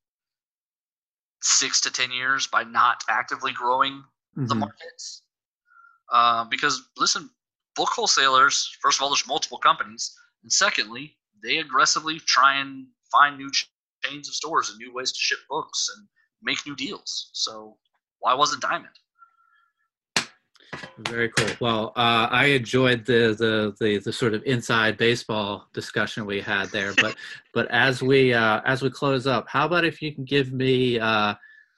six 1.43 1.81
to 1.83 1.93
ten 1.93 2.11
years 2.11 2.49
by 2.49 2.65
not 2.65 3.05
actively 3.09 3.53
growing 3.53 4.03
the 4.35 4.55
Mhm. 4.55 4.59
markets. 4.59 5.23
Uh, 6.09 6.45
because 6.45 6.83
listen, 6.97 7.31
book 7.77 7.91
wholesalers, 7.91 8.77
first 8.83 8.99
of 8.99 9.03
all, 9.03 9.11
there's 9.11 9.27
multiple 9.29 9.59
companies, 9.59 10.19
and 10.43 10.53
secondly, 10.53 11.17
they 11.41 11.59
aggressively 11.59 12.19
try 12.19 12.57
and 12.57 12.89
find 13.13 13.39
new 13.39 13.51
ch- 13.51 13.71
chains 14.05 14.29
of 14.29 14.35
stores 14.35 14.69
and 14.71 14.79
new 14.79 14.93
ways 14.93 15.13
to 15.13 15.19
ship 15.19 15.39
books 15.49 15.89
and 15.97 16.09
make 16.43 16.59
new 16.67 16.77
deals. 16.77 17.31
So 17.33 17.77
why 18.21 18.35
wasn't 18.35 18.63
Diamond? 18.63 18.93
Very 20.99 21.31
cool. 21.31 21.49
Well, 21.61 21.93
uh, 21.97 22.29
I 22.31 22.47
enjoyed 22.47 23.05
the, 23.05 23.35
the 23.39 23.75
the 23.79 23.99
the 23.99 24.13
sort 24.13 24.35
of 24.35 24.43
inside 24.45 24.97
baseball 24.97 25.69
discussion 25.73 26.27
we 26.27 26.41
had 26.41 26.69
there. 26.71 26.95
But 27.01 27.17
but 27.55 27.71
as 27.71 28.03
we 28.03 28.33
uh, 28.33 28.61
as 28.65 28.83
we 28.83 28.91
close 28.91 29.27
up, 29.27 29.47
how 29.49 29.67
about 29.67 29.85
if 29.85 30.03
you 30.03 30.15
can 30.15 30.25
give 30.25 30.53
me 30.53 30.99
uh, 30.99 31.07
uh, 31.07 31.35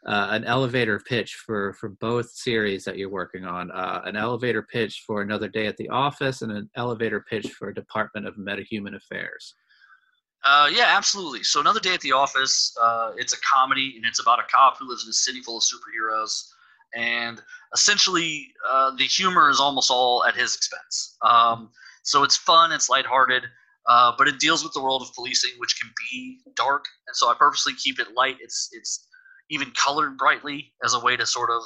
an 0.06 0.44
elevator 0.44 1.00
pitch 1.00 1.34
for 1.34 1.72
for 1.74 1.90
both 1.90 2.30
series 2.30 2.84
that 2.84 2.96
you're 2.96 3.10
working 3.10 3.44
on? 3.44 3.70
Uh, 3.70 4.02
an 4.04 4.16
elevator 4.16 4.62
pitch 4.62 5.04
for 5.06 5.22
Another 5.22 5.48
Day 5.48 5.66
at 5.66 5.76
the 5.76 5.88
Office, 5.88 6.42
and 6.42 6.52
an 6.52 6.70
elevator 6.76 7.24
pitch 7.28 7.52
for 7.52 7.72
Department 7.72 8.26
of 8.26 8.36
Metahuman 8.36 8.96
Affairs. 8.96 9.54
Uh, 10.44 10.70
yeah, 10.72 10.94
absolutely. 10.96 11.42
So 11.42 11.60
another 11.60 11.80
day 11.80 11.94
at 11.94 12.00
the 12.00 12.12
office. 12.12 12.74
Uh, 12.80 13.12
it's 13.16 13.32
a 13.32 13.40
comedy, 13.40 13.94
and 13.96 14.04
it's 14.04 14.20
about 14.20 14.38
a 14.38 14.44
cop 14.44 14.78
who 14.78 14.88
lives 14.88 15.04
in 15.04 15.10
a 15.10 15.12
city 15.12 15.40
full 15.40 15.58
of 15.58 15.64
superheroes. 15.64 16.48
And 16.94 17.42
essentially, 17.74 18.52
uh, 18.68 18.92
the 18.96 19.04
humor 19.04 19.50
is 19.50 19.60
almost 19.60 19.90
all 19.90 20.24
at 20.24 20.34
his 20.34 20.54
expense. 20.56 21.16
Um, 21.22 21.70
so 22.02 22.22
it's 22.22 22.36
fun, 22.36 22.72
it's 22.72 22.88
lighthearted, 22.88 23.42
uh, 23.88 24.12
but 24.16 24.28
it 24.28 24.38
deals 24.38 24.64
with 24.64 24.72
the 24.72 24.82
world 24.82 25.02
of 25.02 25.12
policing, 25.14 25.50
which 25.58 25.78
can 25.78 25.90
be 26.10 26.38
dark. 26.56 26.86
And 27.06 27.14
so 27.14 27.28
I 27.28 27.34
purposely 27.34 27.74
keep 27.74 27.98
it 27.98 28.14
light. 28.14 28.36
It's 28.40 28.70
it's 28.72 29.06
even 29.50 29.70
colored 29.72 30.16
brightly 30.16 30.72
as 30.84 30.94
a 30.94 31.00
way 31.00 31.16
to 31.16 31.26
sort 31.26 31.50
of 31.50 31.62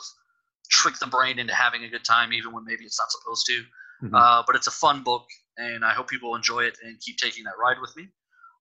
trick 0.71 0.99
the 0.99 1.07
brain 1.07 1.39
into 1.39 1.55
having 1.55 1.85
a 1.85 1.89
good 1.89 2.05
time, 2.05 2.33
even 2.33 2.53
when 2.53 2.65
maybe 2.65 2.85
it's 2.85 2.99
not 2.99 3.11
supposed 3.11 3.47
to. 3.47 3.65
Mhm. 4.07 4.15
Uh, 4.15 4.43
but 4.47 4.57
it's 4.57 4.67
a 4.67 4.73
fun 4.73 5.03
book, 5.03 5.27
and 5.57 5.85
I 5.85 5.93
hope 5.93 6.09
people 6.09 6.35
enjoy 6.35 6.65
it 6.65 6.79
and 6.83 6.99
keep 7.01 7.19
taking 7.19 7.45
that 7.45 7.59
ride 7.59 7.81
with 7.81 7.95
me. 7.97 8.09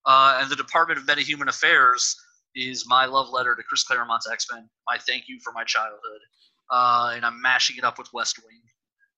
Uh, 0.05 0.39
and 0.41 0.49
the 0.49 0.55
Department 0.55 0.99
of 0.99 1.05
Metahuman 1.05 1.47
Affairs 1.47 2.15
is 2.55 2.85
my 2.87 3.05
love 3.05 3.29
letter 3.29 3.55
to 3.55 3.63
Chris 3.63 3.83
Claremont's 3.83 4.29
X 4.29 4.47
Men. 4.51 4.69
My 4.87 4.97
thank 4.97 5.25
you 5.27 5.39
for 5.43 5.53
my 5.53 5.63
childhood, 5.63 6.21
uh, 6.71 7.13
and 7.15 7.25
I'm 7.25 7.41
mashing 7.41 7.77
it 7.77 7.83
up 7.83 7.97
with 7.97 8.11
West 8.13 8.39
Wing, 8.43 8.61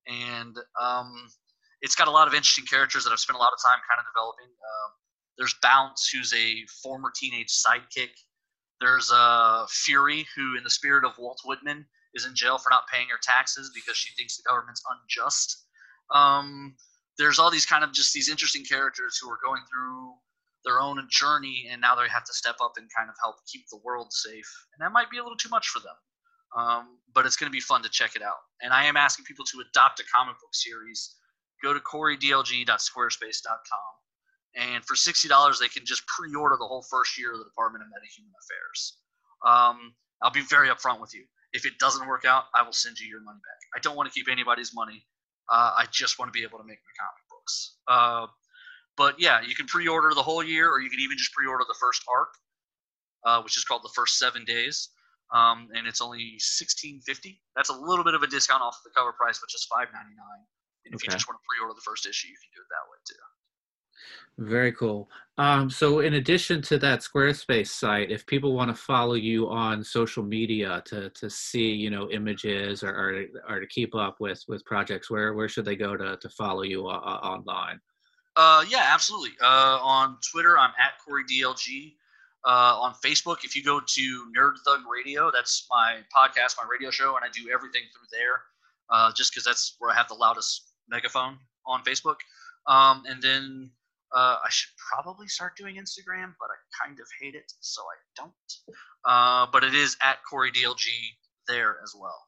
and 0.07 0.55
um, 0.81 1.13
it's 1.81 1.95
got 1.95 2.07
a 2.07 2.11
lot 2.11 2.27
of 2.27 2.33
interesting 2.33 2.65
characters 2.65 3.03
that 3.03 3.11
I've 3.11 3.19
spent 3.19 3.37
a 3.37 3.41
lot 3.41 3.53
of 3.53 3.59
time 3.63 3.79
kind 3.89 3.99
of 3.99 4.05
developing. 4.13 4.47
Um, 4.47 4.91
there's 5.37 5.55
Bounce, 5.61 6.09
who's 6.09 6.33
a 6.33 6.63
former 6.81 7.11
teenage 7.15 7.49
sidekick. 7.49 8.11
There's 8.79 9.11
uh, 9.11 9.65
Fury, 9.69 10.27
who, 10.35 10.57
in 10.57 10.63
the 10.63 10.69
spirit 10.69 11.05
of 11.05 11.17
Walt 11.17 11.39
Whitman, 11.45 11.85
is 12.13 12.25
in 12.25 12.35
jail 12.35 12.57
for 12.57 12.69
not 12.69 12.87
paying 12.91 13.07
her 13.09 13.19
taxes 13.21 13.71
because 13.73 13.97
she 13.97 14.13
thinks 14.15 14.37
the 14.37 14.43
government's 14.47 14.83
unjust. 14.91 15.65
Um, 16.13 16.75
there's 17.17 17.39
all 17.39 17.49
these 17.49 17.65
kind 17.65 17.83
of 17.83 17.93
just 17.93 18.13
these 18.13 18.29
interesting 18.29 18.63
characters 18.63 19.17
who 19.21 19.29
are 19.29 19.39
going 19.43 19.61
through 19.69 20.13
their 20.65 20.79
own 20.79 21.05
journey 21.09 21.67
and 21.71 21.81
now 21.81 21.95
they 21.95 22.07
have 22.07 22.23
to 22.23 22.33
step 22.33 22.55
up 22.63 22.73
and 22.77 22.87
kind 22.97 23.09
of 23.09 23.15
help 23.21 23.35
keep 23.51 23.65
the 23.69 23.79
world 23.83 24.07
safe. 24.11 24.49
And 24.73 24.85
that 24.85 24.93
might 24.93 25.09
be 25.09 25.17
a 25.17 25.23
little 25.23 25.37
too 25.37 25.49
much 25.49 25.67
for 25.67 25.79
them. 25.79 25.95
Um, 26.55 26.99
but 27.13 27.25
it's 27.25 27.35
going 27.35 27.51
to 27.51 27.55
be 27.55 27.59
fun 27.59 27.81
to 27.83 27.89
check 27.89 28.15
it 28.15 28.21
out. 28.21 28.37
And 28.61 28.71
i 28.73 28.85
am 28.85 28.95
asking 28.95 29.25
people 29.25 29.43
to 29.45 29.63
adopt 29.69 29.99
a 29.99 30.03
comic 30.13 30.35
book 30.39 30.53
series. 30.53 31.15
Go 31.63 31.73
to 31.73 31.79
corydlg.squarespace.com 31.79 33.93
and 34.55 34.85
for 34.85 34.95
$60 34.95 35.59
they 35.59 35.67
can 35.67 35.83
just 35.85 36.05
pre-order 36.07 36.55
the 36.59 36.65
whole 36.65 36.85
first 36.89 37.17
year 37.17 37.33
of 37.33 37.39
the 37.39 37.45
department 37.45 37.83
of 37.83 37.89
metahuman 37.89 38.33
affairs. 38.37 38.97
Um, 39.45 39.93
i'll 40.21 40.31
be 40.31 40.41
very 40.41 40.69
upfront 40.69 41.01
with 41.01 41.13
you. 41.13 41.25
If 41.53 41.65
it 41.65 41.77
doesn't 41.79 42.07
work 42.07 42.25
out 42.25 42.45
i 42.53 42.61
will 42.61 42.73
send 42.73 42.99
you 42.99 43.07
your 43.07 43.21
money 43.21 43.39
back. 43.39 43.61
I 43.75 43.79
don't 43.79 43.95
want 43.95 44.11
to 44.11 44.13
keep 44.13 44.27
anybody's 44.31 44.73
money. 44.73 45.05
Uh, 45.49 45.73
i 45.77 45.85
just 45.91 46.19
want 46.19 46.31
to 46.31 46.37
be 46.37 46.43
able 46.45 46.59
to 46.59 46.65
make 46.65 46.79
my 46.79 46.93
comic 47.01 47.23
books. 47.29 47.77
Uh, 47.87 48.27
but 48.97 49.15
yeah, 49.19 49.41
you 49.41 49.55
can 49.55 49.65
pre-order 49.65 50.13
the 50.13 50.23
whole 50.23 50.43
year, 50.43 50.69
or 50.69 50.81
you 50.81 50.89
can 50.89 50.99
even 50.99 51.17
just 51.17 51.33
pre-order 51.33 51.63
the 51.67 51.77
first 51.79 52.01
arc, 52.07 52.33
uh, 53.25 53.41
which 53.41 53.57
is 53.57 53.63
called 53.63 53.83
the 53.83 53.93
first 53.95 54.17
seven 54.17 54.45
days, 54.45 54.89
um, 55.33 55.69
and 55.75 55.87
it's 55.87 56.01
only 56.01 56.35
sixteen 56.39 57.01
fifty. 57.01 57.41
That's 57.55 57.69
a 57.69 57.73
little 57.73 58.03
bit 58.03 58.13
of 58.13 58.23
a 58.23 58.27
discount 58.27 58.61
off 58.61 58.77
the 58.83 58.91
cover 58.95 59.13
price, 59.13 59.41
which 59.41 59.55
is 59.55 59.65
five 59.65 59.87
ninety 59.93 60.15
nine. 60.15 60.45
And 60.85 60.93
if 60.93 61.03
you 61.03 61.09
just 61.09 61.27
want 61.27 61.39
to 61.39 61.45
pre-order 61.47 61.73
the 61.73 61.81
first 61.81 62.05
issue, 62.05 62.27
you 62.27 62.35
can 62.35 62.51
do 62.53 62.61
it 62.61 62.67
that 62.69 62.85
way 62.91 62.97
too. 63.07 63.15
Very 64.39 64.71
cool. 64.73 65.09
Um, 65.37 65.69
so, 65.69 65.99
in 65.99 66.15
addition 66.15 66.61
to 66.63 66.77
that 66.79 67.01
Squarespace 67.01 67.67
site, 67.67 68.11
if 68.11 68.25
people 68.25 68.53
want 68.53 68.75
to 68.75 68.75
follow 68.75 69.13
you 69.13 69.49
on 69.49 69.83
social 69.83 70.23
media 70.23 70.81
to 70.85 71.09
to 71.11 71.29
see, 71.29 71.71
you 71.71 71.89
know, 71.89 72.09
images 72.09 72.83
or 72.83 72.89
or, 72.89 73.25
or 73.47 73.59
to 73.59 73.67
keep 73.67 73.95
up 73.95 74.19
with 74.19 74.43
with 74.47 74.65
projects, 74.65 75.09
where 75.09 75.33
where 75.33 75.47
should 75.47 75.65
they 75.65 75.75
go 75.75 75.95
to 75.95 76.17
to 76.17 76.29
follow 76.29 76.63
you 76.63 76.87
uh, 76.87 76.97
uh, 76.97 77.19
online? 77.23 77.79
Uh, 78.35 78.65
yeah, 78.67 78.89
absolutely. 78.91 79.31
Uh, 79.41 79.79
on 79.81 80.17
Twitter, 80.31 80.57
I'm 80.57 80.71
at 80.71 80.93
Corey 81.05 81.23
DLG. 81.23 81.93
Uh, 82.45 82.77
on 82.81 82.93
Facebook, 82.95 83.45
if 83.45 83.55
you 83.55 83.63
go 83.63 83.79
to 83.79 84.31
Nerd 84.37 84.55
Thug 84.65 84.81
Radio, 84.91 85.31
that's 85.31 85.65
my 85.69 85.99
podcast, 86.13 86.55
my 86.57 86.67
radio 86.69 86.91
show, 86.91 87.15
and 87.15 87.23
I 87.23 87.29
do 87.29 87.49
everything 87.53 87.83
through 87.93 88.07
there. 88.11 88.41
Uh, 88.89 89.11
just 89.15 89.31
because 89.31 89.45
that's 89.45 89.75
where 89.79 89.91
I 89.91 89.95
have 89.95 90.09
the 90.09 90.15
loudest 90.15 90.73
megaphone 90.89 91.37
on 91.65 91.83
Facebook. 91.83 92.17
Um, 92.67 93.03
and 93.07 93.21
then 93.21 93.71
uh, 94.13 94.37
I 94.43 94.49
should 94.49 94.71
probably 94.91 95.27
start 95.27 95.55
doing 95.55 95.75
Instagram, 95.75 96.33
but 96.39 96.49
I 96.49 96.85
kind 96.85 96.99
of 96.99 97.07
hate 97.21 97.35
it, 97.35 97.51
so 97.61 97.81
I 97.81 98.21
don't. 98.21 98.75
Uh, 99.05 99.47
but 99.51 99.63
it 99.63 99.73
is 99.73 99.95
at 100.03 100.17
Corey 100.29 100.51
DLG 100.51 100.85
there 101.47 101.77
as 101.81 101.93
well. 101.97 102.27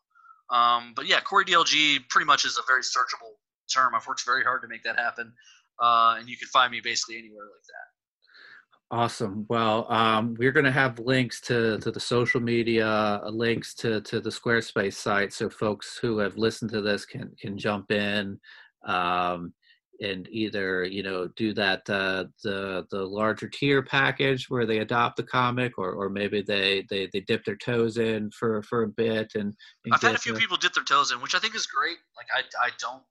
Um, 0.49 0.93
but 0.95 1.08
yeah, 1.08 1.20
Corey 1.20 1.45
DLG 1.45 2.08
pretty 2.10 2.26
much 2.26 2.45
is 2.45 2.58
a 2.58 2.64
very 2.68 2.82
searchable 2.82 3.34
term. 3.74 3.93
I've 3.95 4.08
worked 4.08 4.24
very 4.26 4.43
hard 4.43 4.62
to 4.62 4.68
make 4.68 4.84
that 4.84 4.97
happen 4.97 5.34
uh, 5.80 6.15
and 6.19 6.28
you 6.30 6.38
can 6.38 6.47
find 6.49 6.71
me 6.71 6.82
basically 6.84 7.17
anywhere 7.17 7.45
like 7.45 7.63
that. 7.67 8.95
Awesome. 8.95 9.45
Well, 9.49 9.91
um, 9.91 10.36
we're 10.38 10.51
going 10.51 10.65
to 10.65 10.71
have 10.71 10.99
links 10.99 11.41
to, 11.41 11.80
to 11.80 11.91
the 11.91 11.99
social 11.99 12.39
media, 12.39 12.88
uh, 12.88 13.30
links 13.30 13.73
to, 13.76 13.99
to 14.01 14.19
the 14.19 14.30
Squarespace 14.30 14.93
site, 14.93 15.34
so 15.34 15.49
folks 15.49 15.97
who 15.99 16.19
have 16.19 16.38
listened 16.38 16.71
to 16.71 16.82
this 16.82 17.03
can 17.05 17.32
can 17.39 17.57
jump 17.57 17.91
in 17.91 18.39
um, 18.86 19.53
and 20.01 20.28
either 20.30 20.84
you 20.84 21.01
know 21.01 21.28
do 21.36 21.53
that 21.53 21.89
uh, 21.89 22.26
the 22.43 22.86
the 22.91 23.01
larger 23.01 23.47
tier 23.47 23.82
package 23.82 24.49
where 24.49 24.65
they 24.65 24.80
adopt 24.80 25.17
the 25.17 25.23
comic, 25.23 25.78
or 25.78 25.91
or 25.91 26.09
maybe 26.09 26.41
they 26.41 26.86
they, 26.89 27.09
they 27.13 27.21
dip 27.21 27.45
their 27.45 27.55
toes 27.55 27.97
in 27.97 28.30
for 28.32 28.61
for 28.63 28.84
a 28.84 28.88
bit. 28.88 29.32
And, 29.36 29.53
and 29.86 29.93
I've 29.93 30.01
had 30.01 30.15
a 30.15 30.19
few 30.19 30.34
the, 30.34 30.39
people 30.39 30.57
dip 30.57 30.73
their 30.73 30.84
toes 30.84 31.11
in, 31.11 31.21
which 31.21 31.36
I 31.36 31.39
think 31.39 31.55
is 31.55 31.65
great. 31.65 31.97
Like 32.17 32.28
I 32.36 32.67
I 32.67 32.69
don't 32.80 33.03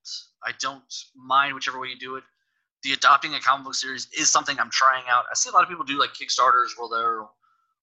I 0.45 0.53
don't 0.61 0.95
mind 1.17 1.55
whichever 1.55 1.81
way 1.81 1.89
you 1.89 1.99
do 1.99 2.17
it 2.17 2.25
the 2.85 2.93
adopting 2.93 3.35
a 3.35 3.41
comic 3.41 3.65
book 3.65 3.75
series 3.75 4.07
is 4.17 4.31
something 4.31 4.61
I'm 4.61 4.71
trying 4.71 5.05
out. 5.09 5.25
I 5.31 5.35
see 5.35 5.49
a 5.49 5.53
lot 5.53 5.63
of 5.63 5.69
people 5.71 5.85
do 5.85 5.99
like 5.99 6.11
Kickstarters 6.11 6.77
where 6.77 6.89
they're 6.91 7.27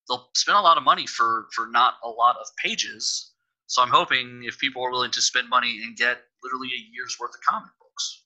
they'll 0.08 0.30
spend 0.36 0.58
a 0.58 0.62
lot 0.62 0.78
of 0.78 0.84
money 0.84 1.08
for 1.08 1.48
for 1.54 1.68
not 1.68 1.96
a 2.04 2.10
lot 2.10 2.38
of 2.38 2.48
pages. 2.64 3.32
So 3.66 3.82
I'm 3.82 3.90
hoping 3.90 4.44
if 4.46 4.60
people 4.60 4.84
are 4.86 4.92
willing 4.92 5.12
to 5.12 5.22
spend 5.22 5.50
money 5.50 5.82
and 5.84 5.98
get 5.98 6.20
literally 6.44 6.68
a 6.68 6.82
year's 6.94 7.18
worth 7.20 7.32
of 7.32 7.42
comic 7.48 7.72
books. 7.80 8.24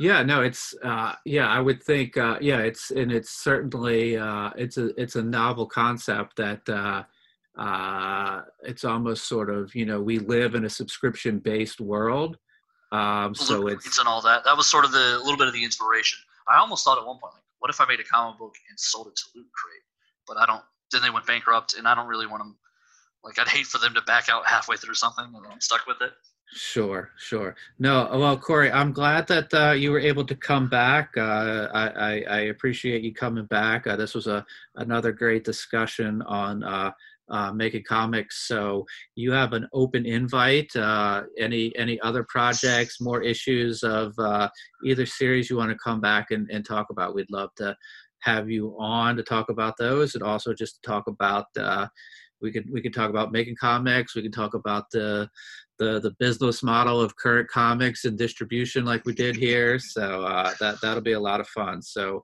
Yeah, 0.00 0.22
no, 0.22 0.42
it's 0.42 0.74
uh, 0.82 1.14
yeah, 1.24 1.48
I 1.48 1.60
would 1.60 1.82
think 1.82 2.16
uh, 2.16 2.36
yeah, 2.40 2.58
it's 2.58 2.90
and 2.90 3.10
it's 3.10 3.30
certainly 3.30 4.18
uh, 4.18 4.50
it's 4.56 4.76
a 4.76 4.88
it's 5.00 5.16
a 5.16 5.22
novel 5.22 5.66
concept 5.66 6.36
that 6.36 6.68
uh, 6.68 7.04
uh, 7.58 8.42
it's 8.62 8.84
almost 8.84 9.28
sort 9.28 9.48
of 9.48 9.74
you 9.74 9.86
know 9.86 10.00
we 10.00 10.18
live 10.18 10.54
in 10.54 10.64
a 10.66 10.70
subscription 10.70 11.38
based 11.38 11.80
world 11.80 12.36
um, 12.92 13.34
so 13.34 13.68
it's 13.68 13.98
and 13.98 14.06
all 14.06 14.20
that. 14.22 14.44
That 14.44 14.56
was 14.56 14.70
sort 14.70 14.84
of 14.84 14.92
the 14.92 15.18
little 15.24 15.38
bit 15.38 15.48
of 15.48 15.54
the 15.54 15.64
inspiration. 15.64 16.18
I 16.48 16.58
almost 16.58 16.84
thought 16.84 16.98
at 16.98 17.06
one 17.06 17.18
point, 17.18 17.34
like, 17.34 17.42
what 17.58 17.70
if 17.70 17.80
I 17.80 17.86
made 17.86 18.00
a 18.00 18.04
comic 18.04 18.38
book 18.38 18.54
and 18.68 18.78
sold 18.78 19.08
it 19.08 19.16
to 19.16 19.24
Loot 19.34 19.46
Crate? 19.54 19.82
But 20.28 20.36
I 20.36 20.46
don't. 20.46 20.62
Then 20.92 21.00
they 21.00 21.10
went 21.10 21.26
bankrupt, 21.26 21.74
and 21.74 21.88
I 21.88 21.94
don't 21.94 22.06
really 22.06 22.26
want 22.26 22.42
them. 22.42 22.56
Like, 23.24 23.38
I'd 23.38 23.48
hate 23.48 23.66
for 23.66 23.78
them 23.78 23.94
to 23.94 24.02
back 24.02 24.28
out 24.28 24.46
halfway 24.46 24.76
through 24.76 24.94
something, 24.94 25.24
and 25.24 25.46
I'm 25.50 25.60
stuck 25.60 25.86
with 25.86 25.96
it. 26.02 26.12
Sure, 26.54 27.10
sure. 27.18 27.56
No, 27.78 28.10
well, 28.12 28.36
Corey, 28.36 28.70
I'm 28.70 28.92
glad 28.92 29.26
that 29.28 29.54
uh, 29.54 29.72
you 29.72 29.90
were 29.90 29.98
able 29.98 30.24
to 30.26 30.34
come 30.34 30.68
back. 30.68 31.16
Uh, 31.16 31.68
I, 31.72 31.88
I, 31.88 32.24
I, 32.28 32.40
appreciate 32.40 33.02
you 33.02 33.14
coming 33.14 33.46
back. 33.46 33.86
Uh, 33.86 33.96
this 33.96 34.14
was 34.14 34.26
a 34.26 34.44
another 34.74 35.12
great 35.12 35.44
discussion 35.44 36.20
on 36.22 36.62
uh, 37.30 37.52
making 37.52 37.84
comics. 37.88 38.46
So 38.46 38.84
you 39.14 39.32
have 39.32 39.52
an 39.52 39.68
open 39.72 40.06
invite. 40.06 40.74
Uh, 40.76 41.22
any 41.38 41.74
any 41.76 42.00
other 42.00 42.24
projects, 42.28 43.00
more 43.00 43.22
issues 43.22 43.82
of 43.82 44.12
uh, 44.18 44.48
either 44.84 45.06
series 45.06 45.48
you 45.48 45.56
want 45.56 45.70
to 45.70 45.78
come 45.82 46.00
back 46.00 46.30
and, 46.30 46.48
and 46.50 46.64
talk 46.64 46.88
about? 46.90 47.14
We'd 47.14 47.30
love 47.30 47.50
to 47.56 47.76
have 48.20 48.50
you 48.50 48.76
on 48.78 49.16
to 49.16 49.22
talk 49.22 49.48
about 49.48 49.74
those, 49.78 50.14
and 50.14 50.22
also 50.22 50.54
just 50.54 50.76
to 50.76 50.88
talk 50.88 51.06
about. 51.06 51.46
Uh, 51.58 51.86
we 52.40 52.50
could 52.50 52.68
we 52.70 52.82
could 52.82 52.92
talk 52.92 53.08
about 53.08 53.32
making 53.32 53.56
comics. 53.58 54.14
We 54.14 54.22
could 54.22 54.32
talk 54.32 54.54
about 54.54 54.90
the 54.90 55.28
the 55.78 56.00
the 56.00 56.14
business 56.18 56.62
model 56.62 57.00
of 57.00 57.16
current 57.16 57.48
comics 57.48 58.04
and 58.04 58.18
distribution, 58.18 58.84
like 58.84 59.04
we 59.06 59.14
did 59.14 59.36
here. 59.36 59.78
So 59.78 60.24
uh, 60.24 60.52
that 60.60 60.80
that'll 60.82 61.02
be 61.02 61.12
a 61.12 61.20
lot 61.20 61.40
of 61.40 61.48
fun. 61.48 61.80
So 61.82 62.22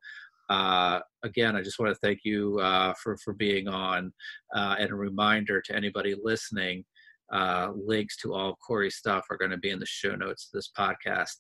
uh, 0.49 1.01
again, 1.23 1.57
I 1.57 1.63
just 1.63 1.79
want 1.79 1.93
to 1.93 2.01
thank 2.01 2.21
you 2.25 2.59
uh, 2.61 2.95
for 3.03 3.17
for 3.19 3.35
being 3.35 3.69
on, 3.69 4.13
uh, 4.55 4.77
and 4.79 4.91
a 4.91 4.95
reminder 4.95 5.61
to 5.63 5.77
anybody 5.77 6.15
listening. 6.23 6.85
Uh, 7.31 7.73
links 7.77 8.17
to 8.17 8.33
all 8.33 8.49
of 8.53 8.57
Corey's 8.67 8.97
stuff 8.97 9.27
are 9.29 9.37
going 9.37 9.51
to 9.51 9.59
be 9.59 9.69
in 9.69 9.79
the 9.79 9.85
show 9.85 10.15
notes 10.15 10.49
of 10.49 10.57
this 10.57 10.71
podcast. 10.77 11.37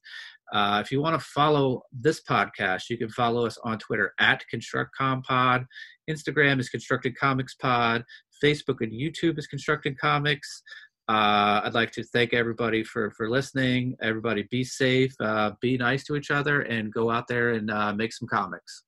Uh, 0.52 0.82
if 0.84 0.92
you 0.92 1.00
want 1.00 1.18
to 1.18 1.26
follow 1.28 1.80
this 1.90 2.20
podcast, 2.22 2.90
you 2.90 2.98
can 2.98 3.08
follow 3.08 3.46
us 3.46 3.56
on 3.64 3.78
Twitter 3.78 4.12
at 4.20 4.44
ConstructCompod. 4.52 5.64
Instagram 6.10 6.60
is 6.60 6.68
Constructed 6.68 7.16
Comics 7.16 7.54
Pod. 7.54 8.04
Facebook 8.44 8.82
and 8.82 8.92
YouTube 8.92 9.38
is 9.38 9.46
Constructed 9.46 9.98
Comics. 9.98 10.62
Uh, 11.08 11.62
I'd 11.64 11.72
like 11.72 11.90
to 11.92 12.04
thank 12.04 12.34
everybody 12.34 12.84
for 12.84 13.10
for 13.12 13.30
listening. 13.30 13.96
Everybody, 14.02 14.46
be 14.50 14.64
safe, 14.64 15.14
uh, 15.20 15.52
be 15.62 15.78
nice 15.78 16.04
to 16.04 16.16
each 16.16 16.30
other, 16.30 16.60
and 16.62 16.92
go 16.92 17.10
out 17.10 17.28
there 17.28 17.52
and 17.52 17.70
uh, 17.70 17.94
make 17.94 18.12
some 18.12 18.28
comics. 18.28 18.84